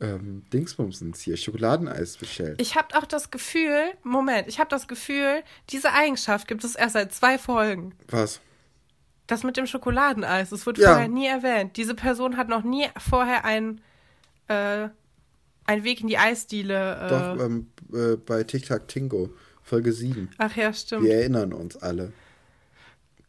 ähm, 0.00 0.42
Dingsbumsens 0.52 1.20
hier 1.20 1.36
Schokoladeneis 1.36 2.16
bestellt? 2.16 2.60
Ich 2.60 2.74
habe 2.76 2.96
auch 2.96 3.06
das 3.06 3.30
Gefühl, 3.30 3.92
Moment, 4.02 4.48
ich 4.48 4.58
habe 4.58 4.70
das 4.70 4.88
Gefühl, 4.88 5.42
diese 5.70 5.92
Eigenschaft 5.92 6.48
gibt 6.48 6.64
es 6.64 6.74
erst 6.74 6.94
seit 6.94 7.12
zwei 7.12 7.38
Folgen. 7.38 7.94
Was? 8.08 8.40
Das 9.26 9.42
mit 9.42 9.56
dem 9.56 9.66
Schokoladeneis, 9.66 10.50
das 10.50 10.66
wird 10.66 10.76
Ja. 10.78 10.90
vorher 10.90 11.08
nie 11.08 11.26
erwähnt. 11.26 11.76
Diese 11.78 11.94
Person 11.94 12.36
hat 12.36 12.48
noch 12.48 12.62
nie 12.62 12.86
vorher 12.98 13.44
einen, 13.44 13.80
äh, 14.48 14.88
einen 15.66 15.84
Weg 15.84 16.00
in 16.00 16.08
die 16.08 16.18
Eisdiele. 16.18 16.96
Äh, 16.96 17.08
Doch, 17.08 17.44
ähm, 17.44 17.66
äh, 17.92 18.16
bei 18.16 18.44
TikTok 18.44 18.88
Tingo, 18.88 19.30
Folge 19.62 19.92
7. 19.92 20.30
ach 20.38 20.56
ja, 20.56 20.72
stimmt. 20.72 21.04
Wir 21.04 21.14
erinnern 21.16 21.52
uns 21.52 21.76
alle. 21.76 22.12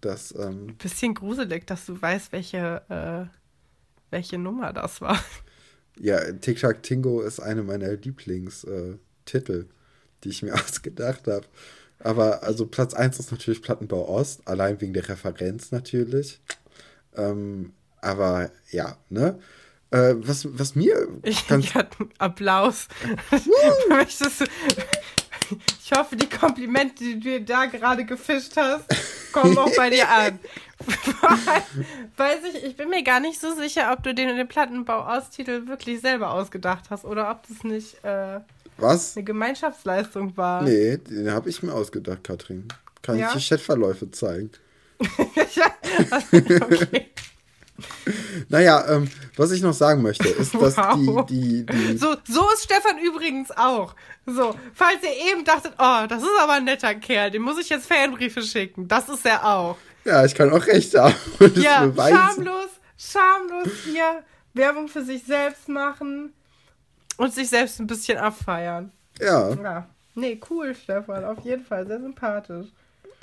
Dass, 0.02 0.34
ähm, 0.38 0.76
Bisschen 0.78 1.14
gruselig, 1.14 1.66
dass 1.66 1.86
du 1.86 2.00
weißt, 2.00 2.32
welche, 2.32 2.82
äh, 2.90 3.36
welche 4.12 4.38
Nummer 4.38 4.72
das 4.74 5.02
war. 5.02 5.20
ja, 6.00 6.20
TikTok 6.32 6.84
Tingo 6.84 7.22
ist 7.22 7.40
eine 7.40 7.64
meiner 7.64 7.94
Lieblingstitel, 7.94 9.62
äh, 9.62 9.66
die 10.24 10.30
ich 10.30 10.44
mir 10.44 10.54
ausgedacht 10.64 11.28
habe. 11.28 11.46
Aber 12.00 12.44
also 12.44 12.68
Platz 12.68 12.94
1 12.94 13.20
ist 13.20 13.32
natürlich 13.32 13.62
Plattenbau 13.62 14.08
Ost, 14.10 14.48
allein 14.48 14.80
wegen 14.82 14.94
der 14.94 15.08
Referenz 15.08 15.72
natürlich. 15.72 16.42
Ähm, 17.16 17.74
aber 18.02 18.52
ja, 18.72 18.98
ne? 19.10 19.40
Äh, 19.92 20.16
was, 20.18 20.48
was 20.58 20.76
mir 20.76 21.08
Ich, 21.24 21.48
ganz 21.48 21.66
ich 21.66 21.76
hatte 21.76 22.08
Applaus. 22.18 22.88
Möchtest 23.90 24.42
du, 24.42 24.46
ich 25.84 25.92
hoffe, 25.96 26.16
die 26.16 26.28
Komplimente, 26.28 27.04
die 27.04 27.14
du 27.16 27.20
dir 27.20 27.40
da 27.42 27.66
gerade 27.68 28.04
gefischt 28.06 28.58
hast, 28.58 28.84
kommen 29.32 29.58
auch 29.58 29.74
bei 29.76 29.90
dir 29.92 30.10
an. 30.10 30.40
Weiß 32.18 32.40
ich, 32.54 32.64
ich 32.64 32.76
bin 32.76 32.90
mir 32.90 33.04
gar 33.04 33.20
nicht 33.20 33.40
so 33.40 33.54
sicher, 33.56 33.92
ob 33.94 34.04
du 34.04 34.14
den, 34.14 34.36
den 34.36 34.48
Plattenbau-Austitel 34.48 35.68
wirklich 35.68 36.02
selber 36.02 36.32
ausgedacht 36.32 36.86
hast 36.90 37.06
oder 37.06 37.30
ob 37.32 37.48
das 37.48 37.64
nicht 37.64 38.04
äh, 38.04 38.40
Was? 38.78 39.16
eine 39.16 39.24
Gemeinschaftsleistung 39.24 40.36
war. 40.36 40.64
Nee, 40.64 40.98
den 40.98 41.32
habe 41.32 41.50
ich 41.50 41.62
mir 41.64 41.74
ausgedacht, 41.74 42.24
Katrin. 42.24 42.68
Kann 43.04 43.20
Ja? 43.20 43.32
ich 43.36 43.44
die 43.44 43.50
Chatverläufe 43.56 44.10
zeigen? 44.12 44.50
okay. 45.00 47.06
Naja, 48.50 48.86
ähm, 48.90 49.10
was 49.36 49.52
ich 49.52 49.62
noch 49.62 49.74
sagen 49.74 50.02
möchte, 50.02 50.28
ist, 50.28 50.54
dass 50.56 50.78
Wow. 50.78 51.26
die, 51.26 51.66
die, 51.66 51.66
die, 51.66 51.98
So, 51.98 52.16
so 52.28 52.50
ist 52.54 52.64
Stefan 52.64 52.98
übrigens 53.00 53.52
auch. 53.52 53.96
So, 54.26 54.56
falls 54.74 55.04
ihr 55.04 55.32
eben 55.32 55.44
dachtet, 55.44 55.74
oh, 55.78 56.06
das 56.08 56.22
ist 56.24 56.30
aber 56.40 56.54
ein 56.54 56.64
netter 56.66 56.96
Kerl, 56.96 57.32
dem 57.32 57.42
muss 57.44 57.60
ich 57.60 57.70
jetzt 57.70 57.88
Fanbriefe 57.88 58.42
schicken. 58.42 58.88
Das 58.88 59.10
ist 59.10 59.26
er 59.26 59.46
auch. 59.46 59.78
ja, 60.04 60.24
ich 60.26 60.34
kann 60.36 60.52
auch 60.52 60.66
recht 60.66 60.96
haben. 60.96 61.14
Ja, 61.56 61.92
schamlos, 61.96 62.70
schamlos 62.98 63.70
hier 63.86 64.24
Werbung 64.54 64.88
für 64.88 65.04
sich 65.04 65.24
selbst 65.24 65.68
machen 65.68 66.34
und 67.18 67.34
sich 67.34 67.50
selbst 67.50 67.80
ein 67.80 67.88
bisschen 67.88 68.18
abfeiern. 68.18 68.92
Ja, 69.20 69.50
Ja. 69.54 69.90
Nee, 70.18 70.40
cool, 70.50 70.74
Stefan, 70.82 71.26
auf 71.26 71.44
jeden 71.44 71.66
Fall, 71.66 71.86
sehr 71.86 72.00
sympathisch. 72.00 72.68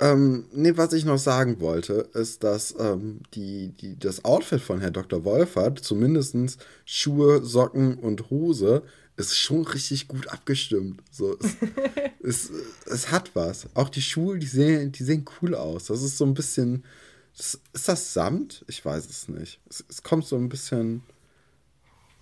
Ähm, 0.03 0.45
nee, 0.51 0.75
was 0.75 0.91
ich 0.91 1.05
noch 1.05 1.17
sagen 1.17 1.61
wollte, 1.61 2.09
ist, 2.13 2.43
dass 2.43 2.75
ähm, 2.77 3.21
die, 3.33 3.69
die, 3.69 3.97
das 3.97 4.25
Outfit 4.25 4.59
von 4.59 4.81
Herrn 4.81 4.91
Dr. 4.91 5.23
Wolfert, 5.23 5.79
zumindest 5.79 6.35
Schuhe, 6.83 7.41
Socken 7.41 7.97
und 7.99 8.29
Hose, 8.29 8.83
ist 9.15 9.37
schon 9.37 9.65
richtig 9.65 10.09
gut 10.09 10.27
abgestimmt. 10.27 11.01
So, 11.09 11.37
es, 11.39 11.55
es, 12.21 12.51
es 12.85 13.11
hat 13.11 13.33
was. 13.33 13.67
Auch 13.75 13.87
die 13.87 14.01
Schuhe, 14.01 14.37
die 14.37 14.45
sehen, 14.45 14.91
die 14.91 15.03
sehen 15.03 15.23
cool 15.41 15.55
aus. 15.55 15.85
Das 15.85 16.03
ist 16.03 16.17
so 16.17 16.25
ein 16.25 16.33
bisschen. 16.33 16.83
Ist 17.35 17.61
das 17.87 18.13
Samt? 18.13 18.65
Ich 18.67 18.83
weiß 18.83 19.09
es 19.09 19.29
nicht. 19.29 19.61
Es, 19.69 19.85
es 19.87 20.03
kommt 20.03 20.25
so 20.25 20.35
ein 20.35 20.49
bisschen, 20.49 21.01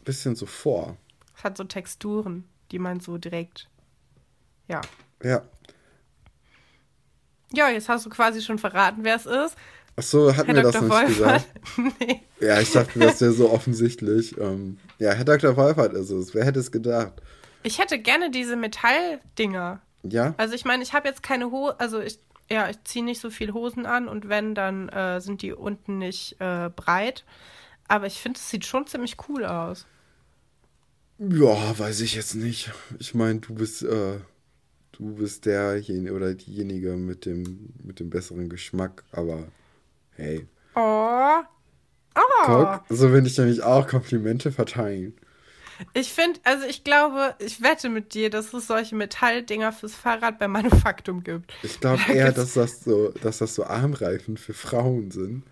bisschen 0.06 0.36
so 0.36 0.46
vor. 0.46 0.98
Es 1.36 1.44
hat 1.44 1.58
so 1.58 1.64
Texturen, 1.64 2.44
die 2.72 2.80
man 2.80 3.00
so 3.00 3.18
direkt. 3.18 3.68
Ja. 4.68 4.82
Ja. 5.24 5.42
Ja, 7.54 7.70
jetzt 7.70 7.90
hast 7.90 8.06
du 8.06 8.10
quasi 8.10 8.42
schon 8.42 8.58
verraten, 8.58 9.04
wer 9.04 9.16
es 9.16 9.26
ist. 9.26 9.56
Ach 9.98 10.04
so, 10.04 10.36
hat 10.36 10.48
Herr 10.48 10.54
mir 10.54 10.62
das 10.64 10.74
Dr. 10.74 10.84
nicht 10.88 10.94
Wolfert. 10.94 11.18
gesagt. 11.18 11.48
nee. 12.00 12.22
Ja, 12.40 12.60
ich 12.60 12.72
dachte, 12.72 12.98
das 13.00 13.20
wäre 13.22 13.34
so 13.34 13.52
offensichtlich. 13.52 14.38
Ähm, 14.38 14.78
ja, 15.00 15.12
Herr 15.12 15.26
Dr. 15.26 15.56
Wolfert 15.58 15.94
ist 15.94 16.10
es. 16.10 16.34
Wer 16.34 16.46
hätte 16.46 16.60
es 16.60 16.72
gedacht? 16.72 17.14
Ich 17.64 17.78
hätte 17.80 18.00
gerne 18.00 18.32
diese 18.32 18.56
Metalldinger. 18.56 19.82
Ja? 20.04 20.34
Also 20.38 20.56
ich 20.56 20.66
meine, 20.66 20.82
ich 20.82 20.94
habe 20.94 21.08
jetzt 21.08 21.22
keine 21.22 21.52
Hose, 21.52 21.80
also 21.80 22.00
ich, 22.00 22.20
ja, 22.50 22.70
ich 22.70 22.84
ziehe 22.84 23.06
nicht 23.06 23.22
so 23.22 23.30
viel 23.30 23.54
Hosen 23.54 23.86
an 23.86 24.08
und 24.08 24.30
wenn, 24.30 24.56
dann 24.56 24.90
äh, 24.90 25.22
sind 25.22 25.42
die 25.42 25.54
unten 25.54 25.98
nicht 25.98 26.40
äh, 26.40 26.70
breit. 26.76 27.26
Aber 27.88 28.08
ich 28.08 28.20
finde, 28.20 28.40
es 28.40 28.50
sieht 28.50 28.66
schon 28.66 28.88
ziemlich 28.88 29.18
cool 29.28 29.46
aus. 29.46 29.86
Ja, 31.20 31.78
weiß 31.78 32.02
ich 32.02 32.16
jetzt 32.16 32.34
nicht. 32.34 32.72
Ich 32.98 33.14
meine, 33.14 33.40
du 33.42 33.54
bist, 33.54 33.84
äh, 33.84 34.20
du 34.94 35.16
bist 35.16 35.46
derjenige 35.46 36.14
oder 36.14 36.34
diejenige 36.34 36.96
mit 36.98 37.26
dem, 37.26 37.70
mit 37.84 38.00
dem 38.00 38.10
besseren 38.10 38.50
Geschmack, 38.50 39.04
aber 39.12 39.48
hey. 40.16 40.48
Oh. 40.76 41.42
Oh. 42.16 42.46
Guck, 42.46 42.84
so 42.90 43.12
will 43.12 43.26
ich 43.26 43.38
nämlich 43.38 43.64
auch 43.64 43.88
Komplimente 43.88 44.52
verteilen. 44.52 45.14
Ich 45.94 46.14
finde, 46.14 46.40
also 46.44 46.66
ich 46.68 46.84
glaube, 46.84 47.36
ich 47.40 47.62
wette 47.62 47.90
mit 47.90 48.14
dir, 48.14 48.30
dass 48.30 48.54
es 48.54 48.68
solche 48.68 48.96
Metalldinger 48.96 49.72
fürs 49.72 49.96
Fahrrad 49.96 50.38
bei 50.38 50.48
Manufaktum 50.48 51.24
gibt. 51.24 51.54
Ich 51.64 51.80
glaube 51.80 52.02
eher, 52.14 52.32
dass 52.32 52.54
das 52.54 52.84
so, 52.84 53.10
dass 53.22 53.40
das 53.40 53.56
so 53.56 53.64
Armreifen 53.64 54.38
für 54.38 54.54
Frauen 54.54 55.12
sind. 55.12 55.44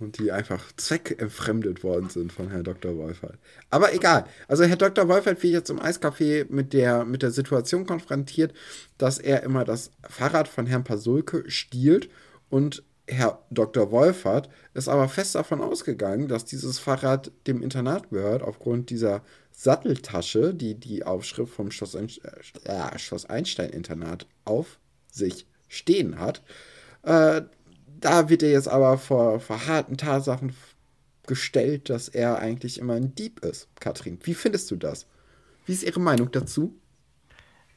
Und 0.00 0.18
die 0.18 0.32
einfach 0.32 0.72
zweckentfremdet 0.76 1.84
worden 1.84 2.08
sind 2.08 2.32
von 2.32 2.50
Herrn 2.50 2.64
Dr. 2.64 2.96
Wolfert. 2.96 3.38
Aber 3.68 3.94
egal. 3.94 4.24
Also 4.48 4.64
Herr 4.64 4.76
Dr. 4.76 5.08
Wolfert 5.08 5.42
wird 5.42 5.52
jetzt 5.52 5.70
im 5.70 5.80
Eiscafé 5.80 6.46
mit 6.48 6.72
der, 6.72 7.04
mit 7.04 7.22
der 7.22 7.30
Situation 7.30 7.86
konfrontiert, 7.86 8.54
dass 8.98 9.18
er 9.18 9.42
immer 9.42 9.64
das 9.64 9.90
Fahrrad 10.08 10.48
von 10.48 10.66
Herrn 10.66 10.84
Pasulke 10.84 11.44
stiehlt 11.48 12.08
und 12.48 12.82
Herr 13.06 13.42
Dr. 13.50 13.90
Wolfert 13.90 14.48
ist 14.72 14.88
aber 14.88 15.08
fest 15.08 15.34
davon 15.34 15.60
ausgegangen, 15.60 16.28
dass 16.28 16.44
dieses 16.44 16.78
Fahrrad 16.78 17.32
dem 17.46 17.62
Internat 17.62 18.10
gehört, 18.10 18.42
aufgrund 18.42 18.90
dieser 18.90 19.22
Satteltasche, 19.50 20.54
die 20.54 20.74
die 20.74 21.04
Aufschrift 21.04 21.52
vom 21.52 21.70
Schloss, 21.70 21.94
äh, 21.94 22.98
Schloss 22.98 23.26
Einstein-Internat 23.26 24.26
auf 24.44 24.78
sich 25.10 25.46
stehen 25.68 26.18
hat. 26.18 26.42
Äh, 27.02 27.42
da 28.00 28.28
wird 28.28 28.42
er 28.42 28.50
jetzt 28.50 28.68
aber 28.68 28.98
vor, 28.98 29.40
vor 29.40 29.66
harten 29.66 29.96
Tatsachen 29.96 30.54
gestellt, 31.26 31.90
dass 31.90 32.08
er 32.08 32.38
eigentlich 32.38 32.78
immer 32.78 32.94
ein 32.94 33.14
Dieb 33.14 33.44
ist. 33.44 33.68
Katrin, 33.78 34.18
wie 34.22 34.34
findest 34.34 34.70
du 34.70 34.76
das? 34.76 35.06
Wie 35.66 35.72
ist 35.72 35.82
Ihre 35.82 36.00
Meinung 36.00 36.30
dazu? 36.32 36.74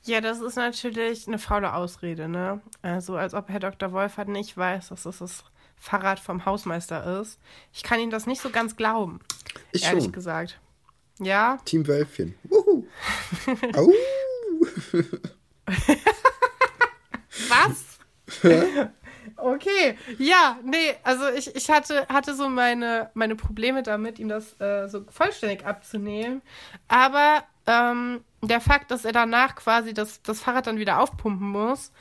Ja, 0.05 0.19
das 0.19 0.41
ist 0.41 0.55
natürlich 0.55 1.27
eine 1.27 1.39
faule 1.39 1.73
Ausrede, 1.73 2.27
ne? 2.27 2.61
Also 2.81 3.15
als 3.15 3.33
ob 3.33 3.49
Herr 3.49 3.59
Dr. 3.59 3.93
Wolfert 3.93 4.27
nicht 4.27 4.57
weiß, 4.57 4.89
dass 4.89 5.03
das 5.03 5.19
das 5.19 5.43
Fahrrad 5.77 6.19
vom 6.19 6.45
Hausmeister 6.45 7.21
ist. 7.21 7.39
Ich 7.71 7.83
kann 7.83 7.99
ihm 7.99 8.09
das 8.09 8.25
nicht 8.25 8.41
so 8.41 8.49
ganz 8.49 8.75
glauben. 8.75 9.19
Ich 9.71 9.83
ehrlich 9.83 10.05
schon. 10.05 10.11
gesagt. 10.13 10.59
Ja. 11.19 11.57
Team 11.65 11.87
Wölfchen. 11.87 12.35
Wuhu. 12.43 12.85
Au. 13.75 13.91
Was? 17.49 17.99
Okay, 19.43 19.97
ja, 20.19 20.57
nee, 20.63 20.95
also 21.03 21.27
ich, 21.27 21.53
ich 21.53 21.69
hatte, 21.69 22.07
hatte 22.07 22.33
so 22.33 22.47
meine, 22.47 23.09
meine 23.13 23.35
Probleme 23.35 23.83
damit, 23.83 24.17
ihm 24.17 24.29
das 24.29 24.59
äh, 24.61 24.87
so 24.87 25.03
vollständig 25.09 25.65
abzunehmen. 25.65 26.41
Aber 26.87 27.43
ähm, 27.67 28.21
der 28.41 28.61
Fakt, 28.61 28.89
dass 28.89 29.03
er 29.03 29.11
danach 29.11 29.55
quasi 29.55 29.93
das, 29.93 30.21
das 30.21 30.39
Fahrrad 30.39 30.67
dann 30.67 30.79
wieder 30.79 31.01
aufpumpen 31.01 31.49
muss, 31.49 31.91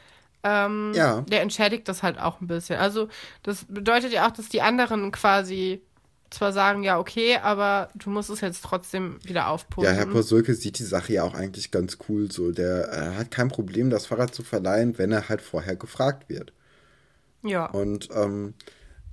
ähm, 0.44 0.92
ja. 0.94 1.22
der 1.22 1.42
entschädigt 1.42 1.88
das 1.88 2.04
halt 2.04 2.20
auch 2.20 2.40
ein 2.40 2.46
bisschen. 2.46 2.78
Also 2.78 3.08
das 3.42 3.64
bedeutet 3.64 4.12
ja 4.12 4.28
auch, 4.28 4.32
dass 4.32 4.48
die 4.48 4.62
anderen 4.62 5.10
quasi 5.10 5.82
zwar 6.30 6.52
sagen, 6.52 6.84
ja, 6.84 6.98
okay, 7.00 7.38
aber 7.42 7.90
du 7.96 8.08
musst 8.08 8.30
es 8.30 8.40
jetzt 8.40 8.62
trotzdem 8.62 9.18
wieder 9.24 9.48
aufpumpen. 9.48 9.92
Ja, 9.92 9.98
Herr 9.98 10.06
Posulke 10.06 10.54
sieht 10.54 10.78
die 10.78 10.84
Sache 10.84 11.12
ja 11.14 11.24
auch 11.24 11.34
eigentlich 11.34 11.72
ganz 11.72 11.98
cool 12.08 12.30
so. 12.30 12.52
Der 12.52 12.92
äh, 12.92 13.18
hat 13.18 13.32
kein 13.32 13.48
Problem, 13.48 13.90
das 13.90 14.06
Fahrrad 14.06 14.32
zu 14.32 14.44
verleihen, 14.44 14.96
wenn 14.96 15.10
er 15.10 15.28
halt 15.28 15.42
vorher 15.42 15.74
gefragt 15.74 16.28
wird. 16.28 16.52
Ja. 17.42 17.66
Und 17.66 18.08
ähm, 18.14 18.54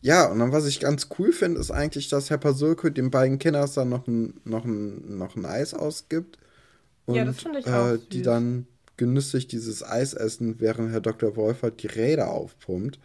ja, 0.02 0.28
und 0.28 0.40
dann, 0.40 0.52
was 0.52 0.66
ich 0.66 0.80
ganz 0.80 1.10
cool 1.18 1.32
finde, 1.32 1.60
ist 1.60 1.72
eigentlich, 1.72 2.08
dass 2.08 2.30
Herr 2.30 2.38
Pasulke 2.38 2.92
den 2.92 3.12
beiden 3.12 3.38
Kindern 3.38 3.70
dann 3.76 3.90
noch 3.90 4.08
ein, 4.08 4.40
noch 4.46 4.64
ein, 4.64 5.18
noch 5.18 5.36
ein 5.36 5.46
Eis 5.46 5.74
ausgibt. 5.74 6.38
Und, 7.06 7.16
ja, 7.16 7.26
das 7.26 7.42
finde 7.42 7.60
ich 7.60 7.68
auch. 7.68 7.94
Äh, 7.94 8.00
die 8.12 8.22
dann 8.22 8.68
genüsslich 8.96 9.48
dieses 9.48 9.84
Eis 9.84 10.14
essen, 10.14 10.60
während 10.60 10.92
Herr 10.92 11.02
Dr. 11.02 11.36
Wolfert 11.36 11.84
die 11.84 11.88
Räder 11.88 12.30
aufpumpt. 12.30 13.00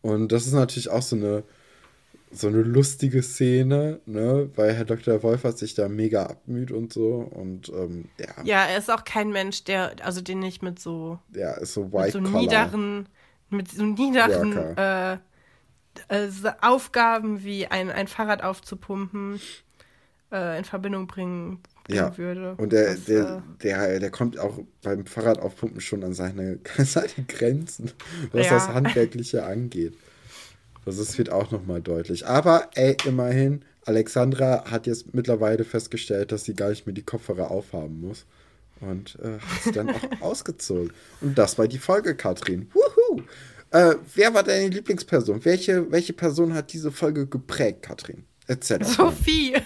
Und 0.00 0.30
das 0.30 0.46
ist 0.46 0.52
natürlich 0.52 0.90
auch 0.90 1.02
so 1.02 1.16
eine, 1.16 1.42
so 2.30 2.48
eine 2.48 2.62
lustige 2.62 3.22
Szene, 3.22 4.00
ne? 4.06 4.50
Weil 4.54 4.74
Herr 4.74 4.84
Dr. 4.84 5.22
Wolfert 5.22 5.58
sich 5.58 5.74
da 5.74 5.88
mega 5.88 6.26
abmüht 6.26 6.70
und 6.70 6.92
so. 6.92 7.16
Und 7.16 7.68
ähm, 7.70 8.10
ja. 8.18 8.44
Ja, 8.44 8.64
er 8.66 8.78
ist 8.78 8.90
auch 8.90 9.04
kein 9.04 9.30
Mensch, 9.30 9.64
der, 9.64 9.96
also 10.04 10.20
den 10.20 10.38
nicht 10.38 10.62
mit 10.62 10.78
so, 10.78 11.18
ja, 11.34 11.52
ist 11.54 11.74
so 11.74 11.92
white 11.92 12.20
mit 12.20 12.30
so 12.30 12.38
niederen 12.38 13.08
mit 13.50 13.70
so 13.70 13.84
niederen 13.84 14.76
äh, 14.76 15.18
äh, 16.08 16.28
Aufgaben 16.60 17.42
wie 17.44 17.66
ein, 17.66 17.90
ein 17.90 18.08
Fahrrad 18.08 18.42
aufzupumpen 18.42 19.40
äh, 20.32 20.58
in 20.58 20.64
Verbindung 20.64 21.06
bringen, 21.06 21.60
bringen 21.84 21.98
ja. 21.98 22.18
würde. 22.18 22.54
Und 22.56 22.72
der, 22.72 22.94
das, 22.94 23.04
der, 23.04 23.42
äh, 23.58 23.62
der, 23.62 24.00
der 24.00 24.10
kommt 24.10 24.38
auch 24.38 24.58
beim 24.82 25.06
Fahrradaufpumpen 25.06 25.80
schon 25.80 26.04
an 26.04 26.14
seine, 26.14 26.58
seine 26.78 27.24
Grenzen, 27.26 27.92
was 28.32 28.46
ja. 28.46 28.52
das 28.52 28.68
Handwerkliche 28.68 29.44
angeht. 29.44 29.94
Das 30.84 30.98
ist, 30.98 31.18
wird 31.18 31.30
auch 31.30 31.50
nochmal 31.50 31.82
deutlich. 31.82 32.26
Aber 32.26 32.70
ey, 32.74 32.96
immerhin, 33.04 33.62
Alexandra 33.84 34.70
hat 34.70 34.86
jetzt 34.86 35.14
mittlerweile 35.14 35.64
festgestellt, 35.64 36.32
dass 36.32 36.44
sie 36.44 36.54
gar 36.54 36.70
nicht 36.70 36.86
mehr 36.86 36.94
die 36.94 37.02
Kopfhörer 37.02 37.50
aufhaben 37.50 38.00
muss. 38.00 38.24
Und 38.80 39.18
äh, 39.20 39.40
hat 39.40 39.62
sie 39.64 39.72
dann 39.72 39.90
auch 39.90 40.00
ausgezogen. 40.20 40.92
Und 41.20 41.36
das 41.36 41.58
war 41.58 41.66
die 41.66 41.78
Folge, 41.78 42.14
Katrin. 42.14 42.70
Wuhu! 42.72 42.97
Äh, 43.70 43.96
wer 44.14 44.32
war 44.32 44.42
deine 44.42 44.68
Lieblingsperson? 44.68 45.44
Welche, 45.44 45.90
welche 45.90 46.12
Person 46.12 46.54
hat 46.54 46.72
diese 46.72 46.90
Folge 46.90 47.26
geprägt, 47.26 47.82
Katrin? 47.82 48.24
Erzähl 48.46 48.82
Sophie. 48.84 49.56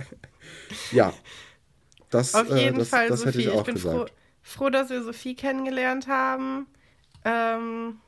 ja. 0.92 1.12
Das, 2.10 2.34
Auf 2.34 2.48
jeden 2.48 2.76
äh, 2.76 2.78
das, 2.78 2.88
Fall 2.88 3.08
das 3.08 3.20
Sophie. 3.20 3.40
ich, 3.40 3.54
ich 3.54 3.62
bin 3.62 3.78
froh, 3.78 4.06
froh, 4.42 4.70
dass 4.70 4.90
wir 4.90 5.02
Sophie 5.02 5.34
kennengelernt 5.34 6.06
haben. 6.06 6.66
Ähm, 7.24 7.98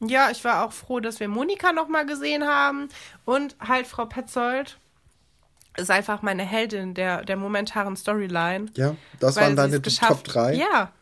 ja, 0.00 0.30
ich 0.30 0.44
war 0.44 0.64
auch 0.66 0.72
froh, 0.72 1.00
dass 1.00 1.20
wir 1.20 1.28
Monika 1.28 1.72
nochmal 1.72 2.04
gesehen 2.04 2.44
haben. 2.44 2.88
Und 3.24 3.56
halt 3.60 3.86
Frau 3.86 4.06
Petzold 4.06 4.78
ist 5.76 5.90
einfach 5.90 6.22
meine 6.22 6.42
Heldin 6.42 6.94
der, 6.94 7.24
der 7.24 7.36
momentanen 7.36 7.96
Storyline. 7.96 8.66
Ja, 8.74 8.96
das 9.20 9.36
waren 9.36 9.56
deine 9.56 9.80
Top 9.80 10.24
3. 10.24 10.54
Ja, 10.54 10.92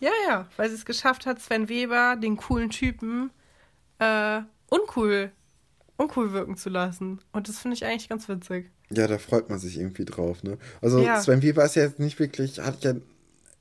ja, 0.00 0.10
ja, 0.28 0.48
weil 0.56 0.68
sie 0.68 0.74
es 0.74 0.84
geschafft 0.84 1.26
hat, 1.26 1.40
Sven 1.40 1.68
Weber, 1.68 2.16
den 2.16 2.36
coolen 2.36 2.70
Typen, 2.70 3.30
äh, 3.98 4.40
uncool, 4.68 5.30
uncool 5.96 6.32
wirken 6.32 6.56
zu 6.56 6.68
lassen. 6.68 7.20
Und 7.32 7.48
das 7.48 7.58
finde 7.58 7.76
ich 7.76 7.84
eigentlich 7.84 8.08
ganz 8.08 8.28
witzig. 8.28 8.70
Ja, 8.90 9.06
da 9.06 9.18
freut 9.18 9.48
man 9.48 9.58
sich 9.58 9.78
irgendwie 9.78 10.04
drauf, 10.04 10.42
ne? 10.42 10.58
Also 10.80 11.00
ja. 11.00 11.20
Sven 11.20 11.42
Weber 11.42 11.64
ist 11.64 11.76
ja 11.76 11.82
jetzt 11.84 11.98
nicht 11.98 12.18
wirklich, 12.18 12.60
hat 12.60 12.84
ja 12.84 12.94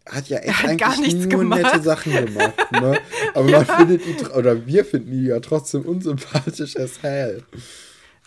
hat 0.07 0.27
ja 0.27 0.37
echt 0.37 0.61
hat 0.61 0.69
eigentlich 0.69 1.15
nur 1.15 1.27
gemacht. 1.27 1.63
nette 1.63 1.81
Sachen 1.81 2.13
gemacht. 2.13 2.53
Ne? 2.71 2.99
Aber 3.33 3.49
ja. 3.49 3.63
man 3.63 3.77
findet 3.77 4.05
ihn, 4.05 4.27
oder 4.27 4.65
wir 4.65 4.85
finden 4.85 5.11
ihn 5.13 5.27
ja 5.27 5.39
trotzdem 5.39 5.83
unsympathisch 5.83 6.75
as 6.77 7.01
hell. 7.01 7.43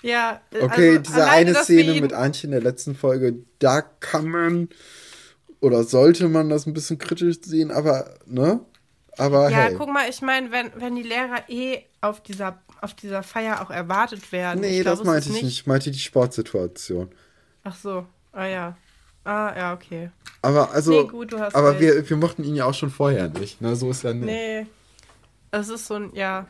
Ja, 0.03 0.41
okay, 0.61 0.91
also 0.91 1.03
diese 1.03 1.29
eine 1.29 1.55
Szene 1.55 2.01
mit 2.01 2.13
Antje 2.13 2.47
in 2.47 2.53
der 2.53 2.63
letzten 2.63 2.95
Folge, 2.95 3.35
da 3.59 3.83
kann 3.83 4.29
man 4.29 4.69
oder 5.61 5.85
sollte 5.85 6.29
man 6.29 6.49
das 6.49 6.67
ein 6.67 6.75
bisschen 6.75 6.99
kritisch 6.99 7.39
sehen, 7.43 7.71
aber, 7.71 8.15
ne? 8.27 8.61
Aber 9.17 9.51
ja, 9.51 9.57
hey. 9.57 9.75
guck 9.77 9.93
mal, 9.93 10.09
ich 10.09 10.23
meine, 10.23 10.53
wenn, 10.53 10.71
wenn 10.77 10.95
die 10.95 11.03
Lehrer 11.03 11.49
eh 11.49 11.85
auf 12.01 12.23
dieser, 12.23 12.59
auf 12.81 12.95
dieser 12.95 13.23
Feier 13.23 13.61
auch 13.61 13.71
erwartet 13.71 14.31
werden. 14.31 14.61
Nee, 14.61 14.83
glaub, 14.83 14.99
das 14.99 15.05
meinte 15.05 15.29
ich 15.29 15.35
nicht. 15.35 15.45
nicht. 15.45 15.61
Ich 15.61 15.67
meinte 15.67 15.91
die 15.91 15.99
Sportsituation. 15.99 17.11
Ach 17.65 17.75
so, 17.75 18.07
ah 18.33 18.47
ja. 18.47 18.77
Ah, 19.25 19.53
ja, 19.57 19.75
okay. 19.75 20.11
Aber 20.43 20.71
also, 20.71 20.93
nee, 20.93 21.09
gut, 21.09 21.35
aber 21.35 21.81
wir, 21.81 22.09
wir 22.09 22.17
mochten 22.17 22.45
ihn 22.45 22.55
ja 22.55 22.65
auch 22.65 22.75
schon 22.75 22.91
vorher 22.91 23.29
nicht, 23.29 23.61
ne? 23.61 23.75
So 23.75 23.91
ist 23.91 24.05
ja 24.05 24.15
nicht. 24.15 24.27
Nee. 24.27 24.67
Es 25.51 25.69
ist 25.69 25.87
so 25.87 25.95
ein, 25.95 26.15
ja, 26.15 26.47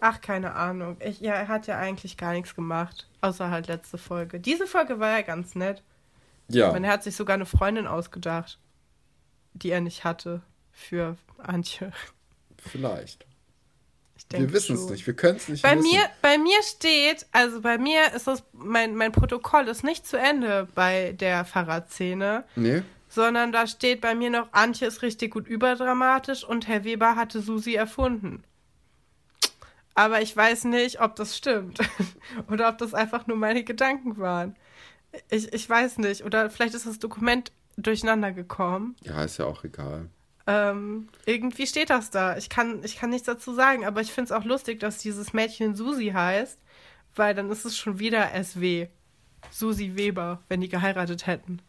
Ach, 0.00 0.20
keine 0.22 0.54
Ahnung. 0.54 0.96
Ich, 1.00 1.20
ja, 1.20 1.34
er 1.34 1.48
hat 1.48 1.66
ja 1.66 1.78
eigentlich 1.78 2.16
gar 2.16 2.32
nichts 2.32 2.54
gemacht. 2.54 3.06
Außer 3.20 3.50
halt 3.50 3.68
letzte 3.68 3.98
Folge. 3.98 4.40
Diese 4.40 4.66
Folge 4.66 4.98
war 4.98 5.10
ja 5.10 5.20
ganz 5.22 5.54
nett. 5.54 5.82
Ja. 6.54 6.70
Und 6.70 6.84
er 6.84 6.92
hat 6.92 7.02
sich 7.02 7.16
sogar 7.16 7.34
eine 7.34 7.46
Freundin 7.46 7.86
ausgedacht, 7.86 8.58
die 9.52 9.70
er 9.70 9.80
nicht 9.80 10.04
hatte 10.04 10.42
für 10.72 11.16
Antje. 11.38 11.92
Vielleicht. 12.58 13.26
wir 14.30 14.52
wissen 14.52 14.76
es 14.76 14.88
nicht, 14.90 15.06
wir 15.06 15.14
können 15.14 15.36
es 15.36 15.48
nicht 15.48 15.62
bei 15.62 15.76
wissen. 15.76 15.90
Mir, 15.90 16.02
bei 16.22 16.38
mir 16.38 16.62
steht, 16.62 17.26
also 17.32 17.60
bei 17.60 17.78
mir 17.78 18.12
ist 18.14 18.26
das, 18.26 18.42
mein, 18.52 18.94
mein 18.94 19.12
Protokoll 19.12 19.68
ist 19.68 19.82
nicht 19.82 20.06
zu 20.06 20.18
Ende 20.18 20.68
bei 20.74 21.12
der 21.12 21.44
Fahrradszene. 21.44 22.44
Nee. 22.56 22.82
Sondern 23.08 23.50
da 23.50 23.66
steht 23.66 24.00
bei 24.00 24.14
mir 24.14 24.30
noch, 24.30 24.52
Antje 24.52 24.86
ist 24.86 25.02
richtig 25.02 25.32
gut 25.32 25.48
überdramatisch 25.48 26.44
und 26.44 26.68
Herr 26.68 26.84
Weber 26.84 27.16
hatte 27.16 27.40
Susi 27.40 27.74
erfunden. 27.74 28.44
Aber 29.94 30.22
ich 30.22 30.36
weiß 30.36 30.64
nicht, 30.64 31.00
ob 31.00 31.16
das 31.16 31.36
stimmt. 31.36 31.80
Oder 32.50 32.68
ob 32.68 32.78
das 32.78 32.94
einfach 32.94 33.26
nur 33.26 33.36
meine 33.36 33.64
Gedanken 33.64 34.16
waren. 34.18 34.56
Ich, 35.28 35.52
ich 35.52 35.68
weiß 35.68 35.98
nicht. 35.98 36.24
Oder 36.24 36.50
vielleicht 36.50 36.74
ist 36.74 36.86
das 36.86 36.98
Dokument 36.98 37.52
durcheinander 37.76 38.32
gekommen. 38.32 38.96
Ja, 39.02 39.24
ist 39.24 39.38
ja 39.38 39.46
auch 39.46 39.64
egal. 39.64 40.08
Ähm, 40.46 41.08
irgendwie 41.26 41.66
steht 41.66 41.90
das 41.90 42.10
da. 42.10 42.36
Ich 42.36 42.48
kann, 42.48 42.82
ich 42.82 42.96
kann 42.96 43.10
nichts 43.10 43.26
dazu 43.26 43.54
sagen, 43.54 43.84
aber 43.84 44.00
ich 44.00 44.12
finde 44.12 44.32
es 44.32 44.38
auch 44.38 44.44
lustig, 44.44 44.80
dass 44.80 44.98
dieses 44.98 45.32
Mädchen 45.32 45.76
Susi 45.76 46.08
heißt, 46.08 46.58
weil 47.14 47.34
dann 47.34 47.50
ist 47.50 47.64
es 47.64 47.76
schon 47.76 47.98
wieder 47.98 48.30
SW. 48.42 48.88
Susi 49.50 49.92
Weber, 49.96 50.42
wenn 50.48 50.60
die 50.60 50.68
geheiratet 50.68 51.26
hätten. 51.26 51.62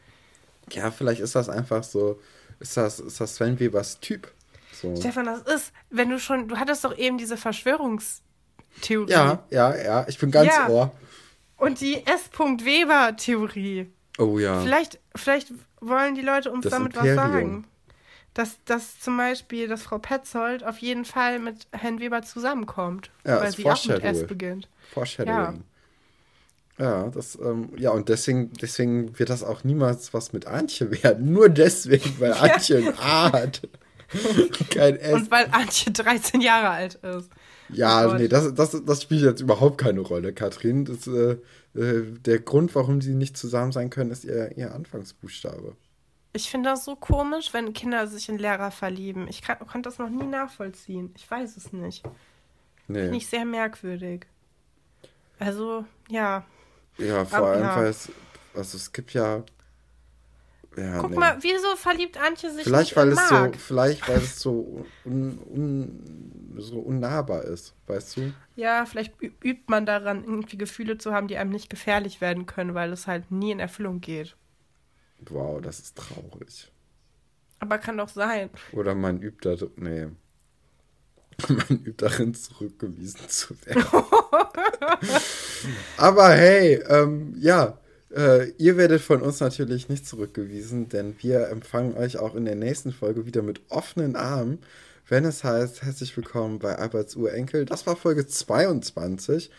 Ja, 0.72 0.92
vielleicht 0.92 1.22
ist 1.22 1.36
das 1.36 1.50
einfach 1.50 1.84
so, 1.84 2.20
ist 2.60 2.78
das, 2.78 3.00
ist 3.00 3.20
das 3.20 3.36
Sven 3.36 3.60
Webers 3.60 4.00
Typ. 4.00 4.32
So. 4.74 4.96
Stefan, 4.96 5.26
das 5.26 5.42
ist, 5.42 5.74
wenn 5.90 6.10
du 6.10 6.20
schon, 6.20 6.48
du 6.48 6.58
hattest 6.58 6.84
doch 6.84 6.98
eben 6.98 7.18
diese 7.18 7.38
Verschwörungstheorie. 7.38 9.12
Ja, 9.12 9.44
ja, 9.50 9.76
ja, 9.76 10.06
ich 10.08 10.18
bin 10.18 10.32
ganz 10.32 10.52
ja. 10.52 10.70
ohr. 10.70 10.92
Und 11.62 11.80
die 11.80 12.06
S. 12.08 12.30
Weber-Theorie. 12.38 13.92
Oh 14.18 14.40
ja. 14.40 14.62
Vielleicht, 14.62 15.00
vielleicht 15.16 15.54
wollen 15.80 16.16
die 16.16 16.22
Leute 16.22 16.52
uns 16.52 16.64
das 16.64 16.72
damit 16.72 16.96
Imperium. 16.96 17.18
was 17.18 17.32
sagen. 17.32 17.68
Dass, 18.34 18.58
dass 18.66 19.00
zum 19.00 19.16
Beispiel, 19.18 19.68
dass 19.68 19.84
Frau 19.84 20.00
Petzold 20.00 20.64
auf 20.64 20.80
jeden 20.80 21.06
Fall 21.06 21.38
mit 21.38 21.68
Herrn 21.72 22.00
Weber 22.00 22.24
zusammenkommt. 22.24 23.12
Ja, 23.26 23.42
weil 23.42 23.52
sie 23.52 23.70
auch 23.70 23.86
mit 23.86 24.04
S 24.04 24.26
beginnt. 24.26 24.70
Foreshadowing. 24.92 25.64
Ja. 26.80 26.86
Ja, 26.86 27.10
das, 27.10 27.38
ähm, 27.40 27.70
ja, 27.78 27.92
und 27.92 28.10
deswegen, 28.10 28.52
deswegen 28.54 29.20
wird 29.20 29.30
das 29.30 29.44
auch 29.44 29.64
niemals 29.64 30.16
was 30.16 30.34
mit 30.34 30.48
Antje 30.48 30.90
werden. 31.04 31.32
Nur 31.32 31.50
deswegen, 31.50 32.20
weil 32.20 32.34
Antje 32.40 32.78
ein 32.78 32.98
A 32.98 33.32
hat. 33.32 33.62
Kein 34.72 34.96
S. 34.96 35.14
Und 35.14 35.30
weil 35.30 35.48
Antje 35.52 35.92
13 35.92 36.42
Jahre 36.42 36.70
alt 36.70 36.96
ist. 36.96 37.30
Ja, 37.74 38.10
oh 38.10 38.14
nee, 38.14 38.28
das, 38.28 38.54
das, 38.54 38.84
das 38.86 39.02
spielt 39.02 39.22
jetzt 39.24 39.42
überhaupt 39.42 39.78
keine 39.78 40.02
Rolle, 40.02 40.34
Katrin. 40.34 40.86
Das, 40.86 41.08
äh, 41.08 41.38
äh, 41.74 42.04
der 42.26 42.40
Grund, 42.40 42.76
warum 42.76 43.02
sie 43.02 43.14
nicht 43.14 43.38
zusammen 43.38 43.72
sein 43.72 43.90
können, 43.90 44.12
ist 44.12 44.26
ihr, 44.26 44.58
ihr 44.58 44.74
Anfangsbuchstabe. 44.74 45.76
Ich 46.34 46.50
finde 46.50 46.70
das 46.70 46.86
so 46.86 46.96
komisch, 46.96 47.54
wenn 47.54 47.74
Kinder 47.74 48.08
sich 48.08 48.30
in 48.30 48.38
Lehrer 48.38 48.72
verlieben. 48.72 49.28
Ich 49.28 49.42
kann, 49.42 49.60
konnte 49.60 49.90
das 49.90 50.00
noch 50.00 50.10
nie 50.10 50.26
nachvollziehen. 50.26 51.14
Ich 51.16 51.30
weiß 51.30 51.58
es 51.58 51.74
nicht. 51.74 52.04
Nee. 52.88 53.04
Finde 53.04 53.18
ich 53.18 53.28
sehr 53.28 53.46
merkwürdig. 53.46 54.26
Also, 55.40 55.86
ja. 56.10 56.46
Ja, 56.98 57.26
vor 57.26 57.48
allem, 57.48 57.64
ja. 57.64 57.76
weil 57.76 57.88
es, 57.88 58.10
also 58.54 58.78
es 58.78 58.92
gibt 58.92 59.14
ja. 59.14 59.44
Ja 60.78 61.00
Guck 61.00 61.12
nee. 61.12 61.18
mal, 61.18 61.38
wieso 61.42 61.76
verliebt 61.76 62.18
Antje 62.18 62.52
sich 62.52 62.64
vielleicht, 62.64 62.92
nicht 62.92 62.98
weil 62.98 63.08
in 63.08 63.14
es 63.14 63.32
Marc? 63.32 63.56
so 63.56 63.60
Vielleicht, 63.60 64.08
weil 64.08 64.18
es 64.18 64.40
so, 64.40 64.86
un, 65.06 65.40
un, 65.40 66.54
so 66.58 66.80
unnahbar 66.80 67.44
ist, 67.44 67.74
weißt 67.88 68.18
du? 68.18 68.34
Ja, 68.56 68.86
vielleicht 68.86 69.14
übt 69.22 69.64
man 69.68 69.86
daran, 69.86 70.24
irgendwie 70.24 70.58
Gefühle 70.58 70.98
zu 70.98 71.14
haben, 71.14 71.28
die 71.28 71.38
einem 71.38 71.52
nicht 71.52 71.70
gefährlich 71.70 72.22
werden 72.22 72.46
können, 72.46 72.74
weil 72.74 72.92
es 72.94 73.08
halt 73.08 73.32
nie 73.32 73.52
in 73.52 73.60
Erfüllung 73.60 74.02
geht. 74.02 74.36
Wow, 75.30 75.62
das 75.62 75.80
ist 75.80 75.98
traurig. 75.98 76.72
Aber 77.60 77.78
kann 77.78 77.98
doch 77.98 78.10
sein. 78.10 78.50
Oder 78.72 78.96
man 78.96 79.22
übt 79.22 79.48
da. 79.48 79.56
Nee. 79.76 80.08
Man 81.48 81.80
übt 81.84 82.06
darin, 82.06 82.36
zurückgewiesen 82.36 83.28
zu 83.28 83.56
werden. 83.66 83.84
Aber 85.98 86.30
hey, 86.30 86.76
ähm, 86.88 87.34
ja, 87.40 87.80
äh, 88.16 88.50
ihr 88.58 88.78
werdet 88.78 89.02
von 89.02 89.22
uns 89.22 89.40
natürlich 89.40 89.90
nicht 89.90 90.06
zurückgewiesen, 90.06 90.90
denn 90.90 91.16
wir 91.20 91.50
empfangen 91.50 91.96
euch 91.96 92.18
auch 92.18 92.36
in 92.36 92.46
der 92.46 92.56
nächsten 92.56 92.92
Folge 92.92 93.26
wieder 93.26 93.42
mit 93.42 93.62
offenen 93.70 94.16
Armen, 94.16 94.60
wenn 95.08 95.26
es 95.26 95.44
heißt, 95.44 95.84
herzlich 95.84 96.16
willkommen 96.16 96.60
bei 96.60 96.78
Alberts 96.78 97.16
Urenkel. 97.16 97.66
Das 97.66 97.86
war 97.88 97.96
Folge 97.96 98.26
22. 98.26 99.52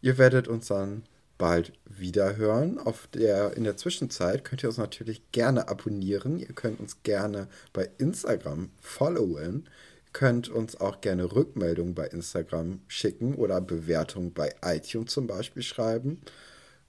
Ihr 0.00 0.18
werdet 0.18 0.48
uns 0.48 0.66
dann 0.66 1.04
bald 1.38 1.72
wieder 1.84 2.36
hören. 2.36 2.78
Auf 2.78 3.08
der, 3.14 3.56
in 3.56 3.64
der 3.64 3.76
Zwischenzeit 3.76 4.44
könnt 4.44 4.62
ihr 4.62 4.68
uns 4.68 4.78
natürlich 4.78 5.30
gerne 5.32 5.68
abonnieren. 5.68 6.38
Ihr 6.38 6.52
könnt 6.54 6.80
uns 6.80 7.02
gerne 7.02 7.48
bei 7.72 7.88
Instagram 7.98 8.70
followen 8.80 9.68
könnt 10.12 10.48
uns 10.48 10.80
auch 10.80 11.00
gerne 11.00 11.32
Rückmeldungen 11.32 11.94
bei 11.94 12.06
Instagram 12.06 12.80
schicken 12.88 13.34
oder 13.34 13.60
Bewertungen 13.60 14.32
bei 14.32 14.54
iTunes 14.64 15.12
zum 15.12 15.26
Beispiel 15.26 15.62
schreiben. 15.62 16.20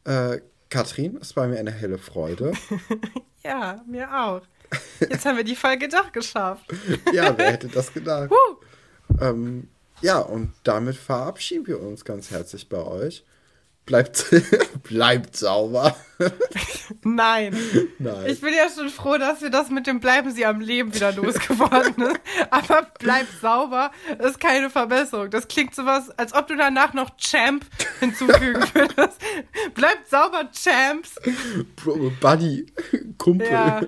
Äh, 0.05 0.39
Katrin, 0.69 1.17
es 1.21 1.35
war 1.35 1.47
mir 1.47 1.59
eine 1.59 1.71
helle 1.71 1.97
Freude. 1.97 2.53
ja, 3.43 3.83
mir 3.87 4.07
auch. 4.13 4.41
Jetzt 4.99 5.25
haben 5.25 5.37
wir 5.37 5.43
die 5.43 5.55
Folge 5.55 5.87
doch 5.87 6.11
geschafft. 6.11 6.65
ja, 7.13 7.35
wer 7.35 7.53
hätte 7.53 7.67
das 7.67 7.91
gedacht? 7.91 8.29
Ähm, 9.19 9.67
ja, 10.01 10.19
und 10.19 10.53
damit 10.63 10.95
verabschieden 10.95 11.65
wir 11.65 11.81
uns 11.81 12.05
ganz 12.05 12.29
herzlich 12.29 12.69
bei 12.69 12.77
euch. 12.77 13.25
Bleibt, 13.89 14.23
bleibt 14.83 15.35
sauber. 15.35 15.95
Nein. 17.03 17.57
Nein. 17.97 18.27
Ich 18.27 18.39
bin 18.39 18.53
ja 18.53 18.69
schon 18.69 18.89
froh, 18.89 19.17
dass 19.17 19.41
wir 19.41 19.49
das 19.49 19.71
mit 19.71 19.87
dem 19.87 19.99
Bleiben 19.99 20.29
Sie 20.29 20.45
am 20.45 20.61
Leben 20.61 20.93
wieder 20.93 21.11
losgeworden 21.11 21.95
sind. 21.97 22.19
Aber 22.51 22.83
bleibt 22.99 23.31
sauber 23.41 23.89
ist 24.19 24.39
keine 24.39 24.69
Verbesserung. 24.69 25.31
Das 25.31 25.47
klingt 25.47 25.73
sowas, 25.73 26.11
als 26.17 26.35
ob 26.35 26.45
du 26.45 26.55
danach 26.55 26.93
noch 26.93 27.17
Champ 27.17 27.65
hinzufügen 27.99 28.63
würdest. 28.73 29.19
bleibt 29.73 30.07
sauber, 30.07 30.51
Champs. 30.51 31.15
Bro, 31.77 32.11
Buddy, 32.21 32.67
Kumpel. 33.17 33.51
Ja. 33.51 33.81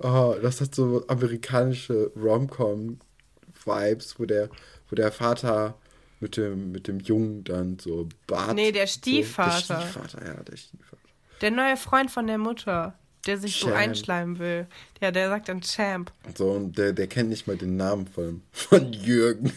Oh, 0.00 0.34
das 0.42 0.60
hat 0.60 0.74
so 0.74 1.02
amerikanische 1.08 2.12
Rom-Com-Vibes, 2.14 4.18
wo 4.18 4.26
der, 4.26 4.50
wo 4.90 4.96
der 4.96 5.12
Vater 5.12 5.78
mit 6.22 6.36
dem, 6.38 6.72
mit 6.72 6.88
dem 6.88 7.00
Jungen 7.00 7.44
dann 7.44 7.78
so 7.78 8.08
Bart. 8.26 8.54
Nee, 8.54 8.72
der 8.72 8.86
Stiefvater. 8.86 9.60
So, 9.60 9.74
der 9.74 9.80
Stiefvater, 9.82 10.24
ja, 10.24 10.42
der 10.42 10.56
Stiefvater. 10.56 11.02
Der 11.42 11.50
neue 11.50 11.76
Freund 11.76 12.10
von 12.10 12.26
der 12.28 12.38
Mutter, 12.38 12.98
der 13.26 13.36
sich 13.38 13.58
Champ. 13.58 13.72
so 13.72 13.76
einschleimen 13.76 14.38
will. 14.38 14.66
Ja, 15.00 15.10
der 15.10 15.28
sagt 15.28 15.48
dann 15.48 15.60
Champ. 15.60 16.12
So, 16.36 16.52
und 16.52 16.78
der, 16.78 16.92
der 16.92 17.08
kennt 17.08 17.28
nicht 17.28 17.46
mal 17.46 17.56
den 17.56 17.76
Namen 17.76 18.06
von, 18.06 18.42
von 18.52 18.92
Jürgen. 18.92 19.52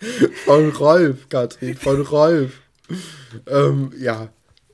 von 0.44 0.70
Rolf, 0.70 1.28
Katrin, 1.28 1.76
von 1.76 2.02
Rolf. 2.02 2.60
ähm, 3.46 3.92
ja, 3.96 4.28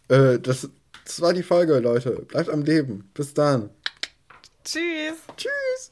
äh, 0.09 0.39
das, 0.39 0.69
das 1.05 1.21
war 1.21 1.35
die 1.35 1.43
Folge, 1.43 1.79
Leute. 1.79 2.23
Bleibt 2.29 2.49
am 2.49 2.63
Leben. 2.63 3.11
Bis 3.13 3.35
dann. 3.35 3.69
Tschüss. 4.65 5.19
Tschüss. 5.37 5.92